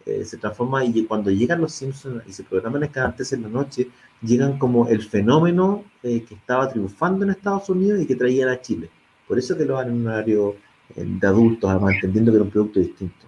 eh, 0.07 0.23
se 0.23 0.37
transforma 0.37 0.85
y 0.85 1.03
cuando 1.05 1.29
llegan 1.29 1.59
los 1.59 1.73
Simpsons 1.73 2.23
y 2.25 2.31
se 2.31 2.43
programan 2.43 2.83
en 2.83 2.89
cada 2.89 3.13
en 3.31 3.41
la 3.41 3.49
noche, 3.49 3.89
llegan 4.21 4.57
como 4.57 4.87
el 4.87 5.03
fenómeno 5.03 5.83
eh, 6.01 6.23
que 6.23 6.35
estaba 6.35 6.69
triunfando 6.69 7.25
en 7.25 7.31
Estados 7.31 7.69
Unidos 7.69 8.01
y 8.01 8.07
que 8.07 8.15
traían 8.15 8.47
a 8.47 8.61
Chile. 8.61 8.89
Por 9.27 9.37
eso 9.37 9.57
que 9.57 9.65
lo 9.65 9.73
van 9.73 9.89
en 9.89 9.95
un 9.95 10.07
horario 10.07 10.55
eh, 10.95 11.03
de 11.05 11.27
adultos, 11.27 11.69
además, 11.69 11.95
entendiendo 11.95 12.31
que 12.31 12.37
era 12.37 12.45
un 12.45 12.51
producto 12.51 12.79
distinto. 12.79 13.27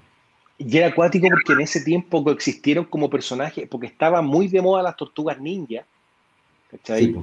Y 0.57 0.77
era 0.77 0.87
acuático 0.87 1.27
porque 1.29 1.53
en 1.53 1.61
ese 1.61 1.81
tiempo 1.81 2.23
coexistieron 2.23 2.85
como 2.85 3.09
personajes, 3.09 3.67
porque 3.67 3.87
estaban 3.87 4.25
muy 4.25 4.47
de 4.47 4.61
moda 4.61 4.81
las 4.81 4.95
tortugas 4.95 5.39
ninja, 5.39 5.85
¿cachai? 6.71 7.13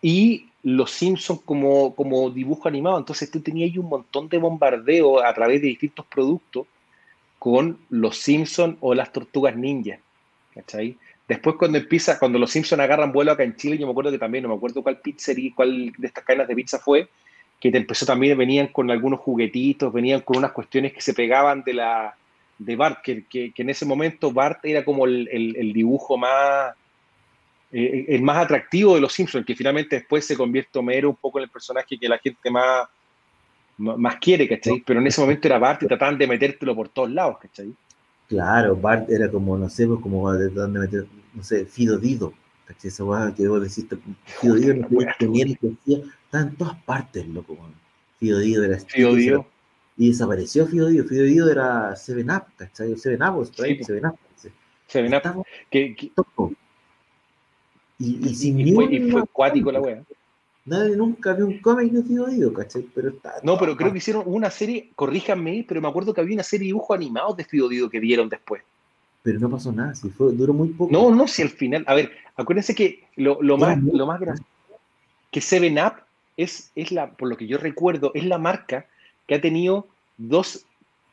y 0.00 0.50
los 0.62 0.90
Simpsons 0.90 1.40
como, 1.44 1.94
como 1.94 2.30
dibujo 2.30 2.68
animado. 2.68 2.98
Entonces 2.98 3.30
tú 3.30 3.40
tenías 3.40 3.76
un 3.76 3.88
montón 3.88 4.28
de 4.28 4.38
bombardeo 4.38 5.24
a 5.24 5.32
través 5.34 5.60
de 5.60 5.68
distintos 5.68 6.06
productos 6.06 6.66
con 7.44 7.76
los 7.90 8.16
Simpsons 8.16 8.78
o 8.80 8.94
las 8.94 9.12
Tortugas 9.12 9.54
Ninja. 9.54 9.98
¿Cachai? 10.54 10.96
Después 11.28 11.56
cuando 11.56 11.76
empieza, 11.76 12.18
cuando 12.18 12.38
los 12.38 12.50
Simpsons 12.50 12.80
agarran 12.80 13.12
vuelo 13.12 13.32
acá 13.32 13.42
en 13.42 13.54
Chile, 13.54 13.76
yo 13.76 13.86
me 13.86 13.90
acuerdo 13.90 14.10
que 14.10 14.18
también, 14.18 14.44
no 14.44 14.48
me 14.48 14.54
acuerdo 14.54 14.82
cuál 14.82 14.98
pizzería, 15.00 15.52
cuál 15.54 15.92
de 15.98 16.06
estas 16.06 16.24
cadenas 16.24 16.48
de 16.48 16.54
pizza 16.54 16.78
fue, 16.78 17.06
que 17.60 17.70
te 17.70 17.76
empezó 17.76 18.06
también, 18.06 18.38
venían 18.38 18.68
con 18.68 18.90
algunos 18.90 19.20
juguetitos, 19.20 19.92
venían 19.92 20.22
con 20.22 20.38
unas 20.38 20.52
cuestiones 20.52 20.94
que 20.94 21.02
se 21.02 21.12
pegaban 21.12 21.62
de 21.64 21.74
la 21.74 22.16
de 22.56 22.76
Bart, 22.76 23.02
que, 23.02 23.26
que, 23.26 23.52
en 23.54 23.68
ese 23.68 23.84
momento 23.84 24.32
Bart 24.32 24.64
era 24.64 24.82
como 24.82 25.04
el, 25.04 25.28
el, 25.30 25.72
dibujo 25.74 26.16
más 26.16 26.72
eh, 27.72 28.06
el 28.08 28.22
más 28.22 28.38
atractivo 28.38 28.94
de 28.94 29.02
los 29.02 29.12
Simpsons, 29.12 29.44
que 29.44 29.54
finalmente 29.54 29.96
después 29.96 30.26
se 30.26 30.34
convierte 30.34 30.78
Homero 30.78 31.10
un 31.10 31.16
poco 31.16 31.40
en 31.40 31.44
el 31.44 31.50
personaje 31.50 31.98
que 31.98 32.08
la 32.08 32.16
gente 32.16 32.50
más 32.50 32.88
más 33.76 34.16
quiere, 34.16 34.48
¿cachai? 34.48 34.82
Pero 34.86 35.00
en 35.00 35.06
ese 35.06 35.20
momento 35.20 35.48
era 35.48 35.58
Bart 35.58 35.82
y 35.82 35.86
trataban 35.86 36.18
de 36.18 36.26
metértelo 36.26 36.74
por 36.74 36.88
todos 36.88 37.10
lados, 37.10 37.38
¿cachai? 37.40 37.74
Claro, 38.28 38.76
Bart 38.76 39.10
era 39.10 39.30
como, 39.30 39.58
no 39.58 39.68
sé, 39.68 39.86
pues 39.86 40.00
como 40.00 40.32
trataban 40.36 40.72
de 40.72 40.78
meter, 40.78 41.06
no 41.34 41.42
sé, 41.42 41.66
Fido 41.66 41.98
Dido, 41.98 42.32
¿cachai? 42.66 42.88
Esa 42.88 43.04
guay 43.04 43.32
que 43.32 43.48
vos 43.48 43.60
decís, 43.60 43.86
Fido 44.40 44.54
Dido 44.54 44.74
no 44.74 44.88
tenía 45.18 45.44
ni 45.44 45.58
decía, 45.60 45.98
estaba 46.24 46.44
en 46.44 46.56
todas 46.56 46.76
partes, 46.84 47.26
loco, 47.28 47.58
Fido 48.18 48.38
Dido 48.38 48.64
era 48.64 48.78
Fido 48.78 49.14
Dido. 49.14 49.46
Y 49.96 50.08
desapareció 50.08 50.66
Fido 50.66 50.88
Dido, 50.88 51.04
Fido 51.04 51.24
Dido 51.24 51.50
era 51.50 51.94
Seven 51.96 52.30
Up, 52.30 52.44
¿cachai? 52.56 52.96
Seven 52.96 53.22
Up, 53.22 53.38
o 53.38 53.44
Seven 53.44 54.06
Up. 54.06 54.18
Seven 54.86 55.14
Up. 55.14 55.44
Que, 55.70 55.94
que... 55.94 56.10
Y, 57.98 58.28
y, 58.28 58.34
sin 58.34 58.58
y, 58.60 58.72
fue, 58.72 58.86
y 58.86 59.10
fue 59.10 59.20
acuático 59.20 59.70
la 59.70 59.80
wea. 59.80 60.02
Nadie 60.66 60.96
nunca 60.96 61.34
vio 61.34 61.46
un 61.46 61.58
cómic 61.58 61.92
de 61.92 62.02
Fido 62.02 62.26
Dido, 62.26 62.52
¿cachai? 62.52 62.86
Pero 62.94 63.10
está, 63.10 63.34
no, 63.42 63.58
pero 63.58 63.76
creo 63.76 63.92
que 63.92 63.98
hicieron 63.98 64.22
una 64.26 64.50
serie, 64.50 64.90
corríjanme, 64.94 65.64
pero 65.68 65.82
me 65.82 65.88
acuerdo 65.88 66.14
que 66.14 66.22
había 66.22 66.34
una 66.34 66.42
serie 66.42 66.64
de 66.64 66.68
dibujos 66.68 66.96
animados 66.96 67.36
de 67.36 67.44
Fido 67.44 67.68
Dido 67.68 67.90
que 67.90 68.00
dieron 68.00 68.28
después. 68.30 68.62
Pero 69.22 69.38
no 69.40 69.50
pasó 69.50 69.72
nada, 69.72 69.94
si 69.94 70.08
fue, 70.08 70.32
duró 70.32 70.54
muy 70.54 70.68
poco. 70.68 70.92
No, 70.92 71.14
no, 71.14 71.28
si 71.28 71.42
al 71.42 71.50
final, 71.50 71.84
a 71.86 71.94
ver, 71.94 72.12
acuérdense 72.36 72.74
que 72.74 73.04
lo, 73.16 73.42
lo 73.42 73.58
más, 73.58 73.78
lo 73.82 74.06
más 74.06 74.20
grande, 74.20 74.42
que 75.30 75.40
Seven 75.40 75.78
Up 75.78 75.94
es, 76.36 76.70
es 76.74 76.92
la, 76.92 77.10
por 77.10 77.28
lo 77.28 77.36
que 77.36 77.46
yo 77.46 77.58
recuerdo, 77.58 78.12
es 78.14 78.24
la 78.24 78.38
marca 78.38 78.86
que 79.26 79.34
ha 79.34 79.40
tenido 79.40 79.86
dos 80.16 80.64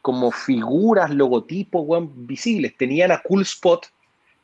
como 0.01 0.31
figuras, 0.31 1.09
logotipos, 1.11 1.85
visibles. 2.15 2.75
Tenían 2.77 3.11
a 3.11 3.21
Cool 3.21 3.43
Spot, 3.43 3.85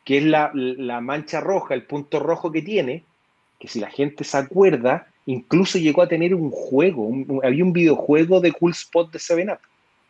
que 0.03 0.19
es 0.19 0.23
la, 0.25 0.51
la 0.53 1.01
mancha 1.01 1.41
roja, 1.41 1.73
el 1.73 1.83
punto 1.83 2.19
rojo 2.19 2.51
que 2.51 2.61
tiene, 2.61 3.03
que 3.59 3.67
si 3.67 3.79
la 3.79 3.89
gente 3.89 4.23
se 4.23 4.37
acuerda, 4.37 5.07
incluso 5.25 5.77
llegó 5.77 6.01
a 6.01 6.07
tener 6.07 6.35
un 6.35 6.51
juego, 6.51 7.09
había 7.43 7.63
un 7.63 7.73
videojuego 7.73 8.39
de 8.39 8.51
Cool 8.51 8.71
Spot 8.71 9.11
de 9.11 9.19
Seven 9.19 9.49
Up. 9.49 9.59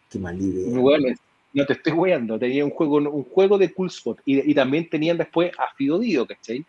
Qué 0.10 0.19
mal 0.19 0.40
idea. 0.40 1.15
no 1.53 1.65
te 1.65 1.74
estoy 1.74 1.94
weando, 1.94 2.38
tenía 2.38 2.64
un 2.64 2.72
juego, 2.72 2.98
un 2.98 3.24
juego 3.24 3.57
de 3.57 3.74
Cool 3.74 3.88
Spot 3.88 4.19
y, 4.26 4.53
también 4.53 4.90
tenían 4.90 5.18
después 5.18 5.52
a 5.57 5.74
Fido 5.76 5.99
Dio, 5.99 6.26
¿cachai? 6.26 6.65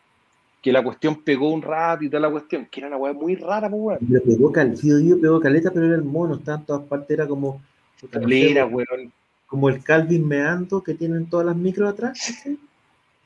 que 0.61 0.73
la 0.73 0.83
cuestión 0.83 1.23
pegó 1.23 1.53
un 1.53 1.63
rato 1.63 2.05
y 2.05 2.11
toda 2.11 2.21
la 2.21 2.31
cuestión, 2.31 2.67
que 2.67 2.81
era 2.81 2.89
una 2.89 2.97
weá 2.97 3.13
muy 3.13 3.37
rara, 3.37 3.71
pues 3.71 3.81
weón. 3.81 3.99
Pero 4.09 4.23
pegó, 4.25 4.53
cal, 4.53 4.77
Fido 4.77 5.21
pegó 5.21 5.41
caleta, 5.41 5.71
pero 5.71 5.87
era 5.87 5.95
el 5.95 6.03
mono, 6.03 6.35
estaba 6.35 6.59
en 6.59 6.67
todas 6.67 6.83
partes, 6.89 7.11
era 7.11 7.29
como. 7.29 7.63
puta, 8.01 8.19
no 8.19 8.29
sé, 8.29 8.51
Era, 8.51 8.67
weón. 8.67 9.13
como 9.47 9.69
el 9.69 9.83
Calvin 9.85 10.27
Meando 10.27 10.83
que 10.83 10.95
tienen 10.95 11.31
todas 11.31 11.47
las 11.47 11.57
micros 11.57 11.93
atrás. 11.93 12.19
¿cachai? 12.19 12.59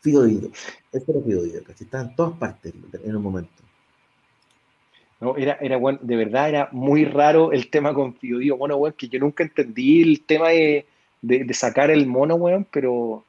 Fido 0.02 0.24
Dido. 0.24 0.50
Eso 0.92 1.04
era 1.12 1.20
Fido 1.24 1.42
Dido, 1.44 1.62
¿cachai? 1.64 1.84
Estaba 1.86 2.04
en 2.04 2.14
todas 2.16 2.36
partes 2.38 2.74
en 3.02 3.16
un 3.16 3.22
momento. 3.22 3.50
No, 5.20 5.36
era, 5.36 5.56
era, 5.60 5.78
weón, 5.78 6.00
de 6.02 6.16
verdad 6.16 6.48
era 6.48 6.68
muy 6.72 7.04
raro 7.04 7.52
el 7.52 7.70
tema 7.70 7.94
con 7.94 8.14
Fido 8.14 8.40
Dido, 8.40 8.56
mono, 8.56 8.76
weón, 8.76 8.94
que 8.98 9.08
yo 9.08 9.20
nunca 9.20 9.44
entendí 9.44 10.02
el 10.02 10.22
tema 10.22 10.48
de, 10.48 10.84
de, 11.22 11.44
de 11.44 11.54
sacar 11.54 11.90
el 11.90 12.06
mono, 12.06 12.34
weón, 12.34 12.66
pero. 12.70 13.24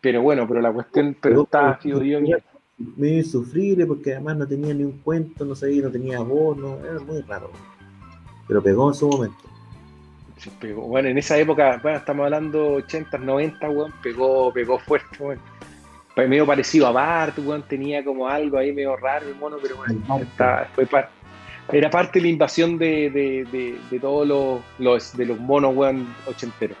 Pero 0.00 0.22
bueno, 0.22 0.46
pero 0.48 0.60
la 0.60 0.72
cuestión, 0.72 1.16
pero 1.20 1.42
estaba 1.42 1.74
Fido 1.76 1.98
Dido 1.98 2.20
en- 2.20 2.36
medio 2.96 3.18
insufrible 3.18 3.84
porque 3.84 4.12
además 4.14 4.38
no 4.38 4.46
tenía 4.46 4.72
ni 4.72 4.84
un 4.84 4.98
cuento, 5.00 5.44
no 5.44 5.54
sabía, 5.54 5.82
no 5.82 5.90
tenía 5.90 6.20
voz, 6.20 6.56
no, 6.56 6.78
era 6.78 7.00
muy 7.00 7.20
raro. 7.22 7.50
Pero 8.48 8.62
pegó 8.62 8.88
en 8.88 8.94
su 8.94 9.08
momento. 9.08 9.49
Sí, 10.40 10.50
pegó. 10.58 10.82
Bueno, 10.82 11.08
en 11.08 11.18
esa 11.18 11.36
época, 11.38 11.78
bueno, 11.82 11.98
estamos 11.98 12.24
hablando 12.24 12.72
80, 12.74 13.18
90, 13.18 13.68
weón, 13.70 13.92
pegó, 14.02 14.52
pegó 14.52 14.78
fuerte, 14.78 15.16
weón. 15.18 15.38
Medio 16.16 16.44
parecido 16.46 16.86
a 16.86 16.92
Bart, 16.92 17.38
weón, 17.38 17.62
tenía 17.62 18.04
como 18.04 18.28
algo 18.28 18.58
ahí 18.58 18.72
medio 18.72 18.96
raro 18.96 19.26
el 19.28 19.34
mono, 19.36 19.56
pero 19.62 19.76
bueno, 19.76 20.02
está- 20.20 20.68
fue 20.74 20.84
par- 20.86 21.08
era 21.72 21.88
parte 21.88 22.18
de 22.18 22.24
la 22.24 22.28
invasión 22.30 22.76
de, 22.78 23.08
de, 23.10 23.44
de, 23.50 23.78
de 23.90 24.00
todos 24.00 24.26
los, 24.26 24.60
los, 24.78 25.16
de 25.16 25.24
los 25.26 25.38
monos, 25.38 25.74
weón, 25.76 26.06
ochenteros. 26.26 26.76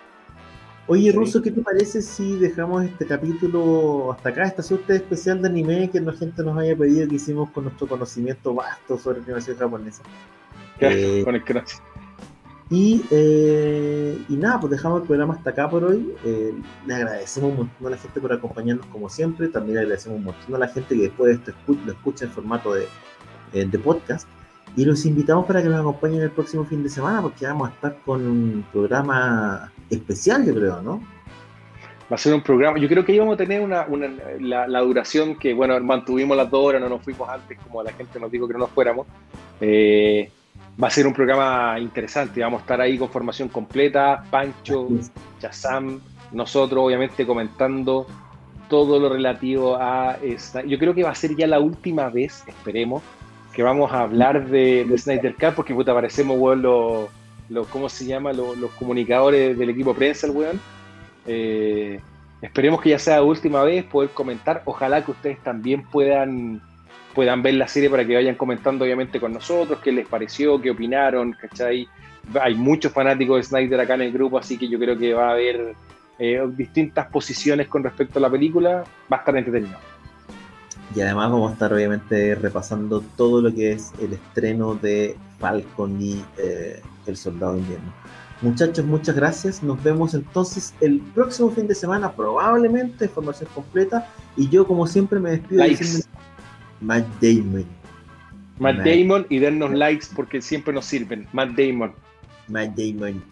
Oye, 0.86 1.10
Sí. 1.10 1.16
Russo, 1.16 1.40
¿qué 1.40 1.50
te 1.52 1.60
parece 1.62 2.02
si 2.02 2.36
dejamos 2.38 2.84
este 2.84 3.06
capítulo 3.06 4.12
hasta 4.12 4.30
acá, 4.30 4.42
esta 4.44 4.62
suerte 4.62 4.96
especial 4.96 5.40
de 5.40 5.48
anime 5.48 5.88
que 5.90 6.00
la 6.00 6.12
gente 6.12 6.42
nos 6.42 6.58
haya 6.58 6.74
pedido 6.76 7.08
que 7.08 7.14
hicimos 7.14 7.48
con 7.50 7.64
nuestro 7.64 7.86
conocimiento 7.86 8.52
vasto 8.54 8.98
sobre 8.98 9.20
animación 9.20 9.56
japonesa? 9.56 10.02
Eh, 10.80 11.22
Con 11.24 11.34
el 11.36 11.44
que 11.44 11.54
no- 11.54 11.62
Y, 12.72 13.02
eh, 13.10 14.16
y 14.28 14.36
nada, 14.36 14.60
pues 14.60 14.70
dejamos 14.70 15.00
el 15.02 15.06
programa 15.08 15.34
hasta 15.34 15.50
acá 15.50 15.68
por 15.68 15.82
hoy. 15.82 16.14
Eh, 16.24 16.54
le 16.86 16.94
agradecemos 16.94 17.50
un 17.50 17.56
montón 17.56 17.86
a 17.88 17.90
la 17.90 17.96
gente 17.96 18.20
por 18.20 18.32
acompañarnos 18.32 18.86
como 18.86 19.08
siempre. 19.08 19.48
También 19.48 19.74
le 19.74 19.80
agradecemos 19.82 20.18
un 20.18 20.24
montón 20.26 20.54
a 20.54 20.58
la 20.58 20.68
gente 20.68 20.94
que 20.94 21.02
después 21.02 21.28
de 21.44 21.50
esto 21.52 21.76
lo 21.84 21.92
escucha 21.92 22.26
en 22.26 22.30
formato 22.30 22.72
de, 22.74 22.86
eh, 23.54 23.64
de 23.64 23.78
podcast. 23.78 24.28
Y 24.76 24.84
los 24.84 25.04
invitamos 25.04 25.46
para 25.46 25.60
que 25.64 25.68
nos 25.68 25.80
acompañen 25.80 26.20
el 26.22 26.30
próximo 26.30 26.64
fin 26.64 26.84
de 26.84 26.88
semana 26.88 27.20
porque 27.20 27.44
vamos 27.44 27.68
a 27.70 27.72
estar 27.72 27.96
con 28.04 28.24
un 28.24 28.64
programa 28.72 29.72
especial, 29.90 30.46
yo 30.46 30.54
creo, 30.54 30.80
¿no? 30.80 31.02
Va 32.10 32.14
a 32.14 32.18
ser 32.18 32.34
un 32.34 32.40
programa. 32.42 32.78
Yo 32.78 32.86
creo 32.88 33.04
que 33.04 33.12
íbamos 33.12 33.34
a 33.34 33.36
tener 33.36 33.60
una, 33.62 33.84
una- 33.88 34.08
la, 34.38 34.68
la 34.68 34.80
duración 34.80 35.36
que, 35.36 35.54
bueno, 35.54 35.78
mantuvimos 35.80 36.36
las 36.36 36.48
dos 36.48 36.64
horas, 36.66 36.80
no 36.80 36.88
nos 36.88 37.02
fuimos 37.02 37.28
antes, 37.28 37.58
como 37.58 37.82
la 37.82 37.92
gente 37.92 38.20
nos 38.20 38.30
dijo 38.30 38.46
que 38.46 38.52
no 38.52 38.60
nos 38.60 38.70
fuéramos. 38.70 39.08
Eh, 39.60 40.30
va 40.82 40.88
a 40.88 40.90
ser 40.90 41.06
un 41.06 41.12
programa 41.12 41.78
interesante. 41.78 42.40
Vamos 42.40 42.60
a 42.60 42.62
estar 42.62 42.80
ahí 42.80 42.98
con 42.98 43.08
formación 43.08 43.48
completa, 43.48 44.24
Pancho, 44.30 44.88
Chazam, 45.40 46.00
nosotros, 46.32 46.82
obviamente, 46.84 47.26
comentando 47.26 48.06
todo 48.68 48.98
lo 49.00 49.08
relativo 49.08 49.76
a 49.76 50.16
esta. 50.22 50.62
Yo 50.62 50.78
creo 50.78 50.94
que 50.94 51.02
va 51.02 51.10
a 51.10 51.14
ser 51.14 51.34
ya 51.36 51.46
la 51.46 51.58
última 51.60 52.08
vez, 52.08 52.44
esperemos, 52.46 53.02
que 53.52 53.62
vamos 53.64 53.92
a 53.92 54.00
hablar 54.02 54.46
de, 54.48 54.84
de 54.84 54.96
Snyder 54.98 55.34
Cut, 55.34 55.54
porque 55.54 55.74
puta, 55.74 55.92
parecemos, 55.92 56.38
weón, 56.38 56.62
los, 56.62 57.08
los- 57.48 57.66
¿cómo 57.66 57.88
se 57.88 58.04
llama? 58.06 58.32
Los 58.32 58.70
comunicadores 58.78 59.58
del 59.58 59.70
equipo 59.70 59.92
prensa, 59.92 60.28
el 60.28 60.32
weón. 60.34 60.60
Eh, 61.26 62.00
esperemos 62.40 62.80
que 62.80 62.90
ya 62.90 62.98
sea 62.98 63.16
la 63.16 63.22
última 63.24 63.62
vez 63.64 63.84
poder 63.84 64.10
comentar. 64.10 64.62
Ojalá 64.64 65.04
que 65.04 65.10
ustedes 65.10 65.40
también 65.42 65.82
puedan, 65.82 66.62
puedan 67.14 67.42
ver 67.42 67.54
la 67.54 67.68
serie 67.68 67.90
para 67.90 68.06
que 68.06 68.14
vayan 68.14 68.34
comentando, 68.34 68.84
obviamente, 68.84 69.20
con 69.20 69.32
nosotros, 69.32 69.80
qué 69.82 69.92
les 69.92 70.06
pareció, 70.06 70.60
qué 70.60 70.70
opinaron, 70.70 71.32
¿cachai? 71.32 71.88
Hay 72.40 72.54
muchos 72.54 72.92
fanáticos 72.92 73.38
de 73.38 73.42
Snyder 73.44 73.80
acá 73.80 73.94
en 73.94 74.02
el 74.02 74.12
grupo, 74.12 74.38
así 74.38 74.56
que 74.56 74.68
yo 74.68 74.78
creo 74.78 74.96
que 74.96 75.14
va 75.14 75.28
a 75.28 75.32
haber 75.32 75.74
eh, 76.18 76.40
distintas 76.56 77.06
posiciones 77.06 77.66
con 77.66 77.82
respecto 77.82 78.18
a 78.18 78.22
la 78.22 78.30
película. 78.30 78.84
Va 79.12 79.16
a 79.16 79.20
estar 79.20 79.36
entretenido. 79.36 79.78
Y 80.94 81.00
además 81.00 81.30
vamos 81.30 81.50
a 81.50 81.52
estar 81.54 81.72
obviamente 81.72 82.34
repasando 82.34 83.00
todo 83.16 83.40
lo 83.40 83.54
que 83.54 83.72
es 83.72 83.92
el 84.00 84.12
estreno 84.12 84.74
de 84.74 85.16
Falcon 85.38 86.00
y 86.00 86.24
eh, 86.36 86.80
El 87.06 87.16
Soldado 87.16 87.56
Invierno. 87.56 87.92
Muchachos, 88.42 88.84
muchas 88.84 89.14
gracias. 89.14 89.62
Nos 89.62 89.82
vemos 89.82 90.14
entonces 90.14 90.74
el 90.80 91.00
próximo 91.14 91.50
fin 91.50 91.68
de 91.68 91.74
semana, 91.74 92.10
probablemente, 92.12 93.06
formación 93.08 93.48
completa. 93.54 94.08
Y 94.36 94.48
yo, 94.48 94.66
como 94.66 94.86
siempre, 94.86 95.20
me 95.20 95.30
despido 95.30 95.58
Likes. 95.60 95.84
diciendo 95.84 96.06
Matt 96.80 97.06
Damon. 97.20 97.66
Matt 98.58 98.76
Matt. 98.76 98.86
Damon 98.86 99.26
y 99.28 99.38
dennos 99.38 99.72
likes 99.72 100.06
porque 100.14 100.42
siempre 100.42 100.72
nos 100.72 100.86
sirven. 100.86 101.26
Matt 101.32 101.50
Damon. 101.50 101.92
Matt 102.48 102.76
Damon. 102.76 103.22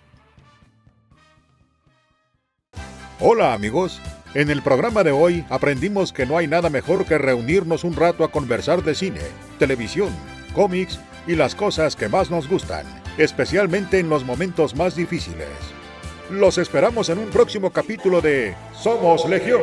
Hola 3.20 3.52
amigos, 3.52 4.00
en 4.34 4.48
el 4.48 4.62
programa 4.62 5.02
de 5.02 5.10
hoy 5.10 5.44
aprendimos 5.50 6.12
que 6.12 6.24
no 6.24 6.38
hay 6.38 6.46
nada 6.46 6.70
mejor 6.70 7.04
que 7.04 7.18
reunirnos 7.18 7.82
un 7.82 7.96
rato 7.96 8.22
a 8.22 8.30
conversar 8.30 8.84
de 8.84 8.94
cine, 8.94 9.20
televisión, 9.58 10.10
cómics 10.54 11.00
y 11.26 11.34
las 11.34 11.56
cosas 11.56 11.96
que 11.96 12.08
más 12.08 12.30
nos 12.30 12.48
gustan, 12.48 12.86
especialmente 13.16 13.98
en 13.98 14.08
los 14.08 14.24
momentos 14.24 14.76
más 14.76 14.94
difíciles. 14.94 15.48
Los 16.30 16.58
esperamos 16.58 17.08
en 17.08 17.18
un 17.18 17.26
próximo 17.26 17.70
capítulo 17.70 18.20
de 18.20 18.54
Somos 18.72 19.28
Legión, 19.28 19.62